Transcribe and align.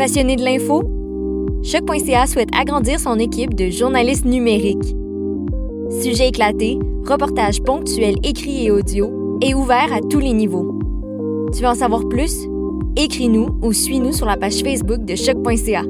Passionné 0.00 0.36
de 0.36 0.42
l'info? 0.42 0.82
Choc.ca 1.62 2.26
souhaite 2.26 2.48
agrandir 2.58 2.98
son 2.98 3.18
équipe 3.18 3.54
de 3.54 3.68
journalistes 3.68 4.24
numériques. 4.24 4.96
Sujets 6.02 6.28
éclatés, 6.28 6.78
reportages 7.06 7.60
ponctuels 7.60 8.16
écrits 8.22 8.64
et 8.64 8.70
audio 8.70 9.38
et 9.42 9.52
ouverts 9.52 9.92
à 9.92 10.00
tous 10.00 10.18
les 10.18 10.32
niveaux. 10.32 10.78
Tu 11.52 11.60
veux 11.60 11.68
en 11.68 11.74
savoir 11.74 12.08
plus? 12.08 12.34
Écris-nous 12.96 13.58
ou 13.60 13.74
suis-nous 13.74 14.14
sur 14.14 14.24
la 14.24 14.38
page 14.38 14.62
Facebook 14.62 15.04
de 15.04 15.14
Choc.ca. 15.16 15.82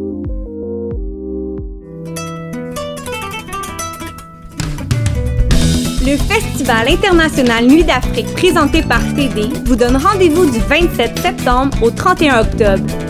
Le 6.03 6.17
Festival 6.17 6.89
international 6.89 7.65
Nuit 7.65 7.85
d'Afrique 7.85 8.33
présenté 8.33 8.83
par 8.83 9.03
TD 9.15 9.51
vous 9.67 9.77
donne 9.77 9.97
rendez-vous 9.97 10.51
du 10.51 10.59
27 10.59 11.17
septembre 11.17 11.81
au 11.81 11.93
31 11.93 12.41
octobre. 12.41 13.10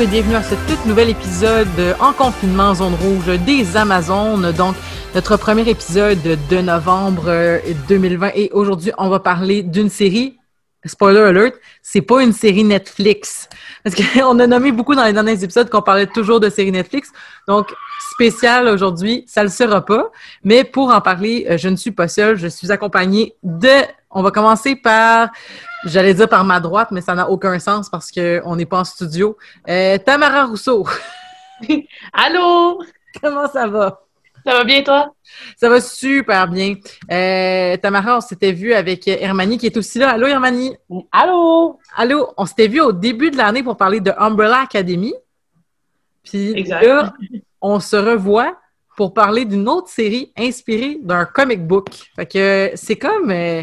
et 0.00 0.06
bienvenue 0.06 0.34
à 0.34 0.42
ce 0.42 0.54
tout 0.54 0.86
nouvel 0.86 1.08
épisode 1.08 1.96
en 2.00 2.12
confinement 2.12 2.74
zone 2.74 2.94
rouge 2.94 3.38
des 3.46 3.78
Amazones. 3.78 4.52
Donc 4.52 4.76
notre 5.14 5.38
premier 5.38 5.66
épisode 5.70 6.20
de 6.50 6.56
novembre 6.60 7.60
2020 7.88 8.32
et 8.34 8.50
aujourd'hui 8.52 8.92
on 8.98 9.08
va 9.08 9.20
parler 9.20 9.62
d'une 9.62 9.88
série. 9.88 10.38
Spoiler 10.84 11.20
alert, 11.20 11.54
c'est 11.80 12.02
pas 12.02 12.22
une 12.22 12.34
série 12.34 12.62
Netflix. 12.62 13.48
Parce 13.82 13.96
qu'on 13.96 14.38
a 14.38 14.46
nommé 14.46 14.70
beaucoup 14.70 14.94
dans 14.94 15.04
les 15.04 15.14
derniers 15.14 15.42
épisodes 15.42 15.70
qu'on 15.70 15.82
parlait 15.82 16.06
toujours 16.06 16.40
de 16.40 16.50
série 16.50 16.72
Netflix. 16.72 17.10
Donc, 17.48 17.72
spécial 18.16 18.66
aujourd'hui, 18.68 19.24
ça 19.26 19.42
le 19.42 19.50
sera 19.50 19.84
pas. 19.84 20.10
Mais 20.42 20.64
pour 20.64 20.90
en 20.90 21.00
parler, 21.00 21.46
euh, 21.50 21.58
je 21.58 21.68
ne 21.68 21.76
suis 21.76 21.90
pas 21.92 22.08
seule. 22.08 22.36
Je 22.36 22.48
suis 22.48 22.72
accompagnée 22.72 23.34
de... 23.42 23.84
On 24.10 24.22
va 24.22 24.30
commencer 24.30 24.76
par 24.76 25.28
J'allais 25.86 26.14
dire 26.14 26.28
par 26.28 26.44
ma 26.44 26.58
droite, 26.58 26.88
mais 26.90 27.00
ça 27.00 27.14
n'a 27.14 27.30
aucun 27.30 27.58
sens 27.60 27.88
parce 27.88 28.10
qu'on 28.10 28.56
n'est 28.56 28.66
pas 28.66 28.80
en 28.80 28.84
studio. 28.84 29.36
Euh, 29.68 29.98
Tamara 29.98 30.46
Rousseau. 30.46 30.84
Allô? 32.12 32.82
Comment 33.22 33.48
ça 33.48 33.68
va? 33.68 34.00
Ça 34.44 34.52
va 34.52 34.64
bien, 34.64 34.82
toi? 34.82 35.12
Ça 35.56 35.68
va 35.68 35.80
super 35.80 36.48
bien. 36.48 36.74
Euh, 37.10 37.76
Tamara, 37.76 38.16
on 38.16 38.20
s'était 38.20 38.50
vu 38.50 38.72
avec 38.72 39.06
Hermanie 39.06 39.58
qui 39.58 39.66
est 39.66 39.76
aussi 39.76 40.00
là. 40.00 40.10
Allô, 40.10 40.26
Hermanie? 40.26 40.76
Allô? 41.12 41.78
Allô? 41.94 42.32
On 42.36 42.46
s'était 42.46 42.68
vu 42.68 42.80
au 42.80 42.92
début 42.92 43.30
de 43.30 43.36
l'année 43.36 43.62
pour 43.62 43.76
parler 43.76 44.00
de 44.00 44.12
Umbrella 44.18 44.62
Academy. 44.62 45.14
Puis 46.26 46.52
Exact. 46.58 46.82
là, 46.84 47.14
on 47.60 47.80
se 47.80 47.96
revoit 47.96 48.58
pour 48.96 49.14
parler 49.14 49.44
d'une 49.44 49.68
autre 49.68 49.88
série 49.88 50.32
inspirée 50.36 50.98
d'un 51.02 51.24
comic 51.24 51.66
book. 51.66 51.88
Fait 52.16 52.26
que 52.26 52.70
c'est 52.74 52.96
comme... 52.96 53.30
euh, 53.30 53.62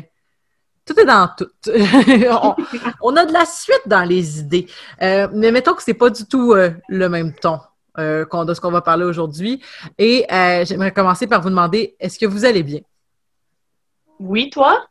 tout 0.86 1.00
est 1.00 1.06
dans 1.06 1.30
tout. 1.38 1.48
on, 1.70 2.56
on 3.02 3.16
a 3.16 3.26
de 3.26 3.32
la 3.34 3.46
suite 3.46 3.84
dans 3.86 4.04
les 4.04 4.40
idées. 4.40 4.68
Euh, 5.02 5.28
mais 5.34 5.52
mettons 5.52 5.74
que 5.76 5.82
c'est 5.84 5.94
pas 5.94 6.10
du 6.10 6.26
tout 6.26 6.54
euh, 6.54 6.72
le 6.90 7.08
même 7.10 7.34
ton 7.34 7.60
qu'on- 7.96 8.44
de 8.44 8.54
ce 8.54 8.60
qu'on 8.60 8.72
va 8.72 8.82
parler 8.82 9.06
aujourd'hui. 9.06 9.62
Et 9.98 10.26
j'aimerais 10.30 10.92
commencer 10.92 11.28
par 11.28 11.42
vous 11.42 11.50
demander, 11.50 11.96
est-ce 12.00 12.18
que 12.20 12.26
vous 12.26 12.44
allez 12.44 12.64
bien? 12.64 12.82
Oui, 14.20 14.50
toi? 14.50 14.86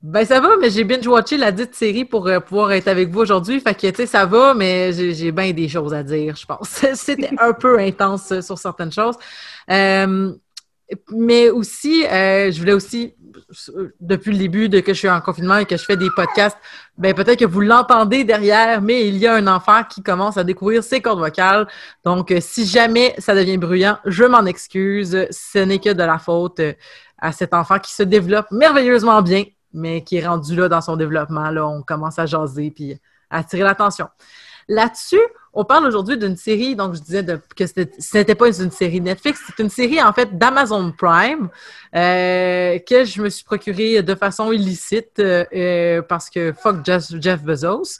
Ben 0.00 0.24
ça 0.24 0.40
va, 0.40 0.50
mais 0.60 0.70
j'ai 0.70 0.84
binge-watché 0.84 1.36
la 1.36 1.50
dite 1.50 1.74
série 1.74 2.04
pour 2.04 2.28
euh, 2.28 2.38
pouvoir 2.38 2.70
être 2.70 2.86
avec 2.86 3.10
vous 3.10 3.18
aujourd'hui. 3.18 3.58
Fait 3.58 3.74
que, 3.74 3.88
tu 3.88 3.96
sais, 3.96 4.06
ça 4.06 4.26
va, 4.26 4.54
mais 4.54 4.92
j'ai 4.92 5.32
bien 5.32 5.52
des 5.52 5.68
choses 5.68 5.92
à 5.92 6.04
dire, 6.04 6.36
je 6.36 6.46
pense. 6.46 6.68
C'était 6.94 7.30
un 7.36 7.52
peu 7.52 7.80
intense 7.80 8.30
euh, 8.30 8.40
sur 8.40 8.56
certaines 8.58 8.92
choses. 8.92 9.16
Euh, 9.68 10.32
mais 11.10 11.50
aussi, 11.50 12.06
euh, 12.06 12.52
je 12.52 12.60
voulais 12.60 12.74
aussi, 12.74 13.14
depuis 14.00 14.30
le 14.30 14.38
début 14.38 14.68
de 14.68 14.78
que 14.78 14.94
je 14.94 14.98
suis 15.00 15.10
en 15.10 15.20
confinement 15.20 15.58
et 15.58 15.66
que 15.66 15.76
je 15.76 15.84
fais 15.84 15.96
des 15.96 16.10
podcasts, 16.14 16.56
ben 16.96 17.12
peut-être 17.12 17.40
que 17.40 17.44
vous 17.44 17.60
l'entendez 17.60 18.22
derrière, 18.22 18.80
mais 18.80 19.08
il 19.08 19.16
y 19.16 19.26
a 19.26 19.34
un 19.34 19.48
enfant 19.48 19.82
qui 19.82 20.02
commence 20.02 20.36
à 20.36 20.44
découvrir 20.44 20.84
ses 20.84 21.00
cordes 21.00 21.18
vocales. 21.18 21.66
Donc, 22.04 22.32
si 22.40 22.66
jamais 22.66 23.14
ça 23.18 23.34
devient 23.34 23.58
bruyant, 23.58 23.98
je 24.06 24.24
m'en 24.24 24.46
excuse. 24.46 25.26
Ce 25.30 25.58
n'est 25.58 25.80
que 25.80 25.92
de 25.92 26.04
la 26.04 26.18
faute 26.18 26.60
à 27.18 27.32
cet 27.32 27.52
enfant 27.52 27.78
qui 27.80 27.92
se 27.92 28.04
développe 28.04 28.46
merveilleusement 28.50 29.20
bien, 29.22 29.44
mais 29.72 30.02
qui 30.02 30.16
est 30.16 30.26
rendu 30.26 30.56
là 30.56 30.68
dans 30.68 30.80
son 30.80 30.96
développement. 30.96 31.50
Là, 31.50 31.66
on 31.66 31.82
commence 31.82 32.18
à 32.18 32.26
jaser 32.26 32.70
puis 32.70 32.98
à 33.30 33.38
attirer 33.38 33.62
l'attention. 33.62 34.08
Là-dessus, 34.70 35.20
on 35.54 35.64
parle 35.64 35.86
aujourd'hui 35.86 36.18
d'une 36.18 36.36
série, 36.36 36.76
donc 36.76 36.94
je 36.94 37.00
disais 37.00 37.22
de- 37.22 37.40
que 37.56 37.66
ce 37.66 38.16
n'était 38.18 38.34
pas 38.34 38.48
une 38.48 38.70
série 38.70 39.00
Netflix, 39.00 39.40
c'est 39.46 39.62
une 39.62 39.70
série 39.70 40.00
en 40.02 40.12
fait 40.12 40.36
d'Amazon 40.36 40.92
Prime 40.92 41.48
euh, 41.96 42.78
que 42.80 43.04
je 43.06 43.22
me 43.22 43.30
suis 43.30 43.44
procurée 43.44 44.02
de 44.02 44.14
façon 44.14 44.52
illicite 44.52 45.20
euh, 45.20 45.44
euh, 45.54 46.02
parce 46.02 46.28
que 46.28 46.52
fuck 46.52 46.84
Jeff, 46.84 47.04
Jeff 47.18 47.42
Bezos, 47.42 47.98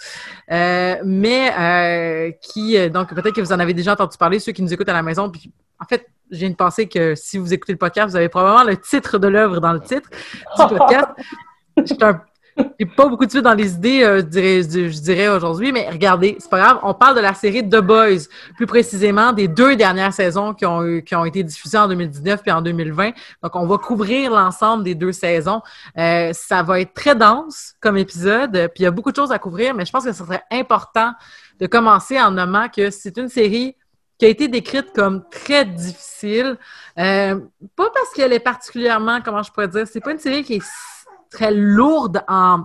mais 1.05 2.39
qui, 2.43 2.91
donc 2.91 3.15
peut-être 3.15 3.35
que 3.35 3.41
vous 3.41 3.53
en 3.53 3.59
avez 3.61 3.73
déjà 3.73 3.95
entendu 3.95 4.19
parler, 4.19 4.39
ceux 4.39 4.53
qui 4.53 4.63
nous 4.63 4.73
écoutent 4.73 4.91
à 4.91 4.93
la 4.93 5.03
maison, 5.03 5.31
puis 5.31 5.51
en 5.81 5.87
fait, 5.87 6.07
je 6.31 6.39
viens 6.41 6.51
de 6.51 6.55
penser 6.57 6.87
que 6.87 7.15
si 7.15 7.39
vous 7.39 7.55
écoutez 7.55 7.73
le 7.73 7.79
podcast, 7.79 8.11
vous 8.11 8.17
avez 8.17 8.29
probablement 8.29 8.65
le 8.65 8.77
titre 8.77 9.19
de 9.19 9.29
l'œuvre 9.29 9.61
dans 9.61 9.73
le 9.73 9.81
titre 9.81 10.11
du 10.11 10.77
podcast. 10.77 11.09
J'ai 12.79 12.87
pas 12.87 13.07
beaucoup 13.07 13.25
de 13.25 13.31
suite 13.31 13.45
dans 13.45 13.55
les 13.55 13.75
idées, 13.75 14.03
euh, 14.03 14.19
je 14.21 15.01
dirais, 15.01 15.29
aujourd'hui, 15.29 15.73
mais 15.73 15.89
regardez, 15.89 16.37
c'est 16.39 16.51
pas 16.51 16.59
grave. 16.59 16.79
On 16.83 16.95
parle 16.95 17.17
de 17.17 17.21
la 17.21 17.35
série 17.35 17.69
The 17.69 17.79
Boys, 17.79 18.27
plus 18.57 18.67
précisément 18.67 19.33
des 19.33 19.49
deux 19.49 19.77
dernières 19.77 20.13
saisons 20.13 20.55
qui 20.55 20.67
ont, 20.67 21.01
qui 21.01 21.15
ont 21.15 21.25
été 21.25 21.43
diffusées 21.43 21.79
en 21.79 21.89
2019 21.89 22.43
puis 22.43 22.51
en 22.51 22.61
2020. 22.61 23.13
Donc, 23.43 23.55
on 23.55 23.67
va 23.67 23.79
couvrir 23.79 24.33
l'ensemble 24.33 24.85
des 24.85 24.95
deux 24.95 25.13
saisons. 25.13 25.63
Euh, 25.97 26.33
ça 26.33 26.63
va 26.63 26.81
être 26.81 26.95
très 26.95 27.15
dense 27.15 27.75
comme 27.81 27.97
épisode, 27.97 28.53
puis 28.75 28.81
il 28.81 28.83
y 28.83 28.87
a 28.87 28.91
beaucoup 28.91 29.11
de 29.11 29.17
choses 29.17 29.33
à 29.33 29.39
couvrir, 29.39 29.75
mais 29.75 29.85
je 29.85 29.93
pense 29.93 30.05
que 30.05 30.13
ce 30.13 30.25
serait 30.25 30.43
important 30.51 31.13
de 31.61 31.67
commencer 31.67 32.21
en 32.21 32.31
nommant 32.31 32.69
que 32.69 32.91
c'est 32.91 33.17
une 33.19 33.29
série 33.29 33.77
qui 34.19 34.27
a 34.27 34.29
été 34.29 34.49
décrite 34.49 34.93
comme 34.95 35.25
très 35.31 35.65
difficile. 35.65 36.57
Euh, 36.99 37.39
pas 37.77 37.91
parce 37.95 38.11
qu'elle 38.15 38.33
est 38.33 38.41
particulièrement, 38.41 39.21
comment 39.25 39.45
je 39.45 39.53
pourrais 39.53 39.69
dire, 39.69 39.87
c'est 39.87 40.01
pas 40.01 40.11
une 40.11 40.19
série 40.19 40.43
qui 40.43 40.55
est 40.55 40.63
très 41.31 41.53
lourde 41.53 42.23
en. 42.29 42.65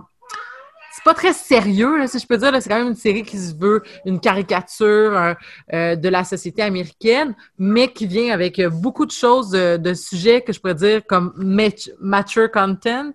C'est 0.92 1.02
pas 1.02 1.14
très 1.14 1.32
sérieux, 1.32 2.06
si 2.06 2.20
je 2.20 2.26
peux 2.26 2.36
dire. 2.36 2.52
C'est 2.60 2.68
quand 2.68 2.78
même 2.78 2.88
une 2.88 2.94
série 2.94 3.24
qui 3.24 3.36
se 3.36 3.52
veut 3.52 3.82
une 4.06 4.20
caricature 4.20 4.86
euh, 4.86 5.34
euh, 5.72 5.96
de 5.96 6.08
la 6.08 6.22
société 6.22 6.62
américaine, 6.62 7.34
mais 7.58 7.88
qui 7.92 8.06
vient 8.06 8.32
avec 8.32 8.60
euh, 8.60 8.70
beaucoup 8.70 9.04
de 9.04 9.10
choses, 9.10 9.50
de, 9.50 9.94
sujets 9.94 10.42
que 10.42 10.52
je 10.52 10.60
pourrais 10.60 10.76
dire 10.76 11.02
comme 11.04 11.32
mat- 11.36 11.90
mature 12.00 12.48
content. 12.48 13.10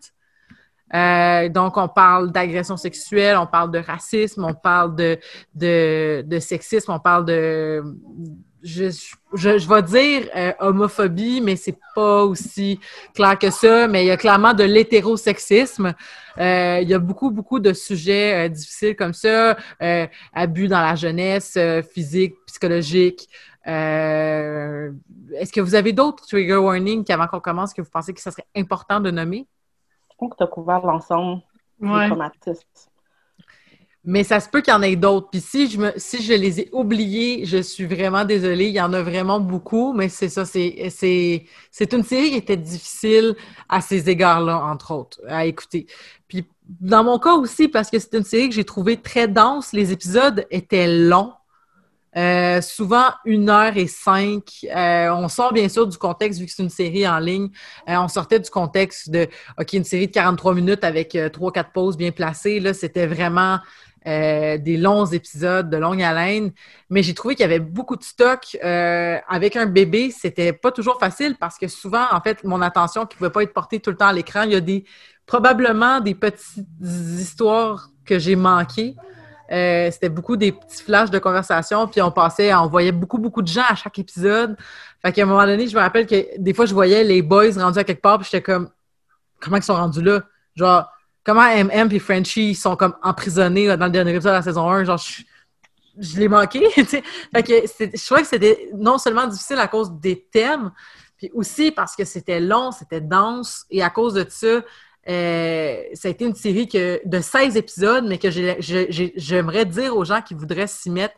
Donc, 0.91 1.77
on 1.77 1.87
parle 1.87 2.31
d'agression 2.33 2.75
sexuelle, 2.75 3.37
on 3.37 3.47
parle 3.47 3.71
de 3.71 3.79
racisme, 3.79 4.43
on 4.43 4.53
parle 4.53 4.95
de, 4.95 5.17
de, 5.55 6.23
de 6.27 6.39
sexisme, 6.39 6.91
on 6.91 6.99
parle 6.99 7.25
de. 7.25 7.81
Je, 8.61 8.89
je, 9.33 9.57
je 9.57 9.67
vais 9.69 9.81
dire 9.83 10.29
euh, 10.35 10.51
homophobie, 10.59 11.39
mais 11.41 11.56
c'est 11.56 11.77
pas 11.95 12.23
aussi 12.25 12.79
clair 13.15 13.39
que 13.39 13.50
ça. 13.51 13.88
Mais 13.88 14.03
il 14.03 14.07
y 14.07 14.11
a 14.11 14.17
clairement 14.17 14.53
de 14.53 14.63
l'hétérosexisme. 14.63 15.94
Euh, 16.38 16.79
il 16.81 16.89
y 16.89 16.94
a 16.94 17.00
beaucoup, 17.00 17.31
beaucoup 17.31 17.59
de 17.59 17.71
sujets 17.73 18.45
euh, 18.45 18.50
difficiles 18.50 18.95
comme 18.95 19.13
ça. 19.13 19.56
Euh, 19.81 20.07
abus 20.33 20.67
dans 20.67 20.81
la 20.81 20.95
jeunesse, 20.95 21.56
euh, 21.57 21.81
physique, 21.81 22.35
psychologique. 22.47 23.29
Euh, 23.67 24.91
Est-ce 25.35 25.53
que 25.53 25.61
vous 25.61 25.75
avez 25.75 25.94
d'autres 25.94 26.25
trigger 26.25 26.56
warnings 26.57 27.03
qu'avant 27.06 27.27
qu'on 27.27 27.39
commence 27.39 27.73
que 27.73 27.81
vous 27.81 27.89
pensez 27.89 28.13
que 28.13 28.21
ça 28.21 28.31
serait 28.31 28.47
important 28.56 29.00
de 29.00 29.11
nommer? 29.11 29.47
Je 30.11 30.15
trouve 30.17 30.31
que 30.31 30.38
tu 30.38 30.44
as 30.44 30.47
couvert 30.47 30.85
l'ensemble 30.85 31.41
du 31.79 31.89
Ouais. 31.89 32.07
traumatisme. 32.07 32.63
Mais 34.05 34.23
ça 34.23 34.39
se 34.39 34.47
peut 34.47 34.61
qu'il 34.61 34.73
y 34.73 34.77
en 34.77 34.81
ait 34.81 34.95
d'autres. 34.95 35.29
Puis 35.29 35.41
si 35.41 35.69
je, 35.69 35.77
me, 35.77 35.91
si 35.97 36.23
je 36.23 36.33
les 36.33 36.61
ai 36.61 36.69
oubliés, 36.71 37.45
je 37.45 37.57
suis 37.57 37.85
vraiment 37.85 38.23
désolée. 38.23 38.67
Il 38.67 38.73
y 38.73 38.81
en 38.81 38.93
a 38.93 39.01
vraiment 39.01 39.39
beaucoup, 39.39 39.93
mais 39.93 40.07
c'est 40.07 40.29
ça. 40.29 40.45
C'est, 40.45 40.87
c'est, 40.89 41.45
c'est 41.69 41.93
une 41.93 42.03
série 42.03 42.31
qui 42.31 42.37
était 42.37 42.57
difficile 42.57 43.35
à 43.67 43.81
ces 43.81 44.09
égards-là, 44.09 44.63
entre 44.63 44.93
autres, 44.93 45.19
à 45.27 45.45
écouter. 45.45 45.85
Puis 46.27 46.45
dans 46.79 47.03
mon 47.03 47.19
cas 47.19 47.33
aussi, 47.33 47.67
parce 47.67 47.89
que 47.89 47.99
c'est 47.99 48.13
une 48.13 48.23
série 48.23 48.49
que 48.49 48.55
j'ai 48.55 48.63
trouvée 48.63 48.97
très 48.97 49.27
dense, 49.27 49.73
les 49.73 49.91
épisodes 49.91 50.45
étaient 50.49 50.87
longs. 50.87 51.33
Euh, 52.17 52.59
souvent 52.61 53.11
une 53.23 53.49
heure 53.49 53.77
et 53.77 53.85
cinq. 53.85 54.65
Euh, 54.75 55.09
on 55.11 55.27
sort 55.27 55.53
bien 55.53 55.69
sûr 55.69 55.85
du 55.85 55.95
contexte 55.95 56.39
vu 56.39 56.47
que 56.47 56.51
c'est 56.51 56.63
une 56.63 56.69
série 56.69 57.07
en 57.07 57.19
ligne. 57.19 57.49
Euh, 57.87 57.97
on 57.97 58.07
sortait 58.07 58.39
du 58.39 58.49
contexte 58.49 59.11
de 59.11 59.27
OK, 59.59 59.73
une 59.73 59.83
série 59.83 60.07
de 60.07 60.11
43 60.11 60.55
minutes 60.55 60.83
avec 60.83 61.15
trois, 61.31 61.51
quatre 61.51 61.71
pauses 61.71 61.97
bien 61.97 62.11
placées. 62.11 62.59
Là, 62.59 62.73
c'était 62.73 63.05
vraiment 63.05 63.59
euh, 64.07 64.57
des 64.57 64.77
longs 64.77 65.05
épisodes 65.05 65.69
de 65.69 65.77
longue 65.77 66.01
haleine. 66.01 66.51
Mais 66.89 67.03
j'ai 67.03 67.13
trouvé 67.13 67.35
qu'il 67.35 67.43
y 67.43 67.45
avait 67.45 67.59
beaucoup 67.59 67.95
de 67.95 68.03
stock. 68.03 68.57
Euh, 68.63 69.17
avec 69.27 69.55
un 69.55 69.65
bébé, 69.65 70.11
c'était 70.11 70.53
pas 70.53 70.71
toujours 70.71 70.99
facile 70.99 71.35
parce 71.39 71.57
que 71.57 71.67
souvent, 71.67 72.05
en 72.11 72.21
fait, 72.21 72.43
mon 72.43 72.61
attention 72.61 73.05
qui 73.05 73.15
ne 73.15 73.17
pouvait 73.17 73.29
pas 73.29 73.43
être 73.43 73.53
portée 73.53 73.79
tout 73.79 73.89
le 73.89 73.97
temps 73.97 74.07
à 74.07 74.13
l'écran, 74.13 74.43
il 74.43 74.51
y 74.51 74.55
a 74.55 74.61
des 74.61 74.85
probablement 75.25 75.99
des 75.99 76.15
petites 76.15 76.65
histoires 76.83 77.89
que 78.05 78.17
j'ai 78.17 78.35
manquées. 78.35 78.95
Euh, 79.51 79.89
c'était 79.91 80.09
beaucoup 80.09 80.37
des 80.37 80.51
petits 80.51 80.83
flashs 80.83 81.09
de 81.09 81.19
conversation, 81.19 81.87
puis 81.87 82.01
on 82.01 82.11
passait, 82.11 82.53
on 82.53 82.67
voyait 82.67 82.91
beaucoup, 82.91 83.17
beaucoup 83.17 83.41
de 83.41 83.47
gens 83.47 83.63
à 83.67 83.75
chaque 83.75 83.97
épisode. 83.99 84.55
Fait 85.01 85.11
qu'à 85.11 85.23
un 85.23 85.25
moment 85.25 85.45
donné, 85.45 85.67
je 85.67 85.75
me 85.75 85.81
rappelle 85.81 86.05
que 86.05 86.37
des 86.37 86.53
fois, 86.53 86.65
je 86.65 86.73
voyais 86.73 87.03
les 87.03 87.21
boys 87.21 87.51
rendus 87.57 87.79
à 87.79 87.83
quelque 87.83 88.01
part, 88.01 88.19
puis 88.19 88.27
j'étais 88.31 88.43
comme, 88.43 88.69
comment 89.39 89.57
ils 89.57 89.63
sont 89.63 89.75
rendus 89.75 90.01
là? 90.01 90.21
Genre, 90.55 90.89
comment 91.29 91.43
MM 91.43 91.91
et 91.91 91.99
Frenchie 91.99 92.55
sont 92.55 92.75
comme 92.75 92.95
emprisonnés 93.03 93.67
dans 93.77 93.85
le 93.85 93.91
dernier 93.91 94.11
épisode 94.15 94.31
de 94.31 94.37
la 94.37 94.41
saison 94.41 94.67
1? 94.67 94.85
Genre, 94.85 94.97
je, 95.99 96.17
l'ai 96.19 96.27
manqué. 96.27 96.67
fait 96.71 97.03
que 97.43 97.53
je 97.93 98.05
trouvais 98.05 98.21
que 98.21 98.27
c'était 98.27 98.69
non 98.73 98.97
seulement 98.97 99.27
difficile 99.27 99.59
à 99.59 99.67
cause 99.67 99.91
des 99.91 100.25
thèmes, 100.31 100.71
puis 101.17 101.29
aussi 101.35 101.69
parce 101.71 101.95
que 101.95 102.03
c'était 102.03 102.39
long, 102.39 102.71
c'était 102.71 103.01
dense, 103.01 103.65
et 103.69 103.83
à 103.83 103.91
cause 103.91 104.15
de 104.15 104.25
ça, 104.27 104.47
euh, 105.07 105.83
ça 105.93 106.07
a 106.07 106.11
été 106.11 106.25
une 106.25 106.33
série 106.33 106.67
que, 106.67 106.99
de 107.05 107.21
16 107.21 107.57
épisodes, 107.57 108.05
mais 108.07 108.17
que 108.17 108.31
j'ai- 108.31 108.55
j'ai- 108.59 108.91
j'ai- 108.91 109.13
j'aimerais 109.15 109.65
dire 109.65 109.95
aux 109.95 110.05
gens 110.05 110.21
qui 110.23 110.33
voudraient 110.33 110.67
s'y 110.67 110.89
mettre, 110.89 111.13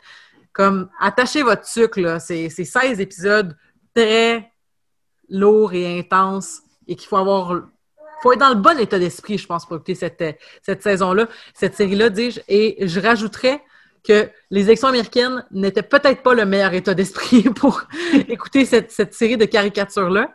comme 0.52 0.90
attachez 1.00 1.42
votre 1.42 1.66
sucre, 1.66 2.18
c'est 2.20 2.50
16 2.50 3.00
épisodes 3.00 3.56
très 3.94 4.52
lourds 5.30 5.72
et 5.72 5.98
intenses 5.98 6.60
et 6.86 6.96
qu'il 6.96 7.08
faut 7.08 7.16
avoir. 7.16 7.62
Faut 8.22 8.32
être 8.32 8.38
dans 8.38 8.50
le 8.50 8.60
bon 8.60 8.78
état 8.78 8.98
d'esprit, 8.98 9.38
je 9.38 9.46
pense, 9.46 9.66
pour 9.66 9.76
écouter 9.76 9.94
cette, 9.94 10.22
cette 10.62 10.82
saison-là, 10.82 11.28
cette 11.54 11.74
série-là, 11.74 12.08
dis-je. 12.08 12.40
Et 12.48 12.86
je 12.86 13.00
rajouterais 13.00 13.62
que 14.04 14.28
les 14.50 14.62
élections 14.62 14.88
américaines 14.88 15.44
n'étaient 15.50 15.82
peut-être 15.82 16.22
pas 16.22 16.34
le 16.34 16.44
meilleur 16.44 16.72
état 16.74 16.94
d'esprit 16.94 17.42
pour 17.56 17.82
écouter 18.28 18.64
cette, 18.64 18.90
cette 18.90 19.14
série 19.14 19.36
de 19.36 19.44
caricatures-là. 19.44 20.30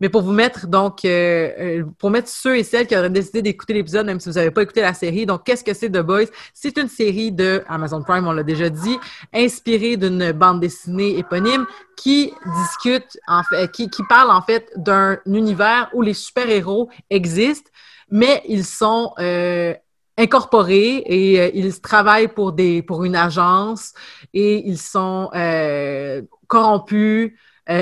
Mais 0.00 0.08
pour 0.08 0.22
vous 0.22 0.32
mettre, 0.32 0.66
donc, 0.66 1.04
euh, 1.04 1.50
euh, 1.58 1.84
pour 1.98 2.10
mettre 2.10 2.28
ceux 2.28 2.56
et 2.56 2.64
celles 2.64 2.86
qui 2.86 2.96
auraient 2.96 3.10
décidé 3.10 3.42
d'écouter 3.42 3.74
l'épisode, 3.74 4.06
même 4.06 4.18
si 4.18 4.30
vous 4.30 4.36
n'avez 4.36 4.50
pas 4.50 4.62
écouté 4.62 4.80
la 4.80 4.94
série, 4.94 5.26
donc, 5.26 5.44
qu'est-ce 5.44 5.62
que 5.62 5.74
c'est 5.74 5.90
The 5.90 5.98
Boys? 5.98 6.26
C'est 6.54 6.78
une 6.78 6.88
série 6.88 7.32
de 7.32 7.62
Amazon 7.68 8.02
Prime, 8.02 8.26
on 8.26 8.32
l'a 8.32 8.42
déjà 8.42 8.70
dit, 8.70 8.98
inspirée 9.34 9.98
d'une 9.98 10.32
bande 10.32 10.60
dessinée 10.60 11.18
éponyme 11.18 11.66
qui 11.96 12.32
discute, 12.62 13.18
en 13.28 13.42
fait, 13.42 13.70
qui, 13.72 13.90
qui 13.90 14.02
parle 14.08 14.30
en 14.30 14.40
fait 14.40 14.70
d'un 14.76 15.18
univers 15.26 15.90
où 15.92 16.00
les 16.00 16.14
super-héros 16.14 16.88
existent, 17.10 17.70
mais 18.10 18.42
ils 18.48 18.64
sont 18.64 19.12
euh, 19.18 19.74
incorporés 20.16 20.96
et 20.96 21.58
ils 21.58 21.78
travaillent 21.78 22.28
pour, 22.28 22.52
des, 22.52 22.82
pour 22.82 23.04
une 23.04 23.16
agence 23.16 23.92
et 24.32 24.66
ils 24.66 24.78
sont 24.78 25.30
corrompus, 26.46 27.32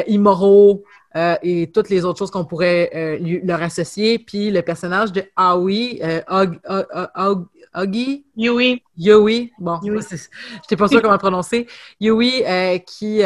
immoraux, 0.07 0.85
euh, 1.17 1.37
et 1.43 1.71
toutes 1.73 1.89
les 1.89 2.05
autres 2.05 2.19
choses 2.19 2.31
qu'on 2.31 2.45
pourrait 2.45 2.91
euh, 2.95 3.17
lui- 3.19 3.41
leur 3.43 3.63
associer. 3.63 4.19
Puis 4.19 4.51
le 4.51 4.63
personnage 4.63 5.13
de 5.13 5.25
Howie, 5.37 6.01
euh, 6.03 6.21
Yui. 8.37 8.83
Yui, 8.97 9.53
bon, 9.59 9.79
c'est- 10.03 10.31
j'étais 10.63 10.77
pas 10.77 10.89
sûre 10.89 11.01
comment 11.03 11.15
le 11.15 11.19
prononcer. 11.19 11.67
Yui, 12.01 12.43
euh, 12.47 12.79
qui, 12.79 13.23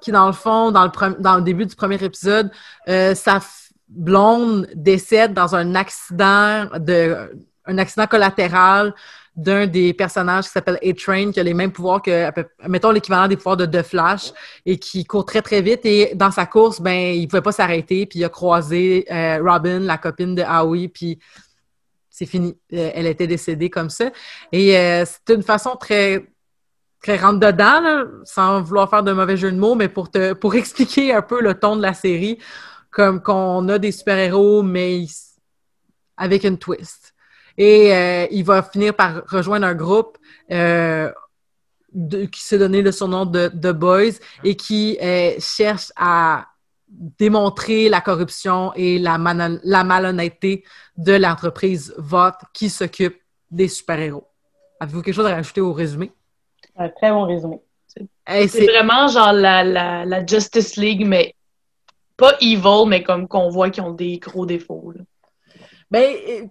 qui 0.00 0.12
dans 0.12 0.26
le 0.26 0.32
fond, 0.32 0.70
dans 0.70 0.84
le, 0.84 1.20
dans 1.20 1.36
le 1.36 1.42
début 1.42 1.66
du 1.66 1.74
premier 1.76 2.02
épisode, 2.02 2.50
sa 2.86 3.40
blonde 3.88 4.68
décède 4.74 5.34
dans 5.34 5.54
un 5.56 5.74
accident 5.74 6.66
de 6.78 7.30
un 7.66 7.78
accident 7.78 8.06
collatéral 8.06 8.94
d'un 9.36 9.66
des 9.66 9.94
personnages 9.94 10.44
qui 10.44 10.50
s'appelle 10.50 10.78
A-Train, 10.82 11.30
qui 11.32 11.40
a 11.40 11.42
les 11.42 11.54
mêmes 11.54 11.72
pouvoirs 11.72 12.02
que, 12.02 12.30
mettons, 12.68 12.90
l'équivalent 12.90 13.28
des 13.28 13.36
pouvoirs 13.36 13.56
de 13.56 13.66
The 13.66 13.82
Flash, 13.82 14.32
et 14.66 14.78
qui 14.78 15.04
court 15.04 15.24
très, 15.24 15.40
très 15.42 15.62
vite. 15.62 15.80
Et 15.84 16.14
dans 16.14 16.30
sa 16.30 16.46
course, 16.46 16.80
ben, 16.80 17.14
il 17.14 17.28
pouvait 17.28 17.42
pas 17.42 17.52
s'arrêter, 17.52 18.06
puis 18.06 18.18
il 18.18 18.24
a 18.24 18.28
croisé 18.28 19.06
euh, 19.10 19.38
Robin, 19.42 19.80
la 19.80 19.98
copine 19.98 20.34
de 20.34 20.42
Howie, 20.42 20.88
puis 20.88 21.18
c'est 22.10 22.26
fini. 22.26 22.56
Euh, 22.72 22.90
Elle 22.94 23.06
était 23.06 23.26
décédée 23.26 23.70
comme 23.70 23.88
ça. 23.88 24.10
Et 24.52 24.76
euh, 24.76 25.04
c'est 25.06 25.34
une 25.34 25.42
façon 25.42 25.76
très 25.76 26.26
très 27.02 27.16
rentre 27.16 27.40
dedans, 27.40 28.04
sans 28.24 28.60
vouloir 28.60 28.90
faire 28.90 29.02
de 29.02 29.12
mauvais 29.12 29.38
jeu 29.38 29.50
de 29.50 29.56
mots, 29.56 29.74
mais 29.74 29.88
pour 29.88 30.10
te 30.10 30.34
pour 30.34 30.54
expliquer 30.56 31.14
un 31.14 31.22
peu 31.22 31.40
le 31.40 31.54
ton 31.54 31.76
de 31.76 31.82
la 31.82 31.94
série, 31.94 32.38
comme 32.90 33.22
qu'on 33.22 33.68
a 33.68 33.78
des 33.78 33.92
super-héros, 33.92 34.62
mais 34.62 35.06
avec 36.16 36.44
une 36.44 36.58
twist. 36.58 37.09
Et 37.62 37.94
euh, 37.94 38.26
il 38.30 38.42
va 38.42 38.62
finir 38.62 38.94
par 38.94 39.22
rejoindre 39.26 39.66
un 39.66 39.74
groupe 39.74 40.16
euh, 40.50 41.12
de- 41.92 42.24
qui 42.24 42.40
s'est 42.40 42.56
donné 42.56 42.80
le 42.80 42.90
surnom 42.90 43.26
de 43.26 43.48
The 43.48 43.72
Boys 43.72 44.14
et 44.42 44.56
qui 44.56 44.96
euh, 45.02 45.32
cherche 45.38 45.92
à 45.94 46.46
démontrer 46.88 47.90
la 47.90 48.00
corruption 48.00 48.72
et 48.76 48.98
la, 48.98 49.18
malhonnêteté 49.18 50.64
de 50.96 51.12
l'entreprise 51.12 51.94
VOT 51.98 52.32
qui 52.54 52.70
s'occupe 52.70 53.20
des 53.50 53.68
super-héros. 53.68 54.26
Avez-vous 54.80 55.02
quelque 55.02 55.14
chose 55.14 55.26
à 55.26 55.34
rajouter 55.34 55.60
au 55.60 55.74
résumé? 55.74 56.12
Un 56.76 56.88
très 56.88 57.10
bon 57.10 57.26
résumé. 57.26 57.60
Hey, 58.26 58.48
C'est 58.48 58.64
vraiment 58.64 59.06
genre 59.08 59.34
la, 59.34 59.62
la, 59.64 60.06
la 60.06 60.24
Justice 60.24 60.76
League, 60.76 61.04
mais 61.06 61.34
pas 62.16 62.38
evil, 62.40 62.86
mais 62.88 63.02
comme 63.02 63.28
qu'on 63.28 63.50
voit 63.50 63.68
qu'ils 63.68 63.82
ont 63.82 63.92
des 63.92 64.18
gros 64.18 64.46
défauts. 64.46 64.94
là. 64.96 65.02
Ben, 65.90 66.48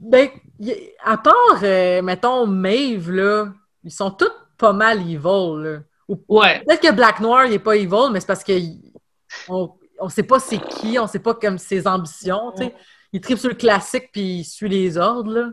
ben, 0.00 0.28
y- 0.58 0.74
à 1.04 1.16
part, 1.18 1.34
euh, 1.62 2.02
mettons, 2.02 2.46
Maeve, 2.46 3.10
là, 3.10 3.46
ils 3.84 3.92
sont 3.92 4.10
tous 4.10 4.30
pas 4.58 4.72
mal 4.72 5.00
evil, 5.00 5.62
là. 5.62 5.78
Ou 6.08 6.18
Ouais. 6.28 6.62
peut-être 6.66 6.80
que 6.82 6.92
Black 6.92 7.20
Noir, 7.20 7.46
il 7.46 7.52
est 7.52 7.58
pas 7.58 7.76
evil, 7.76 8.10
mais 8.12 8.20
c'est 8.20 8.26
parce 8.26 8.42
que 8.44 8.52
on, 9.48 9.70
on 10.00 10.08
sait 10.08 10.22
pas 10.24 10.38
c'est 10.40 10.60
qui, 10.66 10.98
on 10.98 11.06
sait 11.06 11.20
pas 11.20 11.34
comme 11.34 11.58
ses 11.58 11.86
ambitions, 11.86 12.52
tu 12.56 12.64
sais. 12.64 12.74
il 13.12 13.20
tripe 13.20 13.38
sur 13.38 13.48
le 13.48 13.54
classique 13.54 14.10
puis 14.12 14.38
il 14.40 14.44
suit 14.44 14.68
les 14.68 14.98
ordres, 14.98 15.32
là. 15.32 15.50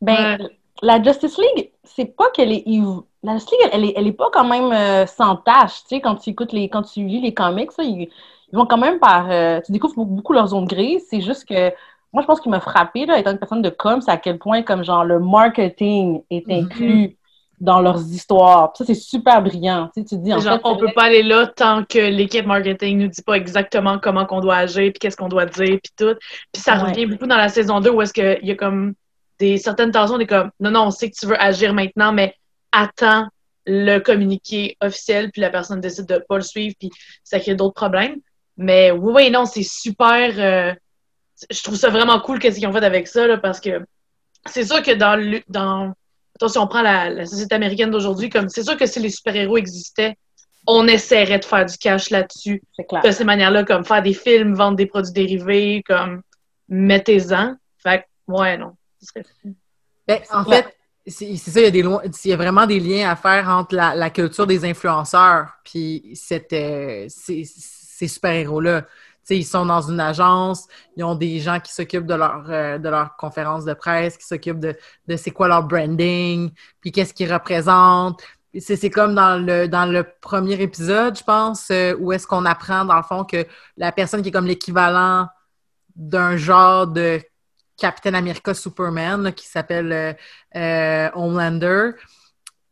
Ben, 0.00 0.48
la 0.82 1.02
Justice 1.02 1.38
League, 1.38 1.72
c'est 1.84 2.04
pas 2.16 2.30
qu'elle 2.30 2.52
est 2.52 2.62
evil. 2.66 3.00
La 3.22 3.34
Justice 3.34 3.58
League, 3.58 3.70
elle 3.72 3.84
est, 3.84 3.92
elle 3.96 4.06
est 4.06 4.12
pas 4.12 4.30
quand 4.32 4.44
même 4.44 4.72
euh, 4.72 5.06
sans 5.06 5.36
tâche, 5.36 5.82
tu 5.82 5.96
sais, 5.96 6.00
quand 6.00 6.16
tu 6.16 6.30
écoutes 6.30 6.52
les, 6.52 6.68
quand 6.68 6.82
tu 6.82 7.04
lis 7.04 7.20
les 7.20 7.34
comics, 7.34 7.72
ça, 7.72 7.82
ils, 7.82 8.08
ils 8.52 8.56
vont 8.56 8.66
quand 8.66 8.78
même 8.78 8.98
par, 8.98 9.30
euh, 9.30 9.60
tu 9.64 9.72
découvres 9.72 9.94
beaucoup, 9.96 10.14
beaucoup 10.14 10.32
leur 10.32 10.46
zone 10.48 10.66
grise, 10.66 11.04
c'est 11.10 11.20
juste 11.20 11.46
que, 11.48 11.72
moi, 12.12 12.22
je 12.22 12.26
pense 12.26 12.40
qu'il 12.40 12.50
m'a 12.50 12.60
frappé, 12.60 13.06
là, 13.06 13.18
étant 13.18 13.32
une 13.32 13.38
personne 13.38 13.62
de 13.62 13.70
com, 13.70 14.00
c'est 14.00 14.10
à 14.10 14.16
quel 14.16 14.38
point, 14.38 14.62
comme 14.62 14.84
genre, 14.84 15.04
le 15.04 15.18
marketing 15.20 16.22
est 16.30 16.46
Mhm. 16.48 16.64
inclus 16.64 17.16
dans 17.60 17.80
leurs 17.80 18.00
histoires. 18.12 18.72
Puis 18.72 18.78
ça, 18.78 18.94
c'est 18.94 18.98
super 19.00 19.42
brillant, 19.42 19.90
tu 19.94 20.00
sais, 20.02 20.06
tu 20.06 20.16
te 20.16 20.20
dis, 20.22 20.32
en 20.32 20.40
Genre, 20.40 20.54
fait, 20.54 20.60
on 20.64 20.76
peut 20.76 20.92
pas 20.94 21.04
aller 21.04 21.22
là 21.24 21.46
tant 21.48 21.84
que 21.84 21.98
l'équipe 21.98 22.46
marketing 22.46 22.98
nous 22.98 23.08
dit 23.08 23.22
pas 23.22 23.34
exactement 23.34 23.98
comment 23.98 24.26
qu'on 24.26 24.40
doit 24.40 24.56
agir, 24.56 24.92
puis 24.92 25.00
qu'est-ce 25.00 25.16
qu'on 25.16 25.28
doit 25.28 25.46
dire, 25.46 25.78
puis 25.82 25.92
tout. 25.96 26.14
Puis 26.52 26.62
ça 26.62 26.76
Ouais. 26.76 26.90
revient 26.90 27.06
beaucoup 27.06 27.26
dans 27.26 27.36
la 27.36 27.48
saison 27.48 27.80
2 27.80 27.90
où 27.90 28.00
est-ce 28.00 28.12
qu'il 28.12 28.38
y 28.46 28.52
a 28.52 28.54
comme 28.54 28.94
des 29.40 29.58
certaines 29.58 29.90
tensions, 29.90 30.18
des 30.18 30.26
comme 30.26 30.50
non, 30.60 30.70
non, 30.70 30.82
on 30.86 30.90
sait 30.90 31.10
que 31.10 31.16
tu 31.18 31.26
veux 31.26 31.40
agir 31.40 31.74
maintenant, 31.74 32.12
mais 32.12 32.34
attends 32.72 33.26
le 33.66 33.98
communiqué 33.98 34.76
officiel, 34.80 35.30
puis 35.32 35.42
la 35.42 35.50
personne 35.50 35.80
décide 35.80 36.06
de 36.06 36.24
pas 36.28 36.36
le 36.36 36.42
suivre, 36.42 36.74
puis 36.78 36.90
ça 37.22 37.38
crée 37.40 37.54
d'autres 37.54 37.74
problèmes. 37.74 38.16
Mais 38.56 38.90
oui, 38.92 39.12
oui, 39.14 39.30
non, 39.30 39.44
c'est 39.46 39.62
super. 39.62 40.32
euh, 40.38 40.74
je 41.50 41.62
trouve 41.62 41.76
ça 41.76 41.90
vraiment 41.90 42.20
cool 42.20 42.38
qu'est-ce 42.38 42.58
qu'ils 42.58 42.68
ont 42.68 42.72
fait 42.72 42.84
avec 42.84 43.08
ça, 43.08 43.26
là, 43.26 43.38
parce 43.38 43.60
que 43.60 43.84
c'est 44.46 44.64
sûr 44.64 44.82
que 44.82 44.92
dans 44.92 45.16
le 45.16 45.40
dans 45.48 45.92
Attends, 46.36 46.48
si 46.48 46.58
on 46.58 46.68
prend 46.68 46.82
la, 46.82 47.10
la 47.10 47.26
société 47.26 47.56
américaine 47.56 47.90
d'aujourd'hui, 47.90 48.30
comme 48.30 48.48
c'est 48.48 48.62
sûr 48.62 48.76
que 48.76 48.86
si 48.86 49.00
les 49.00 49.10
super-héros 49.10 49.56
existaient, 49.56 50.16
on 50.68 50.86
essaierait 50.86 51.40
de 51.40 51.44
faire 51.44 51.66
du 51.66 51.76
cash 51.76 52.10
là-dessus 52.10 52.62
de 52.78 53.10
ces 53.10 53.24
manières-là, 53.24 53.64
comme 53.64 53.84
faire 53.84 54.02
des 54.02 54.12
films, 54.14 54.54
vendre 54.54 54.76
des 54.76 54.86
produits 54.86 55.12
dérivés, 55.12 55.82
comme 55.84 56.22
mettez-en. 56.68 57.56
Fait 57.82 58.02
que, 58.02 58.32
ouais, 58.32 58.56
non. 58.56 58.76
Ce 59.00 59.06
serait 59.06 59.24
fou. 59.42 59.52
Ben, 60.06 60.20
en 60.32 60.44
fait, 60.44 60.76
c'est 61.08 61.36
ça, 61.36 61.60
il 61.60 61.64
y, 61.64 61.66
a 61.66 61.70
des 61.72 61.82
lo- 61.82 62.00
il 62.04 62.30
y 62.30 62.32
a 62.32 62.36
vraiment 62.36 62.66
des 62.66 62.78
liens 62.78 63.10
à 63.10 63.16
faire 63.16 63.48
entre 63.48 63.74
la, 63.74 63.96
la 63.96 64.10
culture 64.10 64.46
des 64.46 64.64
influenceurs 64.64 65.54
puis 65.64 66.12
cette, 66.14 66.52
euh, 66.52 67.06
ces, 67.08 67.42
ces 67.44 68.06
super-héros-là. 68.06 68.84
Ils 69.30 69.44
sont 69.44 69.66
dans 69.66 69.82
une 69.82 70.00
agence, 70.00 70.66
ils 70.96 71.04
ont 71.04 71.14
des 71.14 71.40
gens 71.40 71.60
qui 71.60 71.72
s'occupent 71.72 72.06
de 72.06 72.14
leur, 72.14 72.44
euh, 72.48 72.78
de 72.78 72.88
leur 72.88 73.16
conférence 73.16 73.64
de 73.64 73.74
presse, 73.74 74.16
qui 74.16 74.26
s'occupent 74.26 74.60
de, 74.60 74.76
de 75.06 75.16
c'est 75.16 75.30
quoi 75.30 75.48
leur 75.48 75.64
branding, 75.64 76.50
puis 76.80 76.92
qu'est-ce 76.92 77.14
qu'ils 77.14 77.32
représentent. 77.32 78.22
C'est 78.58 78.90
comme 78.90 79.14
dans 79.14 79.36
le, 79.36 80.02
premier 80.20 80.60
épisode, 80.60 81.16
je 81.16 81.22
pense, 81.22 81.70
euh, 81.70 81.94
où 81.98 82.12
est-ce 82.12 82.26
qu'on 82.26 82.44
apprend, 82.46 82.84
dans 82.84 82.96
le 82.96 83.02
fond, 83.02 83.24
que 83.24 83.46
la 83.76 83.92
personne 83.92 84.22
qui 84.22 84.30
est 84.30 84.32
comme 84.32 84.46
l'équivalent 84.46 85.28
d'un 85.94 86.36
genre 86.36 86.86
de 86.86 87.20
Captain 87.76 88.14
America 88.14 88.54
Superman 88.54 89.32
qui 89.32 89.46
s'appelle 89.46 90.16
euh, 90.56 91.10
Homelander. 91.14 91.90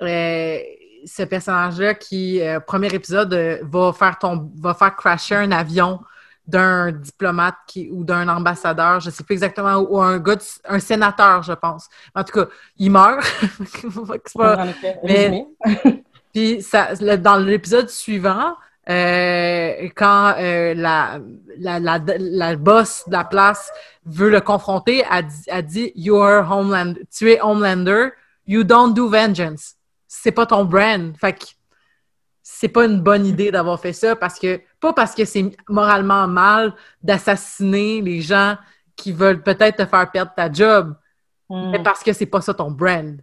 Ce 0.00 1.22
personnage-là 1.22 1.94
qui, 1.94 2.40
premier 2.66 2.92
épisode, 2.92 3.32
va 3.62 3.92
faire 3.92 4.18
ton, 4.18 4.50
va 4.56 4.74
faire 4.74 4.96
crasher 4.96 5.36
un 5.36 5.52
avion 5.52 6.00
d'un 6.46 6.92
diplomate 6.92 7.56
qui, 7.66 7.88
ou 7.90 8.04
d'un 8.04 8.28
ambassadeur, 8.28 9.00
je 9.00 9.10
sais 9.10 9.24
plus 9.24 9.34
exactement, 9.34 9.76
ou 9.78 10.00
un 10.00 10.18
gars, 10.18 10.36
de- 10.36 10.42
un 10.68 10.78
sénateur, 10.78 11.42
je 11.42 11.52
pense. 11.52 11.88
En 12.14 12.22
tout 12.24 12.32
cas, 12.40 12.46
il 12.78 12.90
meurt. 12.90 13.24
Pas- 14.34 14.56
En 14.58 14.68
effet. 14.68 14.98
mais- 15.04 15.46
puis 16.32 16.62
ça, 16.62 16.88
le- 17.00 17.16
dans 17.16 17.36
l'épisode 17.36 17.88
suivant, 17.88 18.54
euh, 18.88 19.88
quand 19.96 20.34
euh, 20.38 20.74
la, 20.74 21.18
la, 21.58 21.80
la, 21.80 21.98
la 22.18 22.56
boss 22.56 23.02
de 23.08 23.12
la 23.12 23.24
place 23.24 23.70
veut 24.04 24.30
le 24.30 24.40
confronter, 24.40 25.04
elle 25.10 25.26
dit, 25.26 25.42
elle 25.48 25.66
dit 25.66 25.92
You 25.96 26.16
are 26.18 26.48
Homelander. 26.50 27.02
Tu 27.16 27.30
es 27.32 27.40
Homelander. 27.40 28.10
You 28.46 28.62
don't 28.62 28.94
do 28.94 29.08
vengeance. 29.08 29.74
C'est 30.06 30.30
pas 30.30 30.46
ton 30.46 30.64
brand. 30.64 31.16
Fait 31.18 31.32
que 31.32 31.44
c'est 32.48 32.68
pas 32.68 32.84
une 32.84 33.00
bonne 33.00 33.26
idée 33.26 33.50
d'avoir 33.50 33.80
fait 33.80 33.92
ça 33.92 34.14
parce 34.14 34.38
que, 34.38 34.60
pas 34.80 34.92
parce 34.92 35.14
que 35.14 35.24
c'est 35.24 35.50
moralement 35.68 36.28
mal 36.28 36.74
d'assassiner 37.02 38.00
les 38.00 38.20
gens 38.20 38.56
qui 38.94 39.12
veulent 39.12 39.42
peut-être 39.42 39.76
te 39.76 39.86
faire 39.86 40.10
perdre 40.10 40.32
ta 40.34 40.50
job, 40.50 40.94
Hmm. 41.48 41.70
mais 41.70 41.82
parce 41.82 42.02
que 42.02 42.12
c'est 42.12 42.26
pas 42.26 42.40
ça 42.40 42.54
ton 42.54 42.70
brand. 42.70 43.18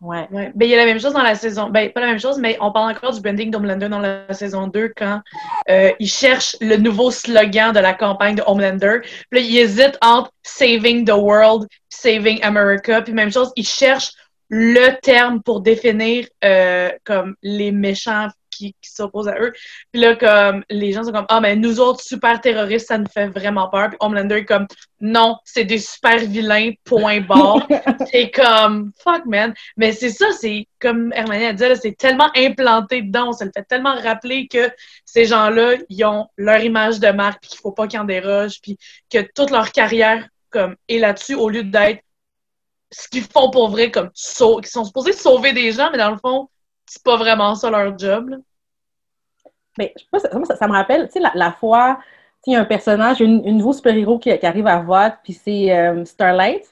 Ouais. 0.00 0.26
Ouais. 0.30 0.50
Ben, 0.54 0.66
il 0.66 0.70
y 0.70 0.74
a 0.74 0.78
la 0.78 0.86
même 0.86 0.98
chose 0.98 1.12
dans 1.12 1.22
la 1.22 1.34
saison. 1.34 1.68
Ben, 1.68 1.92
pas 1.92 2.00
la 2.00 2.06
même 2.06 2.18
chose, 2.18 2.38
mais 2.38 2.56
on 2.60 2.72
parle 2.72 2.90
encore 2.90 3.12
du 3.12 3.20
branding 3.20 3.50
d'Homelander 3.50 3.88
dans 3.88 3.98
la 3.98 4.32
saison 4.32 4.66
2 4.66 4.92
quand 4.96 5.20
euh, 5.68 5.92
il 6.00 6.08
cherche 6.08 6.56
le 6.62 6.76
nouveau 6.76 7.10
slogan 7.10 7.72
de 7.72 7.80
la 7.80 7.92
campagne 7.92 8.34
de 8.34 8.42
Homelander. 8.46 9.00
Puis 9.02 9.40
là, 9.40 9.40
il 9.40 9.58
hésite 9.58 9.98
entre 10.00 10.32
Saving 10.42 11.04
the 11.04 11.12
World, 11.12 11.68
Saving 11.90 12.42
America. 12.42 13.02
Puis 13.02 13.12
même 13.12 13.30
chose, 13.30 13.52
il 13.56 13.66
cherche 13.66 14.12
le 14.48 14.98
terme 15.00 15.42
pour 15.42 15.60
définir 15.60 16.26
euh, 16.44 16.90
comme 17.04 17.34
les 17.42 17.70
méchants 17.70 18.28
qui, 18.60 18.74
qui 18.80 18.90
s'opposent 18.90 19.28
à 19.28 19.38
eux. 19.40 19.52
Puis 19.92 20.00
là, 20.00 20.14
comme 20.16 20.64
les 20.70 20.92
gens 20.92 21.04
sont 21.04 21.12
comme 21.12 21.26
Ah, 21.28 21.40
mais 21.40 21.56
nous 21.56 21.80
autres, 21.80 22.02
super 22.02 22.40
terroristes, 22.40 22.88
ça 22.88 22.98
nous 22.98 23.08
fait 23.08 23.28
vraiment 23.28 23.68
peur. 23.68 23.88
Puis 23.88 23.96
Homelander 24.00 24.36
est 24.36 24.44
comme 24.44 24.66
Non, 25.00 25.36
c'est 25.44 25.64
des 25.64 25.78
super 25.78 26.18
vilains, 26.18 26.72
point 26.84 27.20
barre. 27.20 27.66
c'est 28.12 28.30
comme 28.30 28.92
fuck 29.02 29.24
man. 29.26 29.54
Mais 29.76 29.92
c'est 29.92 30.10
ça, 30.10 30.26
c'est 30.32 30.66
comme 30.78 31.12
Hermione 31.14 31.42
a 31.42 31.52
dit, 31.52 31.62
là, 31.62 31.74
c'est 31.76 31.96
tellement 31.96 32.30
implanté 32.36 33.02
dedans, 33.02 33.28
on 33.28 33.32
se 33.32 33.44
le 33.44 33.50
fait 33.54 33.64
tellement 33.64 33.94
rappeler 33.94 34.46
que 34.48 34.70
ces 35.04 35.24
gens-là, 35.26 35.74
ils 35.88 36.04
ont 36.04 36.26
leur 36.36 36.62
image 36.62 37.00
de 37.00 37.08
marque, 37.08 37.40
puis 37.42 37.50
qu'il 37.50 37.60
faut 37.60 37.72
pas 37.72 37.86
qu'ils 37.86 38.00
en 38.00 38.04
dérogent, 38.04 38.60
puis 38.62 38.78
que 39.10 39.18
toute 39.34 39.50
leur 39.50 39.72
carrière 39.72 40.26
comme 40.50 40.74
est 40.88 40.98
là-dessus 40.98 41.34
au 41.34 41.48
lieu 41.48 41.62
d'être 41.62 42.02
ce 42.90 43.08
qu'ils 43.08 43.22
font 43.22 43.50
pour 43.50 43.68
vrai, 43.68 43.90
comme 43.90 44.10
qui 44.10 44.22
sont 44.24 44.84
supposés 44.84 45.12
sauver 45.12 45.52
des 45.52 45.72
gens, 45.72 45.90
mais 45.92 45.98
dans 45.98 46.10
le 46.10 46.18
fond, 46.18 46.48
c'est 46.86 47.02
pas 47.04 47.16
vraiment 47.16 47.54
ça 47.54 47.70
leur 47.70 47.96
job. 47.96 48.30
là. 48.30 48.36
Mais 49.78 49.92
je 49.96 50.02
sais 50.02 50.08
pas, 50.10 50.18
ça, 50.56 50.68
me 50.68 50.72
rappelle, 50.72 51.06
tu 51.06 51.12
sais, 51.14 51.20
la, 51.20 51.32
la 51.34 51.52
fois, 51.52 51.98
tu 51.98 52.02
sais, 52.02 52.50
il 52.50 52.52
y 52.54 52.56
a 52.56 52.60
un 52.60 52.64
personnage, 52.64 53.20
une, 53.20 53.44
une 53.44 53.58
nouveau 53.58 53.72
super-héros 53.72 54.18
qui, 54.18 54.36
qui 54.38 54.46
arrive 54.46 54.66
à 54.66 54.80
voix, 54.80 55.10
puis 55.22 55.32
c'est 55.32 55.72
euh, 55.72 56.04
Starlight. 56.04 56.64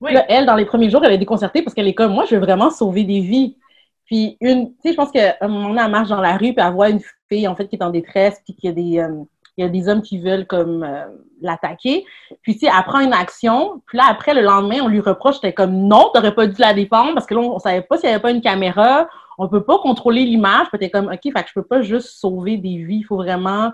Oui. 0.00 0.12
Là, 0.12 0.24
elle, 0.28 0.46
dans 0.46 0.56
les 0.56 0.66
premiers 0.66 0.90
jours, 0.90 1.04
elle 1.04 1.12
est 1.12 1.18
déconcertée 1.18 1.62
parce 1.62 1.74
qu'elle 1.74 1.88
est 1.88 1.94
comme, 1.94 2.12
moi, 2.12 2.24
je 2.28 2.34
veux 2.34 2.40
vraiment 2.40 2.70
sauver 2.70 3.04
des 3.04 3.20
vies. 3.20 3.56
Puis, 4.04 4.36
une, 4.40 4.70
tu 4.70 4.76
sais, 4.82 4.90
je 4.92 4.96
pense 4.96 5.10
qu'à 5.10 5.36
un 5.40 5.48
moment 5.48 5.68
donné, 5.68 5.82
elle 5.84 5.90
marche 5.90 6.08
dans 6.08 6.20
la 6.20 6.36
rue, 6.36 6.52
puis 6.52 6.64
elle 6.64 6.72
voit 6.72 6.90
une 6.90 7.00
fille, 7.28 7.48
en 7.48 7.56
fait, 7.56 7.66
qui 7.66 7.76
est 7.76 7.82
en 7.82 7.90
détresse, 7.90 8.40
puis 8.44 8.54
qu'il 8.54 8.70
y 8.70 8.72
a 8.72 8.74
des, 8.74 8.98
euh, 9.00 9.24
il 9.56 9.64
y 9.64 9.66
a 9.66 9.70
des 9.70 9.88
hommes 9.88 10.02
qui 10.02 10.18
veulent, 10.18 10.46
comme, 10.46 10.84
euh, 10.84 11.06
l'attaquer. 11.40 12.04
Puis, 12.42 12.54
tu 12.54 12.60
sais, 12.60 12.72
elle 12.72 12.84
prend 12.84 13.00
une 13.00 13.14
action, 13.14 13.82
puis 13.86 13.98
là, 13.98 14.04
après, 14.08 14.34
le 14.34 14.42
lendemain, 14.42 14.80
on 14.82 14.88
lui 14.88 15.00
reproche, 15.00 15.36
c'était 15.36 15.52
comme, 15.52 15.74
non, 15.74 16.10
t'aurais 16.14 16.34
pas 16.34 16.46
dû 16.46 16.60
la 16.60 16.72
défendre, 16.72 17.14
parce 17.14 17.26
que 17.26 17.34
là, 17.34 17.40
on, 17.40 17.56
on 17.56 17.58
savait 17.58 17.82
pas 17.82 17.96
s'il 17.96 18.08
y 18.08 18.12
avait 18.12 18.22
pas 18.22 18.30
une 18.30 18.42
caméra, 18.42 19.08
on 19.38 19.48
peut 19.48 19.64
pas 19.64 19.78
contrôler 19.78 20.24
l'image, 20.24 20.66
t'es 20.78 20.90
comme, 20.90 21.08
OK, 21.08 21.20
fait 21.22 21.32
que 21.32 21.48
je 21.48 21.54
peux 21.54 21.64
pas 21.64 21.82
juste 21.82 22.08
sauver 22.18 22.56
des 22.58 22.78
vies, 22.84 22.98
il 22.98 23.02
faut 23.04 23.16
vraiment, 23.16 23.72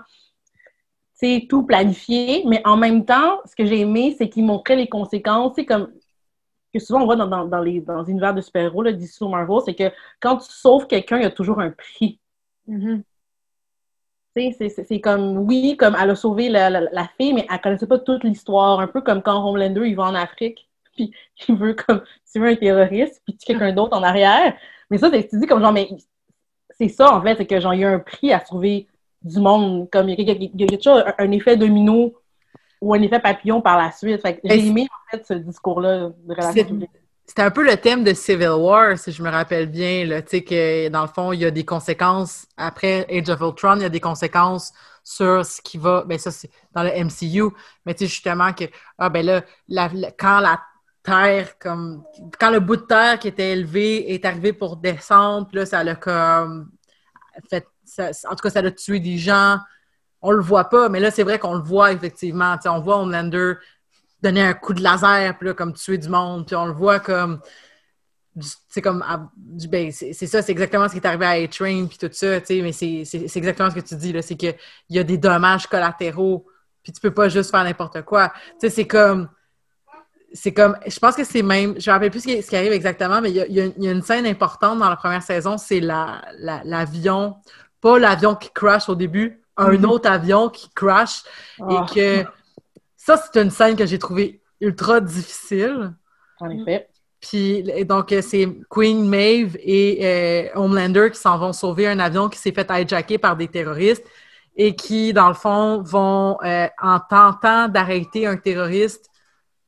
tu 1.19 1.27
sais, 1.27 1.45
tout 1.49 1.63
planifier. 1.63 2.43
Mais 2.47 2.61
en 2.65 2.77
même 2.77 3.05
temps, 3.05 3.39
ce 3.45 3.55
que 3.55 3.65
j'ai 3.65 3.81
aimé, 3.81 4.15
c'est 4.17 4.29
qu'il 4.29 4.45
montrait 4.45 4.75
les 4.75 4.87
conséquences, 4.87 5.53
tu 5.55 5.61
sais, 5.61 5.65
comme, 5.65 5.91
que 6.73 6.79
souvent 6.79 7.01
on 7.03 7.05
voit 7.05 7.17
dans, 7.17 7.27
dans, 7.27 7.45
dans 7.45 7.61
les 7.61 7.81
dans 7.81 8.03
l'univers 8.03 8.33
de 8.35 8.41
super-héros, 8.41 8.83
d'ici 8.91 9.23
Marvel, 9.27 9.59
c'est 9.65 9.75
que 9.75 9.91
quand 10.21 10.37
tu 10.37 10.51
sauves 10.51 10.87
quelqu'un, 10.87 11.17
il 11.17 11.23
y 11.23 11.27
a 11.27 11.31
toujours 11.31 11.59
un 11.61 11.71
prix. 11.71 12.19
Mhm. 12.67 13.03
Tu 14.35 14.41
sais, 14.41 14.51
c'est- 14.57 14.69
c'est 14.69 14.83
c'est 14.85 15.01
comme, 15.01 15.37
oui, 15.39 15.77
comme 15.77 15.95
elle 15.99 16.09
a 16.09 16.15
sauvé 16.15 16.49
la, 16.49 16.69
la, 16.69 16.81
la 16.81 17.07
fille, 17.19 17.33
mais 17.33 17.45
elle 17.51 17.61
connaissait 17.61 17.87
pas 17.87 17.99
toute 17.99 18.23
l'histoire. 18.23 18.79
Un 18.79 18.87
peu 18.87 19.01
comme 19.01 19.21
quand 19.21 19.47
Homelander, 19.47 19.81
il 19.87 19.95
va 19.95 20.03
en 20.05 20.15
Afrique, 20.15 20.69
puis 20.95 21.13
il 21.47 21.55
veut 21.55 21.73
comme 21.75 22.01
tuer 22.31 22.49
un 22.53 22.55
terroriste, 22.55 23.21
puis 23.25 23.37
tuer 23.37 23.53
quelqu'un 23.53 23.73
d'autre 23.73 23.95
en 23.95 24.01
arrière. 24.03 24.55
Mais 24.89 24.97
ça, 24.97 25.09
c'est- 25.11 25.27
tu 25.29 25.39
dis 25.39 25.47
comme 25.47 25.61
genre, 25.61 25.73
mais 25.73 25.89
c'est 26.77 26.89
ça, 26.89 27.13
en 27.13 27.21
fait, 27.21 27.35
c'est 27.37 27.45
que 27.45 27.59
genre, 27.59 27.73
il 27.73 27.81
y 27.81 27.85
a 27.85 27.91
un 27.91 27.99
prix 27.99 28.33
à 28.33 28.43
sauver 28.43 28.87
du 29.21 29.39
monde. 29.39 29.89
Comme 29.91 30.09
il 30.09 30.19
y 30.21 30.31
a, 30.31 30.77
toujours 30.77 30.97
un, 30.97 31.13
un 31.17 31.31
effet 31.31 31.57
domino 31.57 32.13
ou 32.81 32.93
un 32.93 33.01
effet 33.01 33.19
papillon 33.19 33.61
par 33.61 33.77
la 33.77 33.91
suite. 33.91 34.21
J'ai 34.43 34.67
aimé, 34.67 34.87
en 34.91 35.17
fait, 35.17 35.25
ce 35.25 35.33
discours-là 35.35 36.09
de. 36.09 36.87
C'était 37.25 37.41
un 37.43 37.51
peu 37.51 37.65
le 37.65 37.77
thème 37.77 38.03
de 38.03 38.13
Civil 38.13 38.49
War, 38.49 38.97
si 38.97 39.11
je 39.13 39.23
me 39.23 39.29
rappelle 39.29 39.67
bien. 39.67 40.05
Là, 40.05 40.21
tu 40.21 40.29
sais 40.29 40.43
que 40.43 40.89
dans 40.89 41.03
le 41.03 41.07
fond, 41.07 41.31
il 41.31 41.39
y 41.39 41.45
a 41.45 41.51
des 41.51 41.63
conséquences. 41.63 42.45
Après 42.57 43.05
Age 43.09 43.29
of 43.29 43.39
Ultron, 43.39 43.77
il 43.77 43.83
y 43.83 43.85
a 43.85 43.89
des 43.89 44.01
conséquences 44.01 44.73
sur 45.05 45.45
ce 45.45 45.61
qui 45.61 45.77
va. 45.77 46.03
Ben, 46.05 46.19
ça, 46.19 46.31
c'est 46.31 46.49
dans 46.73 46.83
le 46.83 46.89
MCU. 46.89 47.45
Mais 47.85 47.93
tu 47.93 47.99
sais, 48.05 48.07
justement, 48.09 48.51
que 48.51 48.65
ah, 48.97 49.09
ben 49.09 49.25
là, 49.25 49.41
la- 49.69 49.89
la- 49.93 50.11
quand 50.11 50.41
la 50.41 50.59
Terre, 51.03 51.57
comme. 51.59 52.03
Quand 52.39 52.49
le 52.49 52.59
bout 52.59 52.77
de 52.77 52.81
terre 52.81 53.19
qui 53.19 53.27
était 53.27 53.51
élevé 53.51 54.13
est 54.13 54.25
arrivé 54.25 54.53
pour 54.53 54.77
descendre, 54.77 55.49
là, 55.53 55.65
ça 55.65 55.83
l'a 55.83 55.95
comme. 55.95 56.71
Fait, 57.49 57.67
en 57.99 58.35
tout 58.35 58.43
cas, 58.43 58.49
ça 58.49 58.59
a 58.59 58.71
tué 58.71 58.99
des 58.99 59.17
gens. 59.17 59.57
On 60.21 60.31
le 60.31 60.41
voit 60.41 60.69
pas, 60.69 60.87
mais 60.89 60.99
là, 60.99 61.11
c'est 61.11 61.23
vrai 61.23 61.37
qu'on 61.39 61.55
le 61.55 61.63
voit 61.63 61.91
effectivement. 61.91 62.57
On 62.65 62.79
voit 62.79 62.97
Homelander 63.01 63.55
donner 64.21 64.41
un 64.41 64.53
coup 64.53 64.73
de 64.73 64.81
laser, 64.81 65.37
puis 65.37 65.49
là, 65.49 65.53
comme 65.53 65.73
tuer 65.73 65.97
du 65.97 66.07
monde, 66.07 66.47
puis 66.47 66.55
on 66.55 66.65
le 66.65 66.73
voit 66.73 66.99
comme. 66.99 67.41
C'est 68.69 68.81
comme. 68.81 69.03
du- 69.35 69.67
ben, 69.67 69.91
c'est 69.91 70.13
ça, 70.13 70.41
c'est 70.41 70.51
exactement 70.51 70.87
ce 70.87 70.93
qui 70.93 70.99
est 70.99 71.05
arrivé 71.05 71.25
à 71.25 71.31
A-Train, 71.31 71.87
puis 71.87 71.97
tout 71.97 72.09
ça, 72.11 72.39
tu 72.39 72.47
sais, 72.47 72.61
mais 72.61 72.71
c'est 72.71 73.37
exactement 73.37 73.69
ce 73.69 73.75
que 73.75 73.81
tu 73.81 73.95
dis, 73.95 74.13
là. 74.13 74.21
C'est 74.21 74.35
qu'il 74.35 74.55
y 74.89 74.99
a 74.99 75.03
des 75.03 75.17
dommages 75.17 75.67
collatéraux 75.67 76.47
puis 76.83 76.91
tu 76.91 76.99
peux 76.99 77.13
pas 77.13 77.29
juste 77.29 77.49
faire 77.49 77.63
n'importe 77.63 78.01
quoi. 78.03 78.33
Tu 78.59 78.67
sais, 78.67 78.69
c'est 78.69 78.87
comme 78.87 79.29
c'est 80.33 80.53
comme, 80.53 80.77
je 80.85 80.97
pense 80.99 81.15
que 81.15 81.23
c'est 81.23 81.43
même, 81.43 81.79
je 81.79 81.89
me 81.89 81.93
rappelle 81.93 82.11
plus 82.11 82.21
ce 82.21 82.27
qui, 82.27 82.41
ce 82.41 82.49
qui 82.49 82.55
arrive 82.55 82.71
exactement, 82.71 83.21
mais 83.21 83.29
il 83.29 83.35
y, 83.35 83.41
a, 83.41 83.45
il 83.45 83.83
y, 83.83 83.87
a, 83.87 83.91
une 83.91 84.01
scène 84.01 84.25
importante 84.25 84.79
dans 84.79 84.89
la 84.89 84.95
première 84.95 85.21
saison, 85.21 85.57
c'est 85.57 85.79
l'avion, 85.79 87.19
la, 87.19 87.35
pas 87.81 87.99
l'avion 87.99 88.35
qui 88.35 88.49
crash 88.53 88.89
au 88.89 88.95
début, 88.95 89.41
un 89.57 89.71
mm-hmm. 89.71 89.85
autre 89.85 90.09
avion 90.09 90.49
qui 90.49 90.69
crash, 90.73 91.21
et 91.59 91.75
Ah. 91.77 91.85
que 91.93 92.25
ça, 92.97 93.17
c'est 93.17 93.41
une 93.41 93.51
scène 93.51 93.75
que 93.75 93.85
j'ai 93.85 93.99
trouvée 93.99 94.41
ultra 94.59 95.01
difficile. 95.01 95.93
En 96.39 96.49
effet. 96.49 96.87
Puis, 97.19 97.63
donc, 97.85 98.11
euh, 98.11 98.21
c'est 98.21 98.47
Queen 98.69 99.07
Maeve 99.07 99.55
et 99.61 99.99
euh, 100.55 100.59
Homelander 100.59 101.09
qui 101.11 101.19
s'en 101.19 101.37
vont 101.37 101.53
sauver 101.53 101.87
un 101.87 101.99
avion 101.99 102.27
qui 102.27 102.37
s'est 102.37 102.51
fait 102.51 102.69
hijacker 102.69 103.17
par 103.17 103.37
des 103.37 103.47
terroristes 103.47 104.03
et 104.57 104.75
qui, 104.75 105.13
dans 105.13 105.29
le 105.29 105.33
fond, 105.33 105.81
vont, 105.81 106.37
euh, 106.43 106.67
en 106.81 106.99
tentant 106.99 107.69
d'arrêter 107.69 108.27
un 108.27 108.35
terroriste, 108.35 109.09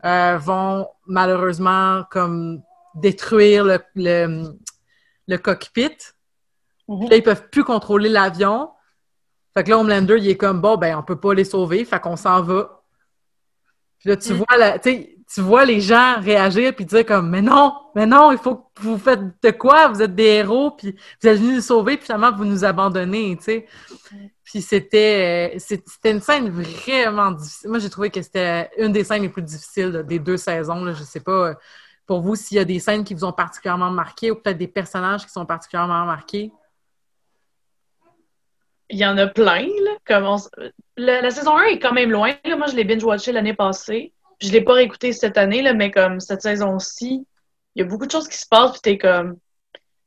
euh, 0.05 0.37
vont 0.37 0.87
malheureusement 1.07 2.03
comme 2.11 2.61
détruire 2.95 3.63
le, 3.65 3.79
le, 3.95 4.53
le 5.27 5.37
cockpit. 5.37 5.97
Mhm. 6.87 6.99
Puis 6.99 7.09
là, 7.09 7.15
ils 7.17 7.23
peuvent 7.23 7.49
plus 7.49 7.63
contrôler 7.63 8.09
l'avion. 8.09 8.69
Fait 9.53 9.63
que 9.63 9.69
là, 9.69 9.79
Homelander, 9.79 10.17
il 10.17 10.29
est 10.29 10.37
comme, 10.37 10.61
bon, 10.61 10.77
ben, 10.77 10.97
on 10.97 11.03
peut 11.03 11.19
pas 11.19 11.33
les 11.33 11.45
sauver, 11.45 11.85
fait 11.85 11.99
qu'on 11.99 12.15
s'en 12.17 12.41
va. 12.41 12.83
Puis 13.99 14.09
là, 14.09 14.17
tu 14.17 14.33
Mm. 14.33 14.35
vois, 14.37 14.57
la, 14.57 14.79
tu 14.79 14.91
sais, 14.91 15.14
tu 15.33 15.41
vois 15.41 15.65
les 15.65 15.81
gens 15.81 16.19
réagir 16.19 16.75
puis 16.75 16.85
dire 16.85 17.05
comme, 17.05 17.29
mais 17.29 17.41
non, 17.41 17.73
mais 17.95 18.05
non, 18.05 18.31
il 18.31 18.37
faut 18.37 18.55
que 18.55 18.81
vous 18.81 18.97
faites 18.97 19.21
de 19.41 19.51
quoi? 19.51 19.87
Vous 19.87 20.01
êtes 20.01 20.13
des 20.13 20.23
héros, 20.23 20.71
puis 20.71 20.95
vous 21.21 21.29
êtes 21.29 21.39
venus 21.39 21.55
nous 21.55 21.61
sauver, 21.61 21.97
puis 21.97 22.05
finalement, 22.05 22.31
vous 22.31 22.45
nous 22.45 22.63
abandonnez, 22.63 23.35
tu 23.37 23.43
sais. 23.43 23.65
Puis 24.43 24.61
c'était, 24.61 25.55
euh, 25.55 25.59
c'était 25.59 26.11
une 26.11 26.21
scène 26.21 26.49
vraiment 26.49 27.31
difficile. 27.31 27.69
Moi, 27.69 27.79
j'ai 27.79 27.89
trouvé 27.89 28.11
que 28.11 28.21
c'était 28.21 28.69
une 28.77 28.91
des 28.91 29.03
scènes 29.03 29.23
les 29.23 29.29
plus 29.29 29.41
difficiles 29.41 29.89
là, 29.89 30.03
des 30.03 30.19
deux 30.19 30.37
saisons. 30.37 30.85
Là. 30.85 30.93
Je 30.93 31.03
sais 31.03 31.19
pas, 31.19 31.49
euh, 31.49 31.53
pour 32.05 32.21
vous, 32.21 32.35
s'il 32.35 32.57
y 32.57 32.59
a 32.59 32.65
des 32.65 32.79
scènes 32.79 33.03
qui 33.03 33.15
vous 33.15 33.25
ont 33.25 33.33
particulièrement 33.33 33.89
marqué 33.89 34.29
ou 34.29 34.35
peut-être 34.35 34.57
des 34.57 34.67
personnages 34.67 35.25
qui 35.25 35.31
sont 35.31 35.45
particulièrement 35.45 36.05
marqués. 36.05 36.51
Il 38.89 38.99
y 38.99 39.05
en 39.05 39.17
a 39.17 39.25
plein, 39.25 39.65
là. 39.83 39.91
Comme 40.05 40.25
on 40.25 40.37
la, 40.95 41.21
la 41.21 41.31
saison 41.31 41.57
1 41.57 41.63
est 41.63 41.79
quand 41.79 41.93
même 41.93 42.11
loin. 42.11 42.33
Là. 42.45 42.55
Moi, 42.55 42.67
je 42.67 42.75
l'ai 42.75 42.83
binge-watché 42.83 43.31
l'année 43.31 43.55
passée. 43.55 44.13
Je 44.41 44.49
l'ai 44.51 44.61
pas 44.61 44.73
réécouté 44.73 45.13
cette 45.13 45.37
année, 45.37 45.61
là, 45.61 45.73
mais 45.73 45.91
comme 45.91 46.19
cette 46.19 46.41
saison-ci, 46.41 47.25
il 47.75 47.79
y 47.79 47.85
a 47.85 47.87
beaucoup 47.87 48.05
de 48.05 48.11
choses 48.11 48.27
qui 48.27 48.37
se 48.37 48.47
passent, 48.47 48.73
puis 48.73 48.81
t'es 48.81 48.97
comme... 48.97 49.37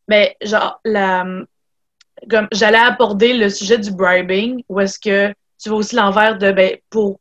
Mais 0.06 0.36
genre, 0.42 0.80
la... 0.84 1.24
Comme, 2.28 2.48
j'allais 2.52 2.78
aborder 2.78 3.32
le 3.32 3.48
sujet 3.48 3.78
du 3.78 3.92
bribing, 3.92 4.64
où 4.68 4.80
est-ce 4.80 4.98
que 4.98 5.32
tu 5.62 5.68
vois 5.68 5.78
aussi 5.78 5.94
l'envers 5.94 6.38
de, 6.38 6.50
ben, 6.50 6.76
pour 6.90 7.20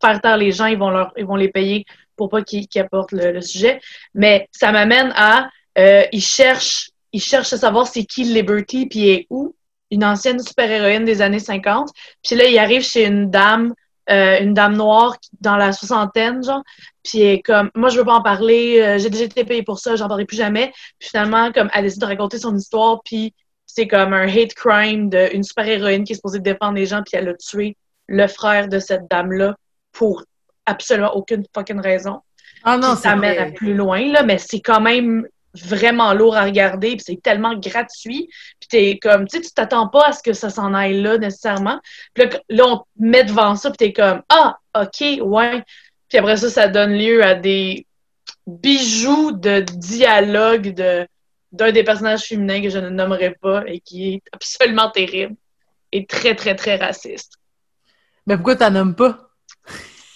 faire 0.00 0.20
taire 0.20 0.36
les 0.36 0.52
gens, 0.52 0.66
ils 0.66 0.78
vont, 0.78 0.90
leur, 0.90 1.12
ils 1.16 1.26
vont 1.26 1.36
les 1.36 1.48
payer 1.48 1.84
pour 2.16 2.28
pas 2.28 2.42
qu'ils 2.42 2.66
apportent 2.76 3.12
le, 3.12 3.40
sujet. 3.40 3.80
Mais 4.14 4.48
ça 4.52 4.72
m'amène 4.72 5.12
à, 5.16 5.48
euh, 5.78 6.04
ils 6.12 6.22
cherchent, 6.22 6.90
ils 7.12 7.22
cherchent 7.22 7.52
à 7.52 7.58
savoir 7.58 7.86
c'est 7.86 8.04
qui 8.04 8.24
Liberty, 8.24 8.86
puis 8.86 9.08
est 9.08 9.26
où? 9.30 9.54
Une 9.90 10.04
ancienne 10.04 10.40
super-héroïne 10.40 11.04
des 11.04 11.22
années 11.22 11.38
50. 11.38 11.90
Puis 12.22 12.36
là, 12.36 12.46
il 12.46 12.58
arrive 12.58 12.82
chez 12.82 13.04
une 13.04 13.30
dame, 13.30 13.74
euh, 14.10 14.40
une 14.40 14.54
dame 14.54 14.76
noire 14.76 15.16
dans 15.40 15.56
la 15.56 15.72
soixantaine, 15.72 16.42
genre. 16.42 16.62
Puis 17.02 17.20
elle 17.20 17.34
est 17.34 17.42
comme, 17.42 17.70
moi, 17.74 17.88
je 17.88 17.98
veux 17.98 18.04
pas 18.04 18.14
en 18.14 18.22
parler, 18.22 18.80
euh, 18.80 18.98
j'ai 18.98 19.10
déjà 19.10 19.24
été 19.24 19.44
payée 19.44 19.62
pour 19.62 19.78
ça, 19.78 19.96
j'en 19.96 20.08
parlerai 20.08 20.26
plus 20.26 20.36
jamais. 20.36 20.72
Puis 20.98 21.10
finalement, 21.10 21.52
comme, 21.52 21.70
elle 21.72 21.84
décide 21.84 22.00
de 22.00 22.06
raconter 22.06 22.38
son 22.38 22.54
histoire, 22.56 23.00
puis 23.04 23.34
c'est 23.66 23.88
comme 23.88 24.12
un 24.12 24.28
hate 24.28 24.54
crime 24.54 25.10
d'une 25.10 25.42
super-héroïne 25.42 26.04
qui 26.04 26.12
est 26.12 26.16
supposée 26.16 26.38
défendre 26.38 26.74
les 26.74 26.86
gens, 26.86 27.02
puis 27.02 27.18
elle 27.18 27.28
a 27.28 27.34
tué 27.34 27.76
le 28.06 28.26
frère 28.26 28.68
de 28.68 28.78
cette 28.78 29.10
dame-là 29.10 29.56
pour 29.92 30.24
absolument 30.66 31.14
aucune 31.14 31.44
fucking 31.54 31.80
raison. 31.80 32.20
Ah 32.62 32.78
non, 32.78 32.96
ça 32.96 33.16
mène 33.16 33.38
à 33.38 33.50
plus 33.50 33.74
loin, 33.74 34.06
là, 34.08 34.22
mais 34.22 34.38
c'est 34.38 34.60
quand 34.60 34.80
même 34.80 35.26
vraiment 35.54 36.14
lourd 36.14 36.36
à 36.36 36.44
regarder, 36.44 36.96
puis 36.96 37.04
c'est 37.06 37.22
tellement 37.22 37.54
gratuit, 37.54 38.28
puis 38.60 38.68
t'es 38.68 38.98
comme, 39.00 39.26
tu 39.28 39.36
sais, 39.36 39.42
tu 39.42 39.52
t'attends 39.52 39.88
pas 39.88 40.08
à 40.08 40.12
ce 40.12 40.22
que 40.22 40.32
ça 40.32 40.50
s'en 40.50 40.74
aille 40.74 41.00
là, 41.00 41.18
nécessairement. 41.18 41.80
Puis 42.12 42.24
là, 42.24 42.30
là, 42.48 42.64
on 42.66 42.76
te 42.78 42.84
met 42.98 43.24
devant 43.24 43.54
ça, 43.54 43.70
puis 43.70 43.76
t'es 43.78 43.92
comme, 43.92 44.22
ah, 44.28 44.58
OK, 44.76 45.20
ouais. 45.20 45.62
Puis 46.08 46.18
après 46.18 46.36
ça, 46.36 46.50
ça 46.50 46.68
donne 46.68 46.92
lieu 46.96 47.22
à 47.22 47.34
des 47.34 47.86
bijoux 48.46 49.32
de 49.32 49.60
dialogue 49.60 50.74
de 50.74 51.06
d'un 51.52 51.70
des 51.70 51.84
personnages 51.84 52.24
féminins 52.24 52.60
que 52.60 52.68
je 52.68 52.78
ne 52.78 52.88
nommerai 52.88 53.30
pas 53.40 53.62
et 53.66 53.78
qui 53.78 54.14
est 54.14 54.22
absolument 54.32 54.90
terrible 54.90 55.36
et 55.92 56.04
très, 56.04 56.34
très, 56.34 56.56
très 56.56 56.74
raciste. 56.76 57.34
Mais 58.26 58.34
pourquoi 58.34 58.56
t'en 58.56 58.72
nommes 58.72 58.96
pas? 58.96 59.30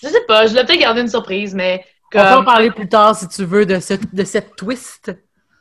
Je 0.03 0.09
sais 0.09 0.25
pas, 0.27 0.47
je 0.47 0.55
l'ai 0.55 0.65
peut-être 0.65 0.81
gardé 0.81 1.01
une 1.01 1.09
surprise, 1.09 1.55
mais 1.55 1.85
On 2.13 2.19
peut 2.19 2.21
en 2.21 2.45
parler 2.45 2.71
plus 2.73 2.89
tard 2.89 3.15
si 3.15 3.29
tu 3.29 3.45
veux 3.45 3.67
de, 3.67 3.79
ce, 3.79 3.95
de 4.13 4.25
cette 4.25 4.57
twist. 4.57 5.13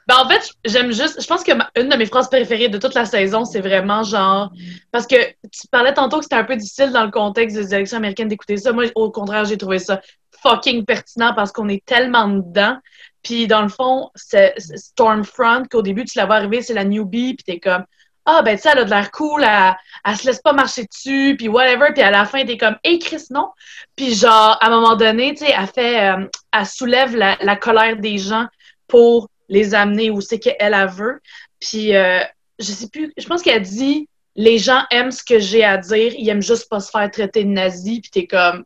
Ben, 0.08 0.16
en 0.24 0.30
fait, 0.30 0.50
j'aime 0.64 0.92
juste. 0.94 1.22
Je 1.22 1.28
pense 1.28 1.44
que 1.44 1.52
ma- 1.52 1.70
une 1.76 1.90
de 1.90 1.96
mes 1.98 2.06
phrases 2.06 2.30
préférées 2.30 2.70
de 2.70 2.78
toute 2.78 2.94
la 2.94 3.06
saison, 3.06 3.44
c'est 3.44 3.60
vraiment 3.60 4.04
genre. 4.04 4.52
Parce 4.92 5.06
que 5.06 5.16
tu 5.52 5.68
parlais 5.70 5.94
tantôt 5.94 6.18
que 6.18 6.24
c'était 6.24 6.36
un 6.36 6.46
peu 6.46 6.56
difficile 6.56 6.92
dans 6.92 7.04
le 7.04 7.12
contexte 7.12 7.58
des 7.58 7.74
élections 7.74 7.98
américaines 7.98 8.30
d'écouter 8.30 8.56
ça. 8.58 8.72
Moi, 8.72 8.86
au 8.96 9.12
contraire, 9.12 9.44
j'ai 9.46 9.58
trouvé 9.58 9.80
ça 9.80 10.00
fucking 10.42 10.86
pertinent 10.86 11.34
parce 11.36 11.52
qu'on 11.52 11.68
est 11.68 11.84
tellement 11.86 12.28
dedans. 12.30 12.78
Puis, 13.22 13.48
dans 13.48 13.62
le 13.62 13.68
fond, 13.68 14.10
c'est 14.16 14.54
Stormfront, 14.58 15.64
qu'au 15.70 15.82
début, 15.82 16.06
tu 16.06 16.18
la 16.18 16.26
vois 16.26 16.36
arriver, 16.36 16.62
c'est 16.62 16.74
la 16.74 16.86
newbie, 16.86 17.34
puis 17.36 17.44
t'es 17.44 17.60
comme. 17.60 17.84
Ah, 18.26 18.42
ben, 18.44 18.56
tu 18.56 18.62
sais, 18.64 18.70
elle 18.74 18.80
a 18.80 18.84
de 18.86 18.90
l'air 18.90 19.10
cool, 19.12 19.44
elle, 19.44 19.74
elle 20.06 20.16
se 20.18 20.26
laisse 20.26 20.42
pas 20.42 20.52
marcher 20.54 20.86
dessus, 20.86 21.36
puis 21.38 21.48
whatever. 21.50 21.92
Puis 21.94 22.04
à 22.04 22.12
la 22.12 22.26
fin, 22.26 22.46
t'es 22.46 22.58
comme, 22.58 22.78
hey, 22.84 23.00
Chris, 23.00 23.26
non. 23.30 23.50
Puis, 23.96 24.16
genre, 24.16 24.58
à 24.62 24.68
un 24.68 24.70
moment 24.70 24.96
donné, 24.96 25.34
tu 25.34 25.46
sais, 25.46 25.54
elle 25.58 25.68
fait. 25.68 26.12
euh, 26.12 26.26
elle 26.54 26.66
soulève 26.66 27.16
la, 27.16 27.38
la 27.42 27.56
colère 27.58 27.98
des 27.98 28.18
gens 28.18 28.46
pour 28.88 29.30
les 29.50 29.74
amener 29.74 30.10
où 30.10 30.22
c'est 30.22 30.40
qu'elle 30.40 30.56
elle 30.60 30.90
veut. 30.90 31.20
Puis, 31.60 31.96
euh, 31.96 32.20
je 32.60 32.66
sais 32.66 32.88
plus, 32.88 33.14
je 33.18 33.26
pense 33.26 33.42
qu'elle 33.42 33.62
dit 33.62 34.08
les 34.38 34.60
gens 34.60 34.84
aiment 34.92 35.12
ce 35.12 35.24
que 35.24 35.40
j'ai 35.40 35.64
à 35.64 35.78
dire, 35.78 36.14
ils 36.16 36.30
aiment 36.30 36.44
juste 36.44 36.70
pas 36.70 36.80
se 36.80 36.92
faire 36.92 37.10
traiter 37.10 37.44
de 37.44 37.50
nazi, 37.50 38.00
puis 38.00 38.12
t'es 38.12 38.28
comme. 38.28 38.64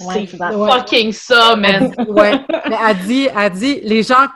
Ouais, 0.00 0.26
c'est 0.26 0.38
fucking 0.38 1.12
ça, 1.12 1.54
man. 1.54 1.94
Ouais. 2.08 2.40
Mais 2.68 2.76
elle 2.88 2.98
dit, 3.06 3.28
elle 3.36 3.52
dit, 3.52 3.80
les 3.82 4.02
gens 4.02 4.26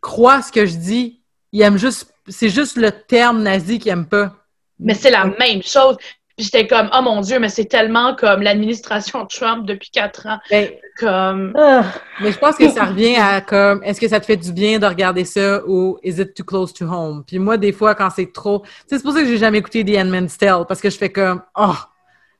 croient 0.00 0.42
ce 0.42 0.50
que 0.50 0.66
je 0.66 0.74
dis. 0.76 1.22
Ils 1.52 1.62
aiment 1.62 1.78
juste, 1.78 2.12
c'est 2.26 2.48
juste 2.48 2.76
le 2.76 2.90
terme 2.90 3.42
nazi 3.42 3.78
qu'ils 3.78 3.92
aiment 3.92 4.08
pas. 4.08 4.34
mais 4.78 4.94
c'est 4.94 5.10
la 5.10 5.24
même 5.24 5.62
chose. 5.62 5.96
Puis 6.38 6.44
j'étais 6.44 6.68
comme, 6.68 6.88
oh 6.96 7.02
mon 7.02 7.20
Dieu, 7.20 7.40
mais 7.40 7.48
c'est 7.48 7.64
tellement 7.64 8.14
comme 8.14 8.42
l'administration 8.42 9.26
Trump 9.26 9.66
depuis 9.66 9.90
quatre 9.90 10.24
ans. 10.28 10.38
Ben, 10.48 10.70
Comme, 10.96 11.52
Ah, 11.56 11.82
mais 12.20 12.30
je 12.30 12.38
pense 12.38 12.54
que 12.54 12.68
ça 12.68 12.84
revient 12.84 13.16
à 13.16 13.40
comme, 13.40 13.82
est-ce 13.82 14.00
que 14.00 14.06
ça 14.06 14.20
te 14.20 14.24
fait 14.24 14.36
du 14.36 14.52
bien 14.52 14.78
de 14.78 14.86
regarder 14.86 15.24
ça 15.24 15.60
ou 15.66 15.98
is 16.04 16.20
it 16.20 16.34
too 16.34 16.44
close 16.44 16.72
to 16.72 16.86
home? 16.86 17.24
Puis 17.26 17.40
moi, 17.40 17.56
des 17.56 17.72
fois, 17.72 17.96
quand 17.96 18.08
c'est 18.10 18.32
trop, 18.32 18.60
Tu 18.60 18.68
sais, 18.86 18.96
c'est 18.98 19.02
pour 19.02 19.12
ça 19.12 19.20
que 19.22 19.26
j'ai 19.26 19.36
jamais 19.36 19.58
écouté 19.58 19.84
The 19.84 19.98
Handmaid's 19.98 20.38
Tale 20.38 20.64
parce 20.68 20.80
que 20.80 20.90
je 20.90 20.96
fais 20.96 21.10
comme, 21.10 21.42
oh, 21.58 21.74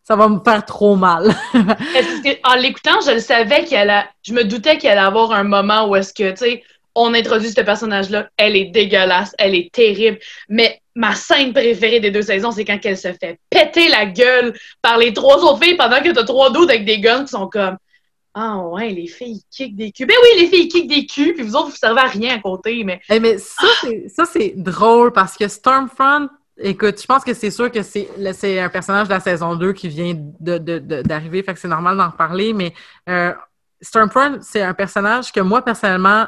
ça 0.04 0.14
va 0.14 0.28
me 0.28 0.38
faire 0.44 0.64
trop 0.64 0.94
mal. 0.94 1.34
Que, 1.52 2.48
en 2.48 2.54
l'écoutant, 2.54 3.00
je 3.04 3.10
le 3.14 3.20
savais 3.20 3.64
qu'elle 3.64 3.90
a, 3.90 4.06
je 4.22 4.32
me 4.32 4.44
doutais 4.44 4.78
qu'elle 4.78 4.92
allait 4.92 5.06
avoir 5.08 5.32
un 5.32 5.42
moment 5.44 5.88
où 5.88 5.96
est-ce 5.96 6.14
que, 6.14 6.30
tu 6.30 6.36
sais, 6.36 6.62
on 6.94 7.14
introduit 7.14 7.50
ce 7.50 7.60
personnage-là, 7.60 8.28
elle 8.36 8.56
est 8.56 8.66
dégueulasse, 8.66 9.34
elle 9.38 9.54
est 9.54 9.70
terrible, 9.72 10.18
mais 10.48 10.80
ma 10.94 11.14
scène 11.14 11.52
préférée 11.52 12.00
des 12.00 12.10
deux 12.10 12.22
saisons, 12.22 12.50
c'est 12.50 12.64
quand 12.64 12.78
elle 12.84 12.96
se 12.98 13.12
fait 13.12 13.38
péter 13.50 13.88
la 13.88 14.06
gueule 14.06 14.52
par 14.82 14.98
les 14.98 15.12
trois 15.12 15.36
autres 15.44 15.62
filles 15.62 15.76
pendant 15.76 16.02
que 16.02 16.10
t'as 16.10 16.24
trois 16.24 16.50
d'autres 16.50 16.70
avec 16.70 16.84
des 16.84 16.98
guns 17.00 17.22
qui 17.24 17.28
sont 17.30 17.46
comme, 17.48 17.76
ah 18.34 18.58
ouais, 18.58 18.90
les 18.90 19.06
filles 19.06 19.40
ils 19.40 19.44
kickent 19.50 19.76
des 19.76 19.90
culs. 19.92 20.06
Ben 20.06 20.16
oui, 20.22 20.40
les 20.40 20.46
filles 20.48 20.64
ils 20.64 20.68
kickent 20.68 20.88
des 20.88 21.06
culs, 21.06 21.34
puis 21.34 21.42
vous 21.44 21.54
autres, 21.56 21.70
vous 21.70 21.76
servez 21.76 22.00
à 22.00 22.06
rien 22.06 22.36
à 22.36 22.38
côté, 22.40 22.82
mais 22.84 23.00
Eh, 23.10 23.20
mais 23.20 23.38
ça, 23.38 23.66
c'est, 23.80 24.08
ça, 24.08 24.24
c'est 24.24 24.52
drôle 24.56 25.12
parce 25.12 25.36
que 25.36 25.46
Stormfront, 25.48 26.28
écoute, 26.60 27.00
je 27.00 27.06
pense 27.06 27.24
que 27.24 27.34
c'est 27.34 27.50
sûr 27.50 27.70
que 27.70 27.82
c'est, 27.82 28.08
un 28.60 28.68
personnage 28.68 29.08
de 29.08 29.12
la 29.14 29.20
saison 29.20 29.54
2 29.54 29.72
qui 29.72 29.88
vient 29.88 30.14
de, 30.16 30.58
de- 30.58 30.78
de- 30.78 31.02
d'arriver, 31.02 31.42
fait 31.42 31.54
que 31.54 31.60
c'est 31.60 31.68
normal 31.68 31.96
d'en 31.96 32.10
reparler, 32.10 32.52
mais 32.52 32.74
euh, 33.08 33.32
Stormfront, 33.80 34.38
c'est 34.42 34.62
un 34.62 34.74
personnage 34.74 35.30
que 35.32 35.40
moi, 35.40 35.62
personnellement, 35.64 36.26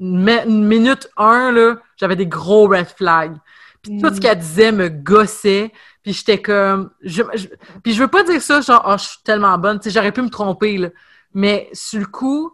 mi- 0.00 0.46
minute 0.46 1.08
1, 1.16 1.52
là, 1.52 1.76
j'avais 1.96 2.16
des 2.16 2.26
gros 2.26 2.66
red 2.68 2.88
flags. 2.88 3.36
Puis 3.82 4.00
tout 4.00 4.14
ce 4.14 4.20
qu'elle 4.20 4.38
disait 4.38 4.72
me 4.72 4.88
gossait. 4.88 5.72
Puis 6.02 6.12
j'étais 6.14 6.40
comme... 6.40 6.90
Je, 7.02 7.22
je- 7.34 7.46
puis 7.82 7.92
je 7.92 8.00
veux 8.02 8.08
pas 8.08 8.22
dire 8.24 8.42
ça, 8.42 8.60
genre, 8.60 8.82
oh, 8.86 8.96
je 8.98 9.04
suis 9.04 9.18
tellement 9.24 9.56
bonne. 9.58 9.78
Tu 9.78 9.84
sais, 9.84 9.90
j'aurais 9.94 10.12
pu 10.12 10.22
me 10.22 10.30
tromper, 10.30 10.76
là. 10.78 10.88
Mais 11.32 11.68
sur 11.72 12.00
le 12.00 12.06
coup, 12.06 12.52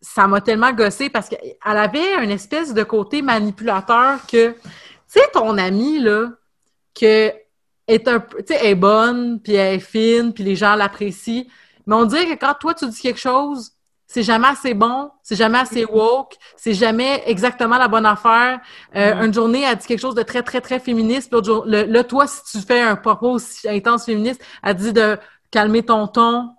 ça 0.00 0.26
m'a 0.26 0.40
tellement 0.40 0.72
gossé 0.72 1.08
parce 1.10 1.28
qu'elle 1.28 1.56
avait 1.64 2.22
une 2.22 2.30
espèce 2.30 2.72
de 2.74 2.82
côté 2.82 3.22
manipulateur 3.22 4.20
que, 4.26 4.52
tu 4.52 4.58
sais, 5.06 5.22
ton 5.32 5.56
amie, 5.58 5.98
là, 5.98 6.28
que 6.94 7.32
est 7.86 8.08
un 8.08 8.20
peu, 8.20 8.38
tu 8.38 8.54
sais, 8.54 8.60
elle 8.62 8.70
est 8.70 8.74
bonne, 8.74 9.40
puis 9.42 9.54
elle 9.54 9.74
est 9.76 9.80
fine, 9.80 10.32
puis 10.32 10.44
les 10.44 10.56
gens 10.56 10.74
l'apprécient. 10.74 11.44
Mais 11.86 11.94
on 11.94 12.04
dirait 12.06 12.26
que 12.26 12.40
quand 12.40 12.54
toi, 12.58 12.72
tu 12.74 12.86
dis 12.88 13.00
quelque 13.00 13.20
chose, 13.20 13.72
c'est 14.14 14.22
jamais 14.22 14.46
assez 14.48 14.74
bon, 14.74 15.10
c'est 15.22 15.34
jamais 15.36 15.58
assez 15.58 15.84
woke, 15.84 16.36
c'est 16.56 16.74
jamais 16.74 17.22
exactement 17.26 17.76
la 17.78 17.88
bonne 17.88 18.06
affaire. 18.06 18.60
Euh, 18.94 19.24
Une 19.24 19.34
journée, 19.34 19.62
elle 19.62 19.76
dit 19.76 19.86
quelque 19.86 20.00
chose 20.00 20.14
de 20.14 20.22
très, 20.22 20.42
très, 20.42 20.60
très 20.60 20.78
féministe, 20.78 21.32
l'autre 21.32 21.46
jour, 21.46 21.64
le- 21.66 21.84
là, 21.84 22.04
toi, 22.04 22.26
si 22.28 22.40
tu 22.44 22.64
fais 22.64 22.80
un 22.80 22.96
propos 22.96 23.32
aussi 23.32 23.68
intense 23.68 24.04
féministe, 24.06 24.40
elle 24.62 24.76
dit 24.76 24.92
de 24.92 25.18
calmer 25.50 25.82
ton 25.82 26.06
ton. 26.06 26.50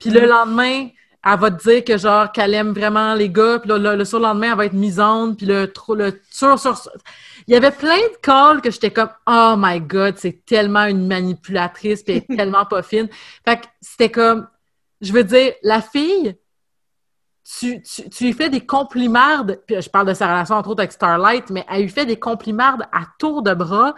Puis 0.00 0.10
le 0.10 0.26
lendemain, 0.26 0.88
elle 1.24 1.38
va 1.38 1.50
te 1.50 1.62
dire 1.68 1.84
que 1.84 1.96
genre 1.98 2.32
qu'elle 2.32 2.54
aime 2.54 2.72
vraiment 2.72 3.14
les 3.14 3.30
gars, 3.30 3.58
puis 3.60 3.70
le, 3.70 3.78
le, 3.78 3.96
le 3.96 4.04
surlendemain, 4.04 4.52
elle 4.52 4.58
va 4.58 4.66
être 4.66 4.72
misante, 4.72 5.36
puis 5.38 5.46
le 5.46 5.72
trop 5.72 5.94
le 5.94 6.20
sur 6.30 6.58
sur 6.58 6.80
il 7.46 7.54
y 7.54 7.56
avait 7.56 7.70
plein 7.70 7.96
de 7.98 8.16
calls 8.22 8.60
que 8.60 8.70
j'étais 8.70 8.90
comme 8.90 9.10
oh 9.26 9.54
my 9.58 9.80
god, 9.80 10.16
c'est 10.18 10.44
tellement 10.44 10.84
une 10.86 11.06
manipulatrice, 11.06 12.02
puis 12.02 12.14
elle 12.14 12.34
est 12.34 12.36
tellement 12.36 12.64
pas 12.66 12.82
fine. 12.82 13.08
Fait 13.44 13.58
que 13.60 13.66
c'était 13.80 14.10
comme 14.10 14.48
je 15.00 15.12
veux 15.12 15.24
dire 15.24 15.52
la 15.62 15.80
fille 15.82 16.36
tu, 17.44 17.82
tu, 17.82 18.08
tu 18.08 18.24
lui 18.24 18.32
fais 18.32 18.48
des 18.50 18.64
complimardes, 18.64 19.60
puis 19.66 19.80
je 19.80 19.90
parle 19.90 20.06
de 20.08 20.14
sa 20.14 20.26
relation 20.28 20.54
entre 20.56 20.70
autres 20.70 20.80
avec 20.80 20.92
Starlight, 20.92 21.50
mais 21.50 21.64
elle 21.68 21.82
lui 21.82 21.88
fait 21.88 22.06
des 22.06 22.18
complimardes 22.18 22.82
à 22.92 23.02
tour 23.18 23.42
de 23.42 23.52
bras, 23.54 23.94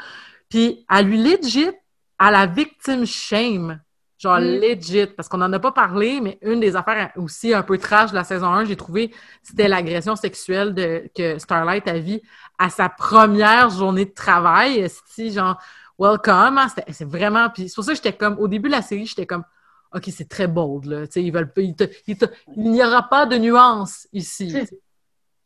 puis 0.48 0.84
elle 0.90 1.06
lui 1.06 1.18
legit 1.22 1.70
à 2.18 2.30
la 2.30 2.46
victime 2.46 3.04
shame. 3.06 3.80
Genre 4.16 4.38
Mm. 4.38 4.60
legit, 4.60 5.06
parce 5.08 5.28
qu'on 5.28 5.38
n'en 5.38 5.52
a 5.52 5.58
pas 5.58 5.72
parlé, 5.72 6.20
mais 6.20 6.38
une 6.40 6.60
des 6.60 6.76
affaires 6.76 7.10
aussi 7.16 7.52
un 7.52 7.62
peu 7.62 7.76
trash 7.76 8.10
de 8.12 8.14
la 8.16 8.24
saison 8.24 8.46
1, 8.46 8.64
j'ai 8.64 8.76
trouvé, 8.76 9.12
c'était 9.42 9.68
l'agression 9.68 10.16
sexuelle 10.16 10.72
de, 10.72 11.10
que 11.14 11.38
Starlight 11.38 11.86
a 11.88 11.98
vit 11.98 12.22
à 12.58 12.70
sa 12.70 12.88
première 12.88 13.68
journée 13.70 14.04
de 14.06 14.14
travail. 14.14 14.88
Si 15.06 15.32
genre, 15.32 15.58
welcome, 15.98 16.56
hein, 16.58 16.68
c'était- 16.68 16.90
c'est 16.92 17.04
vraiment. 17.04 17.50
Puis 17.50 17.68
c'est 17.68 17.74
pour 17.74 17.84
ça 17.84 17.90
que 17.92 17.96
j'étais 17.96 18.12
comme, 18.16 18.38
au 18.38 18.48
début 18.48 18.68
de 18.68 18.74
la 18.74 18.82
série, 18.82 19.04
j'étais 19.04 19.26
comme, 19.26 19.44
OK, 19.94 20.04
c'est 20.10 20.28
très 20.28 20.46
bold, 20.48 20.86
là. 20.86 21.06
Tu 21.06 21.12
sais, 21.12 21.22
ils 21.22 21.30
veulent 21.32 21.52
pas. 21.52 21.60
ils 21.60 21.74
te- 21.76 21.84
ils 22.06 22.16
te- 22.18 22.24
il 22.56 22.70
n'y 22.72 22.82
aura 22.84 23.04
pas 23.08 23.26
de 23.26 23.36
nuance 23.36 24.08
ici. 24.12 24.54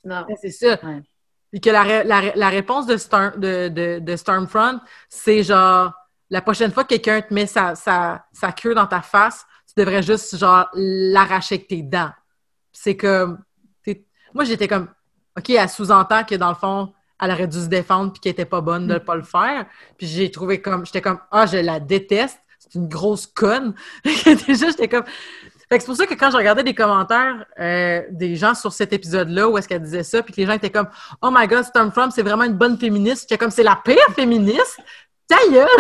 Non. 0.05 0.25
C'est 0.41 0.51
ça. 0.51 0.79
Ouais. 0.85 1.03
Puis 1.51 1.61
que 1.61 1.71
la, 1.71 1.83
ré- 1.83 2.05
la, 2.05 2.21
ré- 2.21 2.33
la 2.35 2.49
réponse 2.49 2.87
de, 2.87 2.97
Storm, 2.97 3.39
de, 3.39 3.69
de, 3.69 3.99
de 4.01 4.17
Stormfront, 4.17 4.81
c'est 5.09 5.43
genre, 5.43 5.93
la 6.31 6.41
prochaine 6.43 6.71
fois 6.73 6.85
que 6.85 6.89
quelqu'un 6.91 7.21
te 7.23 7.33
met 7.33 7.47
sa, 7.47 7.75
sa, 7.75 8.27
sa 8.33 8.53
queue 8.53 8.75
dans 8.75 8.87
ta 8.87 9.01
face, 9.03 9.45
tu 9.67 9.75
devrais 9.83 10.03
juste, 10.03 10.37
genre, 10.37 10.69
l'arracher 10.75 11.57
avec 11.57 11.69
tes 11.69 11.83
dents. 11.83 12.13
C'est 12.73 12.97
comme... 12.97 13.43
Moi, 14.35 14.45
j'étais 14.45 14.69
comme, 14.69 14.89
OK, 15.39 15.51
elle 15.51 15.69
sous-entend 15.69 16.23
que, 16.25 16.35
dans 16.35 16.51
le 16.51 16.55
fond, 16.55 16.93
elle 17.21 17.31
aurait 17.33 17.49
dû 17.49 17.59
se 17.61 17.67
défendre 17.67 18.13
puis 18.13 18.21
qu'elle 18.21 18.33
était 18.33 18.45
pas 18.45 18.61
bonne 18.61 18.87
de 18.87 18.95
ne 18.95 18.99
pas 18.99 19.17
le 19.17 19.23
faire. 19.23 19.67
Puis 19.97 20.07
j'ai 20.07 20.31
trouvé 20.31 20.61
comme... 20.61 20.85
J'étais 20.87 21.01
comme, 21.03 21.19
ah, 21.31 21.47
je 21.47 21.57
la 21.59 21.81
déteste. 21.81 22.39
C'est 22.59 22.75
une 22.75 22.89
grosse 22.89 23.27
conne. 23.27 23.75
Déjà, 24.47 24.69
j'étais 24.69 24.89
comme... 24.89 25.05
Fait 25.71 25.81
c'est 25.81 25.87
pour 25.87 25.97
ça 25.97 26.07
que 26.07 26.15
quand 26.15 26.31
je 26.31 26.37
regardais 26.39 26.63
des 26.65 26.75
commentaires 26.75 27.45
euh, 27.61 28.03
des 28.11 28.37
gens 28.37 28.55
sur 28.55 28.73
cet 28.73 28.93
épisode-là, 28.95 29.49
où 29.49 29.59
est-ce 29.59 29.69
qu'elle 29.69 29.83
disait 29.83 30.03
ça, 30.03 30.23
puis 30.23 30.33
que 30.33 30.41
les 30.41 30.47
gens 30.47 30.55
étaient 30.55 30.71
comme 30.71 30.89
«Oh 31.23 31.29
my 31.31 31.47
God, 31.47 31.63
Stormfront, 31.65 32.11
c'est 32.11 32.23
vraiment 32.23 32.45
une 32.45 32.55
bonne 32.57 32.79
féministe.» 32.79 33.23
J'étais 33.29 33.37
comme 33.39 33.51
«C'est 33.53 33.63
la 33.63 33.79
pire 33.85 33.97
féministe! 34.15 34.81
Ta 35.29 35.37
gueule! 35.51 35.69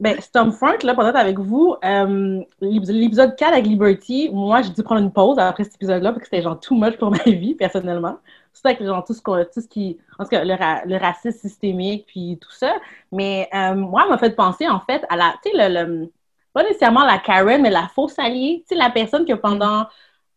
Ben, 0.00 0.20
Stormfront, 0.20 0.78
là, 0.82 0.94
pour 0.94 1.06
être 1.06 1.16
avec 1.16 1.38
vous, 1.38 1.76
euh, 1.84 2.40
l'ép- 2.60 2.84
l'épisode 2.88 3.36
4 3.36 3.52
avec 3.52 3.66
Liberty, 3.66 4.30
moi, 4.32 4.62
j'ai 4.62 4.70
dû 4.70 4.82
prendre 4.82 5.00
une 5.00 5.12
pause 5.12 5.38
après 5.38 5.62
cet 5.62 5.74
épisode-là 5.76 6.10
parce 6.10 6.22
que 6.22 6.24
c'était 6.24 6.42
genre 6.42 6.58
too 6.58 6.74
much 6.74 6.96
pour 6.96 7.10
ma 7.10 7.18
vie, 7.26 7.54
personnellement. 7.54 8.18
Surtout 8.52 8.68
avec 8.68 8.82
genre, 8.84 9.04
tout, 9.04 9.14
ce 9.14 9.22
qu'on- 9.22 9.44
tout 9.44 9.60
ce 9.60 9.68
qui. 9.68 9.98
En 10.18 10.24
tout 10.24 10.30
cas, 10.30 10.44
le, 10.44 10.54
ra- 10.54 10.84
le 10.84 10.96
racisme 10.96 11.38
systémique, 11.38 12.06
puis 12.06 12.38
tout 12.40 12.50
ça. 12.52 12.74
Mais 13.10 13.48
euh, 13.54 13.74
moi, 13.74 14.06
m'a 14.08 14.18
fait 14.18 14.34
penser, 14.36 14.68
en 14.68 14.80
fait, 14.80 15.04
à 15.08 15.16
la. 15.16 15.34
Tu 15.44 15.50
sais, 15.50 15.68
le, 15.70 15.84
le- 16.04 16.12
Pas 16.52 16.62
nécessairement 16.64 17.04
la 17.04 17.18
Karen, 17.18 17.62
mais 17.62 17.70
la 17.70 17.88
fausse 17.88 18.18
alliée. 18.18 18.64
Tu 18.68 18.74
sais, 18.74 18.80
la 18.80 18.90
personne 18.90 19.24
que 19.24 19.32
pendant 19.34 19.86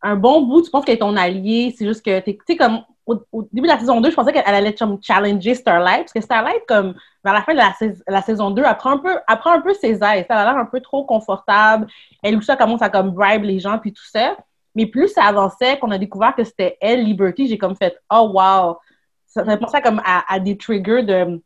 un 0.01 0.15
bon 0.15 0.41
bout, 0.43 0.61
tu 0.61 0.71
penses 0.71 0.85
qu'elle 0.85 0.95
est 0.95 0.99
ton 0.99 1.15
allié. 1.17 1.73
C'est 1.77 1.85
juste 1.85 2.03
que. 2.05 2.19
Tu 2.21 2.37
sais, 2.47 2.55
comme. 2.57 2.81
Au, 3.07 3.43
début 3.51 3.67
de 3.67 3.73
la 3.73 3.77
saison 3.77 4.01
2, 4.01 4.09
je 4.09 4.15
pensais 4.15 4.33
qu'elle 4.33 4.43
allait 4.47 4.73
comme 4.73 4.97
challenger 4.99 5.53
Starlight, 5.53 5.99
parce 6.05 6.13
que 6.13 6.21
Starlight, 6.21 6.63
comme 6.67 6.95
vers 7.23 7.33
la 7.33 7.43
fin 7.43 7.53
de 7.53 7.59
la, 7.59 7.71
sais- 7.73 7.93
la 8.07 8.23
saison 8.23 8.49
2, 8.49 8.63
elle 8.67 8.77
prend 8.77 8.91
un 8.93 8.97
peu, 8.97 9.15
un 9.27 9.61
peu 9.61 9.73
ses 9.75 9.91
aises. 9.91 10.01
Elle 10.01 10.25
a 10.29 10.43
l'air 10.45 10.57
un 10.57 10.65
peu 10.65 10.79
trop 10.81 11.05
confortable. 11.05 11.85
Elle 12.23 12.35
aussi, 12.37 12.49
elle 12.49 12.57
commence 12.57 12.81
à 12.81 12.89
comme 12.89 13.11
bribe 13.11 13.43
les 13.43 13.59
gens, 13.59 13.77
puis 13.77 13.93
tout 13.93 14.03
ça. 14.05 14.35
Mais 14.75 14.85
plus 14.85 15.07
ça 15.07 15.23
avançait, 15.23 15.79
qu'on 15.79 15.91
a 15.91 15.97
découvert 15.97 16.35
que 16.35 16.43
c'était 16.43 16.77
elle, 16.81 17.03
Liberty, 17.03 17.47
j'ai 17.47 17.57
comme 17.57 17.75
fait 17.75 17.97
«Oh, 18.13 18.31
wow!» 18.33 18.77
Ça 19.25 19.43
penser 19.57 19.77
à, 19.77 19.81
comme 19.81 20.01
à, 20.05 20.23
à 20.33 20.39
des 20.39 20.57
triggers 20.57 21.03
de 21.03 21.41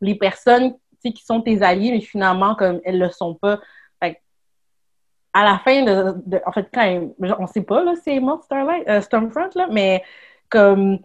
les 0.00 0.14
personnes 0.16 0.74
qui 1.02 1.24
sont 1.24 1.40
tes 1.40 1.62
alliés, 1.62 1.90
mais 1.92 2.00
finalement, 2.00 2.54
comme 2.54 2.80
elles 2.84 2.98
le 2.98 3.10
sont 3.10 3.34
pas. 3.34 3.58
Fait 4.02 4.20
à 5.32 5.44
la 5.44 5.58
fin 5.58 5.82
de, 5.82 6.14
de- 6.26 6.40
En 6.46 6.52
fait, 6.52 6.68
quand 6.72 6.82
elle- 6.82 7.12
on 7.38 7.46
sait 7.46 7.62
pas, 7.62 7.82
là, 7.84 7.94
si 7.96 8.10
elle 8.10 8.16
est 8.16 8.20
morte, 8.20 8.44
Starlight, 8.44 8.86
euh, 8.88 9.00
Stormfront, 9.00 9.50
là, 9.54 9.66
mais 9.70 10.02
comme 10.50 10.98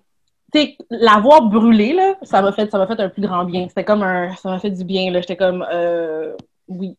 tu 0.54 0.60
sais, 0.62 0.78
l'avoir 0.90 1.42
brûlé, 1.44 1.94
là, 1.94 2.16
ça 2.24 2.42
m'a 2.42 2.52
fait, 2.52 2.70
ça 2.72 2.78
m'a 2.78 2.88
fait 2.88 3.00
un 3.00 3.10
plus 3.10 3.22
grand 3.22 3.44
bien. 3.46 3.68
C'était 3.68 3.84
comme 3.84 4.04
un, 4.04 4.34
ça 4.36 4.50
m'a 4.50 4.60
fait 4.60 4.72
du 4.72 4.84
bien, 4.86 5.12
là. 5.12 5.20
J'étais 5.22 5.36
comme, 5.38 5.66
euh, 5.72 6.34
oui, 6.68 6.98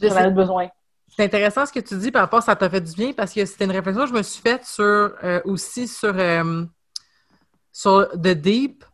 Je 0.00 0.08
j'en 0.08 0.16
avais 0.16 0.30
besoin. 0.30 0.68
C'est 1.14 1.24
intéressant 1.24 1.66
ce 1.66 1.72
que 1.72 1.80
tu 1.80 1.96
dis 1.96 2.10
par 2.10 2.22
rapport 2.22 2.38
à 2.38 2.42
ça 2.42 2.56
t'a 2.56 2.70
fait 2.70 2.80
du 2.80 2.92
bien 2.92 3.12
parce 3.12 3.34
que 3.34 3.44
c'était 3.44 3.66
une 3.66 3.72
réflexion 3.72 4.04
que 4.04 4.08
je 4.08 4.14
me 4.14 4.22
suis 4.22 4.40
faite 4.40 4.64
sur 4.64 4.82
euh, 5.22 5.40
aussi 5.44 5.86
sur, 5.86 6.14
euh, 6.16 6.64
sur 7.70 8.08
The 8.12 8.28
Deep. 8.28 8.84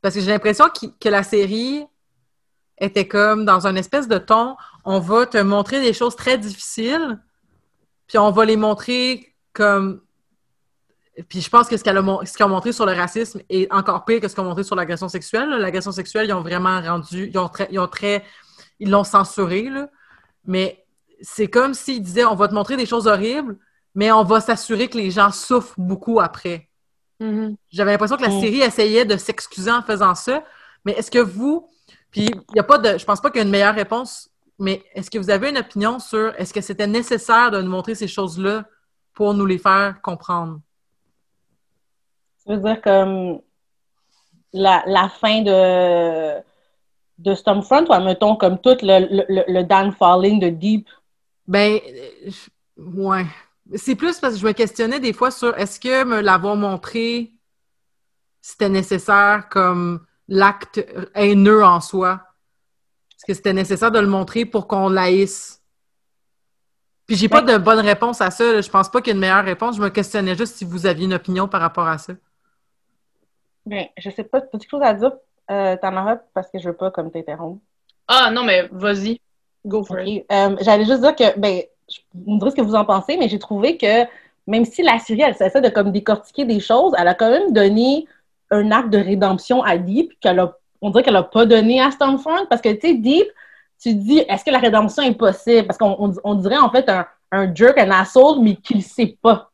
Parce 0.00 0.14
que 0.14 0.20
j'ai 0.20 0.30
l'impression 0.30 0.66
que 0.68 1.08
la 1.08 1.22
série 1.22 1.84
était 2.78 3.08
comme 3.08 3.44
dans 3.44 3.66
un 3.66 3.74
espèce 3.74 4.06
de 4.06 4.18
ton, 4.18 4.56
on 4.84 5.00
va 5.00 5.26
te 5.26 5.38
montrer 5.38 5.80
des 5.80 5.92
choses 5.92 6.14
très 6.14 6.38
difficiles, 6.38 7.20
puis 8.06 8.18
on 8.18 8.30
va 8.30 8.44
les 8.44 8.56
montrer 8.56 9.34
comme. 9.52 10.02
Puis 11.28 11.40
je 11.40 11.48
pense 11.48 11.68
que 11.68 11.76
ce 11.76 11.82
ce 11.84 12.36
qu'ils 12.36 12.46
ont 12.46 12.48
montré 12.48 12.72
sur 12.72 12.86
le 12.86 12.92
racisme 12.92 13.40
est 13.48 13.72
encore 13.72 14.04
pire 14.04 14.20
que 14.20 14.28
ce 14.28 14.34
qu'ils 14.34 14.42
ont 14.42 14.48
montré 14.48 14.64
sur 14.64 14.76
l'agression 14.76 15.08
sexuelle. 15.08 15.48
L'agression 15.48 15.92
sexuelle, 15.92 16.26
ils 16.28 16.32
ont 16.32 16.42
vraiment 16.42 16.80
rendu. 16.80 17.30
Ils 17.32 17.38
ont 17.38 17.48
très. 17.48 17.68
Ils 17.70 17.78
ont 17.78 17.88
très 17.88 18.24
ils 18.80 18.90
l'ont 18.90 19.04
censuré, 19.04 19.70
là. 19.70 19.88
Mais 20.44 20.83
c'est 21.24 21.48
comme 21.48 21.74
s'ils 21.74 22.02
disaient 22.02 22.24
on 22.24 22.34
va 22.34 22.48
te 22.48 22.54
montrer 22.54 22.76
des 22.76 22.86
choses 22.86 23.06
horribles, 23.06 23.56
mais 23.94 24.12
on 24.12 24.22
va 24.24 24.40
s'assurer 24.40 24.88
que 24.88 24.98
les 24.98 25.10
gens 25.10 25.30
souffrent 25.32 25.74
beaucoup 25.78 26.20
après. 26.20 26.68
Mhm. 27.20 27.56
J'avais 27.70 27.92
l'impression 27.92 28.16
que 28.16 28.22
la 28.22 28.28
Mm. 28.28 28.40
série 28.40 28.60
essayait 28.60 29.04
de 29.04 29.16
s'excuser 29.16 29.70
en 29.70 29.82
faisant 29.82 30.14
ça. 30.14 30.44
Mais 30.84 30.92
est-ce 30.92 31.10
que 31.10 31.18
vous, 31.20 31.68
puis 32.10 32.26
il 32.26 32.56
y 32.56 32.60
a 32.60 32.64
pas 32.64 32.78
de, 32.78 32.98
je 32.98 33.04
pense 33.04 33.20
pas 33.20 33.30
qu'il 33.30 33.38
y 33.38 33.42
a 33.42 33.44
une 33.44 33.50
meilleure 33.52 33.74
réponse, 33.74 34.28
mais 34.58 34.82
est-ce 34.94 35.10
que 35.10 35.18
vous 35.18 35.30
avez 35.30 35.48
une 35.50 35.58
opinion 35.58 35.98
sur 35.98 36.34
est-ce 36.38 36.52
que 36.52 36.60
c'était 36.60 36.86
nécessaire 36.86 37.50
de 37.50 37.60
nous 37.62 37.70
montrer 37.70 37.94
ces 37.94 38.08
choses-là 38.08 38.64
pour 39.14 39.32
nous 39.34 39.46
les 39.46 39.58
faire 39.58 40.00
comprendre? 40.02 40.60
Ça 42.46 42.54
veut 42.54 42.60
dire 42.60 42.82
comme 42.82 43.40
la, 44.52 44.82
la 44.86 45.08
fin 45.08 45.40
de, 45.42 46.40
de 47.18 47.34
Stormfront, 47.34 47.86
ou 47.88 48.04
mettons 48.04 48.36
comme 48.36 48.58
tout 48.60 48.76
le, 48.82 48.98
le, 49.16 49.24
le- 49.28 49.44
le 49.48 49.62
downfalling 49.64 50.40
de 50.40 50.48
Deep. 50.50 50.88
Ben, 51.46 51.80
euh, 51.86 52.30
je- 52.30 52.82
ouais. 52.82 53.26
C'est 53.76 53.94
plus 53.96 54.18
parce 54.20 54.34
que 54.34 54.40
je 54.40 54.46
me 54.46 54.52
questionnais 54.52 55.00
des 55.00 55.12
fois 55.12 55.30
sur 55.30 55.56
est-ce 55.58 55.80
que 55.80 56.04
me 56.04 56.20
l'avoir 56.20 56.56
montré, 56.56 57.32
c'était 58.40 58.68
nécessaire 58.68 59.48
comme 59.48 60.06
l'acte 60.28 60.84
haineux 61.14 61.64
en 61.64 61.80
soi? 61.80 62.22
Est-ce 63.16 63.26
que 63.26 63.34
c'était 63.34 63.52
nécessaire 63.54 63.92
de 63.92 64.00
le 64.00 64.06
montrer 64.08 64.46
pour 64.46 64.68
qu'on 64.68 64.88
l'haïsse? 64.88 65.62
Puis 67.06 67.16
j'ai 67.16 67.28
pas 67.28 67.40
de 67.42 67.56
bonne 67.58 67.80
réponse 67.80 68.20
à 68.20 68.30
ça. 68.30 68.52
là. 68.52 68.60
Je 68.60 68.70
pense 68.70 68.90
pas 68.90 69.00
qu'il 69.00 69.08
y 69.08 69.10
ait 69.12 69.14
une 69.14 69.20
meilleure 69.20 69.44
réponse. 69.44 69.76
Je 69.76 69.82
me 69.82 69.88
questionnais 69.90 70.34
juste 70.36 70.56
si 70.56 70.64
vous 70.64 70.86
aviez 70.86 71.04
une 71.06 71.14
opinion 71.14 71.48
par 71.48 71.60
rapport 71.60 71.86
à 71.88 71.98
ça. 71.98 72.14
Ben, 73.66 73.88
je 73.98 74.10
sais 74.10 74.24
pas, 74.24 74.40
t'as 74.40 74.58
quelque 74.58 74.68
chose 74.70 74.82
à 74.82 74.94
dire? 74.94 75.12
Euh, 75.50 75.76
T'en 75.80 75.92
auras 75.96 76.16
parce 76.34 76.50
que 76.50 76.58
je 76.58 76.68
veux 76.68 76.76
pas 76.76 76.90
comme 76.90 77.10
t'interrompre? 77.10 77.62
Ah 78.08 78.30
non, 78.30 78.44
mais 78.44 78.68
vas-y. 78.72 79.20
Go 79.66 79.82
for 79.84 80.00
it. 80.00 80.26
Euh, 80.30 80.56
J'allais 80.60 80.84
juste 80.84 81.00
dire 81.00 81.14
que, 81.16 81.38
ben, 81.38 81.62
je- 81.88 82.00
me 82.26 82.50
ce 82.50 82.54
que 82.54 82.60
vous 82.62 82.74
en 82.74 82.84
pensez, 82.84 83.16
mais 83.16 83.28
j'ai 83.28 83.38
trouvé 83.38 83.76
que 83.76 84.04
même 84.46 84.64
si 84.64 84.82
la 84.82 84.98
série, 84.98 85.22
elle 85.22 85.34
essaie 85.40 85.60
de 85.60 85.68
comme 85.70 85.90
décortiquer 85.90 86.44
des 86.44 86.60
choses, 86.60 86.92
elle 86.98 87.08
a 87.08 87.14
quand 87.14 87.30
même 87.30 87.52
donné 87.52 88.06
un 88.50 88.70
acte 88.72 88.90
de 88.90 88.98
rédemption 88.98 89.62
à 89.62 89.78
Deep 89.78 90.12
qu'elle 90.20 90.38
a, 90.38 90.56
on 90.82 90.90
dirait 90.90 91.02
qu'elle 91.02 91.16
a 91.16 91.22
pas 91.22 91.46
donné 91.46 91.80
à 91.80 91.90
Stormfront 91.90 92.46
parce 92.50 92.60
que, 92.60 92.68
tu 92.74 92.88
sais, 92.88 92.94
Deep, 92.94 93.26
tu 93.80 93.94
dis, 93.94 94.18
est-ce 94.28 94.44
que 94.44 94.50
la 94.50 94.58
rédemption 94.58 95.02
est 95.02 95.14
possible? 95.14 95.66
Parce 95.66 95.78
qu'on 95.78 95.96
on, 95.98 96.12
on 96.24 96.34
dirait 96.34 96.58
en 96.58 96.70
fait 96.70 96.88
un, 96.90 97.06
un 97.32 97.54
jerk, 97.54 97.78
un 97.78 97.90
asshole, 97.90 98.40
mais 98.40 98.56
qu'il 98.56 98.82
sait 98.82 99.16
pas. 99.22 99.50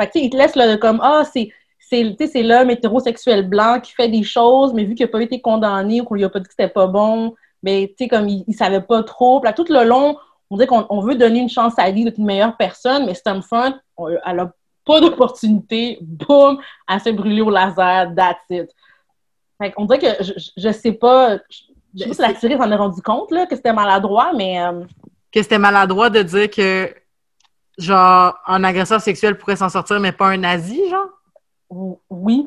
Fait 0.00 0.06
que, 0.06 0.12
tu 0.12 0.18
sais, 0.20 0.24
il 0.26 0.30
te 0.30 0.36
laisse 0.36 0.56
là, 0.56 0.76
comme, 0.78 1.00
ah, 1.02 1.22
c'est 1.30 1.50
c'est 1.78 2.02
tu 2.16 2.24
sais, 2.26 2.32
c'est 2.32 2.42
l'homme 2.44 2.70
hétérosexuel 2.70 3.48
blanc 3.48 3.80
qui 3.80 3.92
fait 3.92 4.08
des 4.08 4.22
choses, 4.22 4.72
mais 4.72 4.84
vu 4.84 4.94
qu'il 4.94 5.04
n'a 5.06 5.10
pas 5.12 5.22
été 5.22 5.40
condamné 5.40 6.00
ou 6.00 6.04
qu'on 6.04 6.14
lui 6.14 6.24
a 6.24 6.28
pas 6.28 6.38
dit 6.38 6.46
que 6.46 6.52
c'était 6.52 6.68
pas 6.68 6.86
bon, 6.86 7.34
mais 7.62 7.88
tu 7.96 8.04
sais, 8.04 8.08
comme 8.08 8.28
il, 8.28 8.44
il 8.48 8.54
savait 8.54 8.80
pas 8.80 9.02
trop. 9.02 9.40
Puis 9.40 9.52
tout 9.54 9.66
le 9.68 9.84
long, 9.84 10.16
on 10.50 10.56
dirait 10.56 10.66
qu'on 10.66 10.86
on 10.90 11.00
veut 11.00 11.14
donner 11.14 11.40
une 11.40 11.48
chance 11.48 11.74
à 11.78 11.90
lui 11.90 12.04
d'être 12.04 12.18
une 12.18 12.26
meilleure 12.26 12.56
personne, 12.56 13.06
mais 13.06 13.14
Stormfront, 13.14 13.74
on- 13.96 14.08
elle 14.08 14.40
a 14.40 14.52
pas 14.84 15.00
d'opportunité. 15.00 15.98
Boum! 16.00 16.58
Elle 16.88 17.00
s'est 17.00 17.12
brûlée 17.12 17.42
au 17.42 17.50
laser. 17.50 18.12
That's 18.16 18.38
it. 18.50 18.70
Fait 19.62 19.72
qu'on 19.72 19.84
dirait 19.84 19.98
que 19.98 20.24
je, 20.24 20.32
je, 20.56 20.72
sais 20.72 20.92
pas. 20.92 21.36
Je, 21.50 21.62
je 21.94 21.98
sais 22.02 22.08
pas 22.08 22.14
si 22.14 22.20
la 22.22 22.34
série 22.34 22.56
s'en 22.56 22.70
est 22.70 22.76
rendu 22.76 23.02
compte 23.02 23.30
là, 23.30 23.46
que 23.46 23.54
c'était 23.56 23.72
maladroit, 23.74 24.32
mais 24.34 24.60
euh, 24.62 24.84
Que 25.30 25.42
c'était 25.42 25.58
maladroit 25.58 26.08
de 26.10 26.22
dire 26.22 26.50
que, 26.50 26.92
genre, 27.78 28.34
un 28.46 28.64
agresseur 28.64 29.00
sexuel 29.00 29.36
pourrait 29.38 29.56
s'en 29.56 29.68
sortir, 29.68 30.00
mais 30.00 30.12
pas 30.12 30.28
un 30.28 30.38
nazi, 30.38 30.88
genre? 30.88 31.06
ou- 31.68 32.00
oui. 32.08 32.46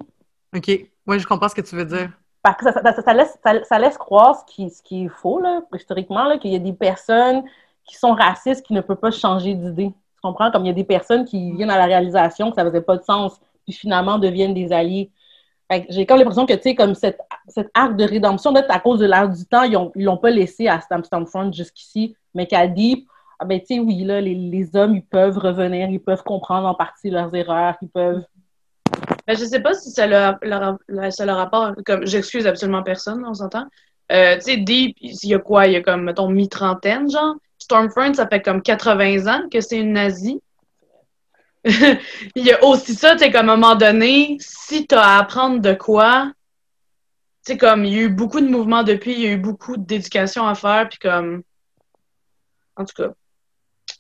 OK. 0.56 0.72
Moi, 1.06 1.18
je 1.18 1.26
comprends 1.28 1.50
ce 1.50 1.56
que 1.56 1.62
tu 1.62 1.76
veux 1.76 1.86
dire. 1.86 2.10
Parce 2.44 2.58
que 2.58 2.66
ça, 2.72 2.74
ça- 2.84 3.02
ça 3.02 3.14
laisse, 3.14 3.40
ça, 3.64 3.80
laisse 3.80 3.98
croire 3.98 4.36
ce 4.40 4.46
qui, 4.54 4.70
ce 4.70 4.84
qui 4.84 5.06
est 5.06 5.10
faux, 5.10 5.40
là, 5.40 5.62
historiquement, 5.76 6.26
là, 6.26 6.38
qu'il 6.38 6.52
y 6.54 6.56
a 6.58 6.60
des 6.60 6.74
personnes 6.74 7.44
qui 7.86 7.96
sont 7.96 8.14
racistes 8.14 8.66
qui 8.66 8.74
ne 8.74 8.82
peuvent 8.82 8.98
pas 8.98 9.12
changer 9.12 9.56
d'idée. 9.56 9.92
Tu 10.16 10.22
comprends? 10.22 10.52
Comme 10.52 10.66
il 10.66 10.68
y 10.68 10.72
a 10.72 10.74
des 10.74 10.84
personnes 10.86 11.26
qui 11.26 11.54
viennent 11.54 11.72
à 11.72 11.78
la 11.78 11.86
réalisation 11.86 12.52
que 12.52 12.56
ça 12.56 12.66
faisait 12.66 12.82
pas 12.82 12.98
de 12.98 13.04
sens, 13.04 13.40
puis 13.66 13.74
finalement 13.74 14.20
deviennent 14.20 14.54
des 14.54 14.74
alliés. 14.74 15.12
J'ai 15.90 16.06
comme 16.06 16.20
l'impression 16.20 16.46
que, 16.46 16.54
tu 16.54 16.62
sais, 16.64 16.76
comme 16.76 16.94
cette, 16.96 17.20
cet 17.48 17.72
arc 17.74 17.96
de 17.96 18.04
rédemption, 18.04 18.54
peut-être 18.54 18.70
à 18.72 18.80
cause 18.80 19.00
de 19.00 19.06
l'art 19.08 19.30
du 19.30 19.46
temps, 19.46 19.64
ils 19.64 19.76
ont- 19.78 19.92
ils 19.96 20.04
l'ont 20.06 20.18
pas 20.18 20.30
laissé 20.30 20.68
à 20.68 20.80
Stamp 20.82 21.02
Front 21.26 21.52
jusqu'ici, 21.52 22.16
mais 22.36 22.46
qu'à 22.48 22.68
Deep, 22.68 23.08
ah 23.40 23.46
ben, 23.46 23.60
tu 23.60 23.68
sais, 23.68 23.80
oui, 23.80 24.04
là, 24.04 24.22
les, 24.22 24.36
les 24.36 24.76
hommes, 24.76 24.96
ils 24.96 25.06
peuvent 25.06 25.38
revenir, 25.38 25.90
ils 25.90 26.00
peuvent 26.00 26.24
comprendre 26.24 26.68
en 26.68 26.76
partie 26.76 27.10
leurs 27.10 27.34
erreurs, 27.36 27.76
ils 27.82 27.90
peuvent... 27.90 28.24
Ben, 29.28 29.38
je 29.38 29.46
sais 29.46 29.62
pas 29.62 29.74
si 29.74 29.90
ça 29.92 30.06
leur, 30.06 30.38
leur, 30.42 30.78
leur- 30.88 31.14
ça 31.14 31.26
leur 31.26 31.38
rapport. 31.38 31.74
Comme, 31.86 32.06
j'excuse 32.06 32.46
absolument 32.46 32.84
personne, 32.84 33.24
on 33.26 33.34
s'entend. 33.34 33.68
Euh, 34.12 34.36
tu 34.36 34.42
sais, 34.42 34.58
Deep, 34.58 34.98
il 35.00 35.18
y 35.24 35.34
a 35.34 35.40
quoi? 35.40 35.68
Il 35.68 35.74
y 35.74 35.76
a 35.78 35.82
comme, 35.82 36.04
mettons, 36.04 36.30
mi-trentaine, 36.30 37.10
genre. 37.10 37.36
Stormfront, 37.58 38.14
ça 38.14 38.28
fait 38.28 38.42
comme 38.42 38.62
80 38.62 39.28
ans 39.28 39.48
que 39.50 39.62
c'est 39.62 39.80
une 39.80 39.94
nazie. 39.94 40.42
il 41.64 42.46
y 42.46 42.52
a 42.52 42.62
aussi 42.66 42.94
ça, 42.94 43.14
tu 43.14 43.20
sais, 43.20 43.32
comme 43.32 43.48
à 43.50 43.54
un 43.54 43.56
moment 43.56 43.76
donné, 43.76 44.36
si 44.42 44.86
t'as 44.86 45.02
à 45.02 45.20
apprendre 45.20 45.62
de 45.62 45.74
quoi, 45.74 46.34
tu 47.46 47.54
sais, 47.54 47.58
comme, 47.58 47.86
il 47.86 47.94
y 47.94 48.00
a 48.00 48.02
eu 48.02 48.10
beaucoup 48.10 48.42
de 48.42 48.48
mouvements 48.50 48.84
depuis, 48.84 49.14
il 49.14 49.20
y 49.22 49.28
a 49.28 49.32
eu 49.32 49.38
beaucoup 49.38 49.78
d'éducation 49.78 50.46
à 50.46 50.56
faire, 50.56 50.90
puis 50.90 51.00
comme, 51.00 51.44
en 52.76 52.84
tout 52.84 52.94
cas, 53.02 53.14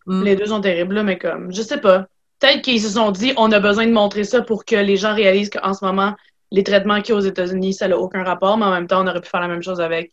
Mm. 0.06 0.24
les 0.24 0.36
deux 0.36 0.48
sont 0.48 0.60
terribles, 0.60 0.96
là, 0.96 1.04
mais 1.04 1.18
comme, 1.18 1.54
je 1.54 1.62
sais 1.62 1.80
pas. 1.80 2.08
Peut-être 2.44 2.62
qu'ils 2.62 2.82
se 2.82 2.90
sont 2.90 3.12
dit, 3.12 3.32
on 3.38 3.50
a 3.54 3.62
besoin 3.62 3.88
de 3.88 3.94
montrer 3.94 4.26
ça 4.26 4.42
pour 4.42 4.66
que 4.66 4.76
les 4.76 4.98
gens 4.98 5.16
réalisent 5.16 5.50
qu'en 5.50 5.74
ce 5.74 5.86
moment, 5.86 6.14
les 6.52 6.62
traitements 6.66 7.02
qu'il 7.02 7.14
y 7.14 7.16
a 7.16 7.16
aux 7.16 7.22
États-Unis, 7.22 7.74
ça 7.74 7.88
n'a 7.88 7.98
aucun 7.98 8.22
rapport, 8.22 8.58
mais 8.58 8.66
en 8.66 8.72
même 8.72 8.86
temps, 8.86 9.02
on 9.02 9.08
aurait 9.08 9.22
pu 9.22 9.30
faire 9.30 9.40
la 9.40 9.48
même 9.48 9.64
chose 9.64 9.80
avec, 9.80 10.12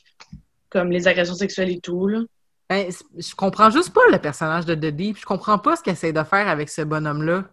comme, 0.68 0.92
les 0.92 1.08
agressions 1.08 1.34
sexuelles 1.34 1.72
et 1.72 1.80
tout, 1.80 2.06
là. 2.06 2.20
Ben, 2.68 2.88
je 3.18 3.34
comprends 3.34 3.68
juste 3.70 3.92
pas 3.92 4.02
le 4.12 4.18
personnage 4.18 4.64
de 4.64 4.76
The 4.76 4.94
Deep. 4.94 5.18
Je 5.18 5.26
comprends 5.26 5.58
pas 5.58 5.74
ce 5.74 5.82
qu'il 5.82 5.92
essaie 5.92 6.12
de 6.12 6.22
faire 6.22 6.46
avec 6.46 6.68
ce 6.68 6.82
bonhomme-là. 6.82 7.46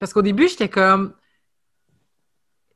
Parce 0.00 0.14
qu'au 0.14 0.22
début, 0.22 0.48
j'étais 0.48 0.70
comme. 0.70 1.12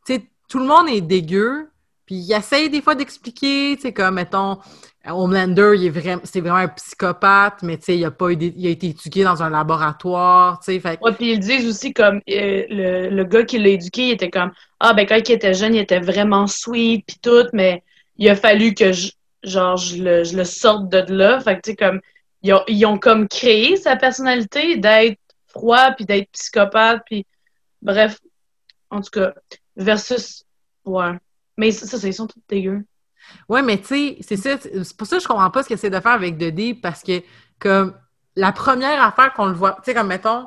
Tu 0.04 0.16
sais, 0.16 0.22
tout 0.46 0.58
le 0.58 0.66
monde 0.66 0.90
est 0.90 1.00
dégueu, 1.00 1.70
puis 2.04 2.16
il 2.16 2.32
essaye 2.34 2.68
des 2.68 2.82
fois 2.82 2.96
d'expliquer, 2.96 3.78
tu 3.80 3.94
comme, 3.94 4.16
mettons, 4.16 4.58
Homelander, 5.04 5.90
vraiment, 5.90 6.20
c'est 6.24 6.40
vraiment 6.40 6.56
un 6.56 6.68
psychopathe, 6.68 7.62
mais 7.62 7.76
tu 7.76 7.84
sais, 7.84 7.98
il 7.98 8.04
a 8.04 8.10
pas 8.12 8.30
eu 8.30 8.36
des- 8.36 8.54
il 8.56 8.66
a 8.68 8.70
été 8.70 8.88
éduqué 8.88 9.24
dans 9.24 9.42
un 9.42 9.50
laboratoire, 9.50 10.60
tu 10.60 10.80
sais, 10.80 10.98
Ouais, 11.00 11.12
puis 11.12 11.32
ils 11.32 11.40
disent 11.40 11.66
aussi 11.66 11.92
comme 11.92 12.20
euh, 12.30 13.10
le, 13.10 13.24
gars 13.24 13.44
qui 13.44 13.58
l'a 13.58 13.70
éduqué, 13.70 14.08
il 14.08 14.10
était 14.12 14.30
comme 14.30 14.52
ah 14.78 14.94
ben 14.94 15.06
quand 15.06 15.16
il 15.16 15.32
était 15.32 15.54
jeune, 15.54 15.74
il 15.74 15.80
était 15.80 15.98
vraiment 16.00 16.46
sweet 16.46 17.04
puis 17.06 17.16
tout, 17.20 17.46
mais 17.52 17.82
il 18.16 18.28
a 18.28 18.36
fallu 18.36 18.74
que 18.74 18.92
je 18.92 19.10
genre 19.42 19.76
je 19.76 20.02
le, 20.36 20.44
sorte 20.44 20.88
de 20.88 20.98
là. 21.12 21.40
Fait 21.40 21.56
que 21.56 21.62
tu 21.62 21.70
sais 21.70 21.76
comme 21.76 22.00
ils 22.42 22.52
ont, 22.54 22.62
ils 22.68 22.86
ont 22.86 22.98
comme 22.98 23.28
créé 23.28 23.76
sa 23.76 23.96
personnalité 23.96 24.76
d'être 24.76 25.18
froid 25.48 25.92
puis 25.96 26.04
d'être 26.04 26.30
psychopathe 26.30 27.02
puis 27.06 27.26
bref, 27.82 28.18
en 28.90 29.00
tout 29.00 29.10
cas 29.10 29.32
versus 29.76 30.44
ouais. 30.84 31.12
Mais 31.56 31.72
ça, 31.72 31.98
ça 31.98 32.06
ils 32.06 32.14
sont 32.14 32.26
tous 32.28 32.40
dégueux. 32.48 32.84
Ouais, 33.48 33.62
mais 33.62 33.78
tu 33.78 33.86
sais, 33.86 34.18
c'est 34.20 34.36
ça, 34.36 34.58
c'est 34.60 34.96
pour 34.96 35.06
ça 35.06 35.16
que 35.16 35.22
je 35.22 35.28
comprends 35.28 35.50
pas 35.50 35.62
ce 35.62 35.68
qu'il 35.68 35.74
essaie 35.74 35.90
de 35.90 36.00
faire 36.00 36.12
avec 36.12 36.38
The 36.38 36.44
Deep, 36.44 36.82
parce 36.82 37.02
que, 37.02 37.22
comme, 37.58 37.94
la 38.36 38.52
première 38.52 39.02
affaire 39.02 39.32
qu'on 39.34 39.46
le 39.46 39.54
voit, 39.54 39.72
tu 39.76 39.82
sais, 39.84 39.94
comme, 39.94 40.08
mettons, 40.08 40.46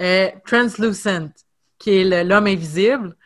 euh, 0.00 0.28
Translucent, 0.46 1.30
qui 1.78 1.98
est 1.98 2.24
l'homme 2.24 2.46
invisible, 2.46 3.16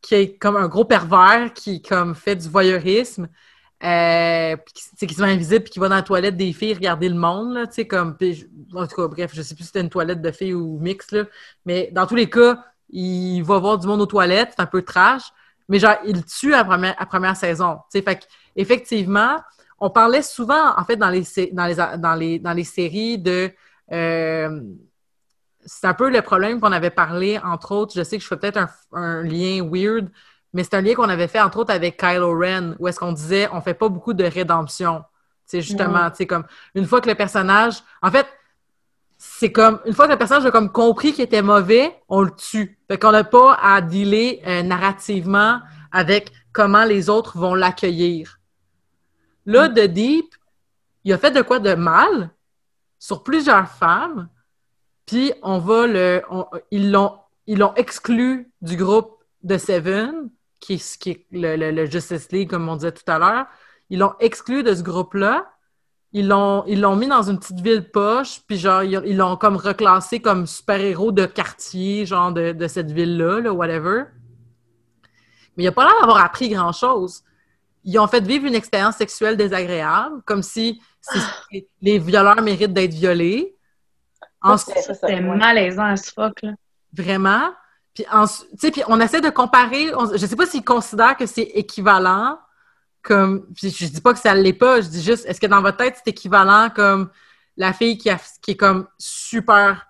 qui 0.00 0.14
est 0.16 0.36
comme 0.38 0.56
un 0.56 0.68
gros 0.68 0.84
pervers 0.84 1.52
qui, 1.54 1.80
comme, 1.82 2.14
fait 2.14 2.36
du 2.36 2.48
voyeurisme, 2.48 3.28
euh, 3.84 4.56
qui, 4.98 5.14
se 5.14 5.20
met 5.20 5.32
invisible, 5.32 5.64
puis 5.64 5.72
qui 5.72 5.78
va 5.78 5.88
dans 5.88 5.96
la 5.96 6.02
toilette 6.02 6.36
des 6.36 6.52
filles 6.52 6.74
regarder 6.74 7.08
le 7.08 7.16
monde, 7.16 7.54
là, 7.54 7.66
tu 7.66 7.74
sais, 7.74 7.86
comme, 7.86 8.16
en 8.74 8.86
tout 8.86 8.96
cas, 8.96 9.08
bref, 9.08 9.32
je 9.34 9.42
sais 9.42 9.54
plus 9.54 9.64
si 9.64 9.68
c'était 9.68 9.80
une 9.80 9.90
toilette 9.90 10.22
de 10.22 10.30
filles 10.30 10.54
ou 10.54 10.78
mix, 10.78 11.10
là, 11.10 11.24
mais 11.64 11.90
dans 11.92 12.06
tous 12.06 12.14
les 12.14 12.30
cas, 12.30 12.64
il 12.90 13.42
va 13.42 13.58
voir 13.58 13.78
du 13.78 13.86
monde 13.86 14.00
aux 14.00 14.06
toilettes, 14.06 14.52
c'est 14.56 14.62
un 14.62 14.66
peu 14.66 14.82
trash, 14.82 15.22
mais 15.68 15.78
genre, 15.78 15.96
il 16.04 16.24
tue 16.24 16.54
à 16.54 16.64
première, 16.64 16.94
à 16.98 17.06
première 17.06 17.36
saison, 17.36 17.78
tu 17.90 17.98
sais, 17.98 18.02
fait 18.02 18.20
que 18.20 18.24
effectivement, 18.56 19.36
on 19.78 19.90
parlait 19.90 20.22
souvent, 20.22 20.76
en 20.76 20.84
fait, 20.84 20.96
dans 20.96 21.10
les, 21.10 21.24
dans 21.52 21.66
les, 21.66 21.74
dans 21.74 22.14
les, 22.14 22.38
dans 22.38 22.52
les 22.52 22.64
séries 22.64 23.18
de. 23.18 23.50
euh, 23.92 24.60
c'est 25.64 25.86
un 25.86 25.94
peu 25.94 26.10
le 26.10 26.22
problème 26.22 26.60
qu'on 26.60 26.72
avait 26.72 26.90
parlé, 26.90 27.38
entre 27.38 27.72
autres. 27.72 27.92
Je 27.94 28.02
sais 28.02 28.16
que 28.16 28.22
je 28.22 28.28
fais 28.28 28.36
peut-être 28.36 28.56
un, 28.56 28.68
un 28.92 29.22
lien 29.22 29.64
weird, 29.64 30.10
mais 30.52 30.64
c'est 30.64 30.74
un 30.74 30.80
lien 30.80 30.94
qu'on 30.94 31.08
avait 31.08 31.28
fait, 31.28 31.40
entre 31.40 31.58
autres, 31.58 31.72
avec 31.72 31.96
Kylo 31.98 32.36
Ren, 32.36 32.74
où 32.78 32.88
est-ce 32.88 32.98
qu'on 32.98 33.12
disait 33.12 33.48
on 33.52 33.60
fait 33.60 33.74
pas 33.74 33.88
beaucoup 33.88 34.12
de 34.12 34.24
rédemption. 34.24 35.04
C'est 35.46 35.60
justement, 35.60 36.10
sais, 36.14 36.26
comme 36.26 36.44
une 36.74 36.86
fois 36.86 37.00
que 37.00 37.08
le 37.08 37.14
personnage. 37.14 37.82
En 38.02 38.10
fait, 38.10 38.26
c'est 39.18 39.52
comme 39.52 39.80
une 39.84 39.92
fois 39.94 40.06
que 40.06 40.12
le 40.12 40.18
personnage 40.18 40.46
a 40.46 40.50
comme 40.50 40.72
compris 40.72 41.12
qu'il 41.12 41.24
était 41.24 41.42
mauvais, 41.42 41.94
on 42.08 42.22
le 42.22 42.30
tue. 42.30 42.78
Fait 42.88 42.98
qu'on 42.98 43.12
n'a 43.12 43.24
pas 43.24 43.54
à 43.62 43.80
dealer 43.80 44.42
euh, 44.46 44.62
narrativement 44.62 45.60
avec 45.92 46.32
comment 46.52 46.84
les 46.84 47.08
autres 47.08 47.38
vont 47.38 47.54
l'accueillir. 47.54 48.40
Là, 49.46 49.68
The 49.68 49.80
Deep, 49.88 50.34
il 51.04 51.12
a 51.12 51.18
fait 51.18 51.30
de 51.32 51.42
quoi 51.42 51.58
de 51.58 51.74
mal 51.74 52.30
sur 52.98 53.22
plusieurs 53.24 53.68
femmes, 53.68 54.28
puis 55.06 55.32
on 55.42 55.58
va 55.58 55.86
le. 55.86 56.22
on- 56.30 56.46
ils 56.70 56.90
l'ont 56.92 57.18
ils 57.48 57.58
l'ont 57.58 57.74
exclu 57.74 58.52
du 58.60 58.76
groupe 58.76 59.18
de 59.42 59.58
Seven, 59.58 60.30
qui 60.60 60.74
est, 60.74 60.98
qui 60.98 61.10
est 61.10 61.26
le, 61.32 61.56
le- 61.56 61.72
le 61.72 61.86
Justice 61.86 62.30
League, 62.30 62.48
comme 62.50 62.68
on 62.68 62.76
disait 62.76 62.92
tout 62.92 63.02
à 63.10 63.18
l'heure. 63.18 63.46
Ils 63.90 63.98
l'ont 63.98 64.14
exclu 64.20 64.62
de 64.62 64.72
ce 64.74 64.82
groupe-là. 64.82 65.48
Ils 66.12 66.28
l'ont 66.28 66.62
ils 66.68 66.80
l'ont 66.80 66.94
mis 66.94 67.08
dans 67.08 67.22
une 67.28 67.38
petite 67.40 67.58
ville 67.60 67.90
poche, 67.90 68.42
puis 68.46 68.58
genre, 68.58 68.82
ils 68.84 69.02
ils 69.06 69.16
l'ont 69.16 69.36
comme 69.36 69.56
reclassé 69.56 70.20
comme 70.20 70.46
super-héros 70.46 71.10
de 71.10 71.26
quartier, 71.26 72.06
genre 72.06 72.30
de, 72.32 72.52
de 72.52 72.68
cette 72.68 72.92
ville-là, 72.92 73.40
là, 73.40 73.52
whatever. 73.52 74.04
Mais 75.56 75.64
il 75.64 75.66
a 75.68 75.72
pas 75.72 75.84
l'air 75.84 75.98
d'avoir 76.00 76.24
appris 76.24 76.48
grand-chose. 76.50 77.24
Ils 77.84 77.98
ont 77.98 78.06
fait 78.06 78.24
vivre 78.24 78.46
une 78.46 78.54
expérience 78.54 78.96
sexuelle 78.96 79.36
désagréable, 79.36 80.22
comme 80.24 80.42
si, 80.42 80.80
si 81.00 81.66
les 81.82 81.98
violeurs 81.98 82.40
méritent 82.42 82.72
d'être 82.72 82.94
violés. 82.94 83.56
C'était 84.56 85.20
malaisant 85.20 85.84
à 85.84 85.96
ce 85.96 86.12
fuck 86.12 86.42
là. 86.42 86.52
Vraiment. 86.92 87.50
Puis, 87.94 88.04
sais, 88.58 88.70
puis 88.70 88.82
on 88.88 89.00
essaie 89.00 89.20
de 89.20 89.30
comparer. 89.30 89.94
on- 89.94 90.16
je 90.16 90.26
sais 90.26 90.36
pas 90.36 90.46
s'ils 90.46 90.64
considèrent 90.64 91.16
que 91.16 91.26
c'est 91.26 91.42
équivalent. 91.42 92.38
Comme, 93.02 93.46
puis 93.54 93.70
je 93.70 93.86
dis 93.86 94.00
pas 94.00 94.12
que 94.14 94.20
ça 94.20 94.34
l'est 94.34 94.52
pas. 94.52 94.80
Je 94.80 94.88
dis 94.88 95.02
juste, 95.02 95.26
est-ce 95.26 95.40
que 95.40 95.46
dans 95.46 95.60
votre 95.60 95.76
tête 95.76 95.96
c'est 95.96 96.10
équivalent 96.10 96.70
comme 96.74 97.10
la 97.56 97.72
fille 97.72 97.98
qui, 97.98 98.08
a, 98.10 98.18
qui 98.40 98.52
est 98.52 98.56
comme 98.56 98.86
super 98.98 99.86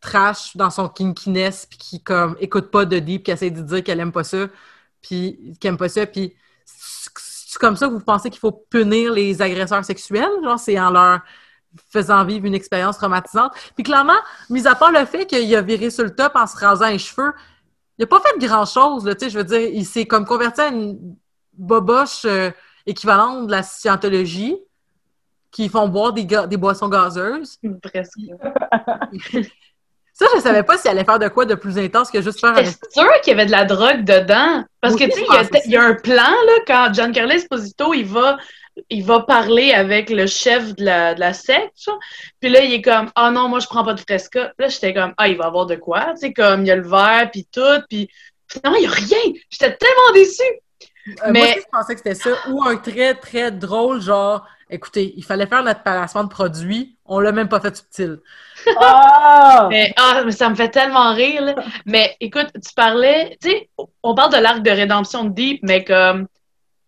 trash 0.00 0.56
dans 0.56 0.70
son 0.70 0.88
kinkiness 0.88 1.66
puis 1.66 1.78
qui 1.78 2.02
comme 2.02 2.36
écoute 2.40 2.70
pas 2.70 2.84
de 2.84 2.98
deep, 3.00 3.24
qui 3.24 3.30
essaie 3.32 3.50
de 3.50 3.60
dire 3.62 3.82
qu'elle 3.82 4.00
aime 4.00 4.12
pas 4.12 4.24
ça, 4.24 4.46
puis 5.02 5.54
qu'elle 5.60 5.70
aime 5.70 5.76
pas 5.76 5.88
ça, 5.88 6.06
puis 6.06 6.34
c'est 7.58 7.66
comme 7.66 7.76
ça 7.76 7.88
que 7.88 7.92
vous 7.92 8.00
pensez 8.00 8.30
qu'il 8.30 8.38
faut 8.38 8.52
punir 8.52 9.12
les 9.12 9.42
agresseurs 9.42 9.84
sexuels, 9.84 10.30
genre 10.44 10.60
c'est 10.60 10.78
en 10.78 10.90
leur 10.90 11.20
faisant 11.90 12.24
vivre 12.24 12.46
une 12.46 12.54
expérience 12.54 12.98
traumatisante. 12.98 13.52
Puis 13.74 13.82
clairement, 13.82 14.18
mis 14.48 14.66
à 14.68 14.76
part 14.76 14.92
le 14.92 15.04
fait 15.04 15.26
qu'il 15.26 15.54
a 15.56 15.60
viré 15.60 15.90
sur 15.90 16.04
le 16.04 16.14
top 16.14 16.36
en 16.36 16.46
se 16.46 16.56
rasant 16.56 16.88
les 16.88 16.98
cheveux, 16.98 17.32
il 17.98 18.04
a 18.04 18.06
pas 18.06 18.20
fait 18.20 18.38
grand-chose, 18.38 19.04
tu 19.04 19.24
sais, 19.24 19.30
je 19.30 19.38
veux 19.38 19.44
dire, 19.44 19.58
il 19.60 19.84
s'est 19.84 20.06
comme 20.06 20.24
converti 20.24 20.60
à 20.60 20.68
une 20.68 21.16
boboche 21.52 22.24
euh, 22.26 22.50
équivalente 22.86 23.48
de 23.48 23.50
la 23.50 23.64
scientologie 23.64 24.56
qui 25.50 25.68
font 25.68 25.88
boire 25.88 26.12
des, 26.12 26.24
des 26.24 26.56
boissons 26.56 26.88
gazeuses. 26.88 27.58
Presque. 27.82 28.20
Ça, 30.18 30.26
je 30.34 30.40
savais 30.40 30.64
pas 30.64 30.76
s'il 30.76 30.90
allait 30.90 31.04
faire 31.04 31.18
de 31.20 31.28
quoi 31.28 31.44
de 31.44 31.54
plus 31.54 31.78
intense 31.78 32.10
que 32.10 32.20
juste 32.20 32.40
faire 32.40 32.50
un... 32.56 32.64
Sûre 32.64 33.20
qu'il 33.22 33.30
y 33.30 33.34
avait 33.34 33.46
de 33.46 33.52
la 33.52 33.64
drogue 33.64 34.02
dedans. 34.04 34.64
Parce 34.80 34.96
que, 34.96 35.04
tu 35.04 35.12
sais, 35.12 35.24
il 35.28 35.70
y 35.72 35.76
a- 35.76 35.84
y, 35.84 35.90
un 35.90 35.94
plan, 35.94 36.14
là, 36.46 36.52
quand 36.66 36.92
Giancarlo 36.92 37.30
Esposito, 37.30 37.94
il 37.94 38.04
va, 38.04 38.36
il 38.90 39.04
va 39.04 39.20
parler 39.20 39.72
avec 39.72 40.10
le 40.10 40.26
chef 40.26 40.74
de 40.74 40.84
la, 40.84 41.14
de 41.14 41.20
la 41.20 41.32
secte. 41.32 41.88
Puis 42.40 42.50
là, 42.50 42.62
il 42.64 42.72
est 42.74 42.82
comme, 42.82 43.10
ah 43.14 43.30
non, 43.30 43.48
moi, 43.48 43.60
je 43.60 43.66
prends 43.68 43.84
pas 43.84 43.94
de 43.94 44.00
fresca. 44.00 44.52
Là, 44.58 44.66
j'étais 44.66 44.92
comme, 44.92 45.14
ah, 45.18 45.28
il 45.28 45.36
va 45.36 45.44
avoir 45.46 45.66
de 45.66 45.76
quoi, 45.76 46.06
tu 46.14 46.20
sais, 46.26 46.32
comme, 46.32 46.62
il 46.62 46.66
y 46.66 46.70
a 46.72 46.76
le 46.76 46.88
verre, 46.88 47.28
puis 47.30 47.46
tout, 47.52 47.60
puis 47.88 48.08
finalement, 48.48 48.78
il 48.78 48.84
y 48.84 48.86
a 48.88 48.90
rien. 48.90 49.32
J'étais 49.50 49.76
tellement 49.76 50.12
déçue. 50.14 50.42
Euh, 50.42 51.12
Mais- 51.30 51.38
Moi 51.40 51.48
aussi, 51.48 51.60
je 51.60 51.66
pensais 51.70 51.94
que 51.94 52.00
c'était 52.04 52.14
ça. 52.16 52.30
Ou 52.50 52.64
un 52.64 52.76
très, 52.76 53.14
très 53.14 53.52
drôle, 53.52 54.00
genre, 54.02 54.44
écoutez, 54.70 55.14
il 55.16 55.24
fallait 55.24 55.46
faire 55.46 55.62
notre 55.62 55.82
placement 55.82 56.24
de 56.24 56.28
produit, 56.28 56.96
on 57.04 57.20
l'a 57.20 57.32
même 57.32 57.48
pas 57.48 57.60
fait 57.60 57.76
subtil. 57.76 58.18
Ah! 58.80 59.68
Mais, 59.70 59.92
ah, 59.96 60.22
mais 60.24 60.32
ça 60.32 60.48
me 60.50 60.54
fait 60.54 60.68
tellement 60.68 61.14
rire, 61.14 61.42
là. 61.42 61.54
Mais 61.86 62.16
écoute, 62.20 62.48
tu 62.54 62.74
parlais, 62.74 63.36
tu 63.40 63.50
sais, 63.50 63.70
on 64.02 64.14
parle 64.14 64.32
de 64.32 64.38
l'arc 64.38 64.62
de 64.62 64.70
rédemption 64.70 65.24
de 65.24 65.30
Deep, 65.30 65.60
mais 65.62 65.84
comme, 65.84 66.26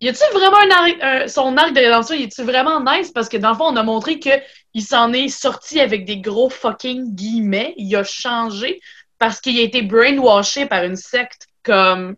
y 0.01 0.09
a-tu 0.09 0.23
vraiment 0.33 0.57
un 0.57 0.69
arc, 0.71 0.97
un- 1.01 1.27
son 1.27 1.55
arc 1.57 1.73
de 1.73 1.79
rédemption, 1.79 2.15
y 2.15 2.23
a-tu 2.25 2.43
vraiment 2.43 2.83
nice? 2.83 3.11
Parce 3.11 3.29
que 3.29 3.37
dans 3.37 3.51
le 3.51 3.55
fond, 3.55 3.65
on 3.67 3.75
a 3.77 3.83
montré 3.83 4.19
que 4.19 4.29
il 4.73 4.83
s'en 4.83 5.13
est 5.13 5.27
sorti 5.29 5.79
avec 5.79 6.05
des 6.05 6.17
gros 6.19 6.49
fucking 6.49 7.15
guillemets. 7.15 7.73
Il 7.77 7.95
a 7.95 8.03
changé 8.03 8.79
parce 9.19 9.39
qu'il 9.39 9.57
a 9.59 9.61
été 9.63 9.81
brainwashé 9.81 10.65
par 10.65 10.83
une 10.83 10.95
secte 10.95 11.47
comme. 11.63 12.15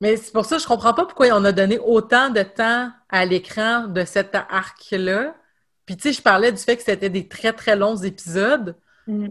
Mais 0.00 0.16
c'est 0.16 0.32
pour 0.32 0.44
ça 0.44 0.56
que 0.56 0.62
je 0.62 0.66
comprends 0.66 0.94
pas 0.94 1.04
pourquoi 1.04 1.28
on 1.32 1.44
a 1.44 1.52
donné 1.52 1.78
autant 1.78 2.30
de 2.30 2.42
temps 2.42 2.90
à 3.08 3.24
l'écran 3.24 3.88
de 3.88 4.04
cet 4.04 4.34
arc-là. 4.34 5.34
Puis, 5.86 5.96
tu 5.96 6.02
sais, 6.02 6.12
je 6.12 6.22
parlais 6.22 6.52
du 6.52 6.58
fait 6.58 6.76
que 6.76 6.82
c'était 6.82 7.10
des 7.10 7.26
très, 7.26 7.52
très 7.52 7.74
longs 7.74 7.96
épisodes. 7.96 8.76
Mm. 9.06 9.28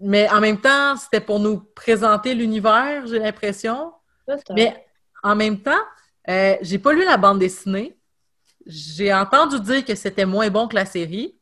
Mais 0.00 0.28
en 0.30 0.40
même 0.40 0.60
temps, 0.60 0.96
c'était 0.96 1.20
pour 1.20 1.40
nous 1.40 1.60
présenter 1.60 2.34
l'univers, 2.34 3.06
j'ai 3.06 3.18
l'impression. 3.18 3.92
Mais 4.54 4.86
en 5.22 5.34
même 5.34 5.60
temps, 5.60 5.80
euh, 6.28 6.56
j'ai 6.60 6.78
pas 6.78 6.92
lu 6.92 7.04
la 7.04 7.16
bande 7.16 7.38
dessinée. 7.38 7.98
J'ai 8.66 9.12
entendu 9.14 9.58
dire 9.60 9.84
que 9.84 9.94
c'était 9.94 10.26
moins 10.26 10.50
bon 10.50 10.68
que 10.68 10.74
la 10.74 10.84
série. 10.84 11.38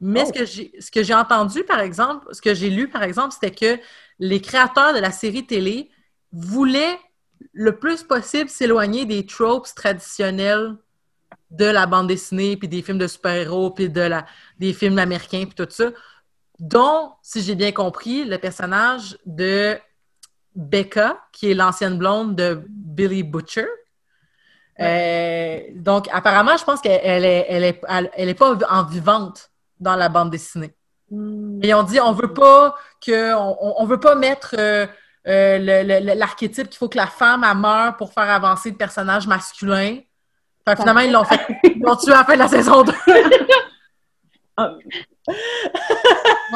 Mais 0.00 0.22
Oh. 0.24 0.28
ce 0.28 0.32
que 0.32 0.44
j'ai 0.46 0.72
ce 0.80 0.90
que 0.90 1.02
j'ai 1.02 1.14
entendu, 1.14 1.62
par 1.64 1.80
exemple, 1.80 2.26
ce 2.32 2.40
que 2.40 2.54
j'ai 2.54 2.70
lu, 2.70 2.88
par 2.88 3.02
exemple, 3.02 3.34
c'était 3.34 3.50
que 3.54 3.82
les 4.18 4.40
créateurs 4.40 4.94
de 4.94 4.98
la 4.98 5.10
série 5.10 5.46
télé 5.46 5.90
voulaient 6.32 6.98
le 7.52 7.76
plus 7.78 8.02
possible 8.02 8.48
s'éloigner 8.48 9.04
des 9.04 9.26
tropes 9.26 9.68
traditionnels 9.74 10.76
de 11.50 11.64
la 11.64 11.86
bande 11.86 12.06
dessinée, 12.06 12.56
puis 12.56 12.68
des 12.68 12.82
films 12.82 12.98
de 12.98 13.06
super-héros, 13.08 13.70
puis 13.72 13.88
de 13.88 14.00
la, 14.00 14.24
des 14.58 14.72
films 14.72 14.98
américains, 14.98 15.44
puis 15.46 15.54
tout 15.54 15.66
ça, 15.70 15.90
dont, 16.58 17.12
si 17.22 17.42
j'ai 17.42 17.54
bien 17.56 17.72
compris, 17.72 18.24
le 18.24 18.38
personnage 18.38 19.18
de 19.26 19.76
Becca, 20.54 21.20
qui 21.32 21.50
est 21.50 21.54
l'ancienne 21.54 21.98
blonde 21.98 22.36
de 22.36 22.62
Billy 22.68 23.22
Butcher. 23.22 23.66
Euh, 24.80 25.60
donc, 25.74 26.08
apparemment, 26.12 26.56
je 26.56 26.64
pense 26.64 26.80
qu'elle 26.80 27.00
elle 27.02 27.24
est, 27.24 27.46
elle 27.48 27.64
est, 27.64 27.80
elle- 27.88 28.28
est 28.28 28.34
pas 28.34 28.56
en 28.68 28.84
vivante 28.84 29.50
dans 29.78 29.96
la 29.96 30.08
bande 30.08 30.30
dessinée. 30.30 30.74
Mm. 31.10 31.60
Et 31.62 31.74
on 31.74 31.82
dit, 31.82 32.00
on 32.00 32.12
veut 32.12 32.32
pas 32.32 32.74
que, 33.04 33.34
on, 33.34 33.56
on- 33.60 33.74
on 33.78 33.86
veut 33.86 34.00
pas 34.00 34.14
mettre 34.14 34.54
euh, 34.58 34.86
euh, 35.26 36.14
l'archétype 36.14 36.68
qu'il 36.68 36.78
faut 36.78 36.88
que 36.88 36.96
la 36.96 37.06
femme 37.06 37.44
elle 37.48 37.56
meure 37.58 37.96
pour 37.96 38.12
faire 38.12 38.30
avancer 38.30 38.70
le 38.70 38.76
personnage 38.76 39.26
masculin. 39.26 39.98
Fait 40.66 40.74
que 40.74 40.80
finalement, 40.80 41.00
ils 41.00 41.12
l'ont 41.12 41.24
fait, 41.24 41.40
ils 41.64 41.80
l'ont 41.80 41.96
tué 41.96 42.12
à 42.12 42.18
la 42.18 42.24
fin 42.24 42.34
de 42.34 42.38
la 42.38 42.48
saison 42.48 42.82
2. 42.82 42.92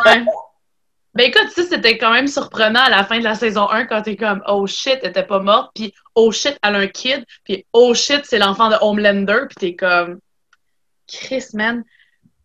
Ouais. 0.05 0.24
Ben 1.14 1.29
écoute, 1.29 1.48
ça, 1.55 1.62
c'était 1.62 1.96
quand 1.96 2.12
même 2.12 2.27
surprenant 2.27 2.81
à 2.81 2.90
la 2.90 3.05
fin 3.05 3.18
de 3.18 3.24
la 3.24 3.37
saison 3.37 3.70
1 3.70 3.87
quand 3.87 4.03
t'es 4.03 4.16
comme 4.16 4.42
Oh 4.48 4.66
shit, 4.66 4.98
elle 5.03 5.11
était 5.11 5.22
pas 5.22 5.38
morte, 5.38 5.70
puis 5.74 5.94
Oh 6.16 6.33
shit, 6.33 6.59
elle 6.62 6.74
a 6.74 6.79
un 6.79 6.88
kid, 6.88 7.24
puis 7.44 7.64
Oh 7.72 7.94
shit, 7.94 8.22
c'est 8.24 8.38
l'enfant 8.38 8.68
de 8.68 8.77
Homelander, 8.81 9.42
puis 9.48 9.57
t'es 9.57 9.77
comme 9.77 10.18
Chris, 11.07 11.46
man. 11.55 11.85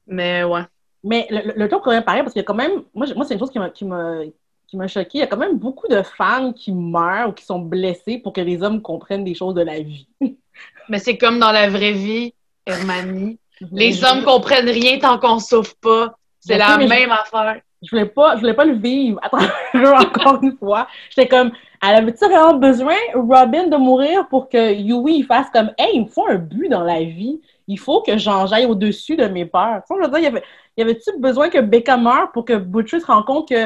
Mais 0.05 0.43
ouais. 0.43 0.62
Mais 1.03 1.27
le, 1.32 1.47
le, 1.47 1.53
le 1.55 1.67
truc 1.67 1.82
quand 1.84 1.91
même 1.91 2.03
pareil, 2.03 2.21
parce 2.21 2.34
qu'il 2.34 2.41
y 2.41 2.45
a 2.45 2.45
quand 2.45 2.53
même, 2.53 2.84
moi, 2.93 3.08
moi 3.15 3.25
c'est 3.25 3.34
une 3.34 3.39
chose 3.39 3.51
qui 3.51 3.60
m'a, 3.60 3.69
qui 3.71 3.86
m'a, 3.86 4.21
qui 4.69 4.77
m'a 4.77 4.88
choqué. 4.88 5.10
Il 5.15 5.19
y 5.19 5.23
a 5.23 5.27
quand 5.27 5.38
même 5.38 5.58
beaucoup 5.58 5.88
de 5.88 6.01
femmes 6.03 6.53
qui 6.53 6.71
meurent 6.71 7.29
ou 7.29 7.32
qui 7.34 7.43
sont 7.45 7.60
blessées 7.60 8.17
pour 8.19 8.34
que 8.34 8.41
les 8.41 8.62
hommes 8.62 8.82
comprennent 8.82 9.23
des 9.23 9.34
choses 9.34 9.55
de 9.55 9.62
la 9.62 9.79
vie. 9.79 10.08
Mais 10.89 10.99
c'est 10.99 11.17
comme 11.17 11.39
dans 11.39 11.51
la 11.51 11.69
vraie 11.69 11.93
vie, 11.93 12.34
Hermanie. 12.65 13.39
Les 13.71 13.91
Je- 13.93 14.05
hommes 14.05 14.23
comprennent 14.23 14.69
rien 14.69 14.99
tant 14.99 15.17
qu'on 15.19 15.39
souffre 15.39 15.75
pas. 15.82 16.15
C'est 16.39 16.58
la 16.58 16.67
sais, 16.67 16.77
mais 16.77 16.86
je- 16.86 16.89
même 16.89 17.12
affaire. 17.12 17.62
Je 17.82 17.89
voulais 17.91 18.05
pas, 18.05 18.36
je 18.36 18.41
voulais 18.41 18.53
pas 18.53 18.65
le 18.65 18.73
vivre 18.75 19.19
à 19.21 19.29
travers 19.29 19.53
encore 20.01 20.39
une 20.43 20.55
fois. 20.58 20.88
J'étais 21.10 21.27
comme, 21.27 21.51
elle 21.82 21.95
avait-tu 21.95 22.25
vraiment 22.25 22.53
besoin, 22.55 22.95
Robin, 23.13 23.67
de 23.67 23.77
mourir 23.77 24.27
pour 24.29 24.49
que 24.49 24.73
Yui 24.73 25.23
fasse 25.23 25.49
comme, 25.51 25.71
hey, 25.77 25.91
il 25.95 26.01
me 26.03 26.08
faut 26.08 26.27
un 26.27 26.36
but 26.36 26.67
dans 26.69 26.84
la 26.84 27.01
vie. 27.03 27.39
Il 27.67 27.77
faut 27.79 28.01
que 28.01 28.17
j'en 28.17 28.47
j'aille 28.47 28.65
au-dessus 28.65 29.15
de 29.15 29.25
mes 29.27 29.45
peurs. 29.45 29.82
Tu 29.88 29.95
sais, 29.95 30.01
je 30.03 30.10
veux 30.10 30.19
dire, 30.21 30.41
y 30.77 30.82
avait-tu 30.82 31.12
besoin 31.19 31.49
que 31.49 31.60
Becca 31.60 31.95
meure 31.97 32.32
pour 32.32 32.43
que 32.45 32.53
Butcher 32.58 32.99
se 32.99 33.05
rende 33.05 33.25
compte 33.25 33.47
que, 33.49 33.65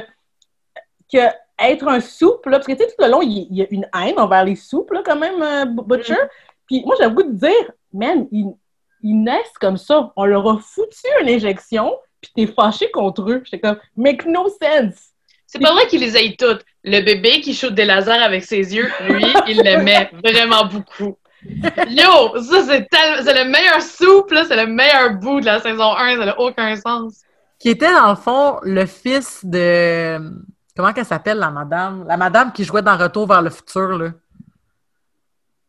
que 1.13 1.34
être 1.60 1.88
un 1.88 1.99
soupe, 2.02 2.45
là, 2.47 2.58
parce 2.58 2.67
que 2.67 2.73
tu 2.73 2.80
sais, 2.80 2.88
tout 2.88 3.04
le 3.04 3.10
long, 3.12 3.21
il, 3.21 3.47
il 3.52 3.58
y 3.58 3.62
a 3.62 3.67
une 3.69 3.88
haine 3.95 4.19
envers 4.19 4.43
les 4.43 4.56
soupes, 4.56 4.91
là, 4.91 5.02
quand 5.06 5.15
même, 5.15 5.41
euh, 5.41 5.65
Butcher. 5.65 6.15
Puis 6.67 6.84
moi, 6.86 6.95
j'ai 6.99 7.06
le 7.06 7.12
goût 7.12 7.23
de 7.23 7.32
dire, 7.32 7.71
man, 7.93 8.28
ils, 8.32 8.52
ils 9.04 9.21
naissent 9.21 9.58
comme 9.62 9.78
ça. 9.78 10.12
On 10.15 10.26
leur 10.26 10.47
a 10.49 10.58
foutu 10.58 11.08
une 11.21 11.30
injection, 11.30 11.95
puis 12.21 12.32
t'es 12.36 12.47
fâché 12.52 12.89
contre 12.91 13.30
eux. 13.30 13.41
J'étais 13.45 13.60
comme, 13.60 13.78
make 13.95 14.26
no 14.26 14.47
sense. 14.49 15.12
C'est 15.45 15.60
pas 15.60 15.73
vrai 15.73 15.86
qu'il 15.88 15.99
les 16.02 16.15
aille 16.17 16.36
toutes. 16.36 16.65
Le 16.84 17.02
bébé 17.02 17.39
qui 17.41 17.54
shoot 17.54 17.73
des 17.73 17.86
lasers 17.86 18.12
avec 18.23 18.43
ses 18.43 18.76
yeux, 18.76 18.89
lui, 19.08 19.26
il 19.47 19.62
l'aimait 19.62 20.10
vraiment 20.23 20.65
beaucoup. 20.65 21.15
Yo, 21.45 22.41
ça 22.41 22.63
c'est 22.63 22.88
tel- 22.89 23.23
c'est 23.23 23.43
le 23.43 23.49
meilleur 23.49 23.82
souple, 23.82 24.34
là, 24.34 24.45
c'est 24.47 24.56
le 24.56 24.65
meilleur 24.65 25.12
bout 25.19 25.41
de 25.41 25.45
la 25.45 25.60
saison 25.60 25.95
1, 25.95 26.17
ça 26.17 26.26
n'a 26.26 26.39
aucun 26.39 26.76
sens. 26.76 27.21
qui 27.60 27.69
était 27.69 27.91
dans 27.91 28.10
le 28.10 28.15
fond 28.15 28.58
le 28.63 28.86
fils 28.86 29.41
de 29.45 30.17
comment 30.75 30.93
qu'elle 30.93 31.05
s'appelle 31.05 31.38
la 31.38 31.49
madame? 31.51 32.05
La 32.07 32.17
madame 32.17 32.51
qui 32.51 32.63
jouait 32.63 32.81
dans 32.81 32.97
Retour 32.97 33.27
vers 33.27 33.41
le 33.41 33.49
futur 33.49 33.97
là 33.97 34.09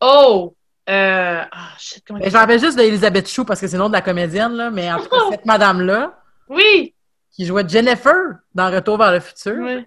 Oh! 0.00 0.54
Euh... 0.90 1.42
Ah, 1.50 1.68
je 1.78 2.12
me 2.12 2.30
rappelle 2.36 2.60
juste 2.60 2.76
d'Elisabeth 2.76 3.26
Chou 3.28 3.44
parce 3.46 3.58
que 3.60 3.66
c'est 3.66 3.76
le 3.76 3.82
nom 3.82 3.88
de 3.88 3.94
la 3.94 4.02
comédienne 4.02 4.52
là 4.52 4.70
mais 4.70 4.92
en 4.92 4.98
tout 4.98 5.08
cas 5.08 5.16
cette 5.30 5.46
madame 5.46 5.80
là 5.80 6.20
Oui! 6.48 6.94
qui 7.30 7.46
jouait 7.46 7.66
Jennifer 7.66 8.14
dans 8.54 8.70
Retour 8.70 8.98
vers 8.98 9.12
le 9.12 9.20
futur 9.20 9.56
oui. 9.60 9.86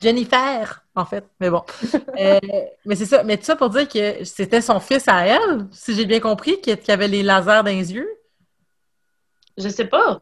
Jennifer 0.00 0.84
en 0.94 1.04
fait 1.04 1.24
mais 1.40 1.50
bon 1.50 1.62
Euh, 2.20 2.38
mais 2.86 2.94
c'est 2.94 3.06
ça 3.06 3.24
mais 3.24 3.36
tout 3.36 3.44
ça 3.44 3.56
pour 3.56 3.70
dire 3.70 3.88
que 3.88 4.22
c'était 4.24 4.60
son 4.60 4.78
fils 4.78 5.08
à 5.08 5.26
elle 5.26 5.66
si 5.72 5.96
j'ai 5.96 6.06
bien 6.06 6.20
compris 6.20 6.60
qui 6.60 6.76
qui 6.76 6.92
avait 6.92 7.08
les 7.08 7.24
lasers 7.24 7.62
dans 7.64 7.70
les 7.70 7.92
yeux 7.92 8.08
Je 9.58 9.68
sais 9.68 9.86
pas. 9.86 10.20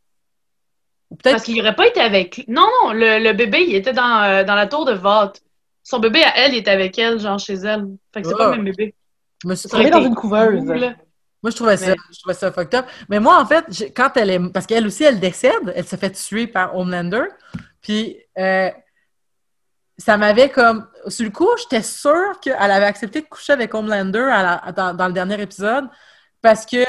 Parce 1.22 1.42
qu'il 1.42 1.61
aurait 1.61 1.75
pas 1.75 1.87
été 1.87 2.01
avec 2.01 2.37
lui. 2.37 2.44
Non, 2.48 2.66
non, 2.85 2.92
le, 2.92 3.18
le 3.22 3.33
bébé, 3.33 3.64
il 3.68 3.75
était 3.75 3.92
dans, 3.92 4.22
euh, 4.22 4.44
dans 4.44 4.55
la 4.55 4.66
tour 4.66 4.85
de 4.85 4.92
Vought. 4.92 5.40
Son 5.83 5.98
bébé 5.98 6.22
à 6.22 6.37
elle, 6.38 6.53
il 6.55 6.59
était 6.59 6.70
avec 6.70 6.98
elle, 6.98 7.18
genre 7.18 7.38
chez 7.38 7.55
elle. 7.55 7.87
Fait 8.14 8.22
que 8.22 8.29
c'est 8.29 8.35
Ah. 8.35 8.38
pas 8.38 8.51
le 8.51 8.62
même 8.62 8.64
bébé. 8.64 8.94
je 9.42 9.48
me 9.48 9.55
suis 9.55 9.68
dans 9.68 10.03
une 10.03 10.14
couveuse. 10.14 10.61
cool. 10.64 10.96
Moi, 11.42 11.51
je 11.51 11.57
trouvais 11.57 11.77
ça, 11.77 11.92
je 12.12 12.18
trouvais 12.20 12.35
ça 12.35 12.53
fucked 12.53 12.75
up. 12.79 12.87
Mais 13.09 13.18
moi, 13.18 13.40
en 13.40 13.44
fait, 13.44 13.64
quand 13.96 14.16
elle 14.16 14.31
est. 14.31 14.53
Parce 14.53 14.64
qu'elle 14.66 14.87
aussi, 14.87 15.03
elle 15.03 15.18
décède, 15.18 15.72
elle 15.75 15.85
se 15.85 15.96
fait 15.96 16.11
tuer 16.11 16.46
par 16.46 16.77
Homelander. 16.77 17.25
Puis, 17.81 18.16
euh, 18.38 18.70
ça 19.98 20.16
m'avait 20.16 20.51
comme. 20.51 20.87
Sur 21.09 21.25
le 21.25 21.31
coup, 21.33 21.48
j'étais 21.59 21.83
sûre 21.83 22.38
qu'elle 22.40 22.55
avait 22.57 22.87
accepté 22.87 23.22
de 23.22 23.27
coucher 23.27 23.55
avec 23.55 23.75
Homelander 23.75 24.20
à 24.33 24.42
la- 24.66 24.72
dans, 24.72 24.94
dans 24.94 25.07
le 25.09 25.12
dernier 25.12 25.40
épisode 25.42 25.88
parce 26.40 26.64
que. 26.64 26.85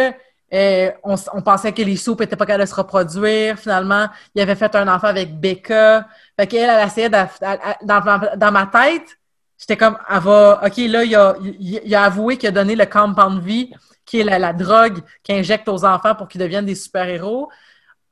Euh, 0.53 0.91
on, 1.03 1.41
pensait 1.41 1.71
que 1.71 1.81
les 1.81 1.95
soupes 1.95 2.19
n'étaient 2.19 2.35
pas 2.35 2.45
capables 2.45 2.63
de 2.63 2.69
se 2.69 2.75
reproduire. 2.75 3.57
Finalement, 3.57 4.07
il 4.35 4.41
avait 4.41 4.55
fait 4.55 4.75
un 4.75 4.87
enfant 4.87 5.07
avec 5.07 5.39
Becca. 5.39 6.07
Fait 6.39 6.45
qu'elle, 6.45 6.69
elle 6.69 6.87
essayait 6.87 7.09
de, 7.09 7.17
dans, 7.83 8.51
ma- 8.51 8.67
tête, 8.67 9.17
j'étais 9.57 9.77
comme, 9.77 9.97
elle 10.07 10.19
va, 10.19 10.61
OK, 10.63 10.77
là, 10.77 11.03
il 11.03 11.95
a, 11.95 12.03
avoué 12.03 12.37
qu'il 12.37 12.49
a 12.49 12.51
donné 12.51 12.75
le 12.75 12.85
Compound 12.85 13.41
V, 13.41 13.71
qui 14.05 14.19
est 14.19 14.23
la, 14.23 14.53
drogue 14.53 14.99
qu'il 15.23 15.35
injecte 15.35 15.67
aux 15.69 15.85
enfants 15.85 16.13
pour 16.13 16.27
qu'ils 16.27 16.41
deviennent 16.41 16.67
des 16.67 16.75
super-héros. 16.75 17.49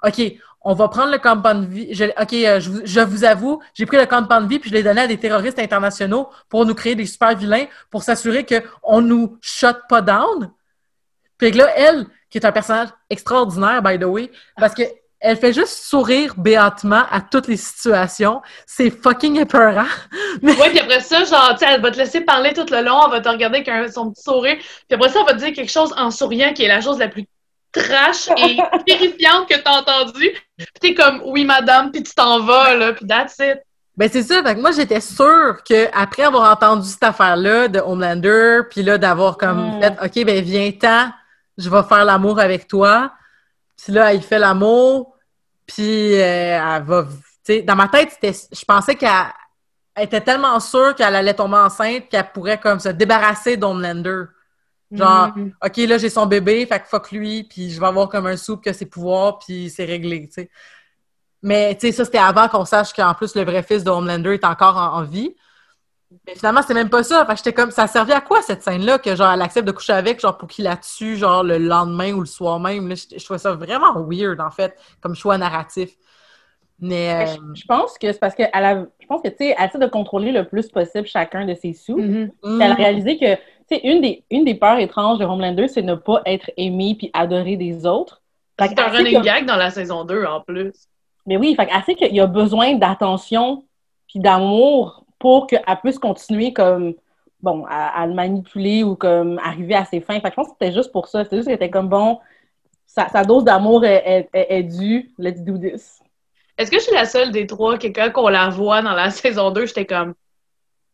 OK, 0.03 0.33
on 0.61 0.73
va 0.73 0.87
prendre 0.87 1.11
le 1.11 1.19
Compound 1.19 1.69
V. 1.69 1.89
Je, 1.93 2.05
OK, 2.05 2.33
euh, 2.33 2.59
je, 2.59 3.01
vous- 3.01 3.23
avoue, 3.23 3.61
j'ai 3.75 3.85
pris 3.85 3.97
le 3.97 4.07
Compound 4.07 4.49
V 4.49 4.57
puis 4.57 4.71
je 4.71 4.75
l'ai 4.75 4.83
donné 4.83 5.01
à 5.01 5.07
des 5.07 5.17
terroristes 5.17 5.59
internationaux 5.59 6.29
pour 6.49 6.65
nous 6.65 6.73
créer 6.73 6.95
des 6.95 7.05
super 7.05 7.35
vilains, 7.35 7.65
pour 7.91 8.01
s'assurer 8.01 8.47
qu'on 8.47 9.01
nous 9.01 9.37
shut 9.41 9.77
pas 9.87 10.01
down. 10.01 10.51
Puis 11.41 11.51
que 11.51 11.57
là, 11.57 11.67
elle, 11.75 12.05
qui 12.29 12.37
est 12.37 12.45
un 12.45 12.51
personnage 12.51 12.89
extraordinaire, 13.09 13.81
by 13.81 13.97
the 13.99 14.03
way, 14.05 14.31
parce 14.57 14.73
que 14.75 14.83
elle 15.19 15.37
fait 15.37 15.53
juste 15.53 15.83
sourire 15.83 16.33
béatement 16.37 17.03
à 17.11 17.21
toutes 17.21 17.47
les 17.47 17.57
situations. 17.57 18.41
C'est 18.65 18.89
fucking 18.89 19.39
épeurant. 19.39 19.85
Ouais, 20.43 20.69
puis 20.69 20.79
après 20.79 21.01
ça, 21.01 21.23
genre, 21.23 21.55
tu 21.59 21.65
elle 21.65 21.81
va 21.81 21.91
te 21.91 21.97
laisser 21.97 22.21
parler 22.21 22.53
tout 22.53 22.65
le 22.71 22.81
long, 22.83 23.01
elle 23.05 23.11
va 23.11 23.21
te 23.21 23.29
regarder 23.29 23.57
avec 23.57 23.67
un- 23.69 23.87
son 23.91 24.11
petit 24.11 24.23
sourire, 24.23 24.55
puis 24.57 24.95
après 24.95 25.09
ça, 25.09 25.19
elle 25.19 25.25
va 25.25 25.33
te 25.33 25.37
dire 25.45 25.53
quelque 25.53 25.71
chose 25.71 25.93
en 25.97 26.09
souriant 26.09 26.53
qui 26.53 26.63
est 26.63 26.67
la 26.67 26.79
chose 26.81 26.97
la 26.99 27.07
plus 27.09 27.25
trash 27.71 28.29
et 28.37 28.57
terrifiante 28.87 29.47
que 29.49 29.57
t'as 29.59 29.79
entendue. 29.81 30.31
Puis 30.57 30.67
t'es 30.79 30.93
comme, 30.95 31.21
oui, 31.25 31.43
madame, 31.45 31.91
puis 31.91 32.01
tu 32.03 32.13
t'en 32.15 32.39
vas, 32.39 32.75
là, 32.75 32.93
puis 32.93 33.05
that's 33.07 33.35
it. 33.39 33.59
Ben 33.97 34.09
c'est 34.11 34.23
ça. 34.23 34.41
Fait 34.41 34.55
que 34.55 34.59
moi, 34.61 34.71
j'étais 34.71 35.01
sûre 35.01 35.57
qu'après 35.65 36.23
avoir 36.23 36.51
entendu 36.51 36.87
cette 36.89 37.03
affaire-là 37.03 37.67
de 37.67 37.79
Homelander, 37.79 38.61
puis 38.69 38.83
là, 38.83 38.97
d'avoir 38.97 39.37
comme 39.37 39.77
Mm. 39.77 39.81
fait 39.81 40.19
OK, 40.21 40.25
ben 40.25 40.41
viens-t'en, 40.43 41.09
je 41.61 41.69
vais 41.69 41.83
faire 41.83 42.05
l'amour 42.05 42.39
avec 42.39 42.67
toi. 42.67 43.11
Puis 43.77 43.93
là, 43.93 44.13
il 44.13 44.21
fait 44.21 44.39
l'amour, 44.39 45.15
puis 45.65 46.13
euh, 46.15 46.75
elle 46.77 46.83
va. 46.83 47.05
Dans 47.65 47.75
ma 47.75 47.87
tête, 47.87 48.11
c'était, 48.11 48.33
je 48.51 48.65
pensais 48.65 48.95
qu'elle 48.95 49.09
elle 49.95 50.05
était 50.05 50.21
tellement 50.21 50.59
sûre 50.59 50.95
qu'elle 50.95 51.15
allait 51.15 51.33
tomber 51.33 51.57
enceinte 51.57 52.07
qu'elle 52.09 52.31
pourrait 52.31 52.59
comme 52.59 52.79
se 52.79 52.89
débarrasser 52.89 53.57
d'Homelander. 53.57 54.23
Genre, 54.91 55.31
Mhm. 55.35 55.53
OK, 55.63 55.77
là, 55.77 55.97
j'ai 55.97 56.09
son 56.09 56.25
bébé, 56.25 56.65
fait 56.65 56.79
que 56.79 56.87
fuck 56.87 57.11
lui, 57.11 57.43
puis 57.43 57.71
je 57.71 57.79
vais 57.79 57.87
avoir 57.87 58.09
comme 58.09 58.27
un 58.27 58.37
soupe 58.37 58.63
que 58.63 58.73
ses 58.73 58.85
pouvoirs, 58.85 59.39
puis 59.39 59.69
c'est 59.69 59.85
réglé, 59.85 60.27
tu 60.27 60.33
sais. 60.33 60.49
Mais, 61.41 61.75
tu 61.75 61.87
sais, 61.87 61.91
ça, 61.93 62.05
c'était 62.05 62.19
avant 62.19 62.47
qu'on 62.49 62.65
sache 62.65 62.93
qu'en 62.93 63.13
plus, 63.13 63.35
le 63.35 63.43
vrai 63.43 63.63
fils 63.63 63.83
de 63.83 63.89
Homelander 63.89 64.33
est 64.33 64.43
encore 64.43 64.77
en, 64.77 64.97
en 64.97 65.03
vie. 65.03 65.35
Mais 66.27 66.35
finalement, 66.35 66.61
c'est 66.65 66.73
même 66.73 66.89
pas 66.89 67.03
ça. 67.03 67.25
Fait 67.25 67.31
que 67.33 67.37
j'étais 67.37 67.53
comme, 67.53 67.71
ça 67.71 67.87
servait 67.87 68.13
à 68.13 68.21
quoi, 68.21 68.41
cette 68.41 68.61
scène-là, 68.63 68.99
que, 68.99 69.15
genre, 69.15 69.31
elle 69.31 69.41
accepte 69.41 69.65
de 69.67 69.71
coucher 69.71 69.93
avec, 69.93 70.19
genre, 70.19 70.37
pour 70.37 70.49
qu'il 70.49 70.65
la 70.65 70.75
tue, 70.77 71.15
genre, 71.15 71.43
le 71.43 71.57
lendemain 71.57 72.13
ou 72.13 72.19
le 72.19 72.25
soir 72.25 72.59
même? 72.59 72.87
Là, 72.89 72.95
je, 72.95 73.17
je 73.17 73.23
trouvais 73.23 73.39
ça 73.39 73.53
vraiment 73.53 73.93
weird, 74.07 74.39
en 74.41 74.51
fait, 74.51 74.77
comme 75.01 75.15
choix 75.15 75.37
narratif. 75.37 75.91
Mais, 76.79 77.27
euh, 77.27 77.35
Je 77.53 77.63
pense 77.65 77.97
que 77.97 78.11
c'est 78.11 78.19
parce 78.19 78.33
que 78.35 78.43
elle 78.51 78.65
a, 78.65 78.85
je 78.99 79.05
pense 79.07 79.21
que 79.21 79.27
tu 79.29 79.35
sais, 79.37 79.55
elle 79.57 79.67
essaie 79.67 79.77
de 79.77 79.85
contrôler 79.85 80.31
le 80.31 80.47
plus 80.47 80.67
possible 80.69 81.05
chacun 81.05 81.45
de 81.45 81.53
ses 81.53 81.73
sous. 81.73 81.95
Mhm. 81.97 82.31
Puis 82.41 82.51
Elle 82.59 82.71
a 82.71 82.73
réalisé 82.73 83.17
que, 83.19 83.35
tu 83.35 83.41
sais, 83.69 83.81
une 83.83 84.01
des, 84.01 84.23
une 84.31 84.45
des 84.45 84.55
peurs 84.55 84.79
étranges 84.79 85.19
de 85.19 85.25
Homelander, 85.25 85.67
c'est 85.67 85.83
ne 85.83 85.93
pas 85.93 86.21
être 86.25 86.49
aimé 86.57 86.95
puis 86.97 87.11
adoré 87.13 87.55
des 87.55 87.85
autres. 87.85 88.21
Fait 88.59 88.69
C'est 88.69 88.79
un 88.79 88.87
running 88.87 89.19
que- 89.19 89.23
gag 89.23 89.45
dans 89.45 89.57
la 89.57 89.69
saison 89.69 90.05
2 90.05 90.25
en 90.25 90.41
plus. 90.41 90.71
Mais 91.27 91.37
oui, 91.37 91.53
fait 91.55 91.67
qu'elle 91.67 91.83
sait 91.83 91.93
qu'il 91.95 92.15
y 92.15 92.19
a 92.19 92.25
besoin 92.25 92.73
d'attention 92.73 93.63
puis 94.09 94.19
d'amour 94.19 95.00
pour 95.21 95.47
qu'elle 95.47 95.63
puisse 95.81 95.99
continuer 95.99 96.51
comme, 96.51 96.95
bon, 97.41 97.65
à, 97.69 98.01
à 98.01 98.07
le 98.07 98.13
manipuler 98.13 98.83
ou 98.83 98.95
comme 98.95 99.39
arriver 99.39 99.75
à 99.75 99.85
ses 99.85 100.01
fins. 100.01 100.19
Fait 100.19 100.23
que 100.23 100.29
je 100.31 100.35
pense 100.35 100.47
que 100.47 100.53
c'était 100.59 100.73
juste 100.73 100.91
pour 100.91 101.07
ça. 101.07 101.23
C'était 101.23 101.37
juste 101.37 101.47
qu'elle 101.47 101.55
était 101.55 101.69
comme, 101.69 101.87
bon, 101.87 102.19
sa, 102.85 103.07
sa 103.07 103.23
dose 103.23 103.43
d'amour 103.45 103.85
est, 103.85 104.03
est, 104.05 104.29
est- 104.33 104.47
est 104.59 104.63
due. 104.63 105.11
Let's 105.17 105.41
do 105.41 105.57
this. 105.57 105.99
Est-ce 106.57 106.69
que 106.69 106.77
je 106.77 106.83
suis 106.83 106.93
la 106.93 107.05
seule 107.05 107.31
des 107.31 107.47
trois 107.47 107.77
que 107.77 107.87
quand 107.87 108.11
on 108.15 108.27
la 108.27 108.49
voit 108.49 108.81
dans 108.81 108.93
la 108.93 109.09
saison 109.21 109.51
2, 109.51 109.65
j'étais 109.67 109.85
comme, 109.85 110.13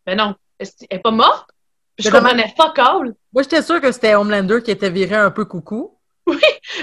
mais 0.06 0.16
non, 0.16 0.36
est-ce- 0.60 0.86
elle 0.90 1.00
est 1.00 1.02
pas 1.02 1.12
morte? 1.12 1.50
Puis 1.96 2.06
je 2.06 2.12
comprenais 2.12 2.54
fuck 2.56 2.78
all. 2.78 3.16
Moi, 3.34 3.42
j'étais 3.44 3.62
sûre 3.64 3.82
que 3.82 3.92
c'était 3.92 4.14
Homelander 4.14 4.62
qui 4.62 4.70
était 4.72 4.92
viré 4.92 5.16
un 5.16 5.32
peu 5.32 5.46
coucou. 5.46 5.97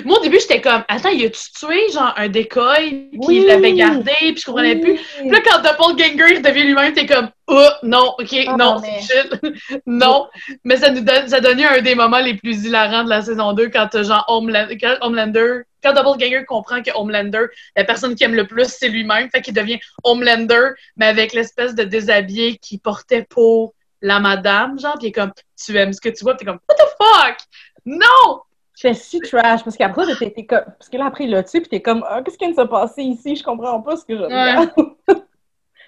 Moi, 0.04 0.18
au 0.18 0.22
début, 0.22 0.40
j'étais 0.40 0.60
comme, 0.60 0.84
attends, 0.88 1.10
il 1.10 1.26
a-tu 1.26 1.40
tué, 1.52 1.90
genre, 1.92 2.12
un 2.16 2.28
décoil, 2.28 3.08
puis 3.10 3.20
Oui. 3.26 3.36
il 3.42 3.46
l'avait 3.46 3.74
gardé, 3.74 4.12
puis 4.18 4.36
je 4.38 4.44
comprenais 4.46 4.76
plus. 4.76 4.94
Puis 5.18 5.30
là, 5.30 5.40
quand 5.44 5.60
Doppelganger 5.62 6.40
devient 6.40 6.62
lui-même, 6.64 6.92
t'es 6.94 7.06
comme, 7.06 7.28
oh, 7.48 7.68
non, 7.82 8.14
ok, 8.18 8.34
Ah, 8.48 8.56
non, 8.56 8.80
mais- 8.80 9.00
c'est 9.02 9.22
shit. 9.22 9.40
non. 9.86 10.28
Mais 10.64 10.76
ça 10.78 10.90
nous 10.90 11.00
donne, 11.02 11.28
ça 11.28 11.40
donnait 11.40 11.66
un 11.66 11.80
des 11.82 11.94
moments 11.94 12.18
les 12.20 12.34
plus 12.34 12.64
hilarants 12.64 13.04
de 13.04 13.10
la 13.10 13.22
saison 13.22 13.52
2 13.52 13.68
quand 13.68 13.88
t'as 13.90 14.02
genre 14.02 14.24
Homelander, 14.28 14.78
quand 14.78 14.96
Homelander, 15.02 15.60
quand 15.82 15.92
Doppelganger 15.92 16.44
comprend 16.46 16.82
que 16.82 16.90
Homelander, 16.94 17.46
la 17.76 17.84
personne 17.84 18.14
qui 18.14 18.24
aime 18.24 18.34
le 18.34 18.46
plus, 18.46 18.66
c'est 18.68 18.88
lui-même, 18.88 19.28
fait 19.30 19.42
qu'il 19.42 19.54
devient 19.54 19.78
Homelander, 20.02 20.70
mais 20.96 21.06
avec 21.06 21.34
l'espèce 21.34 21.74
de 21.74 21.84
déshabillé 21.84 22.56
qu'il 22.56 22.80
portait 22.80 23.26
pour 23.28 23.74
la 24.00 24.20
madame, 24.20 24.78
genre, 24.78 24.94
puis 24.98 25.06
il 25.06 25.08
est 25.08 25.12
comme, 25.12 25.32
tu 25.62 25.76
aimes 25.76 25.92
ce 25.92 26.00
que 26.00 26.08
tu 26.08 26.24
vois, 26.24 26.34
puis 26.34 26.44
t'es 26.44 26.50
comme, 26.50 26.60
what 26.68 26.74
the 26.76 26.88
fuck? 26.98 27.36
Non! 27.86 28.40
Je 28.76 28.80
fais 28.80 28.94
si 28.94 29.20
trash 29.20 29.62
parce 29.62 29.76
qu'après, 29.76 30.04
t'es- 30.16 30.46
comme, 30.46 30.64
parce 30.64 30.88
que 30.88 30.96
là, 30.96 31.06
après, 31.06 31.24
il 31.24 31.30
l'a 31.30 31.44
tué 31.44 31.60
puis 31.60 31.68
t'es 31.68 31.80
comme, 31.82 32.04
ah, 32.08 32.22
qu'est-ce 32.22 32.36
qui 32.36 32.44
vient 32.44 32.54
de 32.54 32.60
se 32.60 32.66
passer 32.68 33.02
ici? 33.02 33.36
Je 33.36 33.44
comprends 33.44 33.80
pas 33.80 33.96
ce 33.96 34.04
que 34.04 34.16
je 34.16 34.22
regarde. 34.22 34.70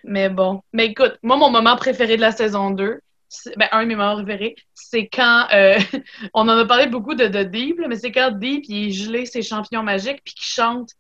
Mais 0.05 0.29
bon. 0.29 0.63
Mais 0.73 0.87
écoute, 0.87 1.19
moi, 1.23 1.37
mon 1.37 1.51
moment 1.51 1.75
préféré 1.77 2.17
de 2.17 2.21
la 2.21 2.31
saison 2.31 2.71
2, 2.71 3.01
c'est- 3.29 3.57
ben, 3.59 3.69
un 3.73 3.83
de 3.83 3.89
mes 3.89 3.97
moments 3.97 4.23
préférés, 4.23 4.55
c'est 4.73 5.09
quand, 5.09 5.49
euh, 5.53 5.75
on 6.35 6.43
en 6.49 6.57
a 6.59 6.65
parlé 6.65 6.87
beaucoup 6.87 7.15
de, 7.15 7.27
de 7.27 7.43
Deep, 7.43 7.81
là, 7.81 7.89
mais 7.89 7.97
c'est 7.97 8.13
quand 8.13 8.31
Deep, 8.31 8.65
il 8.69 8.89
est 8.89 8.93
gelé 8.93 9.27
ses 9.27 9.43
champignons 9.43 9.83
magiques, 9.83 10.23
puis 10.25 10.35
qu'il 10.35 10.47
chante 10.47 10.91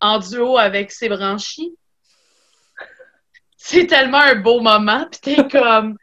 en 0.00 0.18
duo 0.18 0.58
avec 0.58 0.90
ses 0.90 1.08
branchies. 1.08 1.72
C'est 3.56 3.86
tellement 3.86 4.18
un 4.18 4.34
beau 4.34 4.60
moment, 4.60 5.06
puis 5.10 5.20
t'es 5.36 5.48
comme... 5.48 5.96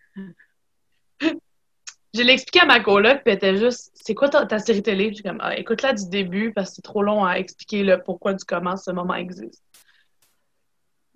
Je 1.19 2.21
l'ai 2.21 2.33
expliqué 2.33 2.59
à 2.61 2.65
ma 2.65 2.79
coloc, 2.79 3.23
puis 3.23 3.31
elle 3.31 3.33
était 3.33 3.57
juste, 3.57 3.92
c'est 4.05 4.15
quoi 4.15 4.27
ta, 4.29 4.45
ta 4.45 4.59
série 4.59 4.83
télé? 4.83 5.11
Puis 5.11 5.21
comme, 5.23 5.37
ah, 5.41 5.57
écoute-la 5.57 5.93
du 5.93 6.09
début, 6.09 6.51
parce 6.53 6.69
que 6.71 6.75
c'est 6.75 6.81
trop 6.81 7.01
long 7.03 7.23
à 7.25 7.35
expliquer 7.35 7.83
le 7.83 8.01
pourquoi 8.03 8.33
du 8.33 8.43
comment 8.43 8.75
ce 8.75 8.91
moment 8.91 9.15
existe. 9.15 9.63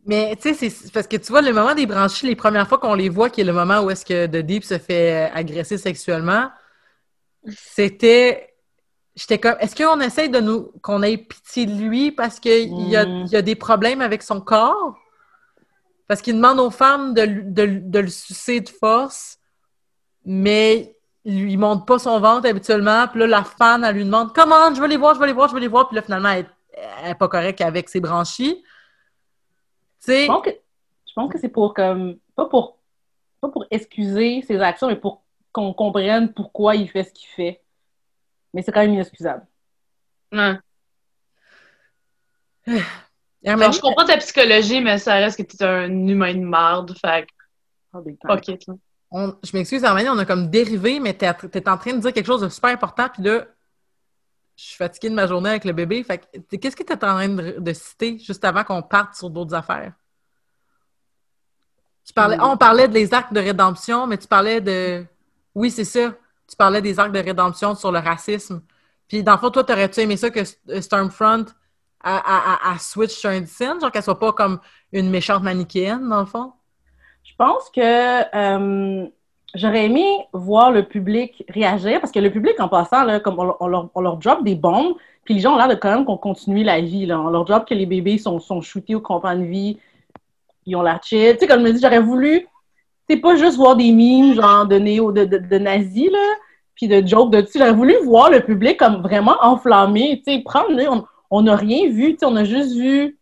Mais 0.06 0.36
tu 0.38 0.54
sais, 0.56 0.70
c'est- 0.70 0.92
parce 0.94 1.06
que 1.08 1.18
tu 1.18 1.28
vois, 1.34 1.42
le 1.42 1.52
moment 1.52 1.76
des 1.76 1.86
branchies, 1.86 2.28
les 2.28 2.36
premières 2.36 2.68
fois 2.68 2.78
qu'on 2.78 2.94
les 2.96 3.10
voit, 3.10 3.30
qui 3.30 3.42
est 3.42 3.44
le 3.44 3.52
moment 3.52 3.82
où 3.82 3.90
est-ce 3.92 4.06
que 4.06 4.26
The 4.26 4.38
Deep 4.46 4.64
se 4.64 4.78
fait 4.78 5.28
euh, 5.30 5.34
agresser 5.34 5.78
sexuellement, 5.78 6.50
c'était. 7.46 8.54
J'étais 9.16 9.40
comme. 9.40 9.56
Est-ce 9.60 9.76
qu'on 9.76 10.00
essaye 10.00 10.30
de 10.30 10.40
nous. 10.40 10.72
qu'on 10.82 11.02
ait 11.04 11.18
pitié 11.18 11.66
de 11.66 11.74
lui 11.74 12.12
parce 12.12 12.40
qu'il 12.40 12.90
y, 12.90 12.96
a, 12.96 13.06
Mm. 13.06 13.26
y 13.32 13.36
a 13.36 13.42
des 13.42 13.56
problèmes 13.56 14.00
avec 14.02 14.22
son 14.24 14.40
corps? 14.40 14.98
Parce 16.08 16.22
qu'il 16.22 16.36
demande 16.36 16.60
aux 16.60 16.72
femmes 16.72 17.14
de, 17.14 17.26
de 17.26 18.00
le 18.00 18.08
sucer 18.08 18.62
de 18.62 18.70
force, 18.70 19.40
mais 20.24 20.97
il 21.28 21.52
il 21.52 21.58
monte 21.58 21.86
pas 21.86 22.00
son 22.00 22.20
ventre 22.20 22.48
habituellement. 22.48 23.08
Puis 23.08 23.20
là, 23.20 23.28
la 23.28 23.44
fan, 23.44 23.84
elle 23.84 23.96
lui 23.96 24.06
demande 24.06 24.34
Comment, 24.34 24.74
je 24.74 24.82
veux 24.82 24.88
les 24.88 24.98
voir, 24.98 25.14
je 25.14 25.20
veux 25.20 25.28
les 25.28 25.34
voir, 25.34 25.50
je 25.50 25.54
veux 25.54 25.60
les 25.60 25.68
voir. 25.68 25.88
Puis 25.88 25.96
là, 25.96 26.02
finalement, 26.02 26.30
elle, 26.30 26.50
elle 27.04 27.12
est 27.12 27.16
pas 27.16 27.28
correcte 27.28 27.62
avec 27.62 27.90
ses 27.90 28.00
branchies. 28.00 28.64
Tu 28.64 30.12
sais. 30.12 30.22
Je 30.24 30.28
pense 30.28 30.42
que, 30.42 30.52
je 30.52 31.14
pense 31.14 31.32
que 31.32 31.38
c'est 31.40 31.50
pour 31.50 31.74
comme 31.74 32.18
pas 32.36 32.46
pour 32.46 32.80
pas 33.42 33.50
pour 33.50 33.66
excuser 33.70 34.42
ses 34.42 34.60
actions, 34.60 34.88
mais 34.88 34.96
pour 34.96 35.24
qu'on 35.52 35.74
comprenne 35.74 36.34
pourquoi 36.34 36.76
il 36.76 36.90
fait 36.90 37.04
ce 37.04 37.12
qu'il 37.12 37.28
fait. 37.28 37.62
Mais 38.54 38.62
c'est 38.62 38.72
quand 38.72 38.82
même 38.82 38.94
inexcusable. 38.94 39.46
Ouais. 40.32 40.58
Alors, 43.46 43.72
je 43.72 43.80
comprends 43.80 44.06
ta 44.06 44.18
psychologie, 44.18 44.82
mais 44.82 44.98
ça 44.98 45.14
reste 45.16 45.38
que 45.38 45.44
t'es 45.44 45.64
un 45.64 46.08
humain 46.08 46.34
de 46.34 46.40
marde, 46.40 46.98
fait 46.98 47.28
que 47.28 47.32
Ah, 47.94 48.38
on- 49.12 49.36
je 49.44 49.56
m'excuse, 49.56 49.84
Hermione, 49.84 50.10
on 50.10 50.20
a 50.20 50.26
comme 50.26 50.50
dérivé, 50.50 51.00
mais 51.00 51.14
t'es 51.14 51.28
es 51.28 51.70
en 51.70 51.78
train 51.78 51.94
de 51.94 52.00
dire 52.00 52.14
quelque 52.14 52.26
chose 52.26 52.42
de 52.42 52.50
super 52.50 52.72
important, 52.72 53.08
puis 53.14 53.24
là, 53.24 53.46
je 54.56 54.64
suis 54.64 54.76
fatiguée 54.78 55.10
de 55.10 55.16
ma 55.16 55.28
journée 55.28 55.52
avec 55.52 55.66
le 55.66 55.74
bébé. 55.74 56.04
Fait 56.04 56.20
qu'est-ce 56.60 56.76
que 56.76 56.84
tu 56.84 56.94
en 56.94 56.98
train 56.98 57.30
de, 57.30 57.56
de 57.60 57.74
citer 57.74 58.18
juste 58.18 58.44
avant 58.44 58.64
qu'on 58.64 58.82
parte 58.82 59.16
sur 59.16 59.30
d'autres 59.30 59.54
affaires? 59.54 59.94
Tu 62.06 62.14
parlais, 62.14 62.38
Hmm. 62.38 62.42
on 62.42 62.58
parlait 62.58 62.88
des 62.88 63.14
arcs 63.14 63.34
de 63.34 63.40
rédemption, 63.40 64.08
mais 64.08 64.18
tu 64.18 64.28
parlais 64.28 64.62
de. 64.62 65.06
Oui, 65.54 65.70
c'est 65.72 65.84
ça. 65.86 66.12
Tu 66.48 66.56
parlais 66.56 66.82
des 66.82 67.00
arcs 67.00 67.12
de 67.12 67.20
rédemption 67.20 67.76
sur 67.76 67.92
le 67.92 68.00
racisme. 68.00 68.62
Puis, 69.08 69.24
dans 69.24 69.34
le 69.34 69.38
fond, 69.40 69.50
toi, 69.52 69.64
t'aurais-tu 69.64 70.00
aimé 70.02 70.16
ça 70.18 70.30
que 70.30 70.40
S- 70.40 70.60
Stormfront 70.82 71.46
à, 72.02 72.72
à 72.72 72.80
switch 72.80 73.12
sur 73.14 73.30
un 73.30 73.46
scène, 73.46 73.82
genre 73.82 73.92
qu'elle 73.92 74.04
soit 74.04 74.20
pas 74.20 74.32
comme 74.32 74.60
une 74.94 75.10
méchante 75.10 75.44
manichéenne, 75.44 76.08
dans 76.08 76.22
le 76.22 76.26
fond? 76.26 76.54
Je 77.28 77.36
pense 77.38 77.70
que 77.70 77.82
euh, 78.36 79.06
j'aurais 79.54 79.86
aimé 79.86 80.06
voir 80.34 80.72
le 80.72 80.84
public 80.84 81.44
réagir 81.50 82.00
parce 82.00 82.12
que 82.12 82.20
le 82.20 82.32
public, 82.32 82.60
en 82.60 82.70
passant, 82.70 83.04
là, 83.04 83.20
comme 83.20 83.38
on, 83.60 83.68
leur, 83.68 84.18
drop 84.18 84.44
des 84.44 84.56
bombes, 84.56 84.96
puis 85.26 85.34
les 85.34 85.42
gens 85.42 85.54
ont 85.54 85.58
l'air 85.58 85.68
de 85.68 85.76
quand 85.76 85.94
même 85.94 86.06
qu'on 86.06 86.18
continue 86.18 86.64
la 86.64 86.80
vie. 86.80 87.06
Là. 87.06 87.20
On 87.20 87.30
leur 87.30 87.44
drop 87.44 87.68
que 87.68 87.74
les 87.74 87.86
bébés 87.86 88.18
sont, 88.18 88.40
sont 88.40 88.62
shootés 88.62 88.96
au 88.96 89.02
compas 89.02 89.36
de 89.36 89.44
vie, 89.44 89.78
ils 90.66 90.76
ont 90.76 90.82
la 90.82 91.00
chill. 91.04 91.34
Tu 91.34 91.40
sais, 91.40 91.48
comme 91.48 91.60
je 91.60 91.66
me 91.66 91.74
dis, 91.74 91.82
j'aurais 91.82 92.00
voulu, 92.00 92.48
c'est 93.10 93.18
pas 93.18 93.36
juste 93.36 93.58
voir 93.58 93.76
des 93.76 93.92
mimes 93.92 94.36
genre 94.36 94.66
de 94.66 94.78
néo, 94.78 95.12
de, 95.12 95.26
de, 95.26 95.58
nazis, 95.58 96.10
là, 96.12 96.34
puis 96.76 96.88
de 96.88 97.06
jokes 97.06 97.32
de 97.32 97.42
dessus. 97.42 97.60
J'aurais 97.60 97.74
voulu 97.74 97.96
voir 98.04 98.30
le 98.30 98.42
public 98.42 98.78
comme 98.78 99.02
vraiment 99.02 99.36
enflammé, 99.42 100.22
tu 100.26 100.34
sais, 100.34 100.40
prendre, 100.44 100.70
on- 101.30 101.42
n'a 101.42 101.56
rien 101.56 101.90
vu, 101.90 102.16
tu 102.16 102.26
on 102.26 102.36
a 102.36 102.46
juste 102.46 102.76
vu 102.76 103.18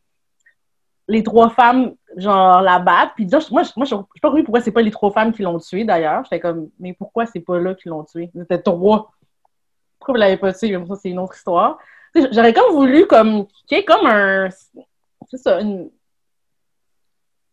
les 1.08 1.24
trois 1.24 1.50
femmes, 1.50 1.94
genre, 2.16 2.62
la 2.62 2.80
battre. 2.80 3.14
Puis 3.16 3.26
là, 3.26 3.40
moi, 3.52 3.64
je- 3.64 3.72
moi, 3.76 3.86
je 3.86 3.96
sais 3.96 4.20
pas 4.22 4.30
compris 4.30 4.44
pourquoi 4.44 4.62
c'est 4.62 4.72
pas 4.72 4.82
les 4.82 4.92
trois 4.92 5.12
femmes 5.12 5.34
qui 5.34 5.42
l'ont 5.42 5.60
tué, 5.60 5.84
d'ailleurs. 5.84 6.24
J'étais 6.24 6.40
comme, 6.40 6.70
mais 6.80 6.94
pourquoi 6.94 7.26
c'est 7.26 7.40
pas 7.40 7.60
là 7.60 7.76
qu'ils 7.76 7.90
l'ont 7.92 8.04
tué? 8.04 8.32
C'était 8.36 8.62
trois. 8.62 9.12
Pourquoi 10.00 10.14
vous 10.14 10.20
l'avez 10.20 10.38
pas 10.38 10.54
tué? 10.54 10.78
Mais 10.78 10.86
ça, 10.86 10.96
c'est 10.96 11.10
une 11.10 11.20
autre 11.20 11.36
histoire. 11.36 11.78
J'aurais 12.32 12.54
comme 12.54 12.74
voulu, 12.74 13.08
comme, 13.08 13.48
qu'il 13.68 13.78
y 13.78 13.82
ait 13.82 13.86
comme 13.86 14.06
un... 14.06 14.50
C'est 15.30 15.38
ça, 15.38 15.60
une... 15.60 15.90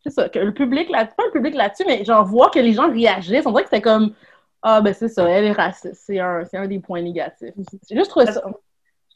C'est 0.05 0.11
ça, 0.11 0.29
que 0.29 0.39
le 0.39 0.53
public, 0.53 0.91
là, 0.91 1.07
pas 1.07 1.25
le 1.27 1.31
public 1.31 1.55
là-dessus, 1.55 1.85
mais 1.87 2.05
genre, 2.05 2.25
voir 2.25 2.51
que 2.51 2.59
les 2.59 2.73
gens 2.73 2.91
réagissent. 2.91 3.47
On 3.47 3.51
dirait 3.53 3.63
que 3.63 3.69
c'était 3.71 3.83
comme, 3.83 4.15
ah, 4.61 4.81
ben 4.81 4.93
c'est 4.93 5.09
ça, 5.09 5.29
elle 5.29 5.45
est 5.45 5.53
raciste. 5.53 5.95
C'est 5.95 6.19
un, 6.19 6.45
c'est 6.45 6.57
un 6.57 6.67
des 6.67 6.81
points 6.81 7.03
négatifs. 7.03 7.55
C'est 7.83 7.97
juste 7.97 8.11
trouvé 8.11 8.27
ça. 8.27 8.43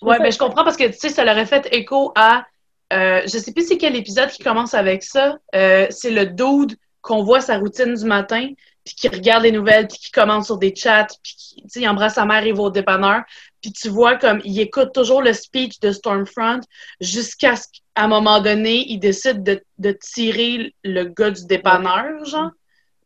Ouais, 0.03 0.19
mais 0.21 0.31
je 0.31 0.39
comprends 0.39 0.63
parce 0.63 0.77
que, 0.77 0.85
tu 0.85 0.93
sais, 0.93 1.09
ça 1.09 1.25
leur 1.25 1.35
aurait 1.35 1.47
fait 1.47 1.69
écho 1.73 2.13
à, 2.15 2.47
euh, 2.93 3.23
je 3.25 3.39
sais 3.39 3.53
plus 3.53 3.67
c'est 3.67 3.79
quel 3.79 3.97
épisode 3.97 4.29
qui 4.31 4.43
commence 4.43 4.75
avec 4.75 5.03
ça. 5.03 5.37
Euh, 5.55 5.87
c'est 5.91 6.11
le 6.11 6.27
dude 6.27 6.77
qu'on 7.03 7.23
voit 7.25 7.41
sa 7.41 7.59
routine 7.59 7.95
du 7.95 8.05
matin, 8.05 8.49
puis 8.85 8.95
qui 8.95 9.09
regarde 9.09 9.43
les 9.45 9.53
nouvelles, 9.53 9.89
puis 9.89 9.99
qui 9.99 10.11
commente 10.11 10.45
sur 10.45 10.59
des 10.59 10.75
chats, 10.75 11.07
puis 11.23 11.35
qui, 11.37 11.65
il 11.81 11.89
embrasse 11.89 12.15
sa 12.15 12.25
mère, 12.25 12.45
il 12.47 12.55
va 12.55 12.63
au 12.65 12.71
dépanneur, 12.71 13.23
puis 13.61 13.73
tu 13.73 13.89
vois 13.89 14.17
comme 14.17 14.41
il 14.45 14.59
écoute 14.61 14.93
toujours 14.93 15.23
le 15.23 15.33
speech 15.33 15.81
de 15.81 15.91
Stormfront 15.93 16.61
jusqu'à 17.01 17.57
ce 17.57 17.65
qu'à 17.73 18.03
un 18.05 18.09
moment 18.09 18.41
donné, 18.41 18.85
il 18.89 18.99
décide 18.99 19.43
de, 19.43 19.63
de 19.79 19.93
tirer 19.93 20.75
le 20.85 21.05
gars 21.05 21.31
du 21.31 21.47
dépanneur, 21.47 22.25
genre. 22.25 22.51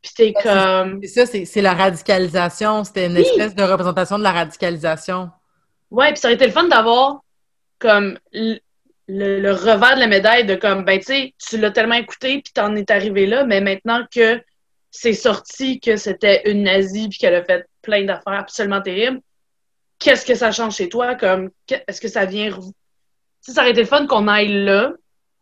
Puis 0.02 0.12
t'es 0.16 0.32
c'est- 0.34 0.42
comme... 0.42 1.02
Ça, 1.04 1.26
c'est 1.26 1.60
la 1.60 1.74
radicalisation. 1.74 2.84
C'était 2.84 3.06
une 3.06 3.16
Oui. 3.16 3.20
espèce 3.20 3.54
de 3.54 3.62
représentation 3.62 4.18
de 4.18 4.22
la 4.22 4.32
radicalisation. 4.32 5.30
Ouais, 5.90 6.08
puis 6.12 6.20
ça 6.20 6.28
aurait 6.28 6.36
été 6.36 6.46
le 6.46 6.52
fun 6.52 6.64
d'avoir 6.68 7.20
comme 7.78 8.18
le- 9.10 9.40
le 9.40 9.52
revers 9.52 9.96
de 9.96 10.00
la 10.00 10.06
médaille 10.06 10.46
de 10.46 10.54
comme 10.54 10.84
ben 10.84 10.98
tu 10.98 11.06
sais, 11.06 11.34
tu 11.38 11.58
l'as 11.58 11.70
tellement 11.70 11.96
écouté 11.96 12.40
puis 12.42 12.52
t'en 12.52 12.74
es 12.76 12.90
arrivé 12.90 13.26
là, 13.26 13.44
mais 13.44 13.60
maintenant 13.60 14.04
que 14.14 14.40
c'est 14.90 15.14
sorti 15.14 15.80
que 15.80 15.96
c'était 15.96 16.50
une 16.50 16.62
nazie 16.64 17.08
puis 17.08 17.18
qu'elle 17.18 17.34
a 17.34 17.44
fait 17.44 17.66
plein 17.82 18.04
d'affaires 18.04 18.34
absolument 18.34 18.80
terribles, 18.80 19.20
qu'est-ce 19.98 20.24
que 20.24 20.34
ça 20.34 20.52
change 20.52 20.76
chez 20.76 20.88
toi? 20.88 21.14
Comme 21.14 21.50
est-ce 21.68 22.00
que 22.00 22.08
ça 22.08 22.24
vient 22.24 22.50
sais, 23.40 23.52
ça 23.52 23.62
aurait 23.62 23.70
été 23.70 23.80
le 23.80 23.86
fun 23.86 24.06
qu'on 24.06 24.28
aille 24.28 24.64
là. 24.64 24.92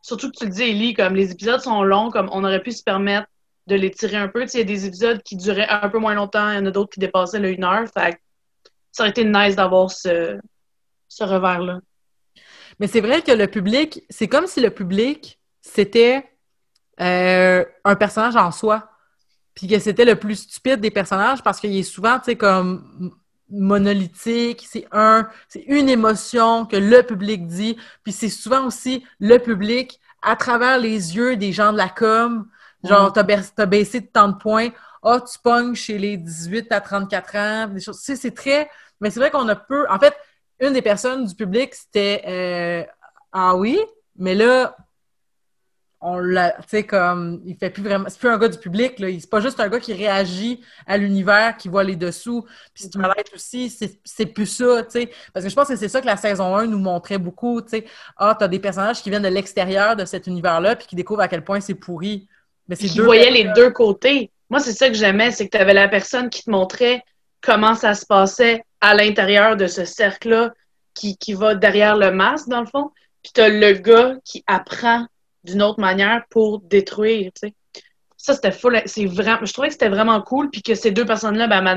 Surtout 0.02 0.30
que 0.30 0.36
tu 0.38 0.44
le 0.46 0.50
dis 0.50 0.62
Ellie 0.62 0.94
comme 0.94 1.14
les 1.14 1.32
épisodes 1.32 1.60
sont 1.60 1.82
longs 1.82 2.10
comme 2.10 2.28
on 2.32 2.44
aurait 2.44 2.62
pu 2.62 2.72
se 2.72 2.82
permettre 2.82 3.26
de 3.66 3.74
les 3.74 3.90
tirer 3.90 4.16
un 4.16 4.28
peu, 4.28 4.42
tu 4.42 4.48
sais, 4.48 4.58
il 4.58 4.60
y 4.60 4.72
a 4.72 4.76
des 4.76 4.86
épisodes 4.86 5.22
qui 5.22 5.36
duraient 5.36 5.68
un 5.68 5.90
peu 5.90 5.98
moins 5.98 6.14
longtemps, 6.14 6.50
il 6.50 6.54
y 6.54 6.58
en 6.58 6.66
a 6.66 6.70
d'autres 6.70 6.90
qui 6.90 7.00
dépassaient 7.00 7.38
le 7.38 7.50
une 7.50 7.64
heure, 7.64 7.86
fait 7.92 8.18
ça 8.92 9.02
aurait 9.02 9.10
été 9.10 9.24
nice 9.24 9.56
d'avoir 9.56 9.90
ce 9.90 10.38
ce 11.08 11.24
revers-là. 11.24 11.80
Mais 12.81 12.87
c'est 12.87 13.01
vrai 13.01 13.22
que 13.22 13.33
le 13.33 13.47
public, 13.47 14.03
c'est 14.09 14.29
comme 14.29 14.47
si 14.47 14.61
le 14.61 14.70
public, 14.70 15.41
c'était 15.61 16.29
euh, 17.01 17.64
un 17.85 17.97
personnage 17.97 18.37
en 18.37 18.51
soi. 18.51 18.91
Puis 19.55 19.66
que 19.66 19.79
c'était 19.79 20.05
le 20.05 20.16
plus 20.16 20.37
stupide 20.37 20.81
des 20.81 20.91
personnages 20.91 21.43
parce 21.43 21.59
qu'il 21.59 21.76
est 21.76 21.83
souvent, 21.83 22.18
tu 22.18 22.26
sais, 22.26 22.37
comme 22.37 23.12
monolithique, 23.51 24.66
c'est 24.68 24.87
un, 24.93 25.29
c'est 25.49 25.64
une 25.66 25.89
émotion 25.89 26.66
que 26.66 26.76
le 26.76 27.03
public 27.03 27.47
dit, 27.47 27.76
puis 28.05 28.12
c'est 28.12 28.29
souvent 28.29 28.66
aussi 28.66 29.05
le 29.20 29.39
public 29.39 30.01
à 30.22 30.37
travers 30.37 30.79
les 30.79 31.16
yeux 31.16 31.37
des 31.37 31.53
gens 31.53 31.72
de 31.72 31.79
la 31.79 31.89
com, 31.89 32.47
genre 32.85 33.12
t'as, 33.12 33.22
baissé, 33.22 33.51
t'as 33.57 33.66
baissé 33.66 34.01
de 34.01 34.07
tant 34.07 34.29
de 34.29 34.37
points, 34.37 34.68
ah 35.03 35.20
tu 35.20 35.39
pognes 35.39 35.74
chez 35.74 35.99
les 35.99 36.16
18 36.16 36.70
à 36.72 36.81
34 36.81 37.37
ans, 37.37 37.68
des 37.68 37.81
choses, 37.81 37.99
tu 37.99 38.05
sais, 38.05 38.16
c'est 38.16 38.35
très, 38.35 38.68
mais 39.01 39.11
c'est 39.11 39.20
vrai 39.20 39.31
qu'on 39.31 39.49
a 39.49 39.57
peu, 39.57 39.87
en 39.91 39.99
fait, 39.99 40.14
une 40.61 40.72
des 40.72 40.82
personnes 40.82 41.24
du 41.24 41.34
public 41.34 41.74
c'était 41.74 42.22
euh, 42.26 42.84
ah 43.32 43.56
oui, 43.56 43.78
mais 44.16 44.34
là 44.34 44.76
on 46.00 46.18
l'a, 46.18 46.52
tu 46.52 46.68
sais, 46.68 46.82
comme, 46.84 47.42
il 47.44 47.56
fait 47.56 47.70
plus 47.70 47.82
vraiment, 47.82 48.09
c'est 48.09 48.20
plus 48.20 48.28
un 48.28 48.38
gars 48.38 48.48
du 48.48 48.59
public, 48.59 49.00
là, 49.00 49.09
c'est 49.18 49.28
pas 49.28 49.40
juste 49.40 49.59
un 49.59 49.68
gars 49.68 49.80
qui 49.80 49.92
réagit 49.92 50.61
à 50.86 50.96
l'univers, 50.96 51.56
qui 51.56 51.68
voit 51.68 51.82
les 51.82 51.96
dessous, 51.96 52.42
puis 52.72 52.84
si 52.84 52.90
tu 52.90 52.98
être 53.00 53.34
aussi, 53.34 53.68
c'est, 53.68 53.98
c'est 54.04 54.26
plus 54.26 54.46
ça, 54.46 54.84
tu 54.84 55.00
sais, 55.00 55.11
parce 55.32 55.44
que 55.44 55.50
je 55.50 55.56
pense 55.56 55.66
que 55.66 55.76
c'est 55.76 55.88
ça 55.88 56.00
que 56.00 56.06
la 56.06 56.16
saison 56.16 56.54
1 56.54 56.66
nous 56.66 56.78
montrait 56.78 57.18
beaucoup, 57.18 57.61
tu 57.62 57.70
sais, 57.70 57.84
ah, 58.16 58.36
t'as 58.38 58.46
des 58.46 58.61
personnages 58.61 59.02
qui 59.02 59.11
viennent 59.11 59.22
de 59.22 59.28
l'extérieur 59.28 59.96
de 59.96 60.04
cet 60.04 60.28
univers-là, 60.28 60.76
puis 60.76 60.86
qui 60.86 60.94
découvrent 60.94 61.22
à 61.22 61.28
quel 61.28 61.42
point 61.42 61.61
c'est 61.61 61.74
pourri. 61.74 62.28
Mais 62.68 62.76
c'est 62.76 62.86
qui 62.86 63.00
voyait 63.00 63.30
les 63.30 63.50
deux 63.54 63.70
côtés. 63.70 64.30
Moi, 64.50 64.61
c'est 64.61 64.72
ça 64.72 64.88
que 64.88 64.94
j'aimais, 64.94 65.30
c'est 65.30 65.46
que 65.46 65.56
tu 65.56 65.61
avais 65.61 65.74
la 65.74 65.88
personne 65.88 66.30
qui 66.30 66.44
te 66.44 66.50
montrait 66.50 67.02
comment 67.41 67.74
ça 67.74 67.95
se 67.95 68.07
passait 68.07 68.62
à 68.80 68.95
l'intérieur 68.95 69.57
de 69.57 69.66
ce 69.66 69.84
cercle-là, 69.84 70.53
qui, 70.95 71.16
qui 71.16 71.34
va 71.34 71.55
derrière 71.55 71.97
le 71.97 72.11
masque, 72.11 72.49
dans 72.49 72.61
le 72.61 72.66
fond, 72.66 72.91
puis 73.22 73.32
t'as 73.32 73.49
le 73.49 73.72
gars 73.72 74.16
qui 74.24 74.43
apprend 74.47 75.07
d'une 75.45 75.62
autre 75.62 75.80
manière 75.80 76.24
pour 76.30 76.61
détruire, 76.61 77.30
tu. 77.41 77.53
Ça, 78.16 78.34
c'était 78.34 78.51
fou. 78.51 78.68
C'est 78.86 79.07
vraiment, 79.07 79.45
je 79.45 79.53
trouvais 79.53 79.68
que 79.68 79.74
c'était 79.74 79.89
vraiment 79.89 80.20
cool, 80.20 80.51
puis 80.51 80.62
que 80.62 80.74
ces 80.74 80.91
deux 80.91 81.07
personnes-là, 81.07 81.47
ben, 81.47 81.66
à 81.66 81.76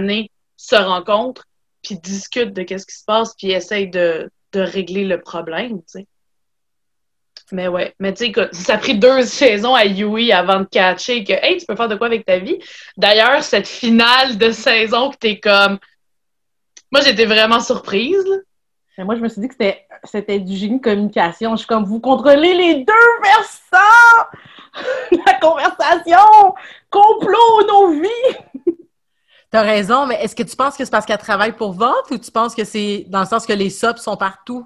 se 0.57 0.75
rencontrent, 0.75 1.45
puis 1.83 1.99
discutent 1.99 2.53
de 2.53 2.63
qu'est-ce 2.63 2.85
qui 2.85 2.95
se 2.95 3.05
passe, 3.05 3.35
puis 3.35 3.51
essayent 3.51 3.89
de, 3.89 4.29
de 4.51 4.59
régler 4.59 5.05
le 5.05 5.21
problème. 5.21 5.81
Mais 7.51 7.67
ouais, 7.67 7.93
mais 7.99 8.13
tu 8.13 8.33
sais, 8.33 8.49
ça 8.51 8.75
a 8.75 8.77
pris 8.77 8.97
deux 8.97 9.21
saisons 9.25 9.75
à 9.75 9.85
Yui 9.85 10.31
avant 10.31 10.61
de 10.61 10.65
catcher 10.65 11.23
que, 11.23 11.33
hey, 11.33 11.57
tu 11.57 11.65
peux 11.65 11.75
faire 11.75 11.89
de 11.89 11.95
quoi 11.95 12.07
avec 12.07 12.25
ta 12.25 12.39
vie? 12.39 12.59
D'ailleurs, 12.97 13.43
cette 13.43 13.67
finale 13.67 14.37
de 14.37 14.51
saison 14.51 15.11
que 15.11 15.17
t'es 15.17 15.39
comme. 15.39 15.77
Moi, 16.91 17.01
j'étais 17.01 17.25
vraiment 17.25 17.59
surprise, 17.59 18.25
là. 18.25 18.37
Moi, 19.03 19.15
je 19.15 19.21
me 19.21 19.29
suis 19.29 19.41
dit 19.41 19.47
que 19.47 19.53
c'était, 19.53 19.87
c'était 20.03 20.39
du 20.39 20.55
génie 20.55 20.77
de 20.77 20.83
communication. 20.83 21.51
Je 21.51 21.59
suis 21.59 21.67
comme, 21.67 21.85
vous 21.85 21.99
contrôlez 21.99 22.53
les 22.53 22.75
deux 22.83 22.93
versants! 23.23 24.27
La 25.25 25.33
conversation! 25.39 26.53
Complot, 26.89 27.67
nos 27.67 27.91
vies! 27.93 28.73
T'as 29.49 29.63
raison, 29.63 30.05
mais 30.05 30.15
est-ce 30.15 30.35
que 30.35 30.43
tu 30.43 30.55
penses 30.55 30.77
que 30.77 30.85
c'est 30.85 30.91
parce 30.91 31.05
qu'elle 31.05 31.17
travaille 31.17 31.53
pour 31.53 31.73
Vote 31.73 32.09
ou 32.11 32.17
tu 32.17 32.31
penses 32.31 32.55
que 32.55 32.63
c'est 32.63 33.05
dans 33.09 33.19
le 33.19 33.25
sens 33.25 33.45
que 33.45 33.53
les 33.53 33.69
subs 33.69 33.97
sont 33.97 34.15
partout? 34.15 34.65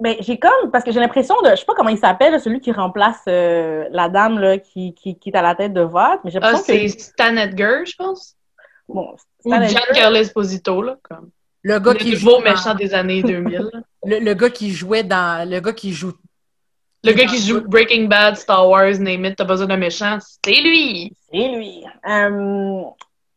Mais 0.00 0.16
j'ai 0.20 0.38
comme, 0.38 0.70
parce 0.72 0.82
que 0.82 0.92
j'ai 0.92 1.00
l'impression 1.00 1.34
de, 1.42 1.50
je 1.50 1.56
sais 1.56 1.66
pas 1.66 1.74
comment 1.74 1.90
il 1.90 1.98
s'appelle, 1.98 2.40
celui 2.40 2.60
qui 2.60 2.72
remplace 2.72 3.20
euh, 3.28 3.86
la 3.90 4.08
dame 4.08 4.38
là, 4.38 4.58
qui, 4.58 4.94
qui, 4.94 5.18
qui, 5.18 5.28
est 5.28 5.36
à 5.36 5.42
la 5.42 5.54
tête 5.54 5.74
de 5.74 5.82
Vote. 5.82 6.20
Mais 6.24 6.30
j'ai 6.30 6.38
ah, 6.40 6.56
c'est 6.56 6.88
Stan 6.88 7.36
Edgar, 7.36 7.84
je 7.84 7.94
pense. 7.96 8.34
Bon, 8.88 9.14
Stan 9.40 9.62
Ou 9.62 9.68
Giancarlo 9.68 10.16
Esposito, 10.16 10.82
là, 10.82 10.96
comme. 11.02 11.30
Le 11.62 11.78
gars 11.78 11.94
qui 11.94 12.16
joue 12.16 12.38
méchant 12.38 12.74
des 12.74 12.94
années 12.94 13.22
2000. 13.22 13.70
le, 14.04 14.34
gars 14.34 14.50
qui 14.50 14.70
jouait 14.70 15.04
dans. 15.04 15.48
Le 15.48 15.60
gars 15.60 15.74
qui 15.74 15.92
joue. 15.92 16.12
Le 17.04 17.12
gars 17.12 17.26
qui 17.26 17.38
joue 17.38 17.60
Breaking 17.60 18.04
Bad, 18.04 18.36
Star 18.36 18.66
Wars, 18.68 18.98
name 18.98 19.26
it, 19.26 19.36
t'as 19.36 19.44
besoin 19.44 19.66
d'un 19.66 19.76
méchant, 19.76 20.18
c'est 20.44 20.60
lui! 20.60 21.14
C'est 21.30 21.48
lui! 21.48 21.82
Euh, 22.06 22.82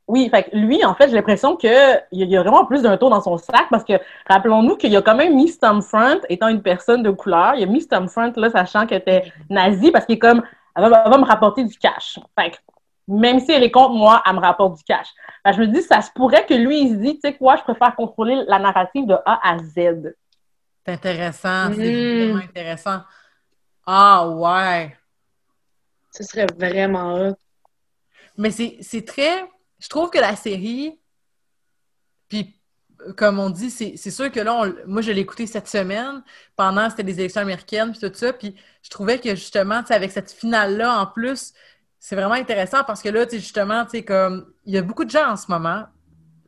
oui, 0.07 0.29
fait 0.29 0.49
lui, 0.51 0.83
en 0.83 0.93
fait, 0.95 1.09
j'ai 1.09 1.15
l'impression 1.15 1.55
qu'il 1.55 1.71
y 2.11 2.37
a 2.37 2.41
vraiment 2.41 2.65
plus 2.65 2.81
d'un 2.81 2.97
tour 2.97 3.09
dans 3.09 3.21
son 3.21 3.37
sac 3.37 3.67
parce 3.69 3.85
que 3.85 3.93
rappelons-nous 4.29 4.75
qu'il 4.75 4.91
y 4.91 4.97
a 4.97 5.01
quand 5.01 5.15
même 5.15 5.35
mis 5.35 5.47
Stormfront 5.47 6.19
étant 6.27 6.49
une 6.49 6.61
personne 6.61 7.03
de 7.03 7.11
couleur. 7.11 7.55
Il 7.55 7.63
a 7.63 7.65
mis 7.67 7.81
Stormfront 7.81 8.33
là, 8.35 8.49
sachant 8.49 8.85
qu'elle 8.85 8.99
était 8.99 9.31
nazie 9.49 9.91
parce 9.91 10.05
qu'il 10.05 10.15
est 10.15 10.19
comme 10.19 10.43
elle 10.75 10.89
va, 10.89 11.17
me 11.17 11.25
rapporter 11.25 11.63
du 11.63 11.77
cash. 11.77 12.19
Fait 12.37 12.59
même 13.07 13.39
si 13.39 13.51
elle 13.51 13.63
est 13.63 13.71
contre 13.71 13.93
moi, 13.93 14.23
elle 14.25 14.35
me 14.35 14.39
rapporte 14.39 14.77
du 14.77 14.83
cash. 14.83 15.07
Je 15.45 15.59
me 15.59 15.67
dis, 15.67 15.81
ça 15.81 16.01
se 16.01 16.09
pourrait 16.11 16.45
que 16.45 16.53
lui, 16.53 16.83
il 16.83 16.89
se 16.89 16.95
dit, 16.95 17.13
tu 17.15 17.19
sais 17.21 17.35
quoi, 17.35 17.57
je 17.57 17.63
préfère 17.63 17.95
contrôler 17.95 18.43
la 18.47 18.59
narrative 18.59 19.05
de 19.05 19.15
A 19.25 19.39
à 19.43 19.57
Z. 19.57 20.15
C'est 20.85 20.93
intéressant, 20.93 21.71
c'est 21.73 21.77
hmm. 21.77 22.29
vraiment 22.29 22.43
intéressant. 22.43 22.99
Ah 23.85 24.27
ouais. 24.27 24.95
Ce 26.11 26.23
serait 26.23 26.47
vraiment 26.57 27.13
hot. 27.15 27.35
Mais 28.37 28.51
c'est 28.51 29.05
très. 29.05 29.43
Je 29.83 29.89
trouve 29.89 30.09
que 30.09 30.17
la 30.17 30.37
série, 30.37 30.97
puis 32.29 32.57
comme 33.17 33.37
on 33.37 33.49
dit, 33.49 33.69
c'est 33.69 34.11
sûr 34.11 34.31
que 34.31 34.39
là, 34.39 34.65
moi, 34.87 35.01
je 35.01 35.11
l'ai 35.11 35.19
écouté 35.19 35.45
cette 35.45 35.67
semaine, 35.67 36.23
pendant, 36.55 36.89
c'était 36.89 37.03
les 37.03 37.19
élections 37.19 37.41
américaines, 37.41 37.91
puis 37.91 37.99
tout 37.99 38.15
ça, 38.15 38.31
puis 38.31 38.55
je 38.81 38.89
trouvais 38.89 39.19
que 39.19 39.31
justement, 39.31 39.83
avec 39.89 40.11
cette 40.13 40.31
finale-là, 40.31 40.99
en 40.99 41.07
plus, 41.07 41.53
c'est 41.99 42.15
vraiment 42.15 42.35
intéressant 42.35 42.85
parce 42.85 43.01
que 43.01 43.09
là, 43.09 43.27
justement, 43.29 43.85
comme, 44.07 44.53
il 44.63 44.73
y 44.73 44.77
a 44.77 44.81
beaucoup 44.81 45.03
de 45.03 45.09
gens 45.09 45.31
en 45.31 45.35
ce 45.35 45.51
moment, 45.51 45.83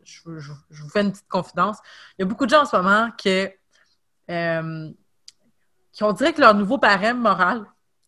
je, 0.05 0.21
vous 0.23 0.89
fais 0.89 1.01
une 1.01 1.11
petite 1.11 1.27
confidence, 1.27 1.79
il 2.17 2.21
y 2.21 2.23
a 2.23 2.27
beaucoup 2.27 2.45
de 2.45 2.51
gens 2.51 2.61
en 2.61 2.65
ce 2.65 2.77
moment 2.77 3.11
qui, 3.17 3.49
euh, 4.31 4.91
qui 5.91 6.03
ont 6.05 6.13
dirait 6.13 6.31
que 6.31 6.39
leur 6.39 6.53
nouveau 6.53 6.77
barème 6.77 7.19
moral, 7.19 7.65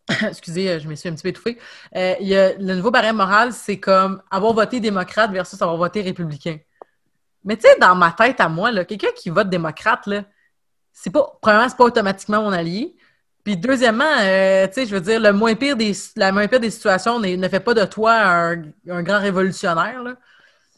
excusez, 0.30 0.80
je 0.80 0.88
me 0.88 0.96
suis 0.96 1.10
un 1.10 1.14
petit 1.14 1.24
peu 1.24 1.30
étouffée, 1.30 1.58
euh, 1.96 2.16
y 2.22 2.36
a, 2.36 2.54
le 2.54 2.76
nouveau 2.76 2.92
barème 2.92 3.18
moral, 3.18 3.52
c'est 3.52 3.80
comme 3.80 4.22
avoir 4.32 4.54
voté 4.54 4.80
démocrate 4.80 5.32
versus 5.32 5.62
avoir 5.62 5.78
voté 5.78 6.02
républicain. 6.02 6.58
Mais 7.44 7.58
tu 7.58 7.68
sais, 7.68 7.78
dans 7.80 7.96
ma 7.96 8.12
tête 8.12 8.40
à 8.40 8.50
moi, 8.50 8.72
quelqu'un 8.86 9.12
qui 9.16 9.30
vote 9.30 9.50
démocrate, 9.50 10.08
là, 10.08 10.24
c'est 10.94 11.10
pas, 11.10 11.38
premièrement, 11.42 11.70
c'est 11.70 11.78
pas 11.78 11.86
automatiquement 11.86 12.42
mon 12.42 12.52
allié. 12.52 12.96
Puis 13.44 13.56
deuxièmement, 13.56 14.04
euh, 14.20 14.68
tu 14.68 14.86
je 14.86 14.96
veux 14.96 15.02
dire, 15.02 15.20
le 15.20 15.32
moins 15.32 15.56
pire 15.56 15.78
des, 15.78 15.94
la 16.16 16.32
moins 16.32 16.48
pire 16.48 16.60
des 16.60 16.72
situations 16.72 17.20
ne 17.20 17.48
fait 17.48 17.60
pas 17.60 17.74
de 17.74 17.86
toi 17.86 18.14
un, 18.14 19.04
grand 19.04 19.20
révolutionnaire. 19.20 20.04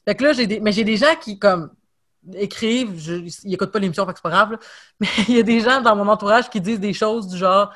Fait 0.05 0.15
que 0.15 0.23
là, 0.23 0.33
j'ai 0.33 0.47
des, 0.47 0.59
mais 0.59 0.71
j'ai 0.71 0.83
des 0.83 0.97
gens 0.97 1.15
qui, 1.19 1.39
comme, 1.39 1.71
écrivent, 2.33 2.99
je, 2.99 3.15
ils 3.15 3.51
n'écoutent 3.51 3.71
pas 3.71 3.79
l'émission, 3.79 4.05
que 4.05 4.11
c'est 4.13 4.21
pas 4.21 4.29
grave, 4.29 4.57
mais 4.99 5.07
il 5.27 5.37
y 5.37 5.39
a 5.39 5.43
des 5.43 5.61
gens 5.61 5.81
dans 5.81 5.95
mon 5.95 6.07
entourage 6.07 6.49
qui 6.49 6.61
disent 6.61 6.79
des 6.79 6.93
choses 6.93 7.27
du 7.27 7.37
genre 7.37 7.73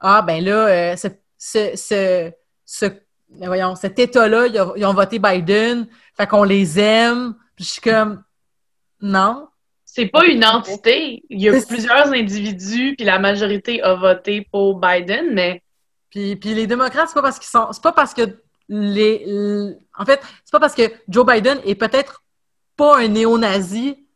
Ah, 0.00 0.22
ben 0.22 0.42
là, 0.42 0.66
euh, 0.66 0.96
ce, 0.96 2.32
ce, 2.66 2.86
voyons, 3.38 3.74
cet 3.74 3.98
État-là, 3.98 4.46
ils, 4.46 4.64
ils, 4.76 4.86
ont 4.86 4.94
voté 4.94 5.18
Biden, 5.18 5.86
fait 6.16 6.26
qu'on 6.26 6.44
les 6.44 6.80
aime. 6.80 7.34
Puis 7.54 7.64
je 7.64 7.70
suis 7.72 7.80
comme 7.82 8.22
Non, 9.00 9.50
c'est 9.92 10.06
pas 10.06 10.24
une 10.26 10.44
entité. 10.44 11.24
Il 11.30 11.40
y 11.40 11.48
a 11.48 11.60
plusieurs 11.66 12.12
individus, 12.12 12.94
puis 12.96 13.04
la 13.04 13.18
majorité 13.18 13.82
a 13.82 13.94
voté 13.94 14.46
pour 14.52 14.78
Biden, 14.78 15.34
mais. 15.34 15.62
Puis, 16.10 16.36
puis 16.36 16.54
les 16.54 16.66
démocrates, 16.66 17.08
c'est 17.08 17.14
pas 17.14 17.22
parce 17.22 17.38
qu'ils 17.38 17.48
sont. 17.48 17.68
C'est 17.72 17.82
pas 17.82 17.92
parce 17.92 18.14
que 18.14 18.22
les. 18.68 19.74
En 19.98 20.04
fait, 20.04 20.20
c'est 20.44 20.52
pas 20.52 20.60
parce 20.60 20.74
que 20.74 20.82
Joe 21.08 21.26
Biden 21.26 21.58
est 21.64 21.74
peut-être 21.74 22.22
pas 22.76 22.98
un 22.98 23.08
néo-nazi 23.08 24.06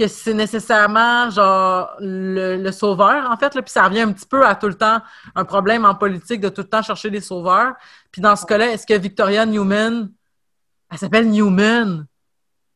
que 0.00 0.08
c'est 0.08 0.32
nécessairement 0.32 1.28
genre 1.28 1.94
le, 2.00 2.70
sauveur, 2.70 3.30
en 3.30 3.36
fait. 3.36 3.54
Là. 3.54 3.60
Puis 3.60 3.70
ça 3.70 3.84
revient 3.84 4.00
un 4.00 4.12
petit 4.12 4.26
peu 4.26 4.46
à 4.46 4.54
tout 4.54 4.68
le 4.68 4.74
temps 4.74 5.00
un 5.34 5.44
problème 5.44 5.84
en 5.84 5.94
politique 5.94 6.40
de 6.40 6.48
tout 6.48 6.62
le 6.62 6.68
temps 6.68 6.80
chercher 6.80 7.10
des 7.10 7.20
sauveurs. 7.20 7.74
Puis 8.10 8.22
dans 8.22 8.34
ce 8.34 8.46
cas-là, 8.46 8.70
est-ce 8.70 8.86
que 8.86 8.94
Victoria 8.94 9.44
Newman, 9.44 10.10
elle 10.90 10.98
s'appelle 10.98 11.28
Newman? 11.28 12.06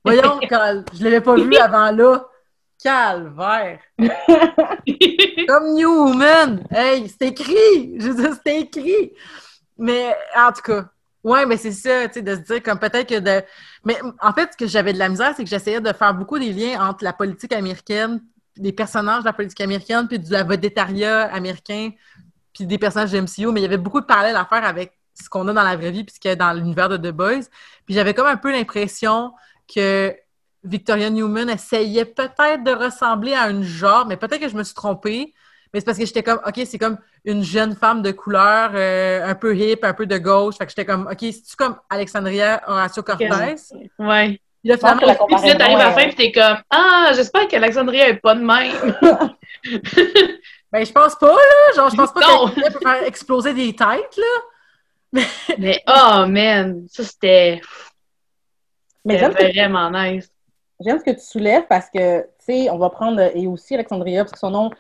Voyons, 0.04 0.38
je 0.42 0.98
ne 0.98 1.04
l'avais 1.04 1.22
pas 1.22 1.34
vu 1.34 1.56
avant 1.56 1.90
là. 1.90 2.26
Calvaire! 2.82 3.78
Comme 5.48 5.74
Newman! 5.74 6.66
Hey, 6.70 7.08
c'est 7.08 7.28
écrit! 7.28 7.98
Je 7.98 8.10
veux 8.10 8.22
dire, 8.22 8.36
c'est 8.44 8.60
écrit! 8.60 9.12
Mais 9.78 10.14
en 10.36 10.52
tout 10.52 10.60
cas, 10.60 10.84
ouais, 11.22 11.46
mais 11.46 11.56
c'est 11.56 11.72
ça, 11.72 12.06
tu 12.08 12.14
sais, 12.14 12.22
de 12.22 12.34
se 12.34 12.40
dire 12.40 12.62
comme 12.62 12.78
peut-être 12.78 13.08
que 13.08 13.18
de. 13.18 13.42
Mais 13.84 13.96
en 14.20 14.32
fait, 14.32 14.52
ce 14.52 14.56
que 14.56 14.66
j'avais 14.66 14.92
de 14.92 14.98
la 14.98 15.08
misère, 15.08 15.34
c'est 15.36 15.44
que 15.44 15.50
j'essayais 15.50 15.80
de 15.80 15.92
faire 15.92 16.14
beaucoup 16.14 16.38
des 16.38 16.52
liens 16.52 16.88
entre 16.88 17.04
la 17.04 17.12
politique 17.12 17.52
américaine, 17.52 18.22
les 18.56 18.72
personnages 18.72 19.20
de 19.20 19.26
la 19.26 19.32
politique 19.32 19.60
américaine, 19.60 20.06
puis 20.08 20.18
du 20.18 20.30
vedettariat 20.30 21.32
américain, 21.32 21.90
puis 22.52 22.66
des 22.66 22.78
personnages 22.78 23.12
de 23.12 23.20
MCU, 23.20 23.52
mais 23.52 23.60
il 23.60 23.64
y 23.64 23.66
avait 23.66 23.76
beaucoup 23.76 24.00
de 24.00 24.06
parallèles 24.06 24.36
à 24.36 24.44
faire 24.44 24.64
avec 24.64 24.92
ce 25.20 25.28
qu'on 25.28 25.46
a 25.48 25.52
dans 25.52 25.62
la 25.62 25.76
vraie 25.76 25.90
vie, 25.90 26.04
puis 26.04 26.14
ce 26.14 26.20
qu'il 26.20 26.28
y 26.28 26.32
a 26.32 26.36
dans 26.36 26.52
l'univers 26.52 26.88
de 26.88 26.96
The 26.96 27.12
Boys. 27.12 27.44
Puis 27.86 27.94
j'avais 27.94 28.14
comme 28.14 28.26
un 28.26 28.36
peu 28.36 28.50
l'impression 28.50 29.32
que 29.72 30.14
Victoria 30.62 31.10
Newman 31.10 31.50
essayait 31.50 32.04
peut-être 32.04 32.64
de 32.64 32.70
ressembler 32.72 33.34
à 33.34 33.50
une 33.50 33.62
genre, 33.62 34.06
mais 34.06 34.16
peut-être 34.16 34.40
que 34.40 34.48
je 34.48 34.56
me 34.56 34.64
suis 34.64 34.74
trompée. 34.74 35.34
Mais 35.74 35.80
c'est 35.80 35.86
parce 35.86 35.98
que 35.98 36.06
j'étais 36.06 36.22
comme, 36.22 36.38
OK, 36.46 36.62
c'est 36.64 36.78
comme 36.78 36.98
une 37.24 37.42
jeune 37.42 37.74
femme 37.74 38.00
de 38.00 38.12
couleur, 38.12 38.70
euh, 38.74 39.26
un 39.26 39.34
peu 39.34 39.56
hip, 39.56 39.80
un 39.82 39.92
peu 39.92 40.06
de 40.06 40.18
gauche. 40.18 40.54
Fait 40.56 40.66
que 40.66 40.70
j'étais 40.70 40.84
comme, 40.84 41.08
OK, 41.10 41.18
c'est-tu 41.18 41.56
comme 41.56 41.76
Alexandria 41.90 42.62
Horacio 42.68 43.02
Cortez? 43.02 43.26
Ouais. 43.98 44.40
Puis 44.64 44.70
là, 44.70 44.78
finalement, 44.78 45.26
puis 45.26 45.56
t'arrives 45.58 45.76
à 45.76 45.84
la 45.86 45.92
fin, 45.92 46.04
puis 46.04 46.14
t'es 46.14 46.32
comme, 46.32 46.58
ah, 46.70 47.10
j'espère 47.12 47.48
qu'Alexandria 47.48 48.08
est 48.08 48.20
pas 48.20 48.36
de 48.36 48.40
même. 48.40 48.96
ben, 50.72 50.86
je 50.86 50.92
pense 50.92 51.16
pas, 51.16 51.32
là. 51.32 51.74
Genre, 51.74 51.90
je 51.90 51.96
pense 51.96 52.12
pas 52.12 52.20
qu'elle 52.20 52.72
peut 52.72 52.78
faire 52.78 53.02
exploser 53.04 53.52
des 53.52 53.74
têtes, 53.74 54.16
là. 54.16 55.22
Mais, 55.58 55.82
oh, 55.88 56.24
man, 56.28 56.86
ça, 56.88 57.02
c'était 57.02 57.60
Mais 59.04 59.18
que, 59.18 59.52
vraiment 59.52 59.90
nice. 59.90 60.30
j'aime 60.78 61.00
ce 61.00 61.04
que 61.04 61.10
tu 61.10 61.26
soulèves 61.26 61.66
parce 61.68 61.90
que, 61.90 62.22
tu 62.22 62.28
sais, 62.38 62.70
on 62.70 62.78
va 62.78 62.90
prendre, 62.90 63.20
et 63.34 63.48
aussi 63.48 63.74
Alexandria, 63.74 64.22
parce 64.22 64.32
que 64.32 64.38
son 64.38 64.50
nom, 64.50 64.70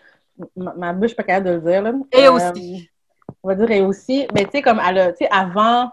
ma, 0.56 0.74
ma 0.74 0.92
bouche, 0.92 1.02
je 1.02 1.06
suis 1.08 1.16
pas 1.16 1.22
capable 1.22 1.46
de 1.46 1.52
le 1.54 1.60
dire, 1.60 1.82
là. 1.82 1.92
Et 2.12 2.26
Euh, 2.26 2.32
aussi. 2.32 2.90
On 3.42 3.48
va 3.48 3.54
dire 3.54 3.70
et 3.70 3.80
aussi. 3.82 4.26
Mais 4.34 4.44
tu 4.44 4.50
sais, 4.52 4.62
comme, 4.62 4.80
elle 4.86 4.98
a- 4.98 5.12
avant, 5.30 5.90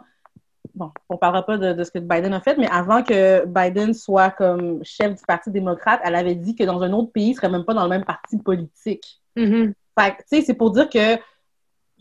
bon, 0.76 0.92
on 1.10 1.18
parlera 1.18 1.46
pas 1.46 1.58
de, 1.58 1.74
de 1.74 1.84
ce 1.84 1.92
que 1.92 2.00
Biden 2.00 2.34
a 2.34 2.42
fait, 2.42 2.58
mais 2.58 2.68
avant 2.70 3.04
que 3.04 3.46
Biden 3.46 3.94
soit 3.94 4.32
comme 4.32 4.84
chef 4.84 5.16
du 5.16 5.22
Parti 5.28 5.52
démocrate, 5.52 6.02
elle 6.04 6.16
avait 6.16 6.36
dit 6.36 6.56
que 6.56 6.64
dans 6.64 6.82
un 6.82 6.92
autre 6.94 7.12
pays, 7.12 7.30
il 7.30 7.36
serait 7.36 7.50
même 7.50 7.66
pas 7.66 7.74
dans 7.74 7.84
le 7.84 7.90
même 7.90 8.06
parti 8.06 8.38
politique. 8.38 9.22
Mhm. 9.36 9.74
Fait 10.00 10.12
que, 10.12 10.18
tu 10.18 10.24
sais, 10.28 10.42
c'est 10.42 10.54
pour 10.54 10.72
dire 10.72 10.90
que, 10.90 11.18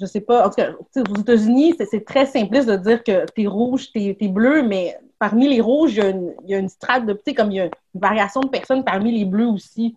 je 0.00 0.06
sais 0.06 0.20
pas, 0.20 0.46
en 0.46 0.50
tout 0.50 0.56
cas, 0.56 0.70
aux 0.72 1.20
États-Unis, 1.20 1.74
c'est- 1.78 1.86
c'est 1.90 2.04
très 2.04 2.26
simpliste 2.26 2.68
de 2.68 2.76
dire 2.76 3.02
que 3.04 3.24
t'es 3.26 3.46
rouge, 3.46 3.92
t'es 3.92 4.16
es 4.18 4.28
bleu, 4.28 4.62
mais 4.62 4.98
parmi 5.18 5.48
les 5.48 5.60
rouges, 5.60 5.94
il 5.94 5.98
y 5.98 6.00
a 6.02 6.08
une, 6.08 6.34
il 6.44 6.50
y 6.50 6.54
a 6.54 6.58
une 6.58 6.68
strate 6.68 7.04
de, 7.06 7.12
tu 7.12 7.20
sais, 7.26 7.34
comme 7.34 7.50
il 7.50 7.56
y 7.56 7.60
a 7.60 7.64
une 7.66 7.70
variation 8.00 8.40
de 8.40 8.48
personnes 8.48 8.84
parmi 8.84 9.12
les 9.18 9.24
bleus 9.24 9.46
aussi. 9.48 9.94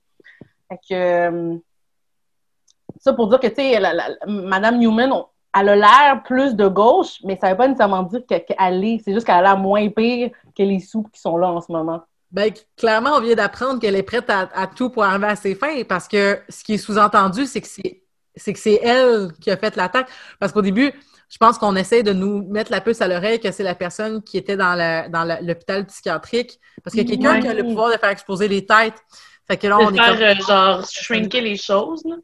Fait 0.69 0.79
que, 0.89 0.93
euh, 0.93 1.57
ça 2.99 3.13
pour 3.13 3.27
dire 3.27 3.39
que, 3.39 3.47
tu 3.47 3.55
sais, 3.55 3.79
Madame 4.27 4.77
Newman, 4.79 5.11
on- 5.11 5.25
elle 5.55 5.69
a 5.69 5.75
l'air 5.75 6.23
plus 6.23 6.55
de 6.55 6.67
gauche, 6.67 7.19
mais 7.23 7.37
ça 7.39 7.51
veut 7.51 7.57
pas 7.57 7.67
nécessairement 7.67 8.03
dire 8.03 8.21
que- 8.27 8.37
qu'elle 8.39 8.83
est, 8.83 9.01
c'est 9.03 9.13
juste 9.13 9.25
qu'elle 9.25 9.35
a 9.35 9.41
l'air 9.41 9.57
moins 9.57 9.87
pire 9.89 10.31
que 10.57 10.63
les 10.63 10.79
soupes 10.79 11.11
qui 11.11 11.21
sont 11.21 11.37
là 11.37 11.49
en 11.49 11.61
ce 11.61 11.71
moment. 11.71 12.01
Ben, 12.31 12.51
clairement, 12.75 13.11
on 13.17 13.21
vient 13.21 13.35
d'apprendre 13.35 13.79
qu'elle 13.79 13.95
est 13.95 14.01
prête 14.03 14.27
à, 14.29 14.49
à 14.55 14.65
tout 14.65 14.89
pour 14.89 15.03
arriver 15.03 15.27
à 15.27 15.35
ses 15.35 15.53
fins 15.53 15.83
parce 15.87 16.07
que 16.07 16.39
ce 16.49 16.63
qui 16.63 16.73
est 16.73 16.77
sous-entendu, 16.79 17.45
c'est 17.45 17.61
que 17.61 17.67
c'est 17.67 17.99
c'est 18.35 18.51
que 18.51 18.57
c'est 18.59 18.79
elle 18.81 19.31
qui 19.39 19.51
a 19.51 19.57
fait 19.57 19.75
l'attaque. 19.75 20.09
Parce 20.39 20.51
qu'au 20.51 20.63
début, 20.63 20.91
je 21.29 21.37
pense 21.37 21.59
qu'on 21.59 21.75
essaie 21.75 22.01
de 22.01 22.13
nous 22.13 22.41
mettre 22.49 22.71
la 22.71 22.81
puce 22.81 22.99
à 22.99 23.07
l'oreille 23.07 23.39
que 23.39 23.51
c'est 23.51 23.61
la 23.61 23.75
personne 23.75 24.23
qui 24.23 24.39
était 24.39 24.57
dans 24.57 24.73
l'hôpital 25.43 25.85
psychiatrique. 25.85 26.59
Parce 26.83 26.95
qu'il 26.95 27.07
y 27.07 27.13
a 27.13 27.15
quelqu'un 27.15 27.39
qui 27.41 27.47
a 27.47 27.53
le 27.53 27.61
pouvoir 27.63 27.91
de 27.91 27.97
faire 27.99 28.09
exploser 28.09 28.47
les 28.47 28.65
têtes. 28.65 28.95
Fait 29.47 29.57
que 29.57 29.67
là, 29.67 29.77
on 29.79 29.91
De 29.91 29.95
est 29.95 29.99
faire, 29.99 30.13
comme... 30.13 30.23
euh, 30.23 30.47
genre, 30.47 30.85
shrinker 30.89 31.41
les 31.41 31.57
choses, 31.57 32.01
là. 32.05 32.15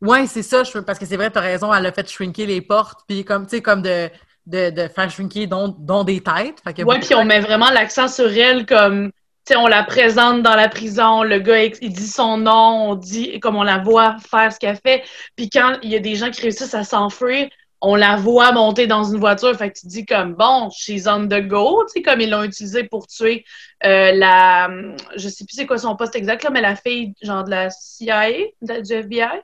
Ouais, 0.00 0.26
c'est 0.26 0.42
ça, 0.42 0.62
je- 0.64 0.78
parce 0.78 0.98
que 0.98 1.06
c'est 1.06 1.16
vrai, 1.16 1.30
t'as 1.30 1.40
raison, 1.40 1.72
elle 1.72 1.86
a 1.86 1.92
fait 1.92 2.08
shrinker 2.08 2.46
les 2.46 2.60
portes, 2.60 3.00
puis 3.08 3.24
comme, 3.24 3.46
tu 3.46 3.56
sais, 3.56 3.62
comme 3.62 3.82
de, 3.82 4.10
de, 4.46 4.70
de 4.70 4.88
faire 4.88 5.10
shrinker 5.10 5.46
dont, 5.46 6.04
des 6.04 6.20
têtes. 6.22 6.62
Beaucoup 6.78 6.98
puis 7.00 7.14
on 7.14 7.24
met 7.24 7.40
vraiment 7.40 7.70
l'accent 7.70 8.08
sur 8.08 8.30
elle 8.30 8.66
comme, 8.66 9.10
tu 9.46 9.54
sais, 9.54 9.56
on 9.56 9.66
la 9.66 9.84
présente 9.84 10.42
dans 10.42 10.54
la 10.54 10.68
prison, 10.68 11.22
le 11.22 11.38
gars, 11.38 11.64
il 11.64 11.92
dit 11.92 12.08
son 12.08 12.36
nom, 12.36 12.90
on 12.90 12.94
dit, 12.94 13.40
comme 13.40 13.56
on 13.56 13.62
la 13.62 13.78
voit 13.78 14.16
faire 14.18 14.52
ce 14.52 14.58
qu'elle 14.58 14.78
fait. 14.84 15.02
Puis 15.36 15.48
quand 15.48 15.78
il 15.82 15.90
y 15.90 15.96
a 15.96 16.00
des 16.00 16.14
gens 16.16 16.30
qui 16.30 16.42
réussissent 16.42 16.74
à 16.74 16.84
s'enfuir, 16.84 17.48
on 17.80 17.94
la 17.94 18.16
voit 18.16 18.52
monter 18.52 18.86
dans 18.86 19.04
une 19.04 19.20
voiture. 19.20 19.54
Fait 19.56 19.70
que 19.70 19.78
tu 19.78 19.86
dis 19.86 20.04
comme, 20.06 20.34
bon, 20.34 20.70
she's 20.70 21.06
on 21.06 21.26
the 21.28 21.40
go, 21.46 21.84
tu 21.86 21.92
sais, 21.94 22.02
comme 22.02 22.20
ils 22.20 22.30
l'ont 22.30 22.42
utilisé 22.42 22.84
pour 22.84 23.06
tuer 23.06 23.44
euh, 23.84 24.12
la, 24.12 24.68
je 25.16 25.28
sais 25.28 25.44
plus 25.44 25.54
c'est 25.56 25.66
quoi 25.66 25.78
son 25.78 25.94
poste 25.96 26.16
exact, 26.16 26.48
mais 26.50 26.60
la 26.60 26.74
fille, 26.76 27.14
genre, 27.22 27.44
de 27.44 27.50
la 27.50 27.70
CIA, 27.70 28.30
du 28.60 28.92
FBI. 28.92 29.42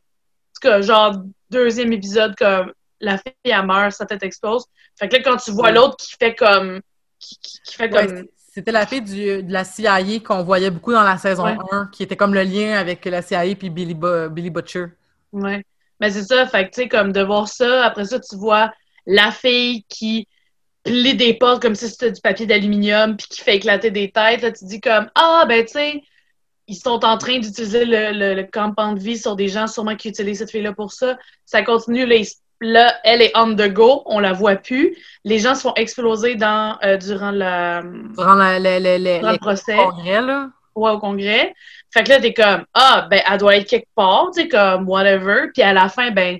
Genre, 0.82 1.16
deuxième 1.50 1.92
épisode, 1.92 2.34
comme, 2.36 2.72
la 3.00 3.18
fille, 3.18 3.32
elle 3.44 3.66
meurt, 3.66 3.92
sa 3.92 4.06
tête 4.06 4.22
explose. 4.22 4.64
Fait 4.98 5.08
que 5.08 5.16
là, 5.16 5.22
quand 5.24 5.36
tu 5.36 5.50
vois 5.50 5.72
l'autre 5.72 5.96
qui 5.96 6.14
fait 6.18 6.34
comme, 6.34 6.80
qui, 7.18 7.36
qui- 7.40 7.60
qui 7.64 7.74
fait 7.74 7.92
Ouais, 7.92 8.06
comme, 8.06 8.24
C'était 8.54 8.72
la 8.72 8.86
fille 8.86 9.02
du, 9.02 9.42
de 9.42 9.52
la 9.52 9.64
CIA 9.64 10.20
qu'on 10.20 10.42
voyait 10.44 10.70
beaucoup 10.70 10.92
dans 10.92 11.02
la 11.02 11.18
saison 11.18 11.44
Ouais. 11.44 11.56
1, 11.72 11.86
qui 11.92 12.02
était 12.02 12.16
comme 12.16 12.34
le 12.34 12.42
lien 12.42 12.74
avec 12.78 13.04
la 13.06 13.22
CIA 13.22 13.54
puis 13.56 13.70
Billy, 13.70 13.94
Billy 14.30 14.50
Butcher. 14.50 14.86
Ouais. 15.32 15.64
Mais 16.00 16.10
c'est 16.10 16.22
ça, 16.24 16.46
fait 16.46 16.66
que 16.68 16.74
tu 16.74 16.82
sais, 16.82 16.88
comme 16.88 17.12
de 17.12 17.22
voir 17.22 17.48
ça, 17.48 17.84
après 17.86 18.04
ça, 18.04 18.20
tu 18.20 18.36
vois 18.36 18.72
la 19.06 19.30
fille 19.32 19.84
qui 19.88 20.28
plie 20.84 21.14
des 21.16 21.34
portes 21.34 21.62
comme 21.62 21.74
si 21.74 21.88
c'était 21.88 22.12
du 22.12 22.20
papier 22.20 22.44
d'aluminium 22.46 23.16
puis 23.16 23.26
qui 23.28 23.40
fait 23.40 23.56
éclater 23.56 23.90
des 23.90 24.10
têtes. 24.10 24.42
Là, 24.42 24.52
tu 24.52 24.64
dis 24.64 24.80
comme 24.80 25.08
Ah, 25.14 25.44
ben 25.48 25.64
tu 25.64 25.72
sais, 25.72 26.02
ils 26.72 26.76
sont 26.76 27.04
en 27.04 27.18
train 27.18 27.38
d'utiliser 27.38 27.84
le, 27.84 28.12
le, 28.12 28.34
le 28.34 28.44
campement 28.44 28.92
de 28.94 28.98
vie 28.98 29.18
sur 29.18 29.36
des 29.36 29.48
gens 29.48 29.66
sûrement 29.66 29.94
qui 29.94 30.08
utilisent 30.08 30.38
cette 30.38 30.50
fille-là 30.50 30.72
pour 30.72 30.90
ça. 30.90 31.18
Ça 31.44 31.62
continue, 31.62 32.06
là, 32.06 32.16
là, 32.62 32.94
elle 33.04 33.20
est 33.20 33.32
on 33.36 33.54
the 33.54 33.68
go, 33.68 34.02
on 34.06 34.20
la 34.20 34.32
voit 34.32 34.56
plus. 34.56 34.96
Les 35.24 35.38
gens 35.38 35.54
se 35.54 35.60
font 35.62 35.74
exploser 35.74 36.34
dans, 36.34 36.78
euh, 36.82 36.96
durant 36.96 37.30
la, 37.30 37.82
Durant 38.16 38.34
la- 38.34 38.58
la- 38.58 38.80
la- 38.80 38.98
la- 38.98 39.18
durant 39.18 39.32
le 39.32 39.38
procès. 39.38 39.76
congrès, 39.76 40.22
là. 40.22 40.48
ouais, 40.74 40.90
au 40.92 40.98
congrès. 40.98 41.54
Fait 41.92 42.04
que 42.04 42.08
là, 42.08 42.20
t'es 42.20 42.32
comme, 42.32 42.64
ah, 42.72 43.06
ben, 43.10 43.20
elle 43.30 43.38
doit 43.38 43.56
être 43.58 43.68
quelque 43.68 43.88
part, 43.94 44.30
tu 44.34 44.40
sais, 44.42 44.48
comme, 44.48 44.88
whatever. 44.88 45.48
Puis 45.52 45.62
à 45.62 45.74
la 45.74 45.90
fin, 45.90 46.10
ben, 46.10 46.38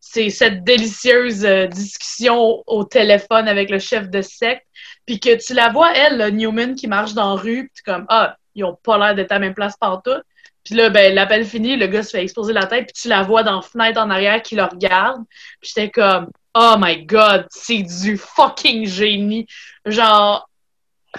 c'est 0.00 0.30
cette 0.30 0.64
délicieuse 0.64 1.44
euh, 1.44 1.66
discussion 1.66 2.62
au, 2.66 2.84
téléphone 2.84 3.46
avec 3.46 3.68
le 3.68 3.78
chef 3.78 4.08
de 4.08 4.22
secte. 4.22 4.64
Puis 5.04 5.20
que 5.20 5.36
tu 5.44 5.52
la 5.52 5.68
vois, 5.68 5.92
elle, 5.94 6.16
le 6.16 6.30
Newman, 6.30 6.74
qui 6.76 6.86
marche 6.88 7.12
dans 7.12 7.34
la 7.34 7.40
rue, 7.42 7.70
puis 7.74 7.82
t'es 7.84 7.92
comme, 7.92 8.06
ah, 8.08 8.36
ils 8.56 8.64
ont 8.64 8.74
pas 8.74 8.98
l'air 8.98 9.14
d'être 9.14 9.30
à 9.30 9.36
la 9.36 9.40
même 9.40 9.54
place 9.54 9.76
partout. 9.76 10.20
Puis 10.64 10.74
là, 10.74 10.90
ben, 10.90 11.14
l'appel 11.14 11.44
fini, 11.44 11.76
le 11.76 11.86
gars 11.86 12.02
se 12.02 12.10
fait 12.10 12.22
exploser 12.22 12.52
la 12.52 12.66
tête, 12.66 12.86
puis 12.86 13.02
tu 13.02 13.08
la 13.08 13.22
vois 13.22 13.44
dans 13.44 13.56
la 13.56 13.62
fenêtre 13.62 14.00
en 14.00 14.10
arrière 14.10 14.42
qui 14.42 14.56
le 14.56 14.64
regarde. 14.64 15.22
Puis 15.60 15.72
j'étais 15.74 15.90
comme, 15.90 16.30
oh 16.54 16.74
my 16.78 17.06
god, 17.06 17.46
c'est 17.50 17.82
du 17.82 18.16
fucking 18.16 18.86
génie. 18.86 19.46
Genre, 19.84 20.48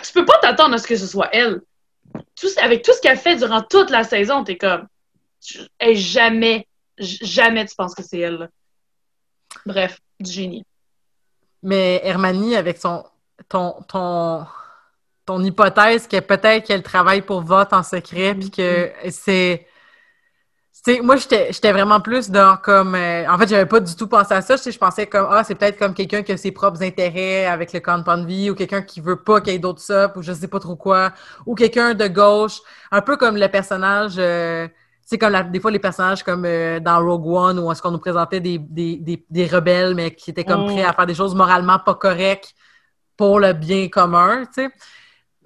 tu 0.03 0.11
peux 0.11 0.25
pas 0.25 0.37
t'attendre 0.39 0.75
à 0.75 0.77
ce 0.77 0.87
que 0.87 0.97
ce 0.97 1.07
soit 1.07 1.29
elle 1.31 1.61
tout, 2.35 2.47
avec 2.61 2.83
tout 2.83 2.93
ce 2.93 3.01
qu'elle 3.01 3.17
fait 3.17 3.35
durant 3.35 3.61
toute 3.61 3.89
la 3.89 4.03
saison, 4.03 4.43
t'es 4.43 4.57
comme, 4.57 4.87
hey, 5.79 5.95
jamais, 5.95 6.67
jamais 6.97 7.65
tu 7.65 7.75
penses 7.75 7.95
que 7.95 8.03
c'est 8.03 8.19
elle. 8.19 8.49
Bref, 9.65 9.99
du 10.19 10.31
génie. 10.31 10.65
Mais 11.63 12.01
Hermanie, 12.03 12.55
avec 12.55 12.77
son 12.77 13.05
ton, 13.49 13.81
ton, 13.87 14.45
ton 15.27 15.43
hypothèse 15.43 16.07
que 16.07 16.19
peut-être 16.21 16.65
qu'elle 16.67 16.83
travaille 16.83 17.21
pour 17.23 17.41
vote 17.43 17.73
en 17.73 17.83
secret, 17.83 18.35
puis 18.35 18.51
que 18.51 18.91
c'est. 19.11 19.67
tu 20.85 20.93
sais, 20.93 21.01
moi, 21.01 21.17
j'étais 21.17 21.51
j'étais 21.51 21.71
vraiment 21.73 21.99
plus 21.99 22.29
dans 22.29 22.55
comme. 22.57 22.95
euh, 22.95 23.27
en 23.29 23.37
fait, 23.37 23.47
j'avais 23.49 23.65
pas 23.65 23.79
du 23.79 23.95
tout 23.95 24.07
pensé 24.07 24.33
à 24.33 24.41
ça. 24.41 24.55
Tu 24.57 24.63
sais, 24.63 24.71
Je 24.71 24.77
pensais 24.77 25.07
comme, 25.07 25.27
ah, 25.29 25.43
c'est 25.43 25.55
peut-être 25.55 25.77
comme 25.77 25.93
quelqu'un 25.93 26.23
qui 26.23 26.31
a 26.31 26.37
ses 26.37 26.51
propres 26.51 26.81
intérêts 26.83 27.45
avec 27.45 27.73
le 27.73 27.79
campement 27.81 28.17
de 28.17 28.25
vie, 28.25 28.49
ou 28.51 28.55
quelqu'un 28.55 28.81
qui 28.83 29.01
veut 29.01 29.17
pas 29.23 29.41
qu'il 29.41 29.53
y 29.53 29.55
ait 29.55 29.59
d'autres 29.59 29.81
subs, 29.81 30.13
ou 30.15 30.21
je 30.21 30.31
sais 30.33 30.47
pas 30.47 30.59
trop 30.59 30.75
quoi, 30.75 31.11
ou 31.45 31.55
quelqu'un 31.55 31.93
de 31.93 32.07
gauche, 32.07 32.59
un 32.91 33.01
peu 33.01 33.17
comme 33.17 33.37
le 33.37 33.47
personnage. 33.49 34.15
euh, 34.17 34.67
tu 34.67 35.11
sais, 35.11 35.17
comme 35.17 35.31
la- 35.31 35.43
des 35.43 35.59
fois, 35.61 35.71
les 35.71 35.79
personnages 35.79 36.23
comme 36.23 36.45
euh, 36.45 36.79
dans 36.81 36.99
Rogue 37.03 37.27
One, 37.27 37.59
où 37.59 37.71
est-ce 37.71 37.81
qu'on 37.81 37.91
nous 37.91 37.97
présentait 37.99 38.39
des, 38.41 38.57
des, 38.59 38.97
des, 38.97 39.25
des 39.29 39.45
rebelles, 39.47 39.95
mais 39.95 40.11
qui 40.13 40.31
étaient 40.31 40.43
comme 40.45 40.63
Mm. 40.63 40.65
prêts 40.65 40.83
à 40.83 40.93
faire 40.93 41.05
des 41.05 41.15
choses 41.15 41.33
moralement 41.35 41.79
pas 41.79 41.95
correctes 41.95 42.53
pour 43.17 43.39
le 43.39 43.53
bien 43.53 43.89
commun, 43.89 44.45
tu 44.45 44.63
sais. 44.63 44.69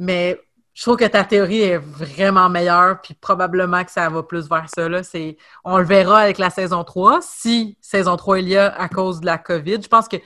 Mais 0.01 0.41
je 0.73 0.81
trouve 0.81 0.97
que 0.97 1.05
ta 1.05 1.23
théorie 1.23 1.61
est 1.61 1.77
vraiment 1.77 2.49
meilleure, 2.49 3.01
puis 3.01 3.13
probablement 3.13 3.83
que 3.83 3.91
ça 3.91 4.09
va 4.09 4.23
plus 4.23 4.49
vers 4.49 4.65
ça. 4.67 4.89
Là. 4.89 5.03
C'est, 5.03 5.37
on 5.63 5.77
le 5.77 5.83
verra 5.83 6.21
avec 6.21 6.39
la 6.39 6.49
saison 6.49 6.83
3, 6.83 7.19
si 7.21 7.77
saison 7.81 8.17
3 8.17 8.39
il 8.39 8.49
y 8.49 8.57
a 8.57 8.73
à 8.73 8.89
cause 8.89 9.21
de 9.21 9.27
la 9.27 9.37
COVID. 9.37 9.79
Je 9.79 9.87
pense 9.87 10.07
que 10.07 10.17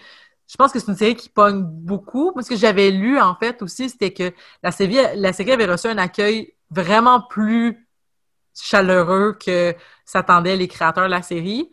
je 0.47 0.55
pense 0.55 0.71
que 0.71 0.79
c'est 0.79 0.87
une 0.87 0.95
série 0.95 1.15
qui 1.15 1.27
pogne 1.27 1.61
beaucoup. 1.61 2.31
Moi, 2.33 2.43
ce 2.43 2.49
que 2.49 2.55
j'avais 2.55 2.89
lu, 2.89 3.19
en 3.19 3.35
fait, 3.35 3.61
aussi, 3.63 3.89
c'était 3.89 4.13
que 4.13 4.31
la 4.63 4.71
série, 4.71 4.97
la 5.15 5.33
série 5.33 5.51
avait 5.51 5.65
reçu 5.65 5.87
un 5.87 5.97
accueil 5.97 6.53
vraiment 6.69 7.19
plus 7.19 7.85
chaleureux 8.53 9.37
que 9.43 9.75
s'attendaient 10.05 10.55
les 10.55 10.69
créateurs 10.69 11.05
de 11.05 11.11
la 11.11 11.23
série. 11.23 11.69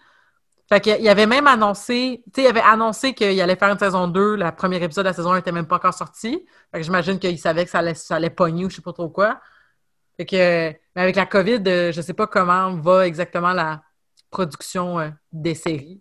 Fait 0.73 0.81
qu'il 0.81 1.07
avait 1.07 1.27
même 1.27 1.47
annoncé, 1.47 2.23
tu 2.25 2.41
sais, 2.41 2.45
il 2.45 2.47
avait 2.47 2.62
annoncé 2.62 3.12
qu'il 3.12 3.39
allait 3.43 3.57
faire 3.57 3.68
une 3.68 3.79
saison 3.79 4.09
2. 4.09 4.37
Le 4.37 4.51
premier 4.53 4.83
épisode 4.83 5.05
de 5.05 5.11
la 5.11 5.12
saison 5.12 5.33
1 5.33 5.37
n'était 5.37 5.53
même 5.53 5.66
pas 5.66 5.77
encore 5.77 5.93
sorti. 5.93 6.47
Fait 6.70 6.79
que 6.79 6.83
j'imagine 6.83 7.18
qu'il 7.18 7.39
savait 7.39 7.66
que 7.66 7.70
ça 7.70 7.81
allait, 7.81 7.93
ça 7.93 8.16
allait 8.16 8.31
pogner 8.31 8.64
ou 8.64 8.70
je 8.70 8.77
sais 8.77 8.83
pas 8.83 8.95
trop 8.95 9.11
quoi. 9.11 9.39
Fait 10.16 10.25
que, 10.25 10.70
mais 10.97 11.03
avec 11.03 11.16
la 11.16 11.27
COVID, 11.27 11.62
euh, 11.66 11.93
je 11.93 12.01
sais 12.01 12.14
pas 12.14 12.27
comment 12.27 12.75
va 12.77 13.07
exactement 13.07 13.53
la 13.53 13.83
production 14.31 14.99
euh, 14.99 15.11
des 15.31 15.55
séries. 15.55 16.01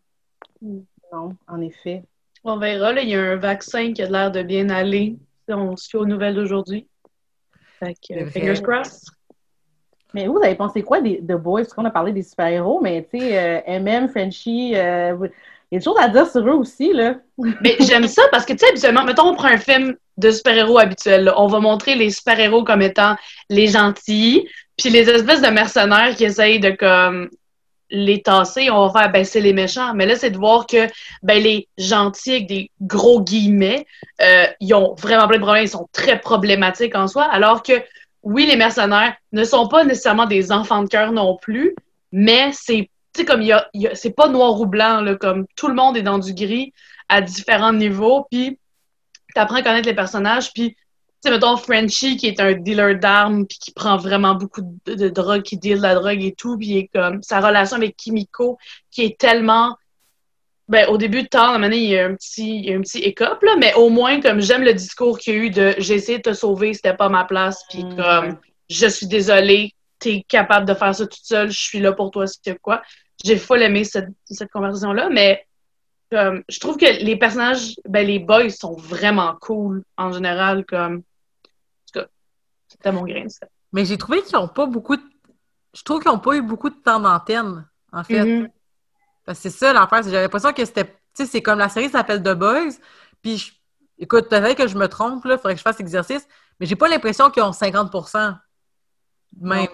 Non, 0.61 1.36
en 1.49 1.59
effet. 1.59 2.03
On 2.45 2.57
verra, 2.57 2.93
là, 2.93 3.01
il 3.01 3.09
y 3.09 3.15
a 3.15 3.22
un 3.22 3.36
vaccin 3.36 3.91
qui 3.91 4.01
a 4.01 4.09
l'air 4.09 4.32
de 4.32 4.41
bien 4.41 4.69
aller. 4.69 5.17
Si 5.49 5.53
on 5.53 5.76
se 5.76 5.89
fie 5.89 5.97
aux 5.97 6.05
nouvelles 6.05 6.36
d'aujourd'hui. 6.36 6.88
Fait 7.78 7.93
que, 7.95 8.26
fingers 8.28 8.61
crossed. 8.61 9.09
Mais 10.14 10.28
vous 10.28 10.39
avez 10.43 10.55
pensé 10.55 10.82
quoi 10.82 11.01
des 11.01 11.20
The 11.20 11.34
Boys? 11.34 11.62
Parce 11.62 11.74
qu'on 11.74 11.86
a 11.86 11.91
parlé 11.91 12.12
des 12.12 12.24
super-héros, 12.24 12.80
mais 12.82 13.07
tu 13.12 13.20
sais, 13.20 13.64
MM, 13.80 14.09
Frenchie, 14.09 14.74
euh, 14.76 15.16
il 15.72 15.76
y 15.76 15.78
a 15.78 15.80
des 15.80 15.84
choses 15.84 15.97
à 15.99 16.09
dire 16.09 16.30
sur 16.30 16.45
eux 16.47 16.53
aussi, 16.53 16.91
là. 16.91 17.16
Mais 17.62 17.78
j'aime 17.80 18.07
ça 18.07 18.24
parce 18.32 18.45
que, 18.45 18.53
tu 18.53 18.59
sais, 18.59 18.70
habituellement, 18.70 19.05
mettons, 19.05 19.30
on 19.30 19.36
prend 19.36 19.47
un 19.47 19.57
film 19.57 19.95
de 20.18 20.32
super-héros 20.32 20.78
habituel. 20.78 21.24
là. 21.24 21.39
On 21.39 21.47
va 21.47 21.59
montrer 21.59 21.95
les 21.95 22.09
super-héros 22.09 22.64
comme 22.66 22.82
étant 22.82 23.16
les 23.49 23.68
gentils, 23.68 24.47
puis 24.78 24.89
les 24.89 25.09
espèces 25.09 25.41
de 25.41 25.47
mercenaires 25.47 26.14
qui 26.16 26.26
essayent 26.26 26.59
de, 26.59 26.72
comme, 26.72 27.30
les 27.91 28.22
tasser. 28.22 28.70
On 28.72 28.88
va 28.88 29.01
faire, 29.01 29.12
ben, 29.12 29.24
c'est 29.24 29.41
les 29.41 29.53
méchants. 29.53 29.93
Mais 29.93 30.05
là, 30.05 30.16
c'est 30.16 30.32
de 30.32 30.38
voir 30.38 30.66
que, 30.66 30.88
ben, 31.22 31.41
les 31.41 31.68
gentils, 31.78 32.32
avec 32.32 32.47
des 32.47 32.72
gros 32.82 33.22
guillemets, 33.22 33.86
euh, 34.22 34.47
ils 34.59 34.74
ont 34.74 34.95
vraiment 34.95 35.28
plein 35.28 35.38
de 35.38 35.43
problèmes. 35.43 35.66
Ils 35.66 35.70
sont 35.70 35.88
très 35.91 36.20
problématiques 36.20 36.95
en 36.95 37.07
soi. 37.07 37.26
Alors 37.26 37.62
que, 37.62 37.74
oui, 38.24 38.45
les 38.45 38.55
mercenaires 38.55 39.15
ne 39.32 39.43
sont 39.43 39.67
pas 39.67 39.84
nécessairement 39.84 40.26
des 40.26 40.51
enfants 40.51 40.84
de 40.84 40.89
cœur 40.89 41.11
non 41.11 41.38
plus, 41.38 41.76
mais 42.11 42.51
c'est 42.53 42.89
tu 43.13 43.26
comme 43.26 43.41
y 43.41 43.51
a, 43.51 43.69
c'est 43.93 44.15
pas 44.15 44.30
noir 44.30 44.59
ou 44.61 44.65
blanc, 44.65 45.03
comme 45.19 45.45
tout 45.57 45.67
le 45.67 45.74
monde 45.74 45.97
est 45.97 46.01
dans 46.01 46.19
du 46.19 46.34
gris 46.34 46.74
à 47.09 47.22
différents 47.22 47.74
niveaux, 47.74 48.26
puis 48.32 48.57
t'apprends 49.36 49.57
à 49.57 49.63
connaître 49.63 49.88
les 49.88 49.95
personnages, 49.95 50.53
puis 50.53 50.78
sais, 51.22 51.32
mettons, 51.32 51.57
Frenchie, 51.57 52.17
qui 52.17 52.28
est 52.28 52.39
un 52.39 52.53
dealer 52.53 52.97
d'armes, 52.99 53.45
puis 53.45 53.57
qui 53.59 53.72
prend 53.72 53.97
vraiment 53.97 54.36
beaucoup 54.36 54.61
de, 54.86 54.95
de 54.95 55.09
drogue, 55.09 55.43
qui 55.43 55.57
deal 55.57 55.80
la 55.80 55.95
drogue 55.95 56.24
et 56.24 56.34
tout, 56.34 56.57
puis 56.57 56.89
comme, 56.93 57.22
sa 57.22 57.39
relation 57.39 57.78
avec 57.78 57.95
Kimiko, 57.95 58.57
qui 58.89 59.03
est 59.03 59.19
tellement, 59.19 59.78
ben, 60.72 60.88
au 60.88 60.97
début 60.97 61.24
de 61.24 61.28
temps, 61.28 61.61
à 61.61 61.67
il 61.67 61.84
y 61.84 61.99
a 61.99 62.05
un 62.05 62.15
petit, 62.15 62.59
il 62.59 62.65
y 62.65 62.74
a 62.74 62.78
un 62.78 62.80
petit 62.80 62.99
écope, 62.99 63.43
là, 63.43 63.57
mais 63.59 63.74
au 63.74 63.89
moins, 63.89 64.22
comme 64.22 64.39
j'aime 64.39 64.63
le 64.63 64.74
discours 64.74 65.19
qu'il 65.19 65.34
y 65.34 65.38
a 65.38 65.39
eu 65.41 65.49
de, 65.49 65.76
j'ai 65.80 65.95
essayé 65.95 66.19
de 66.19 66.24
te 66.24 66.34
sauver, 66.34 66.74
c'était 66.74 66.95
pas 66.95 67.09
ma 67.09 67.26
place, 67.26 67.65
puis 67.69 67.84
Mm, 67.84 67.95
comme, 67.97 68.38
je 68.69 68.88
suis 68.88 69.05
désolée, 69.05 69.74
t'es 69.99 70.24
capable 70.30 70.65
de 70.65 70.74
faire 70.74 70.95
ça 70.95 71.05
toute 71.05 71.26
seule, 71.26 71.51
je 71.51 71.59
suis 71.59 71.80
là 71.82 71.91
pour 71.91 72.09
toi, 72.09 72.26
c'est 72.26 72.57
quoi. 72.59 72.82
J'ai 73.22 73.36
full 73.36 73.61
aimé 73.61 73.84
cette, 73.84 74.07
cette 74.24 74.49
conversation-là, 74.49 75.09
mais 75.09 75.45
comme, 76.09 76.41
je 76.47 76.59
trouve 76.61 76.78
que 76.78 77.03
les 77.03 77.17
personnages, 77.17 77.76
ben, 77.86 78.07
les 78.07 78.19
boys 78.19 78.49
sont 78.49 78.78
vraiment 78.78 79.36
cool, 79.41 79.84
en 79.97 80.13
général, 80.13 80.65
comme, 80.65 80.95
en 80.95 81.91
tout 81.91 81.99
cas, 81.99 82.07
c'était 82.69 82.93
mon 82.93 83.03
grain 83.03 83.26
de 83.26 83.30
sel. 83.30 83.49
Mais 83.74 83.84
j'ai 83.84 83.97
trouvé 83.97 84.22
qu'ils 84.22 84.39
n'ont 84.39 84.47
pas 84.47 84.67
beaucoup 84.67 84.95
de... 84.95 85.03
Je 85.74 85.84
trouve 85.84 86.01
qu'ils 86.01 86.11
n'ont 86.11 86.19
pas 86.19 86.36
eu 86.36 86.41
beaucoup 86.41 86.69
de 86.69 86.76
temps 86.76 87.01
d'antenne, 87.01 87.67
en 87.91 88.05
fait. 88.05 88.24
Mhm. 88.24 88.49
Parce 89.26 89.39
que 89.39 89.49
c'est 89.49 89.57
ça 89.57 89.74
l'affaire, 89.74 90.03
j'avais 90.03 90.22
l'impression 90.24 90.53
que 90.53 90.65
c'était. 90.65 90.86
Tu 90.86 90.91
sais, 91.13 91.26
c'est 91.26 91.41
comme 91.41 91.59
la 91.59 91.69
série 91.69 91.89
s'appelle 91.89 92.22
The 92.24 92.34
Boys. 92.34 92.74
Puis, 93.22 93.38
je- 93.38 93.51
écoute, 93.99 94.30
peut-être 94.30 94.55
que 94.57 94.67
je 94.67 94.78
me 94.78 94.88
trompe, 94.88 95.26
là, 95.26 95.38
faudrait 95.38 95.53
que 95.53 95.59
je 95.59 95.63
fasse 95.63 95.78
l'exercice, 95.80 96.26
mais 96.59 96.65
j'ai 96.65 96.76
pas 96.76 96.88
l'impression 96.88 97.30
qu'ils 97.30 97.43
ont 97.43 97.51
50% 97.51 98.34
même. 99.39 99.67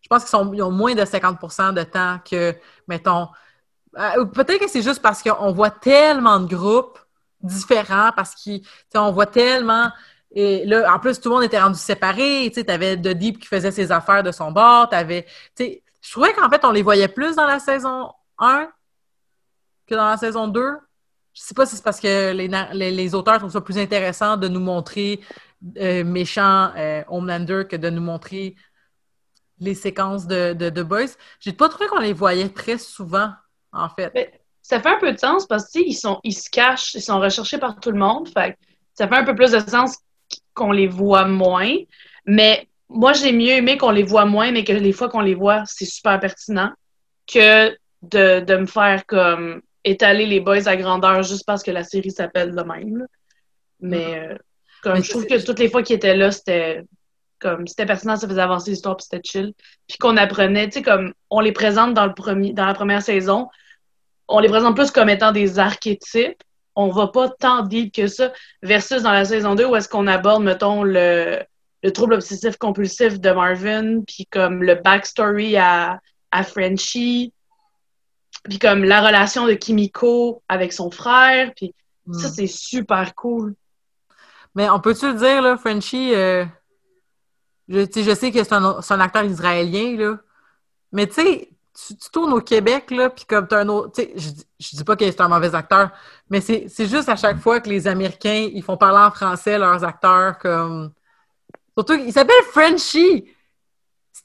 Je 0.00 0.08
pense 0.08 0.22
qu'ils 0.22 0.30
sont- 0.30 0.52
ils 0.52 0.62
ont 0.62 0.70
moins 0.70 0.94
de 0.94 1.04
50% 1.04 1.72
de 1.72 1.82
temps 1.82 2.18
que, 2.28 2.54
mettons. 2.88 3.28
euh, 3.96 4.24
peut-être 4.26 4.58
que 4.60 4.68
c'est 4.68 4.82
juste 4.82 5.00
parce 5.00 5.22
qu'on 5.22 5.52
voit 5.52 5.70
tellement 5.70 6.40
de 6.40 6.52
groupes 6.52 6.98
différents, 7.40 8.10
parce 8.16 8.34
qu'on 8.92 9.12
voit 9.12 9.26
tellement. 9.26 9.90
Et 10.32 10.64
là, 10.66 10.92
en 10.92 10.98
plus, 10.98 11.20
tout 11.20 11.28
le 11.28 11.36
monde 11.36 11.44
était 11.44 11.60
rendu 11.60 11.78
séparé. 11.78 12.50
Tu 12.52 12.60
sais, 12.60 12.70
avais 12.70 12.96
The 12.96 13.08
Deep 13.08 13.38
qui 13.38 13.46
faisait 13.46 13.70
ses 13.70 13.92
affaires 13.92 14.22
de 14.24 14.32
son 14.32 14.50
bord. 14.50 14.88
T'avais, 14.88 15.22
tu 15.54 15.64
sais, 15.64 15.82
je 16.02 16.10
trouvais 16.10 16.32
qu'en 16.34 16.50
fait, 16.50 16.64
on 16.64 16.72
les 16.72 16.82
voyait 16.82 17.06
plus 17.08 17.36
dans 17.36 17.46
la 17.46 17.60
saison 17.60 18.10
1 18.38 18.68
que 19.86 19.94
dans 19.94 20.06
la 20.06 20.16
saison 20.16 20.48
2. 20.48 20.78
Je 21.34 21.40
sais 21.40 21.54
pas 21.54 21.66
si 21.66 21.76
c'est 21.76 21.82
parce 21.82 22.00
que 22.00 22.32
les, 22.32 22.90
les, 22.92 23.14
auteurs 23.14 23.38
trouvent 23.38 23.50
ça 23.50 23.60
plus 23.60 23.78
intéressant 23.78 24.36
de 24.36 24.46
nous 24.46 24.60
montrer 24.60 25.20
euh, 25.78 26.04
méchant 26.04 26.72
euh, 26.76 27.02
Homelander 27.08 27.64
que 27.68 27.74
de 27.76 27.90
nous 27.90 28.02
montrer 28.02 28.54
les 29.58 29.74
séquences 29.74 30.26
de, 30.26 30.52
de, 30.52 30.70
de 30.70 30.82
Boys. 30.82 31.16
J'ai 31.40 31.52
pas 31.52 31.68
trouvé 31.68 31.88
qu'on 31.88 31.98
les 31.98 32.12
voyait 32.12 32.48
très 32.48 32.78
souvent, 32.78 33.30
en 33.72 33.88
fait. 33.88 34.40
Ça 34.62 34.80
fait 34.80 34.88
un 34.88 34.98
peu 34.98 35.12
de 35.12 35.18
sens 35.18 35.46
parce 35.46 35.66
que, 35.66 35.72
tu 35.72 35.78
sais, 35.80 35.84
ils 35.88 35.94
sont, 35.94 36.20
ils 36.22 36.32
se 36.32 36.48
cachent, 36.48 36.94
ils 36.94 37.02
sont 37.02 37.18
recherchés 37.18 37.58
par 37.58 37.80
tout 37.80 37.90
le 37.90 37.98
monde. 37.98 38.28
Fait 38.28 38.56
ça 38.94 39.08
fait 39.08 39.16
un 39.16 39.24
peu 39.24 39.34
plus 39.34 39.50
de 39.50 39.58
sens 39.58 39.96
qu'on 40.54 40.72
les 40.72 40.86
voit 40.86 41.26
moins. 41.26 41.74
Mais 42.26 42.68
moi, 42.88 43.12
j'ai 43.12 43.32
mieux 43.32 43.50
aimé 43.50 43.76
qu'on 43.76 43.90
les 43.90 44.04
voit 44.04 44.24
moins, 44.24 44.52
mais 44.52 44.64
que 44.64 44.72
les 44.72 44.92
fois 44.92 45.08
qu'on 45.08 45.20
les 45.20 45.34
voit, 45.34 45.64
c'est 45.66 45.84
super 45.84 46.18
pertinent 46.20 46.70
que 47.26 47.76
de, 48.10 48.40
de 48.40 48.56
me 48.56 48.66
faire 48.66 49.04
comme 49.06 49.62
étaler 49.84 50.26
les 50.26 50.40
boys 50.40 50.66
à 50.66 50.76
grandeur 50.76 51.22
juste 51.22 51.44
parce 51.46 51.62
que 51.62 51.70
la 51.70 51.84
série 51.84 52.10
s'appelle 52.10 52.54
de 52.54 52.62
même. 52.62 52.98
là. 52.98 53.04
Mais 53.80 54.18
euh, 54.18 54.36
comme 54.82 54.94
Mais 54.94 55.02
je 55.02 55.10
trouve 55.10 55.26
que 55.26 55.44
toutes 55.44 55.58
les 55.58 55.68
fois 55.68 55.82
qu'ils 55.82 55.96
étaient 55.96 56.16
là, 56.16 56.30
c'était 56.30 56.84
comme 57.38 57.66
c'était 57.66 57.84
pertinent, 57.84 58.16
ça 58.16 58.26
faisait 58.26 58.40
avancer 58.40 58.70
l'histoire 58.70 58.96
puis 58.96 59.06
c'était 59.08 59.22
chill. 59.22 59.52
Puis 59.86 59.98
qu'on 59.98 60.16
apprenait, 60.16 60.68
tu 60.68 60.74
sais, 60.74 60.82
comme 60.82 61.12
on 61.30 61.40
les 61.40 61.52
présente 61.52 61.92
dans 61.94 62.06
le 62.06 62.14
premier 62.14 62.52
dans 62.52 62.66
la 62.66 62.74
première 62.74 63.02
saison, 63.02 63.48
on 64.28 64.40
les 64.40 64.48
présente 64.48 64.76
plus 64.76 64.90
comme 64.90 65.10
étant 65.10 65.32
des 65.32 65.58
archétypes. 65.58 66.42
On 66.76 66.88
va 66.88 67.08
pas 67.08 67.28
tant 67.28 67.62
deep 67.62 67.94
que 67.94 68.08
ça, 68.08 68.32
versus 68.62 69.02
dans 69.02 69.12
la 69.12 69.24
saison 69.24 69.54
2 69.54 69.66
où 69.66 69.76
est-ce 69.76 69.88
qu'on 69.88 70.08
aborde, 70.08 70.42
mettons, 70.42 70.82
le, 70.82 71.40
le 71.84 71.92
trouble 71.92 72.14
obsessif 72.14 72.56
compulsif 72.56 73.20
de 73.20 73.30
Marvin, 73.30 74.00
puis 74.00 74.26
comme 74.26 74.62
le 74.62 74.74
backstory 74.74 75.56
à, 75.56 76.00
à 76.32 76.42
Frenchie, 76.42 77.32
puis 78.44 78.58
comme 78.58 78.84
la 78.84 79.00
relation 79.06 79.46
de 79.46 79.54
Kimiko 79.54 80.42
avec 80.48 80.72
son 80.72 80.90
frère, 80.90 81.52
puis 81.56 81.74
ça, 82.12 82.28
Hmm. 82.28 82.32
c'est 82.32 82.46
super 82.46 83.14
cool. 83.14 83.54
Mais 84.54 84.68
on 84.70 84.80
peut-tu 84.80 85.06
le 85.12 85.14
dire, 85.18 85.42
là, 85.42 85.56
Frenchie, 85.56 86.14
euh, 86.14 86.44
je, 87.68 87.80
je 87.94 88.14
sais 88.14 88.30
que 88.30 88.42
c'est 88.44 88.52
un, 88.52 88.80
un 88.88 89.00
acteur 89.00 89.24
israélien, 89.24 89.96
là, 89.96 90.18
mais 90.92 91.06
tu 91.06 91.14
sais, 91.14 91.50
tu, 91.74 91.96
tu 91.96 92.10
tournes 92.10 92.32
au 92.34 92.40
Québec, 92.40 92.90
là, 92.90 93.10
puis 93.10 93.24
comme 93.26 93.48
t'as 93.48 93.60
un 93.62 93.68
autre, 93.68 94.02
je, 94.16 94.30
dis- 94.30 94.46
je 94.60 94.76
dis 94.76 94.84
pas 94.84 94.96
que 94.96 95.04
c'est 95.06 95.20
un 95.20 95.28
mauvais 95.28 95.54
acteur, 95.54 95.90
mais 96.30 96.40
c'est 96.40 96.66
c'est 96.68 96.86
juste 96.86 97.08
à 97.08 97.16
chaque 97.16 97.38
fois 97.40 97.60
que 97.60 97.68
les 97.70 97.88
Américains, 97.88 98.48
ils 98.52 98.62
font 98.62 98.76
parler 98.76 98.98
en 99.00 99.10
français 99.10 99.58
leurs 99.58 99.84
acteurs, 99.84 100.38
comme... 100.38 100.92
Surtout, 101.78 101.94
il 101.94 102.12
s'appelle 102.12 102.36
Frenchie! 102.52 103.26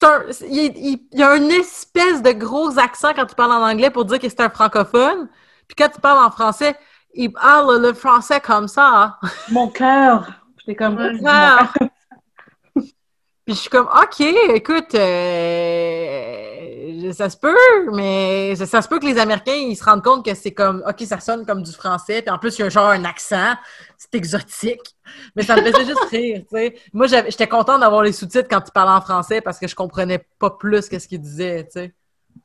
Un, 0.01 0.23
il, 0.49 0.71
il- 0.77 1.07
il 1.11 1.19
y 1.19 1.23
a 1.23 1.35
une 1.35 1.51
espèce 1.51 2.21
de 2.21 2.31
gros 2.31 2.77
accent 2.79 3.13
quand 3.13 3.25
tu 3.25 3.35
parles 3.35 3.51
en 3.51 3.67
anglais 3.69 3.89
pour 3.89 4.05
dire 4.05 4.19
que 4.19 4.29
c'est 4.29 4.39
un 4.41 4.49
francophone, 4.49 5.27
puis 5.67 5.75
quand 5.77 5.89
tu 5.89 5.99
parles 5.99 6.23
en 6.25 6.31
français, 6.31 6.75
il 7.13 7.31
parle 7.33 7.81
le 7.81 7.93
français 7.93 8.39
comme 8.39 8.67
ça. 8.67 9.17
Mon 9.51 9.67
cœur. 9.67 10.27
J'étais 10.59 10.75
comme. 10.75 10.95
Mon 10.95 11.19
Ah. 11.27 11.69
cœur. 11.77 11.88
Puis 13.49 13.55
je 13.55 13.61
suis 13.61 13.69
comme, 13.71 13.87
OK, 13.87 14.19
écoute, 14.53 14.93
euh, 14.93 16.61
ça 17.13 17.31
se 17.31 17.37
peut, 17.37 17.57
mais 17.93 18.55
ça, 18.55 18.79
se 18.79 18.87
peut 18.87 18.99
que 18.99 19.07
les 19.07 19.17
Américains, 19.17 19.55
ils 19.55 19.75
se 19.75 19.83
rendent 19.83 20.03
compte 20.03 20.23
que 20.23 20.35
c'est 20.35 20.51
comme, 20.51 20.83
OK, 20.87 21.01
ça 21.07 21.19
sonne 21.19 21.47
comme 21.47 21.63
du 21.63 21.71
français, 21.71 22.21
puis 22.21 22.29
en 22.29 22.37
plus, 22.37 22.59
il 22.59 22.61
y 22.61 22.65
a 22.65 22.69
genre 22.69 22.91
un 22.91 23.05
accent, 23.05 23.55
c'est 23.97 24.13
exotique. 24.13 24.95
Mais 25.35 25.41
ça 25.41 25.55
me 25.55 25.63
faisait 25.63 25.83
juste 25.83 26.03
rire, 26.11 26.43
tu 26.47 26.57
sais. 26.57 26.75
Moi, 26.93 27.07
j'étais 27.07 27.47
contente 27.47 27.79
d'avoir 27.79 28.03
les 28.03 28.11
sous-titres 28.11 28.47
quand 28.47 28.61
ils 28.67 28.71
parlaient 28.71 28.99
en 28.99 29.01
français 29.01 29.41
parce 29.41 29.57
que 29.57 29.67
je 29.67 29.73
comprenais 29.73 30.23
pas 30.37 30.51
plus 30.51 30.87
que 30.87 30.99
ce 30.99 31.07
qu'ils 31.07 31.21
disaient, 31.21 31.63
tu 31.63 31.71
sais. 31.71 31.91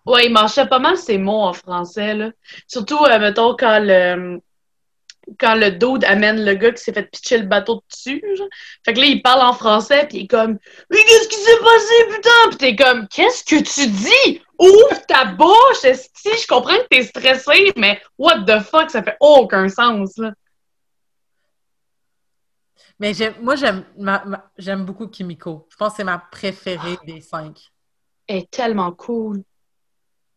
Ouais, 0.07 0.25
il 0.25 0.33
marchait 0.33 0.67
pas 0.67 0.79
mal 0.79 0.97
ses 0.97 1.19
mots 1.19 1.43
en 1.43 1.53
français, 1.53 2.15
là. 2.15 2.31
Surtout, 2.67 3.05
euh, 3.05 3.19
mettons, 3.19 3.55
quand 3.59 3.79
le, 3.79 4.41
quand 5.39 5.55
le 5.55 5.71
dude 5.71 6.05
amène 6.05 6.45
le 6.45 6.55
gars 6.55 6.73
qui 6.73 6.83
s'est 6.83 6.93
fait 6.93 7.11
pitcher 7.11 7.39
le 7.39 7.47
bateau 7.47 7.83
dessus, 7.91 8.23
genre. 8.37 8.49
Fait 8.85 8.95
que 8.95 9.01
là, 9.01 9.07
il 9.07 9.23
parle 9.23 9.43
en 9.43 9.53
français, 9.53 10.07
puis 10.09 10.19
il 10.19 10.25
est 10.25 10.27
comme 10.29 10.59
«Mais 10.91 10.99
qu'est-ce 10.99 11.29
qui 11.29 11.37
s'est 11.37 11.59
passé, 11.59 12.17
putain?» 12.17 12.31
Puis 12.49 12.57
t'es 12.59 12.77
comme 12.77 13.09
«Qu'est-ce 13.11 13.45
que 13.45 13.63
tu 13.63 13.89
dis? 13.89 14.43
Ouvre 14.59 15.07
ta 15.07 15.25
bouche, 15.25 15.85
esti! 15.85 16.31
Je 16.41 16.47
comprends 16.47 16.77
que 16.77 16.87
t'es 16.89 17.03
stressé, 17.03 17.73
mais 17.77 18.01
what 18.19 18.45
the 18.45 18.61
fuck? 18.61 18.91
Ça 18.91 19.03
fait 19.03 19.17
aucun 19.21 19.69
sens, 19.69 20.17
là. 20.17 20.33
Mais 23.01 23.13
j'aime- 23.13 23.35
moi, 23.41 23.57
j'aime 23.57 23.85
ma- 23.99 24.25
ma- 24.25 24.51
j'aime 24.57 24.85
beaucoup 24.85 25.09
Kimiko. 25.09 25.67
Je 25.69 25.77
pense 25.77 25.91
que 25.91 25.97
c'est 25.97 26.05
ma 26.05 26.19
préférée 26.19 26.97
des 27.05 27.21
cinq. 27.21 27.59
Elle 28.29 28.39
est 28.39 28.51
tellement 28.51 28.93
cool. 28.93 29.43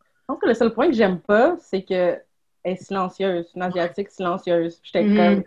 Je 0.02 0.06
pense 0.26 0.40
que 0.42 0.48
le 0.48 0.54
seul 0.56 0.74
point 0.74 0.88
que 0.88 0.96
j'aime 0.96 1.22
pas, 1.22 1.56
c'est 1.60 1.84
que 1.84 2.20
est 2.68 2.76
silencieuse, 2.84 3.48
une 3.56 3.62
asiatique 3.64 4.10
silencieuse. 4.10 4.80
J'étais 4.84 5.04
Mhm. 5.04 5.18
comme 5.18 5.44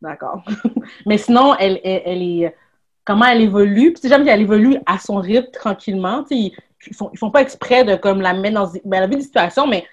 d'accord. 0.00 0.42
Mais 1.06 1.18
sinon, 1.18 1.54
elle, 1.58 1.80
elle, 1.84 2.02
elle 2.04 2.22
est 2.22 2.56
comment 3.04 3.26
elle 3.26 3.42
évolue? 3.42 3.92
Puis 3.92 4.08
j'aime 4.08 4.24
qu'elle 4.24 4.40
évolue 4.40 4.76
à 4.86 4.98
son 4.98 5.16
rythme 5.16 5.50
tranquillement. 5.50 6.22
Tu 6.24 6.28
sais, 6.28 6.36
ils, 6.36 6.56
ils 6.88 6.94
font 6.94 7.10
ils 7.12 7.18
font 7.18 7.30
pas 7.30 7.40
exprès 7.42 7.84
de 7.84 7.96
comme 7.96 8.20
la 8.20 8.32
mettre 8.34 8.54
dans 8.54 8.66
ben, 8.84 8.98
elle 8.98 9.02
a 9.04 9.06
vu 9.06 9.16
des 9.16 9.22
situations, 9.22 9.66
mais 9.66 9.86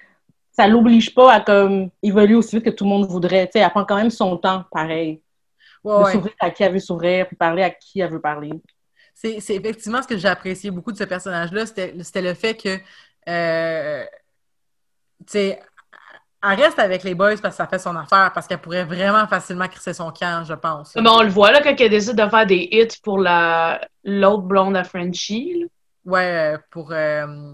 ça 0.52 0.68
l'oblige 0.68 1.14
pas 1.14 1.32
à 1.34 1.40
comme 1.42 1.90
évoluer 2.04 2.36
aussi 2.36 2.56
vite 2.58 2.66
que 2.66 2.70
tout 2.72 2.84
le 2.84 2.90
monde 2.90 3.06
voudrait. 3.08 3.46
Tu 3.48 3.54
sais, 3.54 3.60
elle 3.60 3.70
prend 3.70 3.86
quand 3.86 3.96
même 3.96 4.10
son 4.10 4.38
temps, 4.38 4.66
pareil. 4.72 5.22
Ouais, 5.84 5.98
de 5.98 6.04
ouais. 6.04 6.12
s'ouvrir 6.12 6.34
à 6.40 6.52
qui 6.52 6.64
elle 6.64 6.74
veut 6.74 6.80
s'ouvrir, 6.80 7.28
puis 7.28 7.36
parler 7.36 7.64
à 7.64 7.70
qui 7.72 8.02
elle 8.02 8.12
veut 8.12 8.22
parler. 8.22 8.52
C'est 9.16 9.40
c'est 9.40 9.56
effectivement 9.56 10.02
ce 10.02 10.08
que 10.08 10.18
j'ai 10.18 10.28
apprécié 10.28 10.70
beaucoup 10.72 10.92
de 10.92 10.98
ce 10.98 11.06
personnage-là, 11.06 11.66
c'était 11.66 11.94
c'était 12.04 12.22
le 12.22 12.34
fait 12.34 12.56
que, 12.56 12.78
euh, 13.30 14.04
tu 15.26 15.34
sais, 15.34 15.60
elle 16.44 16.60
reste 16.60 16.80
avec 16.80 17.04
les 17.04 17.14
boys 17.16 17.36
parce 17.42 17.56
que 17.56 17.64
ça 17.64 17.68
fait 17.68 17.80
son 17.80 17.96
affaire, 17.96 18.32
parce 18.34 18.48
qu'elle 18.48 18.60
pourrait 18.62 18.84
vraiment 18.86 19.28
facilement 19.28 19.68
crisser 19.68 19.94
son 19.94 20.12
camp, 20.12 20.44
je 20.46 20.54
pense. 20.54 20.96
Mais 20.96 21.10
on 21.10 21.22
le 21.22 21.30
voit, 21.30 21.52
là, 21.52 21.62
quand 21.62 21.76
elle 21.80 21.90
décide 21.90 22.16
de 22.16 22.28
faire 22.30 22.46
des 22.46 22.68
hits 22.72 22.98
pour 23.04 23.20
la 23.20 23.80
l'autre 24.04 24.44
blonde 24.44 24.76
à 24.76 24.84
Frenchie, 24.84 25.60
là. 25.62 25.66
Ouais, 26.04 26.56
euh, 26.56 26.58
pour 26.72 26.92
euh, 26.92 27.54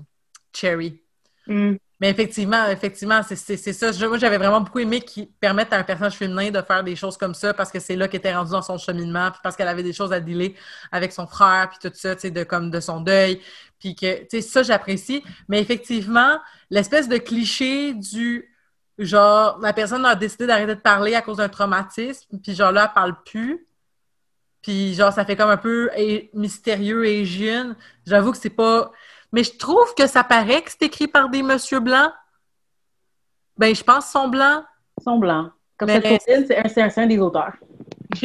Cherry. 0.54 1.02
Hmm. 1.48 1.74
Mais 2.00 2.10
effectivement, 2.12 2.68
effectivement, 2.68 3.22
c'est 3.24 3.36
ça. 3.58 3.92
Je- 3.92 4.06
Moi, 4.06 4.18
j'avais 4.20 4.38
vraiment 4.38 4.62
beaucoup 4.62 4.80
aimé 4.80 5.02
qu'ils 5.02 5.28
permettent 5.28 5.74
à 5.74 5.78
un 5.78 5.84
personnage 5.84 6.14
féminin 6.14 6.52
de 6.52 6.62
faire 6.62 6.84
des 6.84 6.96
choses 6.96 7.18
comme 7.18 7.34
ça 7.34 7.54
parce 7.56 7.72
que 7.72 7.80
c'est 7.80 7.96
là 7.96 8.08
qu'elle 8.08 8.20
était 8.20 8.36
rendue 8.36 8.52
dans 8.52 8.62
son 8.62 8.78
cheminement, 8.78 9.32
puis 9.32 9.40
parce 9.44 9.56
qu'elle 9.56 9.68
avait 9.68 9.84
des 9.84 9.94
choses 9.94 10.14
à 10.14 10.20
dealer 10.20 10.56
avec 10.92 11.12
son 11.12 11.26
frère, 11.28 11.70
puis 11.72 11.80
tout 11.90 11.94
ça, 11.98 12.14
tu 12.16 12.22
sais, 12.22 12.32
de, 12.32 12.44
comme 12.44 12.70
de 12.70 12.80
son 12.80 13.02
deuil. 13.02 13.42
Puis 13.80 13.96
que, 13.96 14.20
tu 14.22 14.28
sais, 14.30 14.42
ça, 14.42 14.64
j'apprécie. 14.64 15.24
Mais 15.50 15.60
effectivement, 15.60 16.38
l'espèce 16.70 17.10
de 17.10 17.18
cliché 17.18 17.94
du 17.96 18.48
genre, 18.98 19.60
la 19.60 19.74
personne 19.74 20.06
a 20.06 20.16
décidé 20.16 20.48
d'arrêter 20.48 20.76
de 20.76 20.82
parler 20.82 21.16
à 21.16 21.22
cause 21.22 21.38
d'un 21.38 21.50
traumatisme, 21.50 22.40
puis 22.42 22.54
genre 22.56 22.72
là, 22.72 22.86
elle 22.88 22.94
parle 22.94 23.24
plus. 23.24 23.66
Puis 24.62 24.94
genre, 24.96 25.14
ça 25.14 25.24
fait 25.26 25.36
comme 25.36 25.50
un 25.50 25.58
peu 25.58 25.90
mystérieux 26.34 27.06
et 27.06 27.26
jeune. 27.26 27.76
J'avoue 28.06 28.32
que 28.32 28.38
c'est 28.38 28.50
pas. 28.50 28.92
Mais 29.32 29.44
je 29.44 29.56
trouve 29.58 29.94
que 29.96 30.08
ça 30.08 30.24
paraît 30.24 30.62
que 30.62 30.72
c'est 30.72 30.84
écrit 30.84 31.08
par 31.08 31.30
des 31.30 31.44
monsieur 31.44 31.80
blancs. 31.80 32.12
Ben, 33.58 33.74
je 33.76 33.84
pense 33.84 34.10
sont 34.10 34.28
blancs. 34.28 34.64
Sont 35.04 35.18
blancs. 35.20 35.52
Comme 35.78 35.88
Mais- 35.88 36.20
cette 36.26 36.48
c'est 36.48 36.82
un, 36.82 36.88
un, 36.88 37.04
un 37.04 37.08
des 37.08 37.20
auteurs. 37.20 37.54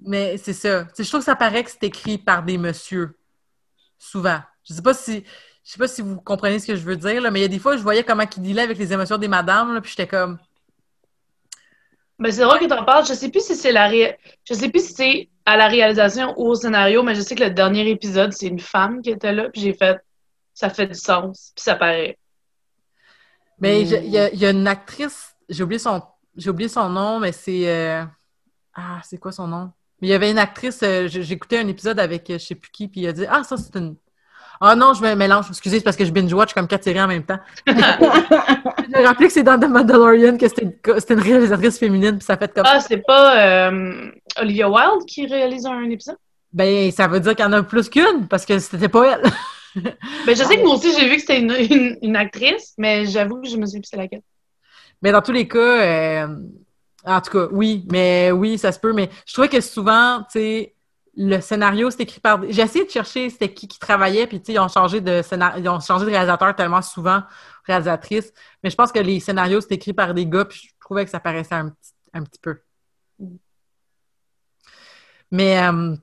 Mais 0.00 0.36
c'est 0.38 0.52
ça. 0.52 0.86
Je 0.96 1.08
trouve 1.08 1.20
que 1.20 1.26
ça 1.26 1.36
paraît 1.36 1.64
que 1.64 1.70
c'est 1.70 1.84
écrit 1.84 2.18
par 2.18 2.42
des 2.42 2.58
messieurs. 2.58 3.18
Souvent. 3.98 4.40
Je 4.64 4.74
sais 4.74 4.82
pas 4.82 4.94
si. 4.94 5.24
Je 5.66 5.72
sais 5.72 5.78
pas 5.78 5.88
si 5.88 6.00
vous 6.00 6.20
comprenez 6.20 6.60
ce 6.60 6.66
que 6.68 6.76
je 6.76 6.84
veux 6.84 6.96
dire, 6.96 7.20
là, 7.20 7.30
mais 7.32 7.40
il 7.40 7.42
y 7.42 7.46
a 7.46 7.48
des 7.48 7.58
fois, 7.58 7.76
je 7.76 7.82
voyais 7.82 8.04
comment 8.04 8.22
ils 8.22 8.42
dealaient 8.42 8.62
avec 8.62 8.78
les 8.78 8.92
émotions 8.92 9.18
des 9.18 9.26
madames, 9.26 9.74
là, 9.74 9.80
puis 9.80 9.90
j'étais 9.90 10.06
comme. 10.06 10.38
Mais 12.18 12.30
c'est 12.30 12.42
drôle 12.42 12.60
que 12.60 12.66
t'en 12.66 12.84
parles. 12.84 13.04
Je 13.04 13.12
sais 13.14 13.30
plus 13.30 13.44
si 13.44 13.56
c'est 13.56 13.72
la 13.72 13.88
ré... 13.88 14.16
je 14.48 14.54
sais 14.54 14.70
plus 14.70 14.86
si 14.86 14.92
c'est 14.94 15.28
à 15.44 15.56
la 15.56 15.66
réalisation 15.66 16.34
ou 16.38 16.48
au 16.50 16.54
scénario, 16.54 17.02
mais 17.02 17.14
je 17.16 17.20
sais 17.20 17.34
que 17.34 17.42
le 17.44 17.50
dernier 17.50 17.88
épisode, 17.90 18.32
c'est 18.32 18.46
une 18.46 18.60
femme 18.60 19.02
qui 19.02 19.10
était 19.10 19.32
là, 19.32 19.50
puis 19.50 19.60
j'ai 19.60 19.74
fait 19.74 19.98
ça 20.54 20.70
fait 20.70 20.86
du 20.86 20.94
sens, 20.94 21.52
puis 21.54 21.62
ça 21.62 21.74
paraît. 21.74 22.16
Mais 23.60 23.84
je- 23.84 23.96
il 23.96 24.10
y, 24.10 24.18
a- 24.18 24.32
il 24.32 24.38
y 24.38 24.46
a 24.46 24.50
une 24.50 24.66
actrice, 24.68 25.34
j'ai 25.48 25.62
oublié 25.62 25.78
son 25.78 26.00
j'ai 26.36 26.50
oublié 26.50 26.68
son 26.68 26.88
nom, 26.90 27.18
mais 27.18 27.32
c'est 27.32 27.68
euh, 27.68 28.04
Ah, 28.74 29.00
c'est 29.04 29.18
quoi 29.18 29.32
son 29.32 29.46
nom? 29.48 29.72
Mais 30.00 30.08
il 30.08 30.10
y 30.10 30.14
avait 30.14 30.30
une 30.30 30.38
actrice, 30.38 30.82
euh, 30.82 31.08
j'écoutais 31.08 31.58
un 31.58 31.68
épisode 31.68 31.98
avec 31.98 32.28
euh, 32.30 32.38
je 32.38 32.44
sais 32.46 32.54
plus 32.54 32.70
qui, 32.70 32.88
puis 32.88 33.00
il 33.02 33.08
a 33.08 33.12
dit 33.12 33.24
Ah, 33.28 33.42
ça 33.44 33.56
c'est 33.56 33.74
une. 33.76 33.96
Ah 34.60 34.74
non, 34.74 34.94
je 34.94 35.02
me 35.02 35.14
mélange. 35.14 35.46
Excusez, 35.50 35.78
c'est 35.78 35.84
parce 35.84 35.96
que 35.96 36.04
je 36.04 36.10
binge-watch 36.10 36.54
comme 36.54 36.66
quatre 36.66 36.84
séries 36.84 37.02
en 37.02 37.08
même 37.08 37.24
temps. 37.24 37.38
je 37.66 37.72
me 37.72 39.06
rappelé 39.06 39.28
que 39.28 39.32
c'est 39.32 39.42
dans 39.42 39.58
The 39.58 39.68
Mandalorian 39.68 40.36
que 40.36 40.48
c'était 40.48 40.62
une, 40.62 41.00
c'était 41.00 41.14
une 41.14 41.20
réalisatrice 41.20 41.78
féminine, 41.78 42.18
puis 42.18 42.24
ça 42.24 42.36
fait 42.36 42.52
comme 42.52 42.64
Ah, 42.66 42.80
c'est 42.80 43.04
pas 43.06 43.68
euh, 43.68 44.10
Olivia 44.40 44.68
Wilde 44.68 45.04
qui 45.06 45.26
réalise 45.26 45.66
un 45.66 45.88
épisode? 45.90 46.16
Ben, 46.52 46.90
ça 46.90 47.06
veut 47.06 47.20
dire 47.20 47.34
qu'il 47.34 47.44
y 47.44 47.48
en 47.48 47.52
a 47.52 47.62
plus 47.62 47.88
qu'une, 47.88 48.26
parce 48.28 48.46
que 48.46 48.58
c'était 48.58 48.88
pas 48.88 49.18
elle. 49.18 49.30
Ben, 50.26 50.34
je 50.34 50.42
sais 50.42 50.56
que 50.56 50.62
moi 50.62 50.76
aussi, 50.76 50.90
j'ai 50.98 51.06
vu 51.06 51.16
que 51.16 51.20
c'était 51.20 51.38
une, 51.38 51.50
une, 51.50 51.98
une 52.00 52.16
actrice, 52.16 52.72
mais 52.78 53.04
j'avoue 53.04 53.42
que 53.42 53.46
je 53.46 53.58
me 53.58 53.66
suis 53.66 53.78
dit 53.78 53.86
c'est 53.86 53.98
laquelle? 53.98 54.22
Mais 55.02 55.12
dans 55.12 55.20
tous 55.20 55.32
les 55.32 55.46
cas, 55.46 55.58
euh, 55.58 56.26
en 57.04 57.20
tout 57.20 57.30
cas, 57.30 57.48
oui, 57.52 57.84
mais 57.90 58.30
oui, 58.32 58.58
ça 58.58 58.72
se 58.72 58.80
peut. 58.80 58.92
Mais 58.92 59.10
je 59.26 59.32
trouvais 59.32 59.48
que 59.48 59.60
souvent, 59.60 60.20
tu 60.32 60.38
sais, 60.40 60.74
le 61.16 61.40
scénario, 61.40 61.90
c'est 61.90 62.02
écrit 62.02 62.20
par. 62.20 62.40
J'ai 62.48 62.62
essayé 62.62 62.84
de 62.84 62.90
chercher 62.90 63.30
c'était 63.30 63.52
qui 63.52 63.68
qui 63.68 63.78
travaillait, 63.78 64.26
puis 64.26 64.38
ils 64.48 64.58
ont 64.58 64.68
changé 64.68 65.00
de 65.00 65.22
scénario, 65.22 65.62
ils 65.62 65.68
ont 65.68 65.80
changé 65.80 66.04
de 66.04 66.10
réalisateur 66.10 66.54
tellement 66.54 66.82
souvent, 66.82 67.22
réalisatrice. 67.64 68.32
Mais 68.62 68.70
je 68.70 68.76
pense 68.76 68.92
que 68.92 68.98
les 68.98 69.20
scénarios, 69.20 69.60
c'est 69.62 69.72
écrit 69.72 69.92
par 69.94 70.12
des 70.14 70.26
gars, 70.26 70.44
puis 70.44 70.60
je 70.68 70.70
trouvais 70.80 71.04
que 71.04 71.10
ça 71.10 71.20
paraissait 71.20 71.54
un 71.54 71.70
petit, 71.70 71.92
un 72.12 72.22
petit 72.22 72.40
peu. 72.40 72.60
Mais, 75.30 75.58
euh, 75.62 75.96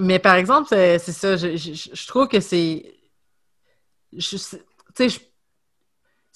mais 0.00 0.18
par 0.18 0.34
exemple, 0.36 0.68
c'est 0.70 0.98
ça, 0.98 1.36
je, 1.36 1.56
je- 1.56 2.06
trouve 2.06 2.28
que 2.28 2.40
c'est. 2.40 2.94
Tu 4.18 4.20
sais, 4.38 5.08
si 5.08 5.20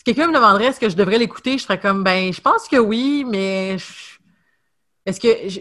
quelqu'un 0.05 0.29
me 0.29 0.35
demanderait 0.35 0.67
est-ce 0.67 0.81
que 0.81 0.89
je 0.89 0.97
devrais 0.97 1.19
l'écouter, 1.19 1.59
je 1.59 1.65
ferais 1.65 1.81
comme 1.81 2.05
ben 2.05 2.33
je 2.33 2.41
pense 2.41 2.69
que 2.69 2.77
oui, 2.77 3.25
mais 3.27 3.79
je- 3.79 4.14
est-ce 5.07 5.21
que 5.21 5.29
je, 5.49 5.61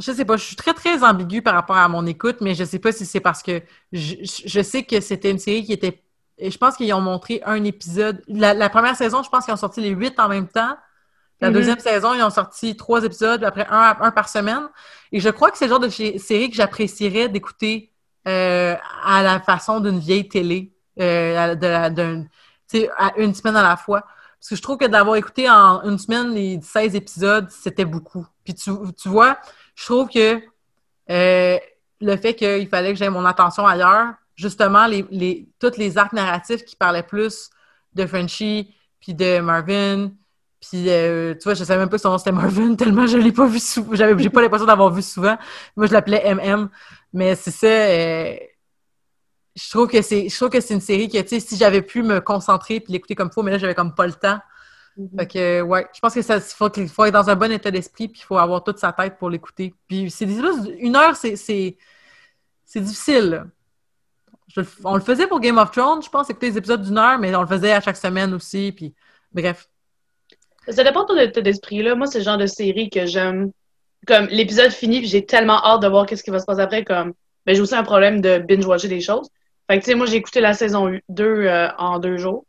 je 0.00 0.12
sais 0.12 0.24
pas, 0.24 0.36
je 0.36 0.44
suis 0.44 0.56
très 0.56 0.74
très 0.74 1.02
ambiguë 1.02 1.42
par 1.42 1.54
rapport 1.54 1.76
à 1.76 1.88
mon 1.88 2.06
écoute, 2.06 2.36
mais 2.40 2.54
je 2.54 2.64
sais 2.64 2.78
pas 2.78 2.92
si 2.92 3.06
c'est 3.06 3.20
parce 3.20 3.42
que 3.42 3.62
je, 3.92 4.16
je- 4.22 4.62
sais 4.62 4.84
que 4.84 5.00
c'était 5.00 5.30
une 5.30 5.38
série 5.38 5.64
qui 5.64 5.72
était 5.72 6.02
je 6.40 6.56
pense 6.58 6.76
qu'ils 6.76 6.92
ont 6.94 7.00
montré 7.00 7.40
un 7.44 7.62
épisode. 7.64 8.22
La, 8.26 8.54
la 8.54 8.68
première 8.70 8.96
saison, 8.96 9.22
je 9.22 9.28
pense 9.30 9.44
qu'ils 9.44 9.54
ont 9.54 9.56
sorti 9.56 9.80
les 9.80 9.90
huit 9.90 10.18
en 10.18 10.28
même 10.28 10.48
temps. 10.48 10.76
La 11.40 11.50
Mhm. 11.50 11.52
deuxième 11.52 11.78
saison, 11.80 12.14
ils 12.14 12.22
ont 12.22 12.30
sorti 12.30 12.76
trois 12.76 13.04
épisodes, 13.04 13.42
après 13.44 13.66
un, 13.70 13.96
un 14.00 14.10
par 14.12 14.28
semaine. 14.28 14.68
Et 15.12 15.20
je 15.20 15.28
crois 15.28 15.50
que 15.50 15.58
c'est 15.58 15.66
le 15.66 15.70
genre 15.70 15.80
de 15.80 15.88
série 15.88 16.50
que 16.50 16.56
j'apprécierais 16.56 17.28
d'écouter 17.28 17.92
euh, 18.28 18.76
à 19.04 19.22
la 19.22 19.40
façon 19.40 19.80
d'une 19.80 19.98
vieille 19.98 20.28
télé, 20.28 20.72
euh, 21.00 21.54
de 21.56 22.24
à 22.96 23.12
une 23.18 23.34
semaine 23.34 23.56
à 23.56 23.62
la 23.62 23.76
fois. 23.76 24.04
Parce 24.42 24.48
que 24.48 24.56
je 24.56 24.62
trouve 24.62 24.76
que 24.76 24.86
d'avoir 24.86 25.14
écouté 25.14 25.48
en 25.48 25.82
une 25.84 25.98
semaine 25.98 26.34
les 26.34 26.60
16 26.60 26.96
épisodes, 26.96 27.48
c'était 27.48 27.84
beaucoup. 27.84 28.26
Puis 28.42 28.54
tu, 28.54 28.72
tu 29.00 29.08
vois, 29.08 29.38
je 29.76 29.84
trouve 29.84 30.08
que 30.08 30.42
euh, 31.10 31.58
le 32.00 32.16
fait 32.16 32.34
qu'il 32.34 32.66
fallait 32.66 32.92
que 32.92 32.98
j'aie 32.98 33.08
mon 33.08 33.24
attention 33.24 33.64
ailleurs, 33.64 34.14
justement, 34.34 34.86
les, 34.86 35.06
les, 35.12 35.48
tous 35.60 35.76
les 35.76 35.96
arcs 35.96 36.12
narratifs 36.12 36.64
qui 36.64 36.74
parlaient 36.74 37.04
plus 37.04 37.50
de 37.94 38.04
Frenchie, 38.04 38.74
puis 38.98 39.14
de 39.14 39.38
Marvin, 39.38 40.10
puis 40.60 40.88
euh, 40.88 41.34
tu 41.34 41.44
vois, 41.44 41.54
je 41.54 41.62
savais 41.62 41.78
même 41.78 41.88
pas 41.88 41.98
si 41.98 42.02
son 42.02 42.10
nom 42.10 42.18
c'était 42.18 42.32
Marvin, 42.32 42.74
tellement 42.78 43.06
je 43.06 43.18
l'ai 43.18 43.30
pas 43.30 43.46
vu 43.46 43.60
souvent. 43.60 43.94
J'ai 43.94 44.28
pas 44.28 44.42
l'impression 44.42 44.66
d'avoir 44.66 44.90
vu 44.92 45.02
souvent. 45.02 45.38
Moi, 45.76 45.86
je 45.86 45.92
l'appelais 45.92 46.34
MM. 46.34 46.68
Mais 47.12 47.36
c'est 47.36 47.52
ça. 47.52 47.66
euh, 47.68 48.34
je 49.54 49.70
trouve 49.70 49.88
que 49.88 50.02
c'est 50.02 50.28
je 50.28 50.36
trouve 50.36 50.50
que 50.50 50.60
c'est 50.60 50.74
une 50.74 50.80
série 50.80 51.08
que 51.08 51.20
tu 51.20 51.28
sais 51.28 51.40
si 51.40 51.56
j'avais 51.56 51.82
pu 51.82 52.02
me 52.02 52.20
concentrer 52.20 52.80
puis 52.80 52.92
l'écouter 52.92 53.14
comme 53.14 53.28
il 53.28 53.34
faut 53.34 53.42
mais 53.42 53.50
là 53.50 53.58
j'avais 53.58 53.74
comme 53.74 53.94
pas 53.94 54.06
le 54.06 54.12
temps 54.12 54.38
fait 55.18 55.26
que 55.26 55.60
ouais 55.62 55.86
je 55.94 56.00
pense 56.00 56.14
que 56.14 56.22
ça 56.22 56.40
faut, 56.40 56.70
qu'il 56.70 56.88
faut 56.88 57.04
être 57.04 57.14
dans 57.14 57.28
un 57.30 57.36
bon 57.36 57.50
état 57.50 57.70
d'esprit 57.70 58.08
puis 58.08 58.20
il 58.22 58.24
faut 58.24 58.38
avoir 58.38 58.64
toute 58.64 58.78
sa 58.78 58.92
tête 58.92 59.18
pour 59.18 59.30
l'écouter 59.30 59.74
puis 59.88 60.10
c'est 60.10 60.26
des 60.26 60.38
une 60.78 60.96
heure 60.96 61.16
c'est 61.16 61.36
c'est 61.36 61.76
c'est 62.64 62.80
difficile. 62.80 63.44
Je 64.48 64.62
on 64.84 64.94
le 64.94 65.02
faisait 65.02 65.26
pour 65.26 65.40
Game 65.40 65.58
of 65.58 65.70
Thrones 65.70 66.02
je 66.02 66.08
pense 66.08 66.30
écouter 66.30 66.50
des 66.50 66.58
épisodes 66.58 66.82
d'une 66.82 66.98
heure 66.98 67.18
mais 67.18 67.34
on 67.34 67.42
le 67.42 67.46
faisait 67.46 67.72
à 67.72 67.80
chaque 67.80 67.96
semaine 67.96 68.32
aussi 68.34 68.72
puis 68.72 68.94
bref 69.32 69.68
Ça 70.68 70.84
dépend 70.84 71.02
de 71.02 71.08
ton 71.08 71.16
état 71.16 71.40
d'esprit, 71.40 71.82
là. 71.82 71.94
Moi, 71.94 72.06
c'est 72.06 72.18
le 72.18 72.24
genre 72.24 72.38
de 72.38 72.46
série 72.46 72.88
que 72.88 73.06
j'aime. 73.06 73.50
Comme 74.06 74.26
l'épisode 74.26 74.70
finit, 74.70 75.00
puis 75.00 75.08
j'ai 75.08 75.24
tellement 75.24 75.64
hâte 75.64 75.82
de 75.82 75.88
voir 75.88 76.06
qu'est-ce 76.06 76.22
qui 76.22 76.30
va 76.30 76.38
se 76.38 76.44
passer 76.44 76.60
après. 76.60 76.84
Comme, 76.84 77.14
ben, 77.46 77.54
j'ai 77.54 77.60
aussi 77.60 77.74
un 77.74 77.82
problème 77.82 78.20
de 78.20 78.38
binge-watcher 78.38 78.88
des 78.88 79.00
choses. 79.00 79.28
Fait 79.72 79.78
que, 79.78 79.84
tu 79.84 79.92
sais, 79.92 79.96
moi, 79.96 80.04
j'ai 80.04 80.16
écouté 80.16 80.42
la 80.42 80.52
saison 80.52 80.92
2 81.08 81.24
euh, 81.24 81.68
en 81.78 81.98
deux 81.98 82.18
jours. 82.18 82.44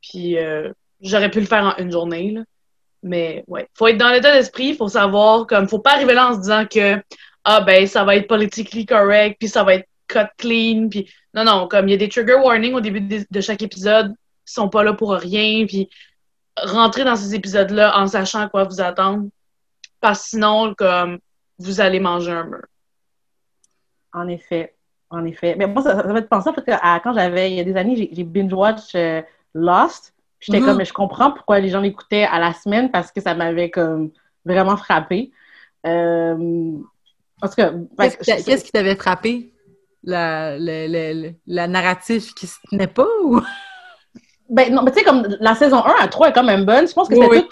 Puis, 0.00 0.38
euh, 0.38 0.70
j'aurais 1.00 1.28
pu 1.28 1.40
le 1.40 1.46
faire 1.46 1.64
en 1.64 1.82
une 1.82 1.90
journée, 1.90 2.30
là. 2.30 2.42
Mais, 3.02 3.42
ouais. 3.48 3.68
Faut 3.74 3.88
être 3.88 3.98
dans 3.98 4.10
l'état 4.10 4.32
d'esprit, 4.32 4.76
faut 4.76 4.86
savoir, 4.86 5.48
comme, 5.48 5.66
faut 5.66 5.80
pas 5.80 5.94
arriver 5.94 6.14
là 6.14 6.28
en 6.28 6.34
se 6.34 6.38
disant 6.38 6.64
que, 6.64 7.02
ah, 7.42 7.62
ben, 7.62 7.84
ça 7.88 8.04
va 8.04 8.14
être 8.14 8.28
politically 8.28 8.86
correct, 8.86 9.38
puis 9.40 9.48
ça 9.48 9.64
va 9.64 9.74
être 9.74 9.88
cut 10.06 10.28
clean, 10.38 10.88
puis 10.88 11.12
non, 11.34 11.42
non, 11.42 11.66
comme, 11.66 11.88
il 11.88 11.90
y 11.90 11.94
a 11.94 11.96
des 11.96 12.08
trigger 12.08 12.34
warnings 12.34 12.74
au 12.74 12.80
début 12.80 13.00
de, 13.00 13.40
chaque 13.40 13.62
épisode, 13.62 14.14
qui 14.46 14.54
sont 14.54 14.68
pas 14.68 14.84
là 14.84 14.92
pour 14.92 15.14
rien, 15.14 15.66
puis 15.66 15.90
rentrer 16.56 17.02
dans 17.02 17.16
ces 17.16 17.34
épisodes-là 17.34 17.98
en 17.98 18.06
sachant 18.06 18.38
à 18.38 18.48
quoi 18.48 18.62
vous 18.62 18.80
attendre. 18.80 19.28
Parce 19.98 20.22
que 20.22 20.28
sinon, 20.28 20.74
comme, 20.74 21.18
vous 21.58 21.80
allez 21.80 21.98
manger 21.98 22.30
un 22.30 22.44
mur. 22.44 22.66
En 24.12 24.28
effet. 24.28 24.76
En 25.12 25.24
effet. 25.26 25.54
Mais 25.58 25.66
moi, 25.66 25.82
ça, 25.82 25.94
ça 25.96 26.02
m'a 26.04 26.20
fait 26.22 26.28
penser 26.28 26.48
en 26.48 26.54
fait, 26.54 26.64
à 26.68 26.98
quand 27.00 27.12
j'avais, 27.12 27.50
il 27.52 27.56
y 27.58 27.60
a 27.60 27.64
des 27.64 27.76
années, 27.76 28.10
j'ai- 28.12 28.24
binge-watch 28.24 28.94
euh, 28.94 29.20
Lost. 29.54 30.14
J'étais 30.40 30.58
Mhm. 30.60 30.66
comme, 30.66 30.76
mais 30.78 30.84
je 30.86 30.92
comprends 30.92 31.30
pourquoi 31.30 31.60
les 31.60 31.68
gens 31.68 31.80
l'écoutaient 31.80 32.24
à 32.24 32.40
la 32.40 32.52
semaine 32.54 32.90
parce 32.90 33.12
que 33.12 33.20
ça 33.20 33.34
m'avait 33.34 33.70
comme 33.70 34.10
vraiment 34.44 34.76
frappé. 34.76 35.30
Euh, 35.86 36.72
qu'est-ce 37.40 37.54
qui 37.56 37.62
que- 37.62 37.94
t'a- 37.96 38.36
qu'est-ce 38.42 38.64
qui 38.64 38.72
t'avait 38.72 38.96
frappé? 38.96 39.52
La, 40.04 40.56
la 40.58 41.66
narrative 41.68 42.32
qui 42.34 42.46
se 42.48 42.58
tenait 42.70 42.86
pas 42.88 43.06
ou? 43.22 43.40
Ben 44.50 44.74
non, 44.74 44.82
mais 44.82 44.90
tu 44.90 44.98
sais, 44.98 45.04
comme 45.04 45.26
la 45.40 45.54
saison 45.54 45.82
1 45.84 45.94
à 46.00 46.08
3 46.08 46.28
est 46.28 46.32
quand 46.34 46.42
même 46.42 46.64
bonne. 46.66 46.86
Je 46.86 46.92
pense 46.92 47.08
que 47.08 47.14
Oui, 47.14 47.26
oui. 47.30 47.48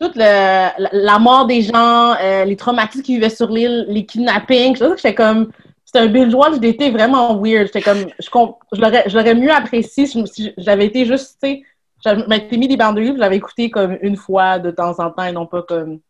toute, 0.00 0.16
le- 0.16 0.88
la, 1.06 1.18
mort 1.18 1.46
des 1.46 1.62
gens, 1.62 2.14
euh, 2.20 2.44
les 2.44 2.56
traumatismes 2.56 3.02
qui 3.02 3.14
vivaient 3.14 3.30
sur 3.30 3.48
l'île, 3.48 3.86
les 3.88 4.04
kidnappings. 4.04 4.76
Je 4.76 4.84
j'étais 4.96 5.14
comme. 5.14 5.50
C'était 5.92 6.06
un 6.06 6.08
binge-watch 6.08 6.58
d'été 6.58 6.90
vraiment 6.90 7.36
weird. 7.36 7.66
J'étais 7.66 7.82
comme. 7.82 8.06
Je, 8.18 8.28
je 8.30 9.16
l'aurais 9.16 9.34
mieux 9.34 9.52
apprécié 9.52 10.06
si, 10.06 10.54
j'avais 10.56 10.86
été 10.86 11.04
juste, 11.04 11.38
tu 11.42 11.48
sais. 11.48 11.62
J'avais 12.02 12.26
m'étais 12.26 12.56
mis 12.56 12.66
des 12.66 12.76
bandes 12.76 12.96
de 12.96 13.00
livres, 13.00 13.16
je 13.16 13.20
l'avais 13.20 13.36
écouté 13.36 13.70
comme 13.70 13.96
une 14.00 14.16
fois 14.16 14.58
de 14.58 14.70
temps 14.70 14.98
en 14.98 15.10
temps 15.10 15.24
et 15.24 15.32
non 15.32 15.46
pas 15.46 15.62
comme 15.62 16.00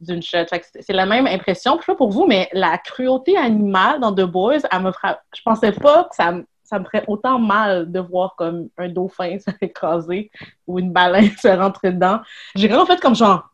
d'une 0.00 0.22
shot. 0.22 0.44
C'est 0.48 0.62
c'est 0.80 0.92
la 0.92 1.06
même 1.06 1.26
impression. 1.26 1.76
Je 1.76 1.80
sais 1.80 1.92
pas 1.92 1.96
pour 1.96 2.10
vous, 2.10 2.26
mais 2.26 2.48
la 2.52 2.78
cruauté 2.78 3.36
animale 3.36 4.00
dans 4.00 4.14
The 4.14 4.22
Boys, 4.22 4.60
elle 4.70 4.82
me. 4.82 4.92
Je 5.34 5.42
pensais 5.42 5.72
pas 5.72 6.04
que 6.04 6.14
ça, 6.14 6.34
ça 6.62 6.78
me 6.78 6.84
ferait 6.84 7.04
autant 7.08 7.38
mal 7.38 7.90
de 7.90 7.98
voir 7.98 8.34
comme 8.36 8.68
un 8.76 8.88
dauphin 8.88 9.38
se 9.40 9.50
écraser 9.60 10.30
ou 10.66 10.78
une 10.78 10.92
baleine 10.92 11.30
se 11.42 11.48
rentrer 11.48 11.92
dedans. 11.92 12.20
J'ai 12.54 12.68
vraiment 12.68 12.86
fait 12.86 13.00
comme 13.00 13.16
genre, 13.16 13.48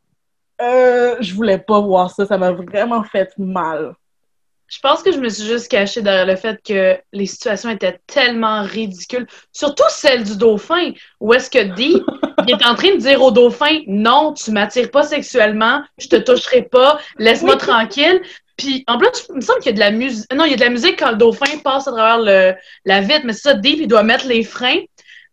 euh, 0.61 1.17
je 1.21 1.35
voulais 1.35 1.59
pas 1.59 1.81
voir 1.81 2.11
ça. 2.11 2.27
Ça 2.27 2.37
m'a 2.37 2.53
vraiment 2.53 3.05
fait 3.05 3.33
mal. 3.39 3.95
Je 4.69 4.79
pense 4.81 5.03
que 5.03 5.13
je 5.13 5.19
me 5.19 5.29
suis 5.29 5.45
juste 5.45 5.69
cachée 5.71 6.03
derrière 6.03 6.27
le 6.27 6.37
fait 6.37 6.61
que 6.67 6.99
les 7.13 7.27
situations 7.27 7.71
étaient 7.71 8.01
tellement 8.07 8.63
ridicules. 8.63 9.27
Surtout 9.53 9.85
celle 9.91 10.25
du 10.25 10.37
dauphin, 10.37 10.93
où 11.21 11.33
est-ce 11.35 11.51
que 11.51 11.75
Dee 11.75 12.03
il 12.47 12.55
est 12.55 12.67
en 12.67 12.75
train 12.75 12.93
de 12.95 12.99
dire 12.99 13.23
au 13.23 13.31
dauphin 13.31 13.81
Non, 13.87 14.33
tu 14.33 14.51
m'attires 14.51 14.91
pas 14.91 15.03
sexuellement, 15.05 15.83
je 15.99 16.09
te 16.09 16.17
toucherai 16.17 16.63
pas, 16.63 16.99
laisse-moi 17.19 17.55
Oui. 17.55 17.59
tranquille. 17.59 18.21
Puis 18.57 18.85
en 18.87 18.99
plus, 18.99 19.09
il 19.31 19.37
me 19.37 19.41
semble 19.41 19.59
qu'il 19.61 19.71
y 19.71 19.75
a 19.75 19.75
de 19.75 19.81
la 19.81 19.91
musique. 19.91 20.33
Non, 20.33 20.45
il 20.45 20.53
y 20.53 20.55
a 20.55 20.57
de 20.57 20.63
la 20.63 20.71
musique 20.71 20.99
quand 20.99 21.11
le 21.11 21.17
dauphin 21.17 21.59
passe 21.63 21.89
à 21.89 21.93
travers 21.93 22.19
le... 22.19 22.55
la 22.85 23.01
vitre, 23.01 23.23
mais 23.25 23.33
c'est 23.33 23.49
ça, 23.51 23.55
Dee, 23.55 23.77
il 23.81 23.89
doit 23.89 24.03
mettre 24.03 24.27
les 24.27 24.45
freins. 24.45 24.81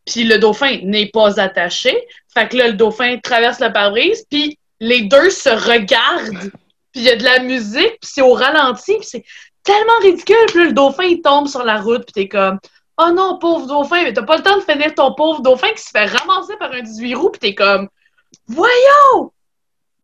Puis 0.05 0.23
le 0.23 0.39
dauphin 0.39 0.79
n'est 0.83 1.09
pas 1.13 1.39
attaché. 1.39 1.95
Fait 2.33 2.47
que 2.47 2.57
là, 2.57 2.67
le 2.67 2.73
dauphin 2.73 3.17
traverse 3.19 3.59
le 3.59 3.71
pare-brise, 3.71 4.25
puis 4.29 4.57
les 4.79 5.01
deux 5.01 5.29
se 5.29 5.49
regardent 5.49 6.51
puis 6.91 7.01
il 7.01 7.03
y 7.03 7.09
a 7.09 7.15
de 7.15 7.23
la 7.23 7.39
musique, 7.39 7.97
puis 8.01 8.11
c'est 8.13 8.21
au 8.21 8.33
ralenti, 8.33 8.95
puis 8.97 9.07
c'est 9.07 9.23
tellement 9.63 9.97
ridicule. 10.01 10.45
Puis 10.47 10.65
le 10.65 10.73
dauphin, 10.73 11.03
il 11.03 11.21
tombe 11.21 11.47
sur 11.47 11.63
la 11.63 11.79
route, 11.79 12.03
puis 12.05 12.13
t'es 12.13 12.27
comme 12.27 12.59
«Oh 12.97 13.11
non, 13.13 13.37
pauvre 13.39 13.67
dauphin, 13.67 14.03
mais 14.03 14.13
t'as 14.13 14.23
pas 14.23 14.37
le 14.37 14.43
temps 14.43 14.57
de 14.57 14.63
finir 14.63 14.93
ton 14.93 15.13
pauvre 15.13 15.41
dauphin 15.41 15.69
qui 15.69 15.81
se 15.81 15.89
fait 15.89 16.05
ramasser 16.05 16.55
par 16.57 16.71
un 16.71 16.81
18 16.81 17.15
roues, 17.15 17.29
puis 17.29 17.39
t'es 17.39 17.55
comme 17.55 17.89
«Voyons!» 18.47 19.31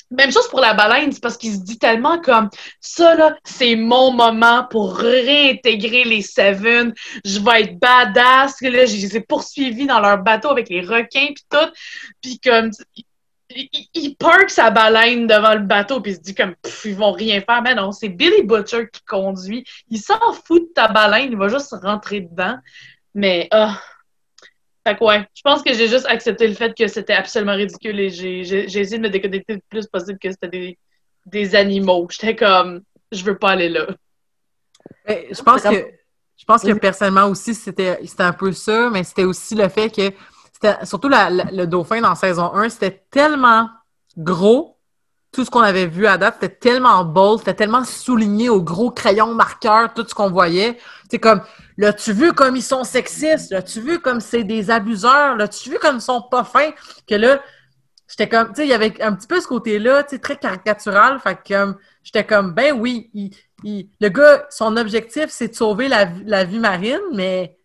Même 0.10 0.32
chose 0.32 0.48
pour 0.48 0.62
la 0.62 0.74
baleine, 0.74 1.12
c'est 1.12 1.22
parce 1.22 1.36
qu'il 1.36 1.54
se 1.54 1.60
dit 1.60 1.78
tellement 1.78 2.22
comme 2.22 2.50
ça, 2.80 3.14
là, 3.16 3.36
c'est 3.44 3.76
mon 3.76 4.12
moment 4.12 4.66
pour 4.70 4.96
réintégrer 4.96 6.06
les 6.06 6.22
Seven. 6.22 6.94
Je 7.26 7.40
vais 7.40 7.64
être 7.64 7.78
badass. 7.78 8.62
Là, 8.62 8.86
je 8.86 8.96
les 8.96 9.18
ai 9.18 9.22
poursuivis 9.22 9.86
dans 9.86 10.00
leur 10.00 10.20
bateau 10.20 10.50
avec 10.50 10.70
les 10.70 10.80
requins 10.80 11.34
puis 11.36 11.46
tout. 11.50 11.72
Puis 12.22 12.40
comme 12.40 12.72
il, 13.74 13.88
il 13.94 14.16
park 14.16 14.50
sa 14.50 14.70
baleine 14.70 15.28
devant 15.28 15.54
le 15.54 15.62
bateau 15.62 16.02
puis 16.02 16.12
il 16.12 16.16
se 16.16 16.22
dit 16.22 16.36
comme 16.36 16.56
pff, 16.56 16.86
ils 16.86 16.96
vont 16.96 17.12
rien 17.12 17.42
faire. 17.42 17.62
Mais 17.62 17.76
non, 17.76 17.92
c'est 17.92 18.10
Billy 18.10 18.44
Butcher 18.44 18.88
qui 18.92 19.02
conduit. 19.04 19.64
Il 19.90 20.00
s'en 20.00 20.20
fout 20.34 20.64
de 20.70 20.74
ta 20.74 20.88
baleine, 20.88 21.32
il 21.32 21.38
va 21.38 21.48
juste 21.48 21.74
rentrer 21.82 22.22
dedans. 22.22 22.58
Mais 23.14 23.48
ah. 23.52 23.80
Fait 24.88 24.96
que 24.98 25.04
ouais, 25.04 25.28
je 25.36 25.42
pense 25.42 25.62
que 25.64 25.74
j'ai 25.74 25.90
juste 25.90 26.06
accepté 26.06 26.48
le 26.48 26.54
fait 26.54 26.74
que 26.74 26.88
c'était 26.88 27.14
absolument 27.14 27.56
ridicule 27.56 28.00
et 28.00 28.10
j'ai 28.10 28.44
j'ai- 28.46 28.70
j'ai 28.70 28.80
essayé 28.80 28.98
de 28.98 29.04
me 29.04 29.10
déconnecter 29.10 29.56
le 29.56 29.62
plus 29.70 29.86
possible 29.88 30.18
que 30.18 30.30
c'était 30.32 30.48
des, 30.48 30.78
des 31.26 31.56
animaux. 31.56 32.08
J'étais 32.10 32.36
comme 32.38 32.82
je 33.12 33.22
veux 33.24 33.38
pas 33.38 33.52
aller 33.52 33.68
là. 33.68 33.88
Mais 35.06 35.28
je 35.32 35.42
pense 35.42 35.62
que 35.64 35.88
je 36.38 36.46
pense 36.46 36.62
que 36.64 36.72
personnellement 36.74 37.26
aussi, 37.26 37.54
c'était 37.54 38.00
c'était 38.06 38.24
un 38.24 38.32
peu 38.32 38.54
ça, 38.54 38.90
mais 38.90 39.04
c'était 39.04 39.26
aussi 39.26 39.56
le 39.56 39.68
fait 39.68 39.90
que 39.90 40.14
surtout 40.84 41.10
le 41.10 41.66
dauphin 41.66 42.02
dans 42.02 42.16
saison 42.16 42.54
1, 42.54 42.70
c'était 42.70 43.06
tellement 43.10 43.70
gros. 44.18 44.76
Tout 45.32 45.44
ce 45.44 45.52
qu'on 45.52 45.62
avait 45.62 45.88
vu 45.88 46.08
à 46.08 46.18
date, 46.18 46.38
c'était 46.40 46.56
tellement 46.56 47.04
bold, 47.04 47.40
c'était 47.40 47.54
tellement 47.54 47.84
souligné 47.84 48.50
au 48.50 48.62
gros 48.62 48.92
crayon 48.92 49.36
marqueur, 49.36 49.94
tout 49.94 50.06
ce 50.08 50.16
qu'on 50.16 50.32
voyait. 50.32 50.78
C'est 51.12 51.20
comme, 51.20 51.42
l'as-tu 51.78 52.14
vu 52.14 52.34
comme 52.34 52.56
ils 52.56 52.64
sont 52.64 52.84
sexistes? 52.84 53.52
L'as-tu 53.52 53.82
vu 53.82 54.00
comme 54.00 54.20
c'est 54.22 54.44
des 54.46 54.72
abuseurs? 54.72 55.36
L'as-tu 55.36 55.70
vu 55.70 55.78
comme 55.80 55.98
ils 55.98 56.02
sont 56.02 56.24
pas 56.32 56.44
fins? 56.44 56.72
Que 57.08 57.16
là, 57.16 57.42
j'étais 58.08 58.30
comme, 58.30 58.48
tu 58.50 58.56
sais, 58.56 58.66
il 58.66 58.70
y 58.70 58.74
avait 58.74 59.00
un 59.04 59.14
petit 59.14 59.28
peu 59.28 59.40
ce 59.40 59.48
côté-là, 59.48 60.04
tu 60.04 60.12
sais, 60.16 60.20
très 60.20 60.38
caricatural. 60.38 61.20
Fait 61.20 61.38
que 61.44 61.76
j'étais 62.04 62.26
comme, 62.26 62.54
ben 62.54 62.74
oui, 62.80 63.12
il- 63.14 63.90
le 64.00 64.10
gars, 64.10 64.46
son 64.50 64.78
objectif, 64.78 65.26
c'est 65.30 65.50
de 65.50 65.56
sauver 65.56 65.88
la 65.90 66.44
vie 66.46 66.60
marine, 66.60 67.02
mais 67.14 67.57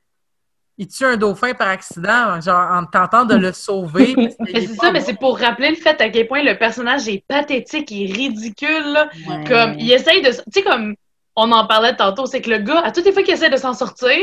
il 0.78 0.88
tue 0.88 1.04
un 1.04 1.16
dauphin 1.16 1.54
par 1.54 1.68
accident, 1.68 2.40
genre 2.40 2.72
en 2.72 2.84
tentant 2.86 3.24
de 3.24 3.34
le 3.34 3.52
sauver. 3.52 4.14
c'est 4.52 4.66
ça, 4.68 4.90
mais 4.92 5.00
c'est 5.00 5.18
pour 5.18 5.38
rappeler 5.38 5.70
le 5.70 5.76
fait 5.76 6.00
à 6.00 6.08
quel 6.08 6.26
point 6.26 6.42
le 6.42 6.56
personnage 6.56 7.08
est 7.08 7.24
pathétique 7.26 7.92
et 7.92 8.06
ridicule. 8.06 8.92
là. 8.92 9.08
Ouais. 9.28 9.44
Comme, 9.44 9.74
il 9.78 9.90
essaye 9.92 10.22
de. 10.22 10.30
Tu 10.30 10.42
sais, 10.52 10.62
comme 10.62 10.94
on 11.36 11.50
en 11.52 11.66
parlait 11.66 11.96
tantôt, 11.96 12.26
c'est 12.26 12.40
que 12.40 12.50
le 12.50 12.58
gars, 12.58 12.80
à 12.80 12.92
toutes 12.92 13.04
les 13.04 13.12
fois 13.12 13.22
qu'il 13.22 13.34
essaie 13.34 13.50
de 13.50 13.56
s'en 13.56 13.74
sortir, 13.74 14.16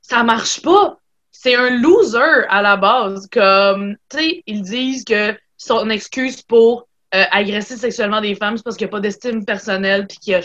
ça 0.00 0.22
marche 0.22 0.62
pas. 0.62 0.98
C'est 1.30 1.54
un 1.54 1.70
loser 1.70 2.46
à 2.48 2.62
la 2.62 2.76
base. 2.76 3.28
Comme, 3.30 3.96
tu 4.10 4.18
sais, 4.18 4.42
ils 4.46 4.62
disent 4.62 5.04
que 5.04 5.36
son 5.56 5.90
excuse 5.90 6.42
pour 6.42 6.88
euh, 7.14 7.24
agresser 7.30 7.76
sexuellement 7.76 8.20
des 8.20 8.34
femmes, 8.34 8.56
c'est 8.56 8.62
parce 8.62 8.76
qu'il 8.76 8.86
n'y 8.86 8.90
a 8.90 8.92
pas 8.92 9.00
d'estime 9.00 9.44
personnelle 9.44 10.06
puis 10.06 10.18
qu'il 10.18 10.34
a, 10.34 10.40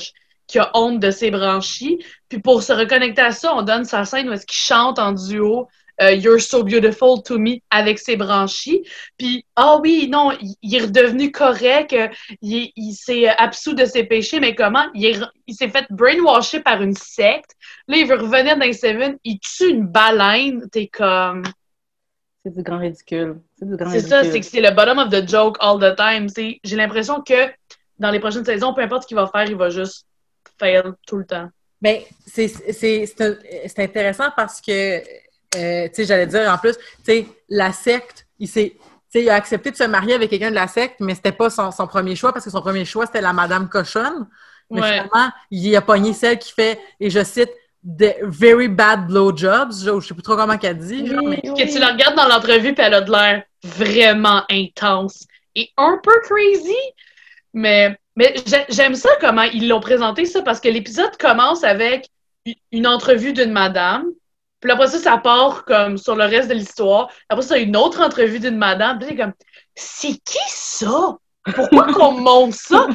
qu'il 0.53 0.61
a 0.61 0.71
honte 0.75 0.99
de 0.99 1.11
ses 1.11 1.31
branchies. 1.31 1.97
Puis 2.29 2.39
pour 2.39 2.63
se 2.63 2.71
reconnecter 2.71 3.21
à 3.21 3.31
ça, 3.31 3.53
on 3.55 3.63
donne 3.63 3.83
sa 3.85 4.05
scène 4.05 4.29
où 4.29 4.31
est-ce 4.31 4.45
qu'il 4.45 4.55
chante 4.57 4.99
en 4.99 5.11
duo 5.11 5.67
euh, 6.01 6.11
You're 6.13 6.39
so 6.41 6.63
beautiful 6.63 7.21
to 7.23 7.37
me 7.37 7.57
avec 7.69 7.99
ses 7.99 8.15
branchies. 8.17 8.83
Puis, 9.17 9.45
ah 9.55 9.77
oui, 9.81 10.07
non, 10.09 10.31
il, 10.41 10.55
il 10.63 10.75
est 10.75 10.81
redevenu 10.81 11.31
correct, 11.31 11.93
euh, 11.93 12.07
il, 12.41 12.71
il 12.75 12.93
s'est 12.93 13.27
absous 13.27 13.73
de 13.73 13.85
ses 13.85 14.03
péchés, 14.03 14.39
mais 14.39 14.55
comment? 14.55 14.85
Il, 14.95 15.05
est- 15.05 15.19
il 15.47 15.53
s'est 15.55 15.69
fait 15.69 15.85
brainwasher 15.91 16.61
par 16.61 16.81
une 16.81 16.95
secte. 16.95 17.51
Là, 17.87 17.97
il 17.97 18.07
veut 18.07 18.15
revenir 18.15 18.57
dans 18.57 18.65
les 18.65 18.73
Seven, 18.73 19.17
il 19.23 19.39
tue 19.39 19.69
une 19.69 19.85
baleine. 19.87 20.67
T'es 20.71 20.87
comme. 20.87 21.43
C'est 22.45 22.55
du 22.55 22.63
grand 22.63 22.79
ridicule. 22.79 23.37
C'est 23.57 23.69
du 23.69 23.77
grand 23.77 23.89
C'est 23.91 24.01
ça, 24.01 24.23
c'est 24.31 24.39
que 24.39 24.45
c'est 24.45 24.61
le 24.61 24.71
bottom 24.71 24.97
of 24.97 25.09
the 25.09 25.29
joke 25.29 25.57
all 25.61 25.79
the 25.79 25.95
time. 25.95 26.27
C'est- 26.27 26.59
J'ai 26.63 26.75
l'impression 26.75 27.21
que 27.21 27.49
dans 27.99 28.09
les 28.11 28.19
prochaines 28.19 28.43
saisons, 28.45 28.73
peu 28.73 28.81
importe 28.81 29.03
ce 29.03 29.07
qu'il 29.07 29.15
va 29.17 29.27
faire, 29.27 29.45
il 29.45 29.55
va 29.55 29.69
juste 29.69 30.07
fail 30.59 30.83
tout 31.07 31.17
le 31.17 31.25
temps. 31.25 31.49
Mais 31.81 32.07
c'est 32.25 32.51
intéressant 33.77 34.29
parce 34.35 34.61
que, 34.61 34.97
euh, 35.55 35.87
tu 35.87 35.93
sais, 35.93 36.05
j'allais 36.05 36.27
dire 36.27 36.49
en 36.49 36.57
plus, 36.57 36.77
tu 36.77 36.83
sais, 37.05 37.27
la 37.49 37.71
secte, 37.73 38.25
il 38.39 38.47
s'est. 38.47 38.73
tu 38.77 39.19
sais, 39.19 39.23
il 39.23 39.29
a 39.29 39.35
accepté 39.35 39.71
de 39.71 39.75
se 39.75 39.83
marier 39.83 40.13
avec 40.13 40.29
quelqu'un 40.29 40.49
de 40.49 40.55
la 40.55 40.67
secte, 40.67 40.95
mais 40.99 41.13
c'était 41.15 41.31
pas 41.31 41.49
son, 41.49 41.71
son 41.71 41.85
premier 41.87 42.15
choix 42.15 42.31
parce 42.33 42.45
que 42.45 42.51
son 42.51 42.61
premier 42.61 42.85
choix, 42.85 43.05
c'était 43.05 43.21
la 43.21 43.33
Madame 43.33 43.67
Cochonne. 43.69 44.27
Mais 44.71 44.79
Ouais. 44.81 44.87
finalement, 44.93 45.29
il 45.51 45.75
a 45.75 45.81
pogné 45.81 46.13
celle 46.13 46.39
qui 46.39 46.51
fait, 46.53 46.79
et 46.99 47.09
je 47.09 47.23
cite, 47.23 47.49
The 47.85 48.15
very 48.21 48.69
bad 48.69 49.07
blowjobs. 49.07 49.73
Je, 49.83 49.99
je 49.99 50.07
sais 50.07 50.13
plus 50.13 50.23
trop 50.23 50.37
comment 50.37 50.57
qu'elle 50.57 50.77
dit. 50.77 51.05
genre, 51.05 51.21
mais- 51.21 51.41
Que 51.41 51.69
tu 51.69 51.79
la 51.79 51.89
regardes 51.91 52.15
dans 52.15 52.29
l'entrevue, 52.29 52.73
puis 52.73 52.81
elle 52.81 52.93
a 52.93 53.01
de 53.01 53.11
l'air 53.11 53.43
vraiment 53.61 54.43
intense 54.49 55.27
et 55.53 55.69
un 55.75 55.99
peu 56.01 56.13
crazy. 56.21 56.77
Mais, 57.53 57.97
mais 58.16 58.36
j'ai- 58.45 58.66
j'aime 58.70 58.95
ça 58.95 59.09
comment 59.20 59.43
ils 59.43 59.68
l'ont 59.68 59.80
présenté, 59.80 60.26
ça, 60.26 60.41
parce 60.41 60.59
que 60.59 60.70
l'épisode 60.70 61.16
commence 61.18 61.64
avec 61.64 62.09
une 62.72 62.88
entrevue 62.88 63.34
d'une 63.34 63.51
madame. 63.51 64.05
Puis 64.59 64.72
après 64.72 64.88
ça, 64.88 64.97
ça 64.97 65.18
part 65.18 65.66
comme 65.66 65.97
sur 65.97 66.16
le 66.16 66.24
reste 66.24 66.49
de 66.49 66.53
l'histoire. 66.53 67.09
Après 67.30 67.43
ça, 67.43 67.57
une 67.57 67.76
autre 67.76 68.01
entrevue 68.01 68.39
d'une 68.39 68.57
madame. 68.57 68.97
Puis 68.99 69.16
comme, 69.16 69.34
c'est 69.76 70.14
qui 70.24 70.39
ça? 70.47 71.18
Pourquoi 71.53 71.91
qu'on 71.91 72.14
monte 72.14 72.53
ça? 72.53 72.88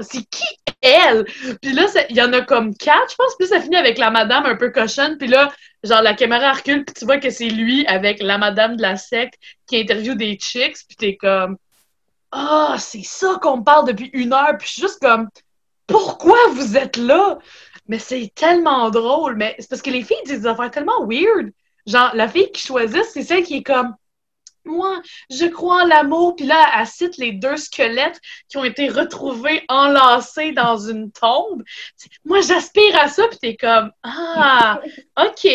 C'est 0.00 0.22
qui 0.30 0.44
elle? 0.80 1.24
Puis 1.60 1.72
là, 1.72 1.86
il 2.08 2.16
y 2.16 2.22
en 2.22 2.32
a 2.32 2.42
comme 2.42 2.74
quatre, 2.76 3.10
je 3.10 3.16
pense. 3.16 3.34
Puis 3.38 3.48
ça 3.48 3.60
finit 3.60 3.76
avec 3.76 3.98
la 3.98 4.10
madame 4.10 4.46
un 4.46 4.54
peu 4.54 4.70
cochonne. 4.70 5.18
Puis 5.18 5.26
là, 5.26 5.50
genre, 5.82 6.02
la 6.02 6.14
caméra 6.14 6.52
recule, 6.52 6.84
puis 6.84 6.94
tu 6.94 7.04
vois 7.04 7.18
que 7.18 7.30
c'est 7.30 7.48
lui 7.48 7.84
avec 7.86 8.22
la 8.22 8.38
madame 8.38 8.76
de 8.76 8.82
la 8.82 8.96
secte 8.96 9.34
qui 9.66 9.80
interviewe 9.80 10.14
des 10.14 10.38
chicks. 10.40 10.78
Puis 10.86 10.96
t'es 10.96 11.16
comme, 11.16 11.56
ah, 12.32 12.76
c'est 12.78 13.02
ça 13.02 13.38
qu'on 13.42 13.58
me 13.58 13.64
parle 13.64 13.86
depuis 13.86 14.10
une 14.12 14.32
heure. 14.32 14.56
Puis 14.58 14.68
je 14.68 14.72
suis 14.72 14.82
juste 14.82 15.00
comme, 15.00 15.28
pourquoi 15.86 16.38
vous 16.52 16.76
êtes 16.76 16.96
là? 16.96 17.38
Mais 17.88 17.98
c'est 17.98 18.32
tellement 18.34 18.90
drôle. 18.90 19.36
Mais 19.36 19.56
c'est 19.58 19.68
parce 19.68 19.82
que 19.82 19.90
les 19.90 20.02
filles 20.02 20.22
disent 20.24 20.42
des 20.42 20.46
affaires 20.46 20.70
tellement 20.70 21.06
weird. 21.06 21.52
Genre, 21.86 22.10
la 22.14 22.28
fille 22.28 22.50
qui 22.52 22.62
choisit, 22.62 23.04
c'est 23.04 23.22
celle 23.22 23.42
qui 23.42 23.56
est 23.56 23.62
comme, 23.62 23.94
moi, 24.64 25.02
je 25.30 25.46
crois 25.46 25.82
en 25.82 25.86
l'amour. 25.86 26.36
Puis 26.36 26.46
là, 26.46 26.70
elle 26.78 26.86
cite 26.86 27.16
les 27.16 27.32
deux 27.32 27.56
squelettes 27.56 28.20
qui 28.48 28.58
ont 28.58 28.64
été 28.64 28.88
retrouvés 28.88 29.64
enlacés 29.68 30.52
dans 30.52 30.78
une 30.78 31.10
tombe. 31.10 31.64
Moi, 32.24 32.40
j'aspire 32.42 32.96
à 33.00 33.08
ça. 33.08 33.26
Puis 33.28 33.38
t'es 33.38 33.56
comme, 33.56 33.90
ah, 34.04 34.80
OK, 35.18 35.48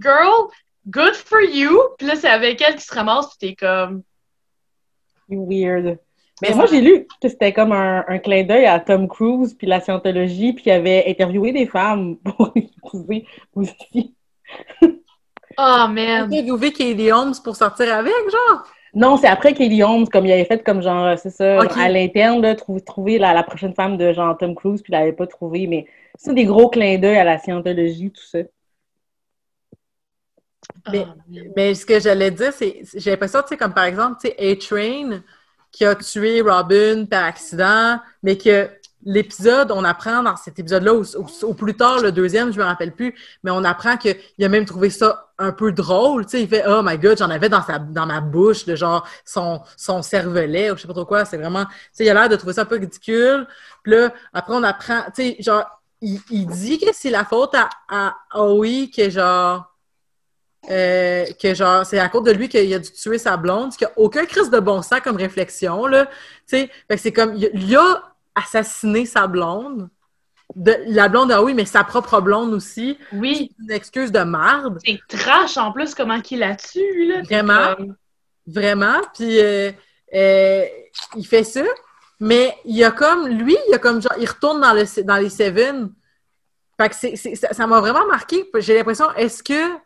girl, 0.00 0.48
good 0.88 1.14
for 1.14 1.40
you. 1.40 1.78
Puis 1.98 2.08
là, 2.08 2.16
c'est 2.16 2.28
avec 2.28 2.60
elle 2.60 2.74
qui 2.76 2.84
se 2.84 2.94
ramasse. 2.94 3.28
Puis 3.28 3.50
t'es 3.50 3.54
comme, 3.54 4.02
weird. 5.28 5.98
Mais 6.42 6.54
moi, 6.54 6.66
j'ai 6.66 6.80
lu 6.80 7.06
que 7.22 7.28
c'était 7.28 7.52
comme 7.52 7.72
un, 7.72 8.04
un 8.08 8.18
clin 8.18 8.44
d'œil 8.44 8.66
à 8.66 8.78
Tom 8.78 9.08
Cruise 9.08 9.54
puis 9.54 9.66
la 9.66 9.80
scientologie, 9.80 10.52
puis 10.52 10.64
il 10.66 10.70
avait 10.70 11.04
interviewé 11.08 11.52
des 11.52 11.66
femmes 11.66 12.16
pour 12.24 12.52
épouser 12.54 13.26
aussi. 13.54 14.14
oh 15.58 15.86
man. 15.88 16.24
interviewé 16.32 16.72
Katie 16.72 17.10
Holmes 17.12 17.34
pour 17.42 17.56
sortir 17.56 17.94
avec, 17.94 18.12
genre? 18.30 18.64
Non, 18.94 19.18
c'est 19.18 19.26
après 19.28 19.52
Kelly 19.52 19.82
Holmes, 19.82 20.08
comme 20.08 20.24
il 20.24 20.32
avait 20.32 20.46
fait 20.46 20.64
comme 20.64 20.80
genre, 20.80 21.18
c'est 21.18 21.28
ça, 21.30 21.60
à 21.60 21.88
l'interne, 21.90 22.40
là, 22.40 22.54
trouver, 22.54 22.80
trouver 22.80 23.18
la, 23.18 23.34
la 23.34 23.42
prochaine 23.42 23.74
femme 23.74 23.98
de 23.98 24.12
genre 24.14 24.36
Tom 24.38 24.54
Cruise, 24.54 24.80
puis 24.80 24.90
il 24.90 24.96
l'avait 24.96 25.12
pas 25.12 25.26
trouvé, 25.26 25.66
mais 25.66 25.86
c'est 26.16 26.32
des 26.34 26.46
gros 26.46 26.70
clins 26.70 26.96
d'œil 26.98 27.18
à 27.18 27.24
la 27.24 27.38
scientologie, 27.38 28.10
tout 28.10 28.22
ça. 28.22 28.38
Mais- 30.90 31.04
Ah, 31.06 31.14
man. 31.28 31.52
Mais 31.56 31.74
ce 31.74 31.84
que 31.84 32.00
j'allais 32.00 32.30
dire, 32.30 32.52
c'est 32.52 32.80
j'ai 32.94 33.10
l'impression, 33.10 33.40
tu 33.42 33.48
sais, 33.48 33.56
comme 33.56 33.74
par 33.74 33.84
exemple, 33.84 34.16
tu 34.20 34.28
sais, 34.28 34.52
A-Train 34.52 35.20
qui 35.76 35.84
a 35.84 35.94
tué 35.94 36.40
Robin 36.40 37.04
par 37.04 37.24
accident, 37.24 38.00
mais 38.22 38.38
que 38.38 38.70
l'épisode, 39.04 39.70
on 39.70 39.84
apprend 39.84 40.22
dans 40.22 40.34
cet 40.34 40.58
épisode-là, 40.58 40.94
ou, 40.94 41.54
plus 41.54 41.76
tard, 41.76 42.00
le 42.00 42.12
deuxième, 42.12 42.50
je 42.50 42.58
me 42.58 42.64
rappelle 42.64 42.92
plus, 42.92 43.14
mais 43.44 43.50
on 43.50 43.62
apprend 43.62 43.98
qu'il 43.98 44.16
a 44.40 44.48
même 44.48 44.64
trouvé 44.64 44.88
ça 44.88 45.28
un 45.38 45.52
peu 45.52 45.72
drôle, 45.72 46.24
il 46.32 46.48
fait 46.48 46.64
«Oh 46.66 46.80
my 46.82 46.96
God, 46.96 47.18
j'en 47.18 47.28
avais 47.28 47.50
dans, 47.50 47.62
sa, 47.62 47.78
dans 47.78 48.06
ma 48.06 48.22
bouche, 48.22 48.64
de 48.64 48.74
genre 48.74 49.06
son, 49.26 49.60
son 49.76 50.00
cervelet, 50.00 50.70
ou 50.70 50.76
je 50.76 50.80
sais 50.80 50.88
pas 50.88 50.94
trop 50.94 51.04
quoi, 51.04 51.26
c'est 51.26 51.36
vraiment...» 51.36 51.66
il 52.00 52.08
a 52.08 52.14
l'air 52.14 52.30
de 52.30 52.36
trouver 52.36 52.54
ça 52.54 52.62
un 52.62 52.64
peu 52.64 52.76
ridicule. 52.76 53.46
Puis 53.82 53.92
là, 53.92 54.14
après, 54.32 54.54
on 54.54 54.62
apprend, 54.62 55.02
tu 55.14 55.22
sais, 55.22 55.36
genre, 55.40 55.66
il, 56.00 56.18
il 56.30 56.46
dit 56.46 56.78
que 56.78 56.88
c'est 56.94 57.10
la 57.10 57.26
faute 57.26 57.54
à, 57.54 57.68
à 57.90 58.16
Howie 58.32 58.90
que 58.90 59.10
genre... 59.10 59.75
Euh, 60.68 61.26
que 61.40 61.54
genre, 61.54 61.86
c'est 61.86 61.98
à 61.98 62.08
cause 62.08 62.24
de 62.24 62.32
lui 62.32 62.48
qu'il 62.48 62.72
a 62.74 62.78
dû 62.78 62.90
tuer 62.90 63.18
sa 63.18 63.36
blonde, 63.36 63.72
ce 63.72 63.78
qui 63.78 63.84
a 63.84 63.92
aucun 63.96 64.24
crise 64.26 64.50
de 64.50 64.58
bon 64.58 64.82
sens 64.82 65.00
comme 65.00 65.16
réflexion, 65.16 65.86
là. 65.86 66.06
Tu 66.06 66.12
sais, 66.46 66.70
fait 66.88 66.96
que 66.96 67.00
c'est 67.00 67.12
comme, 67.12 67.34
il 67.36 67.76
a, 67.76 68.02
assassiné 68.34 69.06
sa 69.06 69.26
blonde, 69.26 69.88
de, 70.54 70.74
la 70.86 71.08
blonde, 71.08 71.32
ah 71.32 71.42
oui, 71.42 71.54
mais 71.54 71.64
sa 71.64 71.84
propre 71.84 72.20
blonde 72.20 72.52
aussi. 72.52 72.98
Oui, 73.12 73.52
Une 73.60 73.70
excuse 73.70 74.12
de 74.12 74.20
marde, 74.20 74.78
c'est 74.84 74.98
trash 75.08 75.56
en 75.56 75.72
plus 75.72 75.94
comment 75.94 76.20
qu'il 76.20 76.40
la 76.40 76.54
tue, 76.56 77.06
là. 77.06 77.22
Vraiment? 77.22 77.74
comme, 77.76 77.96
vraiment. 78.46 79.00
Puis, 79.14 79.40
euh, 79.40 79.72
euh, 80.14 80.64
il 81.16 81.26
fait 81.26 81.44
ça, 81.44 81.62
mais 82.20 82.56
il 82.64 82.82
a 82.84 82.90
comme, 82.90 83.28
lui, 83.28 83.56
il 83.68 83.74
a 83.74 83.78
comme, 83.78 84.00
genre, 84.02 84.14
il 84.18 84.28
retourne 84.28 84.60
dans, 84.60 84.72
le, 84.72 85.02
dans 85.02 85.16
les 85.16 85.30
Seven. 85.30 85.92
Fait 86.78 86.88
que 86.90 86.94
c'est, 86.94 87.16
c'est- 87.16 87.36
ça 87.36 87.66
m'a 87.66 87.80
vraiment 87.80 88.06
marqué. 88.06 88.48
J'ai 88.58 88.76
l'impression, 88.76 89.10
est-ce 89.14 89.42
que, 89.42 89.76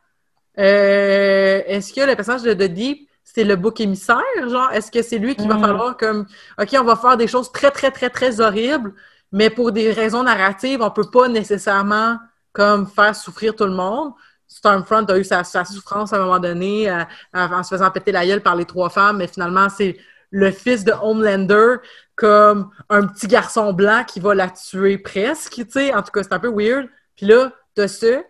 euh, 0.60 1.62
est-ce 1.66 1.92
que 1.92 2.00
le 2.02 2.14
personnage 2.16 2.42
de, 2.42 2.66
Deep 2.66 3.08
c'est 3.24 3.44
le 3.44 3.56
bouc 3.56 3.80
émissaire, 3.80 4.18
genre? 4.48 4.70
Est-ce 4.72 4.90
que 4.90 5.02
c'est 5.02 5.18
lui 5.18 5.36
qui 5.36 5.46
va 5.46 5.54
Mm. 5.56 5.60
falloir 5.60 5.96
comme, 5.96 6.26
OK, 6.60 6.68
on 6.78 6.84
va 6.84 6.96
faire 6.96 7.16
des 7.16 7.28
choses 7.28 7.52
très, 7.52 7.70
très, 7.70 7.90
très, 7.92 8.10
très 8.10 8.40
horribles, 8.40 8.92
mais 9.32 9.50
pour 9.50 9.70
des 9.72 9.92
raisons 9.92 10.24
narratives, 10.24 10.82
on 10.82 10.90
peut 10.90 11.08
pas 11.10 11.28
nécessairement 11.28 12.18
comme 12.52 12.86
faire 12.88 13.14
souffrir 13.14 13.54
tout 13.54 13.66
le 13.66 13.72
monde? 13.72 14.12
Stormfront 14.48 15.04
a 15.04 15.16
eu 15.16 15.22
sa, 15.22 15.44
sa 15.44 15.64
souffrance 15.64 16.12
à 16.12 16.16
un 16.16 16.20
moment 16.24 16.40
donné 16.40 16.90
euh, 16.90 17.04
en 17.32 17.62
se 17.62 17.68
faisant 17.68 17.88
péter 17.92 18.10
la 18.10 18.26
gueule 18.26 18.40
par 18.42 18.56
les 18.56 18.64
trois 18.64 18.90
femmes, 18.90 19.18
mais 19.18 19.28
finalement, 19.28 19.68
c'est 19.68 19.96
le 20.32 20.50
fils 20.50 20.82
de 20.84 20.92
Homelander 21.00 21.76
comme 22.16 22.70
un 22.88 23.06
petit 23.06 23.28
garçon 23.28 23.72
blanc 23.72 24.02
qui 24.04 24.18
va 24.18 24.34
la 24.34 24.50
tuer 24.50 24.98
presque, 24.98 25.52
tu 25.54 25.66
sais? 25.70 25.94
En 25.94 26.02
tout 26.02 26.10
cas, 26.10 26.24
c'est 26.24 26.32
un 26.32 26.40
peu 26.40 26.50
weird. 26.52 26.88
Puis 27.16 27.26
là, 27.26 27.52
t'as 27.76 27.86
ça. 27.86 28.22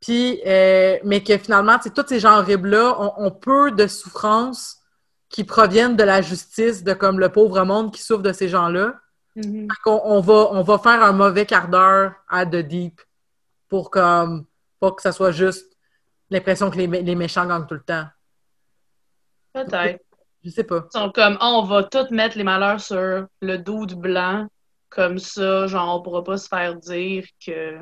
Puis, 0.00 0.40
euh, 0.46 0.98
mais 1.04 1.22
que 1.22 1.36
finalement, 1.38 1.76
tous 1.78 2.06
ces 2.08 2.20
gens 2.20 2.38
horribles-là 2.38 2.96
ont, 3.18 3.30
peu 3.30 3.72
de 3.72 3.86
souffrances 3.86 4.76
qui 5.28 5.44
proviennent 5.44 5.96
de 5.96 6.04
la 6.04 6.22
justice, 6.22 6.84
de 6.84 6.92
comme 6.94 7.18
le 7.18 7.30
pauvre 7.30 7.62
monde 7.64 7.92
qui 7.92 8.02
souffre 8.02 8.22
de 8.22 8.32
ces 8.32 8.48
gens-là. 8.48 8.94
Mhm. 9.36 9.68
Qu'on- 9.84 10.00
on 10.04 10.20
va, 10.20 10.48
on 10.52 10.62
va 10.62 10.78
faire 10.78 11.02
un 11.02 11.12
mauvais 11.12 11.46
quart 11.46 11.68
d'heure 11.68 12.12
à 12.28 12.46
The 12.46 12.56
Deep 12.56 13.00
pour 13.68 13.90
comme 13.90 14.46
pas 14.80 14.92
que 14.92 15.02
ça 15.02 15.12
soit 15.12 15.32
juste 15.32 15.76
l'impression 16.30 16.70
que 16.70 16.76
les 16.78 17.14
méchants 17.14 17.46
gagnent 17.46 17.66
tout 17.66 17.74
le 17.74 17.82
temps. 17.82 18.06
Peut-être. 19.52 20.00
Je 20.44 20.50
sais 20.50 20.64
pas. 20.64 20.86
Ils 20.94 20.98
sont 20.98 21.10
comme, 21.10 21.36
Ah, 21.40 21.50
on 21.50 21.64
va 21.64 21.82
tout 21.84 22.06
mettre 22.10 22.38
les 22.38 22.44
malheurs 22.44 22.80
sur 22.80 23.26
le 23.40 23.56
dos 23.58 23.86
du 23.86 23.96
blanc. 23.96 24.46
Comme 24.90 25.18
ça, 25.18 25.66
genre, 25.66 25.98
on 25.98 26.02
pourra 26.02 26.24
pas 26.24 26.36
se 26.38 26.48
faire 26.48 26.74
dire 26.76 27.24
que, 27.44 27.78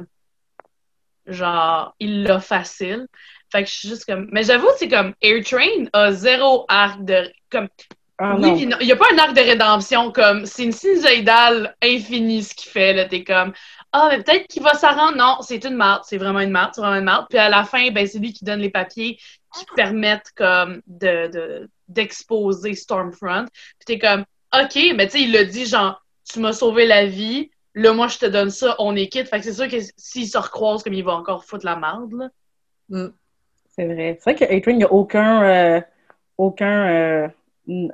genre, 1.26 1.94
il 2.00 2.22
l'a 2.24 2.40
facile. 2.40 3.06
Fait 3.52 3.62
que 3.62 3.68
je 3.68 3.74
suis 3.74 3.88
juste 3.88 4.04
comme. 4.06 4.28
Mais 4.32 4.42
j'avoue, 4.42 4.68
c'est 4.78 4.88
comme 4.88 5.14
Air 5.22 5.42
Train 5.44 5.86
a 5.92 6.12
zéro 6.12 6.64
arc 6.68 7.04
de. 7.04 7.30
Comme, 7.50 7.68
Ah, 8.18 8.34
oui, 8.36 8.40
non. 8.40 8.56
puis 8.56 8.66
non, 8.66 8.76
il 8.80 8.86
n'y 8.86 8.92
a 8.92 8.96
pas 8.96 9.06
un 9.12 9.18
arc 9.18 9.34
de 9.34 9.40
rédemption 9.40 10.10
comme. 10.12 10.46
C'est 10.46 10.64
une 10.64 10.72
sinusoïdale 10.72 11.76
infinie 11.82 12.42
ce 12.42 12.54
qu'il 12.54 12.70
fait, 12.70 12.92
là. 12.92 13.04
T'es 13.06 13.24
comme. 13.24 13.52
Ah, 13.92 14.08
mais 14.10 14.22
peut-être 14.22 14.46
qu'il 14.48 14.62
va 14.62 14.74
s'en 14.74 14.94
rendre. 14.94 15.16
Non, 15.16 15.36
c'est 15.42 15.64
une 15.64 15.76
marde. 15.76 16.02
C'est 16.06 16.18
vraiment 16.18 16.40
une 16.40 16.50
marde. 16.50 16.72
C'est 16.74 16.80
vraiment 16.80 16.96
une 16.98 17.04
marde. 17.04 17.26
Puis 17.30 17.38
à 17.38 17.48
la 17.48 17.64
fin, 17.64 17.90
ben, 17.92 18.06
c'est 18.06 18.18
lui 18.18 18.32
qui 18.32 18.44
donne 18.44 18.60
les 18.60 18.70
papiers 18.70 19.18
qui 19.54 19.64
permettent, 19.74 20.32
comme, 20.36 20.82
de, 20.86 21.28
de, 21.32 21.70
d'exposer 21.88 22.74
Stormfront. 22.74 23.46
Puis 23.78 23.86
t'es 23.86 23.98
comme, 23.98 24.24
OK, 24.52 24.76
mais 24.96 25.06
tu 25.06 25.12
sais, 25.18 25.22
il 25.22 25.32
l'a 25.32 25.44
dit, 25.44 25.66
genre, 25.66 26.02
tu 26.30 26.40
m'as 26.40 26.52
sauvé 26.52 26.86
la 26.86 27.06
vie. 27.06 27.50
Là, 27.76 27.92
moi, 27.92 28.08
je 28.08 28.16
te 28.16 28.26
donne 28.26 28.48
ça, 28.48 28.74
on 28.78 28.96
est 28.96 29.08
quitte. 29.08 29.28
Fait 29.28 29.38
que 29.38 29.44
c'est 29.44 29.52
sûr 29.52 29.68
que 29.68 29.76
s'il 29.98 30.26
se 30.26 30.38
recroise, 30.38 30.82
comme 30.82 30.94
il 30.94 31.04
va 31.04 31.12
encore 31.12 31.44
foutre 31.44 31.66
la 31.66 31.76
marde, 31.76 32.14
là. 32.14 32.30
Mm. 32.88 33.08
C'est 33.68 33.84
vrai. 33.84 34.18
C'est 34.18 34.30
vrai 34.30 34.34
que 34.34 34.52
A-Train, 34.52 34.72
il 34.72 34.78
n'y 34.78 34.84
a 34.84 34.92
aucun, 34.92 35.42
euh, 35.42 35.80
aucun 36.38 36.88
euh, 36.88 37.28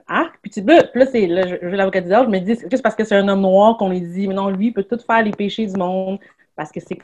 arc. 0.07 0.39
Puis, 0.41 0.53
tu, 0.53 0.61
là, 0.63 0.85
là, 0.95 1.07
c'est, 1.07 1.27
là, 1.27 1.49
je, 1.49 1.67
vais 1.67 1.77
l'avocat 1.77 2.01
du 2.01 2.09
je 2.09 2.29
me 2.29 2.39
dis, 2.39 2.55
c'est 2.55 2.71
juste 2.71 2.85
parce 2.85 2.95
que 2.95 3.03
c'est 3.03 3.17
un 3.17 3.27
homme 3.27 3.41
noir 3.41 3.77
qu'on 3.77 3.91
lui 3.91 4.01
dit, 4.01 4.29
mais 4.29 4.35
non, 4.35 4.51
lui, 4.51 4.69
il 4.69 4.73
peut 4.73 4.85
tout 4.85 5.01
faire 5.05 5.25
les 5.25 5.33
péchés 5.33 5.67
du 5.67 5.75
monde 5.75 6.21
parce 6.55 6.71
que 6.71 6.79
c'est 6.79 6.99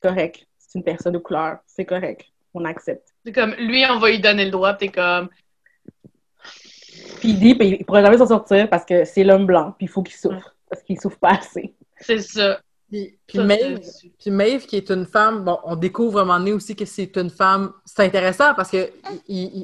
correct. 0.00 0.46
C'est 0.56 0.78
une 0.78 0.84
personne 0.84 1.14
de 1.14 1.18
couleur. 1.18 1.58
C'est 1.66 1.84
correct. 1.84 2.26
On 2.54 2.64
accepte. 2.64 3.08
C'est 3.26 3.32
comme, 3.32 3.54
lui, 3.54 3.84
on 3.90 3.98
va 3.98 4.10
lui 4.10 4.20
donner 4.20 4.44
le 4.44 4.52
droit. 4.52 4.74
Puis 4.74 4.86
t'es 4.86 4.92
comme, 4.92 5.28
Puis 7.18 7.30
il 7.30 7.40
dit, 7.40 7.56
puis 7.56 7.76
il 7.80 7.84
pourra 7.84 8.02
jamais 8.02 8.18
s'en 8.18 8.28
sortir 8.28 8.70
parce 8.70 8.84
que 8.84 9.04
c'est 9.04 9.24
l'homme 9.24 9.46
blanc, 9.46 9.74
puis 9.76 9.86
il 9.86 9.88
faut 9.88 10.04
qu'il 10.04 10.14
souffre. 10.14 10.54
Parce 10.70 10.84
qu'il 10.84 11.00
souffre 11.00 11.18
pas 11.18 11.30
assez. 11.30 11.74
C'est 12.00 12.18
ça. 12.20 12.60
Puis, 12.90 13.18
puis 13.26 13.38
Maeve, 13.40 13.80
c'est- 13.82 14.10
puis 14.20 14.30
Maeve, 14.30 14.66
qui 14.66 14.76
est 14.76 14.90
une 14.90 15.06
femme, 15.06 15.44
bon, 15.44 15.58
on 15.64 15.74
découvre 15.74 16.18
à 16.18 16.22
un 16.22 16.24
moment 16.26 16.38
donné 16.38 16.52
aussi 16.52 16.76
que 16.76 16.84
c'est 16.84 17.16
une 17.16 17.30
femme, 17.30 17.72
c'est 17.84 18.04
intéressant 18.04 18.54
parce 18.54 18.70
que 18.70 18.90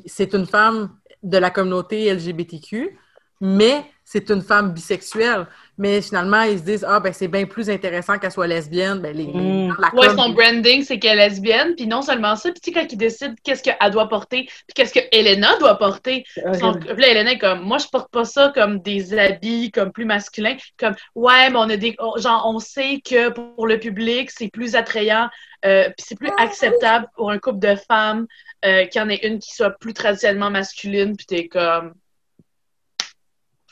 c'est 0.06 0.34
une 0.34 0.46
femme 0.46 0.90
de 1.22 1.38
la 1.38 1.50
communauté 1.50 2.06
LGBTQ, 2.06 2.98
mais 3.40 3.84
c'est 4.04 4.28
une 4.30 4.42
femme 4.42 4.72
bisexuelle. 4.72 5.46
Mais 5.78 6.02
finalement, 6.02 6.42
ils 6.42 6.58
se 6.58 6.64
disent, 6.64 6.84
ah, 6.86 6.98
ben, 7.00 7.12
c'est 7.12 7.28
bien 7.28 7.46
plus 7.46 7.70
intéressant 7.70 8.18
qu'elle 8.18 8.32
soit 8.32 8.48
lesbienne. 8.48 8.98
Ben, 8.98 9.16
les, 9.16 9.24
les- 9.24 9.32
Mm. 9.68 9.76
la 9.78 9.94
Ouais, 9.94 10.08
com- 10.08 10.18
son 10.18 10.30
branding, 10.30 10.82
c'est 10.82 10.98
qu'elle 10.98 11.18
est 11.18 11.28
lesbienne. 11.28 11.74
Puis 11.76 11.86
non 11.86 12.02
seulement 12.02 12.34
ça, 12.36 12.50
puis 12.50 12.60
tu 12.60 12.70
sais, 12.72 12.78
quand 12.80 12.92
il 12.92 12.96
décide 12.98 13.34
qu'est-ce 13.44 13.62
qu'elle 13.62 13.90
doit 13.92 14.08
porter, 14.08 14.42
puis 14.44 14.74
qu'est-ce 14.74 14.92
que 14.92 15.00
Elena 15.12 15.56
doit 15.58 15.78
porter, 15.78 16.24
Son- 16.58 16.72
là, 16.72 17.08
Hélène 17.08 17.28
est 17.28 17.38
comme, 17.38 17.60
moi, 17.62 17.78
je 17.78 17.86
porte 17.86 18.10
pas 18.10 18.24
ça 18.26 18.50
comme 18.54 18.80
des 18.80 19.16
habits 19.16 19.70
comme 19.70 19.92
plus 19.92 20.04
masculins. 20.04 20.56
Comme, 20.76 20.96
ouais, 21.14 21.48
mais 21.48 21.56
on 21.56 21.70
a 21.70 21.76
des. 21.76 21.96
genre, 22.16 22.42
on 22.46 22.58
sait 22.58 23.00
que 23.02 23.30
pour 23.30 23.66
le 23.66 23.78
public, 23.78 24.30
c'est 24.30 24.48
plus 24.48 24.74
attrayant, 24.74 25.28
euh, 25.64 25.84
puis 25.96 26.04
c'est 26.08 26.18
plus 26.18 26.32
acceptable 26.38 27.06
pour 27.16 27.30
un 27.30 27.38
couple 27.38 27.60
de 27.60 27.76
femmes 27.88 28.26
euh, 28.66 28.84
qu'il 28.86 29.00
y 29.00 29.04
en 29.04 29.08
ait 29.08 29.20
une 29.26 29.38
qui 29.38 29.54
soit 29.54 29.70
plus 29.78 29.94
traditionnellement 29.94 30.50
masculine, 30.50 31.16
puis 31.16 31.24
t'es 31.26 31.48
comme. 31.48 31.94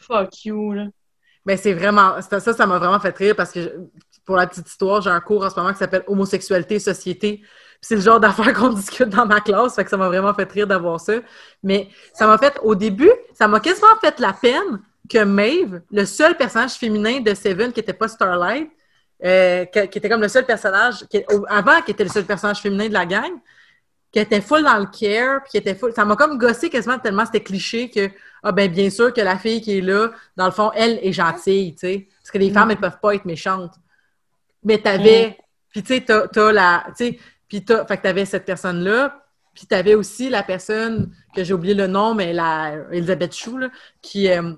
Fuck 0.09 0.45
you, 0.45 0.73
là. 0.73 0.87
Ben, 1.45 1.57
c'est 1.57 1.73
vraiment, 1.73 2.21
ça, 2.21 2.41
ça 2.41 2.67
m'a 2.67 2.79
vraiment 2.79 3.01
fait 3.01 3.17
rire 3.17 3.35
parce 3.35 3.53
que, 3.53 3.89
pour 4.27 4.37
la 4.37 4.47
petite 4.47 4.69
histoire, 4.69 5.01
j'ai 5.01 5.09
un 5.09 5.21
cours 5.21 5.43
en 5.45 5.49
ce 5.49 5.59
moment 5.59 5.73
qui 5.73 5.79
s'appelle 5.79 6.05
Homosexualité 6.07 6.75
et 6.75 6.79
Société. 6.79 7.43
C'est 7.81 7.95
le 7.95 8.03
genre 8.03 8.21
d'affaires 8.21 8.53
qu'on 8.59 8.69
discute 8.71 9.09
dans 9.09 9.25
ma 9.25 9.41
classe, 9.41 9.75
fait 9.75 9.85
que 9.85 9.91
ça 9.91 9.97
m'a 9.97 10.09
vraiment 10.09 10.35
fait 10.35 10.51
rire 10.53 10.67
d'avoir 10.67 11.01
ça. 11.01 11.15
Mais 11.63 11.89
ça 12.13 12.27
m'a 12.27 12.37
fait, 12.37 12.59
au 12.63 12.75
début, 12.75 13.11
ça 13.33 13.49
m'a 13.49 13.61
quasiment 13.61 13.97
fait 14.01 14.21
la 14.21 14.35
peine 14.35 14.81
que 15.09 15.25
Maeve, 15.25 15.81
le 15.91 16.05
seul 16.05 16.37
personnage 16.37 16.73
féminin 16.73 17.21
de 17.21 17.33
Seven 17.33 17.73
qui 17.73 17.81
n'était 17.81 17.95
pas 17.95 18.09
Starlight, 18.09 18.71
euh, 19.25 19.65
qui 19.65 19.99
était 19.99 20.09
comme 20.09 20.21
le 20.21 20.29
seul 20.29 20.45
personnage, 20.45 21.07
avant 21.49 21.81
qui 21.81 21.93
était 21.93 22.05
le 22.05 22.11
seul 22.11 22.25
personnage 22.25 22.61
féminin 22.61 22.89
de 22.89 22.93
la 22.93 23.07
gang, 23.07 23.33
qui 24.13 24.19
était 24.19 24.41
full 24.41 24.63
dans 24.63 24.79
le 24.79 24.87
care, 24.87 25.43
puis 25.43 25.51
qui 25.53 25.57
était 25.59 25.75
full. 25.75 25.93
Ça 25.93 26.05
m'a 26.05 26.17
comme 26.17 26.39
gossé 26.39 26.71
quasiment 26.71 26.99
tellement 26.99 27.27
c'était 27.27 27.43
cliché 27.43 27.91
que, 27.91 28.11
ah 28.43 28.53
ben 28.53 28.71
bien 28.71 28.89
sûr 28.91 29.13
que 29.13 29.21
la 29.21 29.37
fille 29.39 29.61
qui 29.61 29.79
est 29.79 29.81
là, 29.83 30.11
dans 30.37 30.47
le 30.47 30.51
fond, 30.53 30.71
elle 30.75 30.99
est 31.03 31.13
gentille, 31.13 31.75
tu 31.75 31.81
sais. 31.81 32.09
Parce 32.23 32.31
que 32.31 32.39
les 32.39 32.51
femmes, 32.51 32.71
elles 32.71 32.79
peuvent 32.79 33.01
pas 33.01 33.15
être 33.15 33.25
méchantes. 33.25 33.75
Mais 34.65 34.79
t'avais. 34.79 35.37
Puis 35.71 35.83
tu 35.83 35.95
sais, 35.95 36.01
t'as, 36.03 36.29
t'as 36.29 36.53
la. 36.53 36.85
Tu 36.97 37.05
sais, 37.07 37.19
puis 37.49 37.65
t'as. 37.65 37.85
Fait 37.87 37.97
que 37.99 38.03
t'avais 38.03 38.25
cette 38.25 38.45
personne-là. 38.45 39.25
Puis 39.55 39.67
t'avais 39.67 39.95
aussi 39.95 40.29
la 40.31 40.43
personne 40.43 41.13
que 41.35 41.43
j'ai 41.45 41.53
oublié 41.53 41.75
le 41.75 41.87
nom, 41.89 42.15
mais 42.15 42.33
la 42.33 42.75
Elisabeth 42.93 43.35
Chou, 43.35 43.59
là, 43.59 43.69
qui. 44.03 44.29
euh, 44.31 44.53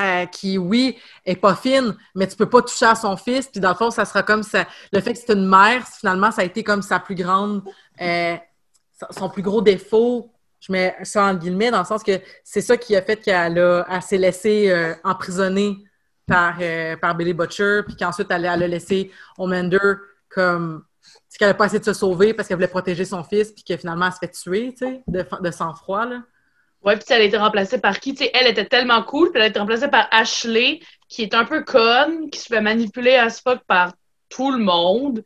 euh, 0.00 0.26
qui, 0.26 0.58
oui, 0.58 0.98
est 1.24 1.36
pas 1.36 1.54
fine, 1.54 1.94
mais 2.16 2.26
tu 2.26 2.34
peux 2.36 2.48
pas 2.48 2.60
toucher 2.60 2.86
à 2.86 2.96
son 2.96 3.16
fils. 3.16 3.46
Puis 3.46 3.60
dans 3.60 3.68
le 3.70 3.76
fond, 3.76 3.90
ça 3.92 4.04
sera 4.04 4.24
comme 4.24 4.42
ça. 4.42 4.66
Le 4.92 5.00
fait 5.00 5.12
que 5.12 5.18
c'est 5.20 5.32
une 5.32 5.46
mère, 5.46 5.86
finalement, 5.86 6.32
ça 6.32 6.42
a 6.42 6.44
été 6.44 6.64
comme 6.64 6.82
sa 6.82 6.98
plus 6.98 7.14
grande. 7.14 7.62
euh, 8.00 8.36
son 9.10 9.28
plus 9.28 9.42
gros 9.42 9.62
défaut, 9.62 10.30
je 10.60 10.72
mets 10.72 10.96
ça 11.02 11.24
en 11.24 11.34
guillemets, 11.34 11.70
dans 11.70 11.80
le 11.80 11.86
sens 11.86 12.02
que 12.02 12.20
c'est 12.44 12.60
ça 12.60 12.76
qui 12.76 12.94
a 12.94 13.02
fait 13.02 13.16
qu'elle 13.16 13.84
s'est 14.02 14.18
laissée 14.18 14.70
euh, 14.70 14.94
emprisonner 15.04 15.78
par, 16.26 16.58
euh, 16.60 16.96
par 16.96 17.14
Billy 17.14 17.32
Butcher, 17.32 17.80
puis 17.86 17.96
qu'ensuite 17.96 18.28
elle, 18.30 18.44
elle 18.44 18.62
a 18.62 18.68
laissé 18.68 19.10
Homelander 19.38 19.94
comme. 20.28 20.84
C'est 21.28 21.38
qu'elle 21.38 21.48
n'a 21.48 21.54
pas 21.54 21.66
essayé 21.66 21.78
de 21.78 21.84
se 21.84 21.92
sauver 21.92 22.34
parce 22.34 22.46
qu'elle 22.48 22.56
voulait 22.56 22.68
protéger 22.68 23.04
son 23.04 23.22
fils, 23.24 23.52
puis 23.52 23.64
que 23.64 23.76
finalement 23.76 24.06
elle 24.06 24.12
se 24.12 24.18
fait 24.18 24.30
tuer, 24.30 24.74
tu 24.76 24.86
sais, 24.86 25.02
de, 25.06 25.50
sang-froid, 25.50 26.04
là. 26.04 26.22
Ouais, 26.82 26.96
puis 26.96 27.04
elle 27.10 27.22
a 27.22 27.24
été 27.24 27.36
remplacée 27.36 27.78
par 27.78 28.00
qui? 28.00 28.16
Elle 28.32 28.46
était 28.46 28.64
tellement 28.64 29.02
cool, 29.02 29.30
puis 29.30 29.38
elle 29.38 29.42
a 29.42 29.46
été 29.48 29.60
remplacée 29.60 29.88
par 29.88 30.08
Ashley, 30.10 30.80
qui 31.08 31.22
est 31.22 31.34
un 31.34 31.44
peu 31.44 31.62
conne, 31.62 32.30
qui 32.30 32.38
se 32.40 32.46
fait 32.46 32.60
manipuler 32.60 33.16
as 33.16 33.40
fuck 33.40 33.60
par 33.66 33.92
tout 34.28 34.50
le 34.50 34.58
monde. 34.58 35.22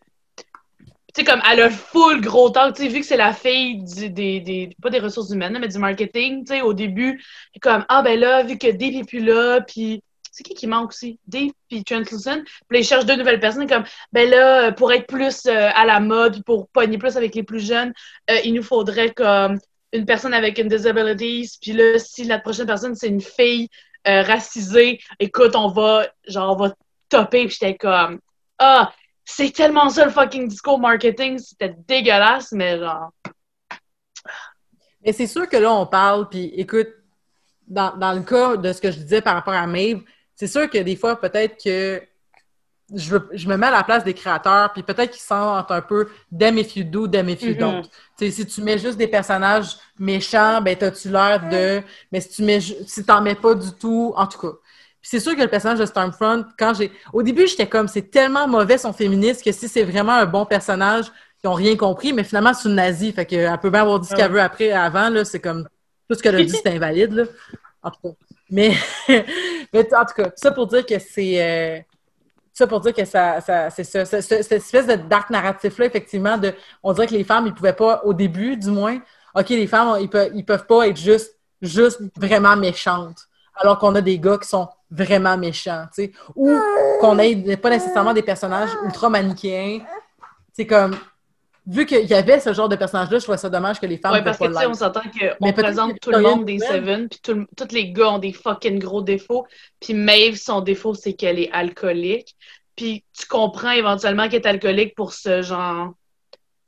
Tu 1.14 1.20
sais, 1.20 1.24
comme, 1.24 1.40
elle 1.50 1.60
a 1.62 1.70
full 1.70 2.20
gros 2.20 2.50
talk, 2.50 2.74
tu 2.74 2.82
sais, 2.82 2.88
vu 2.88 3.00
que 3.00 3.06
c'est 3.06 3.16
la 3.16 3.32
fille 3.32 3.82
du- 3.84 4.10
des, 4.10 4.40
des, 4.40 4.70
pas 4.82 4.90
des 4.90 4.98
ressources 4.98 5.30
humaines, 5.30 5.56
mais 5.60 5.68
du 5.68 5.78
marketing, 5.78 6.44
tu 6.44 6.54
sais, 6.54 6.60
au 6.62 6.72
début, 6.74 7.22
comme, 7.62 7.84
ah 7.88 8.02
ben 8.02 8.18
là, 8.18 8.42
vu 8.42 8.58
que 8.58 8.66
Dave 8.70 8.94
est 8.94 9.04
plus 9.08 9.20
là, 9.24 9.60
puis 9.60 10.02
c'est 10.32 10.42
qui 10.42 10.54
qui 10.54 10.66
manque 10.66 10.88
aussi? 10.90 11.20
Dave 11.28 11.50
puis 11.68 11.84
Translucent. 11.84 12.40
Puis 12.68 12.80
ils 12.80 12.84
cherchent 12.84 13.06
deux 13.06 13.14
nouvelles 13.14 13.38
personnes, 13.38 13.68
comme, 13.68 13.84
ben 14.12 14.28
là, 14.28 14.72
pour 14.72 14.92
être 14.92 15.06
plus 15.06 15.46
euh, 15.46 15.70
à 15.74 15.86
la 15.86 16.00
mode, 16.00 16.42
pour 16.44 16.68
pogner 16.68 16.98
plus 16.98 17.16
avec 17.16 17.34
les 17.36 17.44
plus 17.44 17.64
jeunes, 17.64 17.92
euh, 18.30 18.38
il 18.44 18.52
nous 18.54 18.64
faudrait 18.64 19.12
comme 19.12 19.58
une 19.92 20.06
personne 20.06 20.34
avec 20.34 20.58
une 20.58 20.66
disability, 20.68 21.48
puis 21.62 21.72
là, 21.72 21.98
si 22.00 22.24
la 22.24 22.40
prochaine 22.40 22.66
personne, 22.66 22.96
c'est 22.96 23.06
une 23.08 23.20
fille 23.20 23.68
euh, 24.08 24.22
racisée, 24.22 24.98
écoute, 25.20 25.54
on 25.54 25.68
va, 25.68 26.08
genre, 26.26 26.52
on 26.54 26.56
va 26.56 26.74
topper, 27.08 27.46
puis 27.46 27.56
j'étais 27.60 27.76
comme, 27.76 28.18
ah, 28.58 28.92
c'est 29.24 29.52
tellement 29.52 29.88
ça 29.88 30.04
le 30.04 30.10
fucking 30.10 30.48
discours 30.48 30.78
marketing, 30.78 31.38
c'était 31.38 31.74
dégueulasse, 31.88 32.52
mais 32.52 32.78
genre, 32.78 33.10
Mais 35.04 35.12
c'est 35.12 35.26
sûr 35.26 35.48
que 35.48 35.56
là, 35.56 35.72
on 35.72 35.86
parle, 35.86 36.28
puis 36.28 36.44
écoute, 36.56 36.88
dans, 37.66 37.96
dans 37.96 38.12
le 38.12 38.22
cas 38.22 38.56
de 38.56 38.72
ce 38.72 38.80
que 38.80 38.90
je 38.90 38.98
disais 38.98 39.20
par 39.20 39.34
rapport 39.34 39.54
à 39.54 39.66
Maeve, 39.66 40.02
c'est 40.34 40.46
sûr 40.46 40.68
que 40.68 40.78
des 40.78 40.96
fois, 40.96 41.20
peut-être 41.20 41.62
que 41.62 42.02
je, 42.94 43.10
veux- 43.10 43.28
je 43.32 43.48
me 43.48 43.56
mets 43.56 43.66
à 43.68 43.70
la 43.70 43.84
place 43.84 44.04
des 44.04 44.14
créateurs, 44.14 44.72
puis 44.72 44.82
peut-être 44.82 45.10
qu'ils 45.10 45.22
sentent 45.22 45.70
un 45.70 45.80
peu 45.80 46.08
damn 46.30 46.58
if 46.58 46.76
you 46.76 46.84
do, 46.84 47.06
damn 47.08 47.28
if 47.28 47.42
you 47.42 47.54
Mhm. 47.54 47.58
don't. 47.58 47.90
Si 48.18 48.46
tu 48.46 48.62
mets 48.62 48.78
juste 48.78 48.98
des 48.98 49.08
personnages 49.08 49.76
méchants, 49.98 50.60
ben 50.60 50.76
t'as-tu 50.76 51.08
l'air 51.08 51.40
de. 51.48 51.82
Mais 52.12 52.20
si 52.20 52.28
tu 52.30 52.42
mets 52.42 52.60
si 52.60 53.04
t'en 53.04 53.22
mets 53.22 53.34
pas 53.34 53.54
du 53.54 53.72
tout, 53.72 54.12
en 54.16 54.26
tout 54.26 54.38
cas. 54.38 54.58
Puis 55.04 55.10
c'est 55.10 55.20
sûr 55.20 55.36
que 55.36 55.42
le 55.42 55.48
personnage 55.48 55.78
de 55.80 55.84
Stormfront, 55.84 56.46
quand 56.58 56.72
j'ai. 56.72 56.90
Au 57.12 57.22
début, 57.22 57.46
j'étais 57.46 57.66
comme 57.68 57.88
c'est 57.88 58.10
tellement 58.10 58.48
mauvais 58.48 58.78
son 58.78 58.94
féministe 58.94 59.44
que 59.44 59.52
si 59.52 59.68
c'est 59.68 59.82
vraiment 59.84 60.12
un 60.14 60.24
bon 60.24 60.46
personnage, 60.46 61.06
ils 61.42 61.48
ont 61.48 61.52
rien 61.52 61.76
compris, 61.76 62.14
mais 62.14 62.24
finalement 62.24 62.54
c'est 62.54 62.70
une 62.70 62.76
nazie. 62.76 63.12
Fait 63.12 63.26
qu'elle 63.26 63.58
peut 63.60 63.68
bien 63.68 63.82
avoir 63.82 64.00
dit 64.00 64.08
ce 64.08 64.14
qu'elle 64.14 64.32
veut 64.32 64.40
après, 64.40 64.72
avant, 64.72 65.10
là, 65.10 65.26
c'est 65.26 65.40
comme 65.40 65.68
Tout 66.08 66.16
ce 66.16 66.22
qu'elle 66.22 66.36
a 66.36 66.42
dit, 66.42 66.54
c'est 66.56 66.74
invalide, 66.74 67.12
là. 67.12 67.24
En 67.82 67.90
tout 67.90 68.00
cas. 68.02 68.08
Mais, 68.50 68.72
mais 69.72 69.94
en 69.94 70.04
tout 70.06 70.14
cas, 70.16 70.30
ça 70.36 70.52
pour 70.52 70.66
dire 70.68 70.86
que 70.86 70.98
c'est. 70.98 71.42
euh, 71.42 71.80
ça 72.52 72.66
pour 72.66 72.80
dire 72.80 72.94
que 72.94 73.04
ça, 73.04 73.40
ça 73.40 73.70
c'est 73.70 73.84
ça. 73.84 74.04
ce- 74.04 74.20
ce- 74.20 74.42
Cette 74.42 74.52
espèce 74.52 74.86
de 74.86 74.94
dark 74.96 75.30
narratif-là, 75.30 75.86
effectivement, 75.86 76.38
de, 76.38 76.54
on 76.82 76.92
dirait 76.92 77.06
que 77.08 77.14
les 77.14 77.24
femmes, 77.24 77.46
ils 77.46 77.54
pouvaient 77.54 77.72
pas, 77.72 78.00
au 78.04 78.14
début, 78.14 78.56
du 78.56 78.70
moins, 78.70 78.98
OK, 79.34 79.48
les 79.50 79.66
femmes, 79.66 79.96
ils 80.00 80.08
peuvent, 80.08 80.30
ils 80.34 80.44
peuvent 80.44 80.66
pas 80.66 80.86
être 80.88 80.96
juste, 80.96 81.36
juste 81.60 82.00
vraiment 82.16 82.56
méchantes. 82.56 83.18
Alors 83.56 83.78
qu'on 83.78 83.94
a 83.94 84.00
des 84.00 84.18
gars 84.18 84.38
qui 84.38 84.48
sont 84.48 84.68
vraiment 84.90 85.36
méchants, 85.36 85.86
tu 85.94 86.04
sais. 86.04 86.12
Ou 86.36 86.56
qu'on 87.00 87.18
ait 87.18 87.56
pas 87.56 87.70
nécessairement 87.70 88.12
des 88.14 88.22
personnages 88.22 88.70
ultra 88.84 89.08
manichéens. 89.08 89.80
C'est 90.52 90.66
comme, 90.66 90.96
vu 91.66 91.84
qu'il 91.86 92.06
y 92.06 92.14
avait 92.14 92.38
ce 92.38 92.52
genre 92.52 92.68
de 92.68 92.76
personnage-là, 92.76 93.18
je 93.18 93.24
trouvais 93.24 93.38
ça 93.38 93.50
dommage 93.50 93.80
que 93.80 93.86
les 93.86 93.98
femmes 93.98 94.12
ne 94.20 94.20
parce 94.20 94.38
que, 94.38 94.44
tu 94.44 94.52
sais, 94.54 94.66
on 94.66 94.74
s'entend 94.74 95.00
qu'on 95.02 95.52
présente 95.52 95.98
tout 96.00 96.10
le 96.10 96.20
monde 96.20 96.44
des 96.44 96.58
Seven, 96.58 97.08
puis 97.08 97.20
tous 97.24 97.68
les 97.72 97.92
gars 97.92 98.10
ont 98.10 98.18
des 98.18 98.32
fucking 98.32 98.78
gros 98.78 99.02
défauts. 99.02 99.46
Puis 99.80 99.94
Maeve, 99.94 100.36
son 100.36 100.60
défaut, 100.60 100.94
c'est 100.94 101.14
qu'elle 101.14 101.38
est 101.38 101.50
alcoolique. 101.50 102.36
Puis 102.76 103.04
tu 103.18 103.26
comprends 103.26 103.70
éventuellement 103.70 104.28
qu'elle 104.28 104.42
est 104.42 104.46
alcoolique 104.46 104.94
pour 104.94 105.12
ce 105.12 105.42
genre... 105.42 105.92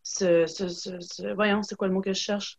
Ce, 0.03 0.47
ce, 0.47 0.69
ce, 0.69 1.01
ce- 1.01 1.35
Voyons, 1.35 1.63
c'est 1.65 1.75
quoi 1.75 1.89
le 1.89 1.95
mot 1.95 2.01
que 2.01 2.13
je 2.13 2.21
cherche? 2.21 2.59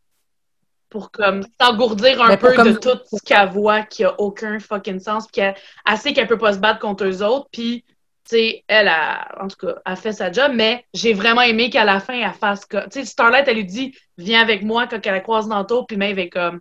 Pour 0.89 1.11
comme 1.11 1.43
s'engourdir 1.59 2.21
un 2.21 2.37
peu 2.37 2.53
comme- 2.53 2.73
de 2.73 2.77
tout 2.77 2.97
ce 3.11 3.21
qu'elle 3.23 3.49
voit 3.49 3.81
qui 3.83 4.05
a 4.05 4.15
aucun 4.19 4.59
fucking 4.59 4.99
sens, 5.01 5.25
puis 5.27 5.41
qu'elle 5.41 5.55
elle 5.85 5.97
sait 5.97 6.13
qu'elle 6.13 6.27
peut 6.27 6.37
pas 6.37 6.53
se 6.53 6.59
battre 6.59 6.79
contre 6.79 7.03
eux 7.05 7.21
autres, 7.23 7.47
puis 7.51 7.83
tu 8.29 8.35
sais, 8.35 8.63
elle 8.67 8.87
a, 8.89 9.27
en 9.41 9.47
tout 9.47 9.55
cas, 9.57 9.75
a 9.85 9.95
fait 9.95 10.11
sa 10.13 10.31
job, 10.31 10.51
mais 10.53 10.85
j'ai 10.93 11.13
vraiment 11.13 11.41
aimé 11.41 11.69
qu'à 11.69 11.85
la 11.85 11.99
fin, 12.01 12.13
elle 12.13 12.33
fasse 12.33 12.65
comme, 12.65 12.83
tu 12.91 12.99
sais, 12.99 13.05
Starlight, 13.05 13.47
elle 13.47 13.55
lui 13.55 13.65
dit, 13.65 13.95
viens 14.17 14.41
avec 14.41 14.63
moi 14.63 14.85
quand 14.87 14.99
elle 15.05 15.13
la 15.13 15.19
croise 15.21 15.47
dans 15.47 15.59
le 15.59 15.65
tour, 15.65 15.87
puis 15.87 15.95
Maeve 15.97 16.19
est 16.19 16.29
comme, 16.29 16.59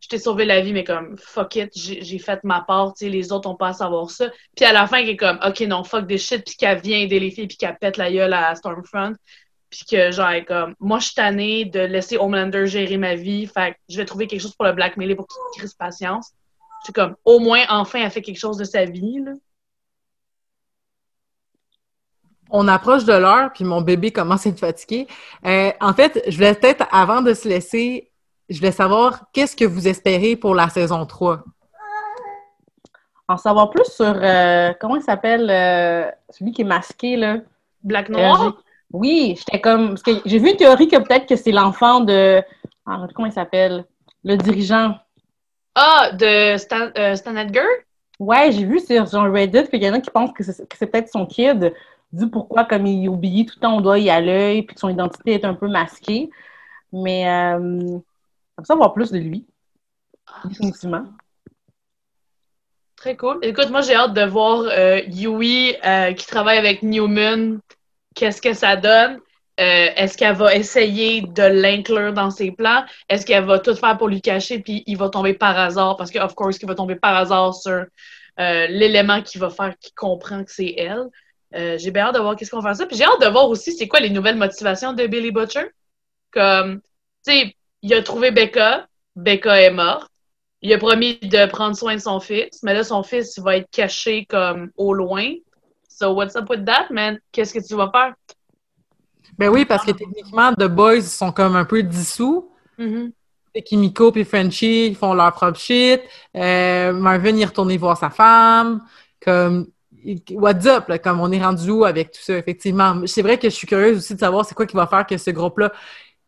je 0.00 0.08
t'ai 0.08 0.18
sauvé 0.18 0.44
la 0.44 0.60
vie, 0.60 0.72
mais 0.72 0.82
comme, 0.84 1.16
fuck 1.18 1.56
it, 1.56 1.70
j'ai 1.76 2.02
j'ai 2.02 2.18
fait 2.18 2.42
ma 2.44 2.60
part, 2.60 2.94
tu 2.94 3.04
sais, 3.04 3.10
les 3.10 3.30
autres 3.32 3.48
ont 3.48 3.54
pas 3.56 3.68
à 3.68 3.72
savoir 3.72 4.10
ça. 4.10 4.30
Puis 4.56 4.64
à 4.64 4.72
la 4.72 4.86
fin, 4.88 4.98
elle 4.98 5.08
est 5.08 5.16
comme, 5.16 5.38
ok, 5.46 5.60
non, 5.62 5.84
fuck 5.84 6.06
des 6.06 6.18
shit, 6.18 6.44
puis 6.44 6.56
qu'elle 6.56 6.80
vient 6.80 6.98
aider 6.98 7.20
les 7.20 7.30
filles, 7.30 7.46
puis 7.46 7.56
qu'elle 7.56 7.76
pète 7.78 7.96
la 7.96 8.10
gueule 8.10 8.32
à 8.32 8.54
Stormfront. 8.56 9.14
Puis 9.72 9.86
que, 9.90 10.10
genre, 10.12 10.28
elle 10.28 10.42
est 10.42 10.44
comme, 10.44 10.74
moi, 10.80 10.98
je 10.98 11.06
suis 11.06 11.14
tannée 11.14 11.64
de 11.64 11.80
laisser 11.80 12.18
Homelander 12.18 12.66
gérer 12.66 12.98
ma 12.98 13.14
vie, 13.14 13.46
fait 13.46 13.72
que 13.72 13.78
je 13.88 13.96
vais 13.96 14.04
trouver 14.04 14.26
quelque 14.26 14.42
chose 14.42 14.54
pour 14.54 14.66
le 14.66 14.72
blackmailer 14.72 15.16
pour 15.16 15.26
qu'il 15.26 15.38
crisse 15.56 15.72
patience. 15.72 16.32
Je 16.80 16.84
suis 16.84 16.92
comme, 16.92 17.16
au 17.24 17.38
moins, 17.38 17.64
enfin, 17.70 18.00
elle 18.00 18.10
fait 18.10 18.20
quelque 18.20 18.38
chose 18.38 18.58
de 18.58 18.64
sa 18.64 18.84
vie, 18.84 19.20
là. 19.24 19.32
On 22.50 22.68
approche 22.68 23.06
de 23.06 23.14
l'heure, 23.14 23.50
puis 23.54 23.64
mon 23.64 23.80
bébé 23.80 24.12
commence 24.12 24.44
à 24.44 24.50
être 24.50 24.58
fatigué. 24.58 25.06
Euh, 25.46 25.72
en 25.80 25.94
fait, 25.94 26.22
je 26.28 26.36
voulais 26.36 26.52
peut-être, 26.54 26.84
avant 26.92 27.22
de 27.22 27.32
se 27.32 27.48
laisser, 27.48 28.10
je 28.50 28.58
voulais 28.58 28.72
savoir 28.72 29.24
qu'est-ce 29.32 29.56
que 29.56 29.64
vous 29.64 29.88
espérez 29.88 30.36
pour 30.36 30.54
la 30.54 30.68
saison 30.68 31.06
3. 31.06 31.44
En 33.26 33.38
savoir 33.38 33.70
plus 33.70 33.86
sur, 33.86 34.04
euh, 34.04 34.74
comment 34.78 34.96
il 34.96 35.02
s'appelle, 35.02 35.48
euh, 35.48 36.10
celui 36.28 36.52
qui 36.52 36.60
est 36.60 36.66
masqué, 36.66 37.16
là? 37.16 37.38
Black 37.82 38.10
Euh, 38.10 38.12
Noir? 38.12 38.62
Oui, 38.92 39.34
j'étais 39.38 39.60
comme. 39.60 39.90
Parce 39.90 40.02
que 40.02 40.12
j'ai 40.24 40.38
vu 40.38 40.50
une 40.50 40.56
théorie 40.56 40.88
que 40.88 40.96
peut-être 40.96 41.26
que 41.26 41.36
c'est 41.36 41.52
l'enfant 41.52 42.00
de. 42.00 42.42
Ah, 42.86 43.06
comment 43.14 43.26
il 43.26 43.32
s'appelle? 43.32 43.84
Le 44.24 44.36
dirigeant. 44.36 44.96
Ah, 45.74 46.10
de 46.12 46.56
Stan, 46.58 46.90
euh, 46.96 47.16
Stan 47.16 47.34
Edgar? 47.36 47.64
Ouais, 48.18 48.52
j'ai 48.52 48.64
vu 48.64 48.78
sur 48.78 49.06
genre 49.06 49.32
Reddit 49.32 49.68
qu'il 49.68 49.82
y 49.82 49.88
en 49.88 49.94
a 49.94 50.00
qui 50.00 50.10
pensent 50.10 50.32
que 50.32 50.44
c'est 50.44 50.86
peut-être 50.86 51.08
son 51.08 51.26
kid, 51.26 51.72
du 52.12 52.28
pourquoi, 52.28 52.64
comme 52.64 52.86
il 52.86 53.08
oublie 53.08 53.46
tout 53.46 53.54
le 53.56 53.60
temps, 53.62 53.76
on 53.76 53.80
doit 53.80 53.98
y 53.98 54.10
à 54.10 54.20
l'œil, 54.20 54.62
puis 54.62 54.74
que 54.74 54.80
son 54.80 54.90
identité 54.90 55.32
est 55.32 55.44
un 55.44 55.54
peu 55.54 55.66
masquée. 55.66 56.30
Mais, 56.92 57.26
euh, 57.28 57.98
comme 58.54 58.64
ça, 58.64 58.74
voir 58.74 58.92
plus 58.92 59.10
de 59.10 59.18
lui, 59.18 59.46
définitivement. 60.44 61.04
Très 62.96 63.16
cool. 63.16 63.38
Écoute, 63.42 63.70
moi, 63.70 63.80
j'ai 63.80 63.94
hâte 63.94 64.14
de 64.14 64.24
voir 64.24 64.60
euh, 64.60 65.00
Yui 65.08 65.74
euh, 65.84 66.12
qui 66.12 66.26
travaille 66.26 66.58
avec 66.58 66.82
Newman. 66.82 67.58
Qu'est-ce 68.14 68.42
que 68.42 68.54
ça 68.54 68.76
donne? 68.76 69.20
Euh, 69.60 69.88
Est-ce 69.96 70.16
qu'elle 70.16 70.34
va 70.34 70.54
essayer 70.54 71.22
de 71.22 71.42
l'inclure 71.42 72.12
dans 72.12 72.30
ses 72.30 72.50
plans? 72.52 72.84
Est-ce 73.08 73.26
qu'elle 73.26 73.44
va 73.44 73.58
tout 73.58 73.74
faire 73.74 73.98
pour 73.98 74.08
lui 74.08 74.20
cacher 74.20 74.60
puis 74.60 74.82
il 74.86 74.96
va 74.96 75.08
tomber 75.08 75.34
par 75.34 75.58
hasard? 75.58 75.96
Parce 75.96 76.10
que, 76.10 76.18
of 76.18 76.34
course, 76.34 76.58
qu'il 76.58 76.68
va 76.68 76.74
tomber 76.74 76.96
par 76.96 77.16
hasard 77.16 77.54
sur 77.54 77.84
euh, 78.40 78.66
l'élément 78.68 79.20
qui 79.22 79.38
va 79.38 79.50
faire 79.50 79.74
qu'il 79.78 79.94
comprend 79.94 80.42
que 80.42 80.50
c'est 80.50 80.74
elle. 80.76 81.04
Euh, 81.54 81.76
j'ai 81.78 81.90
bien 81.90 82.06
hâte 82.06 82.14
de 82.14 82.20
voir 82.20 82.34
qu'est-ce 82.34 82.50
qu'on 82.50 82.60
va 82.60 82.70
faire 82.70 82.76
ça. 82.76 82.86
Puis 82.86 82.96
j'ai 82.96 83.04
hâte 83.04 83.20
de 83.20 83.28
voir 83.28 83.48
aussi 83.48 83.72
c'est 83.72 83.88
quoi 83.88 84.00
les 84.00 84.10
nouvelles 84.10 84.36
motivations 84.36 84.94
de 84.94 85.06
Billy 85.06 85.30
Butcher. 85.30 85.66
Comme, 86.30 86.80
tu 87.26 87.32
sais, 87.32 87.56
il 87.82 87.92
a 87.92 88.02
trouvé 88.02 88.30
Becca. 88.30 88.86
Becca 89.16 89.60
est 89.60 89.70
morte. 89.70 90.08
Il 90.62 90.72
a 90.72 90.78
promis 90.78 91.18
de 91.18 91.44
prendre 91.46 91.76
soin 91.76 91.96
de 91.96 92.00
son 92.00 92.20
fils, 92.20 92.62
mais 92.62 92.72
là, 92.72 92.84
son 92.84 93.02
fils 93.02 93.38
va 93.38 93.56
être 93.56 93.68
caché 93.70 94.24
comme 94.26 94.70
au 94.76 94.94
loin. 94.94 95.34
So, 96.02 96.12
what's 96.14 96.34
up 96.34 96.50
with 96.50 96.64
that, 96.64 96.90
man? 96.90 97.20
Qu'est-ce 97.30 97.54
que 97.54 97.64
tu 97.64 97.76
vas 97.76 97.88
faire? 97.92 98.14
Ben 99.38 99.48
oui, 99.50 99.64
parce 99.64 99.84
que 99.84 99.92
techniquement, 99.92 100.52
The 100.52 100.66
Boys 100.66 101.02
sont 101.02 101.30
comme 101.30 101.54
un 101.54 101.64
peu 101.64 101.80
dissous. 101.84 102.50
Et 103.54 103.62
Kimiko 103.62 104.12
et 104.16 104.24
Frenchie 104.24 104.88
ils 104.88 104.96
font 104.96 105.14
leur 105.14 105.32
propre 105.32 105.60
shit. 105.60 106.00
Euh, 106.36 106.92
Marvin 106.92 107.36
est 107.36 107.44
retourné 107.44 107.76
voir 107.76 107.96
sa 107.96 108.10
femme. 108.10 108.82
Comme 109.24 109.68
what's 110.32 110.66
up, 110.66 110.88
là, 110.88 110.98
comme 110.98 111.20
on 111.20 111.30
est 111.30 111.40
rendu 111.40 111.70
où 111.70 111.84
avec 111.84 112.10
tout 112.10 112.20
ça, 112.20 112.36
effectivement? 112.36 113.06
C'est 113.06 113.22
vrai 113.22 113.38
que 113.38 113.48
je 113.48 113.54
suis 113.54 113.68
curieuse 113.68 113.98
aussi 113.98 114.14
de 114.16 114.18
savoir 114.18 114.44
c'est 114.44 114.56
quoi 114.56 114.66
qui 114.66 114.74
va 114.74 114.88
faire 114.88 115.06
que 115.06 115.16
ce 115.16 115.30
groupe-là. 115.30 115.72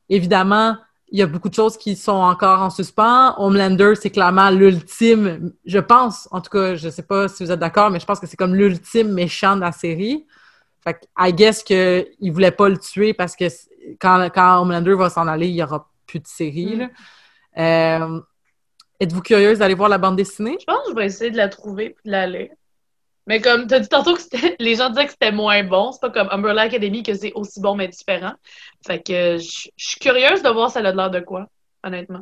Évidemment, 0.08 0.76
il 1.14 1.18
y 1.18 1.22
a 1.22 1.28
beaucoup 1.28 1.48
de 1.48 1.54
choses 1.54 1.76
qui 1.76 1.94
sont 1.94 2.10
encore 2.10 2.60
en 2.60 2.70
suspens. 2.70 3.36
Homelander, 3.38 3.92
c'est 3.94 4.10
clairement 4.10 4.50
l'ultime, 4.50 5.52
je 5.64 5.78
pense, 5.78 6.26
en 6.32 6.40
tout 6.40 6.50
cas, 6.50 6.74
je 6.74 6.88
sais 6.88 7.04
pas 7.04 7.28
si 7.28 7.44
vous 7.44 7.52
êtes 7.52 7.60
d'accord, 7.60 7.88
mais 7.90 8.00
je 8.00 8.04
pense 8.04 8.18
que 8.18 8.26
c'est 8.26 8.36
comme 8.36 8.56
l'ultime 8.56 9.12
méchant 9.12 9.54
de 9.54 9.60
la 9.60 9.70
série. 9.70 10.26
Fait 10.82 10.94
que, 10.94 11.06
I 11.16 11.32
guess 11.32 11.62
qu'il 11.62 12.32
voulait 12.32 12.50
pas 12.50 12.68
le 12.68 12.78
tuer 12.78 13.14
parce 13.14 13.36
que 13.36 13.44
quand, 14.00 14.28
quand 14.34 14.60
Homelander 14.60 14.94
va 14.94 15.08
s'en 15.08 15.28
aller, 15.28 15.46
il 15.46 15.54
y 15.54 15.62
aura 15.62 15.88
plus 16.04 16.18
de 16.18 16.26
série. 16.26 16.78
là. 16.78 16.88
Euh, 17.58 18.20
Êtes-vous 18.98 19.22
curieuse 19.22 19.60
d'aller 19.60 19.74
voir 19.74 19.88
la 19.88 19.98
bande 19.98 20.16
dessinée? 20.16 20.56
Je 20.58 20.64
pense 20.64 20.84
que 20.86 20.90
je 20.90 20.96
vais 20.96 21.06
essayer 21.06 21.30
de 21.30 21.36
la 21.36 21.48
trouver 21.48 21.84
et 21.84 21.96
de 22.08 22.10
la 22.10 22.26
lire. 22.26 22.50
Mais 23.26 23.40
comme 23.40 23.66
tu 23.66 23.74
as 23.74 23.80
dit 23.80 23.88
tantôt 23.88 24.14
que 24.14 24.20
c'était- 24.20 24.56
les 24.60 24.74
gens 24.76 24.90
disaient 24.90 25.06
que 25.06 25.12
c'était 25.12 25.32
moins 25.32 25.62
bon, 25.64 25.92
c'est 25.92 26.00
pas 26.00 26.10
comme 26.10 26.28
Umbrella 26.30 26.62
Academy 26.62 27.02
que 27.02 27.14
c'est 27.14 27.32
aussi 27.34 27.60
bon 27.60 27.74
mais 27.74 27.88
différent. 27.88 28.32
Fait 28.86 28.98
que 29.02 29.38
je 29.38 29.68
je 29.76 29.88
suis 29.88 29.98
curieuse 29.98 30.42
de 30.42 30.48
voir 30.50 30.70
ça 30.70 30.80
a 30.80 30.82
l'air 30.82 31.10
de 31.10 31.20
quoi, 31.20 31.46
honnêtement. 31.82 32.20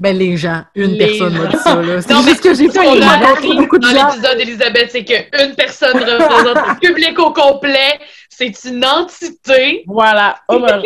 Ben, 0.00 0.16
les 0.18 0.36
gens. 0.36 0.64
Une 0.74 0.92
Les 0.94 1.06
personne 1.06 1.38
m'a 1.38 1.46
dit 1.46 1.56
ça, 1.56 1.80
là. 1.80 2.02
C'est 2.02 2.12
Non, 2.12 2.22
mais 2.22 2.30
juste 2.30 2.42
que 2.42 2.52
j'ai 2.52 2.66
beaucoup 2.66 3.78
de 3.78 3.82
dans 3.86 3.90
gens. 3.96 4.08
l'épisode 4.08 4.36
d'Elisabeth, 4.38 4.90
c'est 4.90 5.04
qu'une 5.04 5.54
personne 5.54 5.96
représente 5.98 6.56
le 6.66 6.80
public 6.80 7.16
au 7.20 7.32
complet. 7.32 8.00
C'est 8.28 8.52
une 8.64 8.84
entité. 8.84 9.84
Voilà. 9.86 10.40
Oh, 10.48 10.58
ben, 10.58 10.82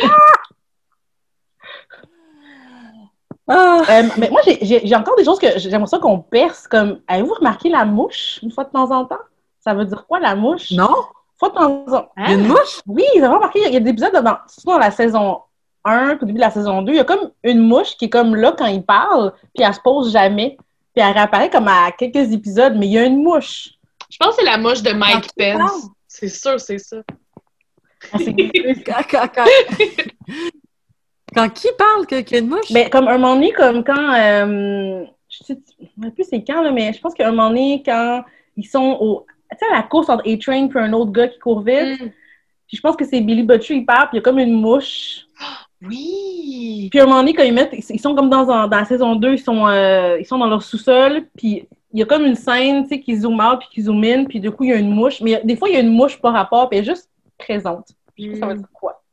Ah! 3.48 3.82
Euh, 3.90 4.04
mais 4.18 4.30
moi, 4.30 4.42
j'ai- 4.46 4.96
encore 4.96 5.16
des 5.16 5.24
choses 5.24 5.40
que 5.40 5.58
j'aimerais 5.60 5.88
ça 5.88 6.00
qu'on 6.00 6.20
perce. 6.20 6.68
Comme, 6.68 7.00
avez-vous 7.08 7.34
remarqué 7.36 7.70
la 7.70 7.86
mouche 7.86 8.40
une 8.42 8.52
fois 8.52 8.64
de 8.64 8.72
temps 8.72 8.90
en 8.92 9.06
temps? 9.06 9.20
Ça 9.60 9.74
veut 9.74 9.86
dire 9.86 10.06
quoi, 10.08 10.20
la 10.20 10.36
mouche? 10.36 10.72
Non? 10.72 10.88
Une 10.90 11.38
fois 11.40 11.50
de 11.50 11.56
temps 11.56 11.86
en 11.88 11.92
temps. 12.02 12.12
Une 12.18 12.48
mouche? 12.48 12.82
Oui, 12.88 13.04
vous 13.16 13.24
avez 13.24 13.34
remarqué, 13.36 13.60
il 13.68 13.74
y 13.74 13.78
a 13.78 13.80
des 13.80 13.90
épisodes 13.92 14.14
dans, 14.14 14.38
surtout 14.48 14.72
dans 14.72 14.78
la 14.80 14.92
saison 14.92 15.40
1, 15.84 16.16
puis 16.16 16.24
au 16.24 16.26
début 16.26 16.40
de 16.40 16.44
la 16.44 16.50
saison 16.52 16.82
2, 16.82 16.94
il 16.94 16.96
y 16.96 17.00
a 17.00 17.04
comme 17.04 17.32
une 17.44 17.60
mouche 17.60 17.96
qui 17.98 18.06
est 18.06 18.10
comme 18.10 18.36
là 18.36 18.54
quand 18.58 18.66
il 18.66 18.84
parle, 18.84 19.34
puis 19.54 19.64
elle 19.64 19.74
se 19.74 19.80
pose 19.80 20.12
jamais. 20.12 20.58
Puis 20.96 21.06
elle 21.06 21.14
réapparaît 21.14 21.50
comme 21.50 21.68
à 21.68 21.92
quelques 21.92 22.32
épisodes, 22.32 22.76
mais 22.78 22.88
il 22.88 22.94
y 22.94 22.98
a 22.98 23.04
une 23.06 23.22
mouche. 23.22 23.70
Je 24.10 24.18
pense 24.18 24.30
que 24.36 24.36
c'est 24.44 24.50
la 24.50 24.58
moche 24.58 24.82
de 24.82 24.92
Mike. 24.94 25.30
Pence. 25.38 25.88
C'est 26.08 26.30
sûr, 26.30 26.60
c'est 26.60 26.78
ça. 26.80 26.98
Ah, 28.14 28.18
c'est- 28.18 28.34
Quand, 31.36 31.50
qui 31.50 31.68
parle 31.78 32.06
que- 32.08 32.22
qu'il 32.22 32.38
y 32.38 32.40
a 32.40 32.44
une 32.44 32.50
mouche? 32.50 32.72
Mais 32.72 32.90
comme 32.90 33.08
un 33.08 33.18
moment 33.18 33.36
donné, 33.36 33.52
comme 33.52 33.84
quand. 33.84 34.14
euh, 34.14 35.04
je 35.30 35.44
sais 35.44 35.58
je 35.80 35.86
ne 35.98 36.06
sais 36.06 36.12
plus 36.12 36.24
c'est 36.30 36.44
quand, 36.44 36.62
là, 36.62 36.72
mais 36.72 36.94
je 36.94 37.00
pense 37.02 37.14
qu'à 37.14 37.28
un 37.28 37.32
moment 37.32 37.50
donné, 37.50 37.84
quand 37.86 38.24
ils 38.58 38.66
sont 38.68 38.98
au. 39.00 39.26
Tu 39.52 39.58
sais, 39.60 39.66
à 39.74 39.78
la 39.78 39.84
course 39.84 40.10
entre 40.10 40.28
A-Train 40.30 40.68
et 40.68 40.78
un 40.80 40.94
autre 40.94 41.12
gars 41.12 41.28
qui 41.28 41.40
court 41.40 41.62
vite, 41.62 42.00
Mm. 42.02 42.10
puis 42.68 42.78
je 42.78 42.82
pense 42.82 42.96
que 42.96 43.06
c'est 43.06 43.22
Billy 43.22 43.44
Butcher, 43.44 43.76
il 43.76 43.86
part, 43.86 44.10
puis 44.10 44.18
il 44.18 44.20
y 44.20 44.20
a 44.20 44.24
comme 44.24 44.40
une 44.40 44.54
mouche. 44.54 45.26
Oui. 45.82 46.88
Puis 46.90 47.00
à 47.00 47.04
un 47.04 47.06
moment 47.06 47.20
donné, 47.20 47.34
quand 47.34 47.44
ils 47.44 47.54
mettent. 47.54 47.74
Ils 47.90 48.00
sont 48.00 48.16
comme 48.16 48.30
dans, 48.30 48.46
dans 48.46 48.68
la 48.68 48.86
saison 48.86 49.16
2, 49.16 49.34
ils 49.34 49.38
sont, 49.40 49.68
euh, 49.68 50.18
ils 50.20 50.26
sont 50.26 50.38
dans 50.38 50.48
leur 50.48 50.64
sous-sol, 50.64 51.28
puis 51.38 51.68
il 51.94 52.00
y 52.00 52.02
a 52.02 52.06
comme 52.06 52.26
une 52.26 52.36
scène, 52.36 52.84
tu 52.84 52.90
sais, 52.96 53.00
qui 53.02 53.16
zoom 53.18 53.40
out, 53.40 53.60
puis 53.60 53.68
qui 53.72 53.82
zoom 53.84 54.04
in, 54.04 54.24
puis 54.26 54.40
du 54.40 54.50
coup, 54.52 54.64
il 54.64 54.70
y 54.72 54.74
a 54.74 54.78
une 54.78 54.90
mouche. 54.92 55.22
Mais 55.22 55.42
des 55.44 55.56
fois, 55.56 55.70
il 55.70 55.74
y 55.76 55.78
a 55.78 55.82
une 55.82 55.92
mouche 55.94 56.20
par 56.20 56.34
rapport, 56.34 56.70
puis 56.70 56.80
elle 56.80 56.86
est 56.86 56.88
juste 56.88 57.10
présente. 57.38 57.90
Puis 58.16 58.30
je 58.30 58.34
sais 58.36 58.40
pas 58.40 58.48
ça 58.48 58.54
veut 58.54 58.60
dire 58.60 58.68
quoi. 58.74 59.04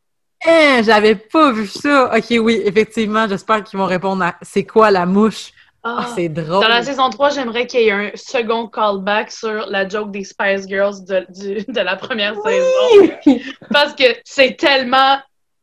Hein, 0.46 0.82
j'avais 0.84 1.14
pas 1.14 1.52
vu 1.52 1.66
ça. 1.66 2.12
Ok, 2.16 2.24
oui, 2.40 2.60
effectivement, 2.64 3.28
j'espère 3.28 3.62
qu'ils 3.64 3.78
vont 3.78 3.86
répondre 3.86 4.24
à 4.24 4.34
c'est 4.42 4.64
quoi 4.64 4.90
la 4.90 5.06
mouche? 5.06 5.50
Ah, 5.84 5.98
Ah. 6.00 6.12
c'est 6.14 6.28
drôle. 6.28 6.62
Dans 6.62 6.68
la 6.68 6.82
saison 6.82 7.10
3, 7.10 7.30
j'aimerais 7.30 7.66
qu'il 7.66 7.80
y 7.80 7.88
ait 7.88 7.92
un 7.92 8.10
second 8.14 8.68
callback 8.68 9.30
sur 9.32 9.66
la 9.68 9.88
joke 9.88 10.10
des 10.12 10.24
Spice 10.24 10.66
Girls 10.68 11.04
de, 11.08 11.26
du- 11.30 11.64
de 11.72 11.80
la 11.80 11.96
première 11.96 12.34
saison. 12.36 13.12
Parce 13.70 13.94
que 13.94 14.04
c'est 14.24 14.56
tellement, 14.56 15.18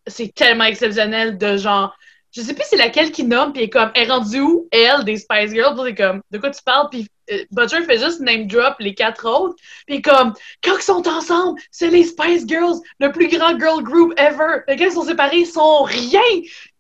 c'est 0.08 0.34
tellement 0.34 0.66
exceptionnel 0.66 1.38
de 1.38 1.58
genre 1.58 1.94
je 2.32 2.42
sais 2.42 2.54
plus 2.54 2.64
c'est 2.70 2.78
laquelle 2.78 3.12
qui 3.12 3.24
nomme, 3.24 3.54
puis 3.54 3.64
elle 3.64 3.68
est 3.68 3.70
comme, 3.72 3.90
elle 3.96 4.08
est 4.08 4.12
rendue 4.12 4.40
où, 4.42 4.68
elle, 4.72 5.04
des 5.04 5.18
Spice 5.18 5.50
Girls? 5.52 5.76
C'est 5.84 5.96
comme, 5.96 6.22
de 6.30 6.38
quoi 6.38 6.52
tu 6.52 6.62
parles? 6.64 6.88
Puis 6.92 7.08
Butcher 7.52 7.84
fait 7.84 8.00
juste 8.00 8.20
name 8.22 8.48
drop 8.48 8.76
les 8.80 8.94
quatre 8.94 9.28
autres. 9.28 9.56
Puis 9.88 10.02
comme, 10.02 10.34
quand 10.64 10.78
ils 10.78 10.84
sont 10.84 11.08
ensemble, 11.08 11.60
c'est 11.72 11.90
les 11.90 12.04
Spice 12.04 12.48
Girls, 12.48 12.80
le 13.00 13.12
plus 13.12 13.28
grand 13.28 13.58
girl 13.60 13.84
group 13.84 14.14
ever. 14.18 14.62
Les 14.68 14.76
gars, 14.76 14.88
ils 14.88 14.92
sont 14.92 15.04
séparés, 15.04 15.40
ils 15.40 15.46
sont 15.46 15.84
rien. 15.84 16.22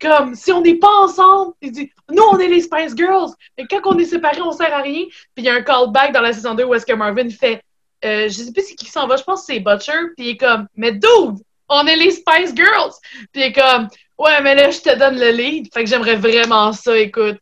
Comme, 0.02 0.36
si 0.36 0.52
on 0.52 0.62
n'est 0.62 0.76
pas 0.76 0.94
ensemble, 1.02 1.54
il 1.62 1.72
dit, 1.72 1.92
nous, 2.10 2.24
on 2.24 2.38
est 2.40 2.48
les 2.48 2.62
Spice 2.62 2.96
Girls. 2.96 3.32
Et 3.58 3.66
quand 3.68 3.82
on 3.86 3.98
est 3.98 4.06
séparés, 4.06 4.42
on 4.42 4.52
sert 4.52 4.74
à 4.74 4.82
rien. 4.82 5.06
Puis 5.06 5.38
il 5.38 5.44
y 5.46 5.50
a 5.50 5.54
un 5.54 5.62
callback 5.62 6.14
dans 6.14 6.22
la 6.22 6.34
saison 6.34 6.56
2 6.56 6.64
où 6.64 6.74
est-ce 6.74 6.86
que 6.86 6.94
Marvin 6.94 7.30
fait, 7.30 7.62
euh, 8.06 8.24
je 8.24 8.34
sais 8.34 8.52
plus 8.52 8.64
c'est 8.64 8.76
qui 8.76 8.86
s'en 8.86 9.08
va, 9.08 9.18
je 9.18 9.24
pense 9.24 9.42
que 9.42 9.54
c'est 9.54 9.60
Butcher. 9.60 10.14
Puis 10.16 10.28
il 10.28 10.30
est 10.30 10.38
comme, 10.38 10.68
mais 10.76 10.92
dude, 10.92 11.38
on 11.68 11.86
est 11.86 11.96
les 11.96 12.12
Spice 12.12 12.56
Girls. 12.56 12.94
Puis 13.32 13.42
il 13.42 13.44
est 13.44 13.54
comme, 13.54 13.88
ouais, 14.18 14.42
mais 14.42 14.56
là, 14.56 14.72
je 14.72 14.80
te 14.80 14.98
donne 14.98 15.20
le 15.20 15.32
lead. 15.32 15.74
Fait 15.74 15.84
que 15.84 15.90
j'aimerais 15.90 16.16
vraiment 16.16 16.74
ça, 16.74 16.98
écoute. 16.98 17.38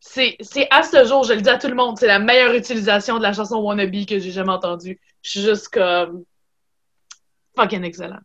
C'est 0.00 0.36
c'est 0.40 0.66
à 0.70 0.82
ce 0.82 1.04
jour, 1.04 1.24
je 1.24 1.34
le 1.34 1.42
dis 1.42 1.50
à 1.50 1.58
tout 1.58 1.68
le 1.68 1.74
monde, 1.74 1.98
c'est 1.98 2.06
la 2.06 2.18
meilleure 2.18 2.54
utilisation 2.54 3.18
de 3.18 3.22
la 3.22 3.32
chanson 3.34 3.58
Wannabe 3.60 4.06
que 4.06 4.18
j'ai 4.18 4.30
jamais 4.30 4.52
entendue. 4.52 4.98
Je 5.22 5.30
suis 5.30 5.40
juste 5.42 5.68
comme. 5.68 6.24
fucking 7.54 7.84
excellent. 7.84 8.20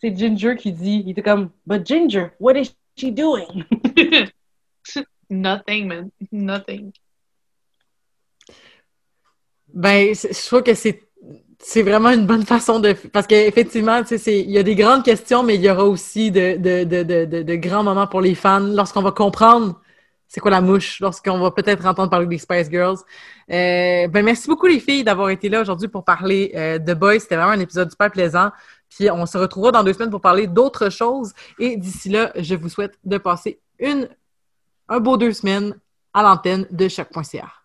C'est 0.00 0.14
Ginger 0.14 0.56
qui 0.56 0.72
dit, 0.72 1.02
il 1.06 1.10
était 1.12 1.22
comme, 1.22 1.50
But 1.66 1.86
Ginger, 1.86 2.28
what 2.38 2.54
is 2.58 2.74
she 2.98 3.06
doing? 3.10 3.64
Nothing, 5.30 5.86
man. 5.88 6.10
Nothing. 6.30 6.92
Ben, 9.72 10.14
je 10.14 10.46
trouve 10.46 10.62
que 10.62 10.74
c'est 10.74 11.02
c'est 11.58 11.82
vraiment 11.82 12.10
une 12.10 12.26
bonne 12.26 12.44
façon 12.44 12.78
de 12.78 12.92
parce 13.10 13.26
qu'effectivement, 13.26 14.02
tu 14.02 14.08
sais, 14.08 14.18
c'est- 14.18 14.40
il 14.40 14.50
y 14.50 14.58
a 14.58 14.62
des 14.62 14.74
grandes 14.74 15.02
questions, 15.02 15.42
mais 15.42 15.54
il 15.54 15.62
y 15.62 15.70
aura 15.70 15.84
aussi 15.86 16.30
de, 16.30 16.56
de, 16.58 16.84
de, 16.84 17.02
de, 17.02 17.24
de, 17.24 17.42
de 17.42 17.54
grands 17.56 17.82
moments 17.82 18.06
pour 18.06 18.20
les 18.20 18.34
fans 18.34 18.60
lorsqu'on 18.60 19.00
va 19.02 19.12
comprendre 19.12 19.80
c'est 20.28 20.40
quoi 20.40 20.50
la 20.50 20.60
mouche, 20.60 21.00
lorsqu'on 21.00 21.38
va 21.38 21.50
peut-être 21.50 21.86
entendre 21.86 22.10
parler 22.10 22.26
des 22.26 22.38
Spice 22.38 22.68
Girls? 22.68 22.98
Euh, 23.50 24.08
ben 24.08 24.24
merci 24.24 24.48
beaucoup 24.48 24.66
les 24.66 24.80
filles 24.80 25.04
d'avoir 25.04 25.30
été 25.30 25.48
là 25.48 25.60
aujourd'hui 25.60 25.88
pour 25.88 26.04
parler 26.04 26.52
euh, 26.54 26.78
de 26.78 26.94
Boys. 26.94 27.20
C'était 27.20 27.36
vraiment 27.36 27.52
un 27.52 27.60
épisode 27.60 27.90
super 27.90 28.10
plaisant. 28.10 28.50
Puis 28.88 29.10
on 29.10 29.26
se 29.26 29.38
retrouvera 29.38 29.72
dans 29.72 29.84
deux 29.84 29.92
semaines 29.92 30.10
pour 30.10 30.20
parler 30.20 30.46
d'autres 30.46 30.90
choses. 30.90 31.32
Et 31.58 31.76
d'ici 31.76 32.08
là, 32.08 32.32
je 32.36 32.54
vous 32.54 32.68
souhaite 32.68 32.98
de 33.04 33.18
passer 33.18 33.60
une 33.78 34.08
un 34.88 35.00
beau 35.00 35.16
deux 35.16 35.32
semaines 35.32 35.74
à 36.14 36.22
l'antenne 36.22 36.66
de 36.70 36.88
choc.ca. 36.88 37.48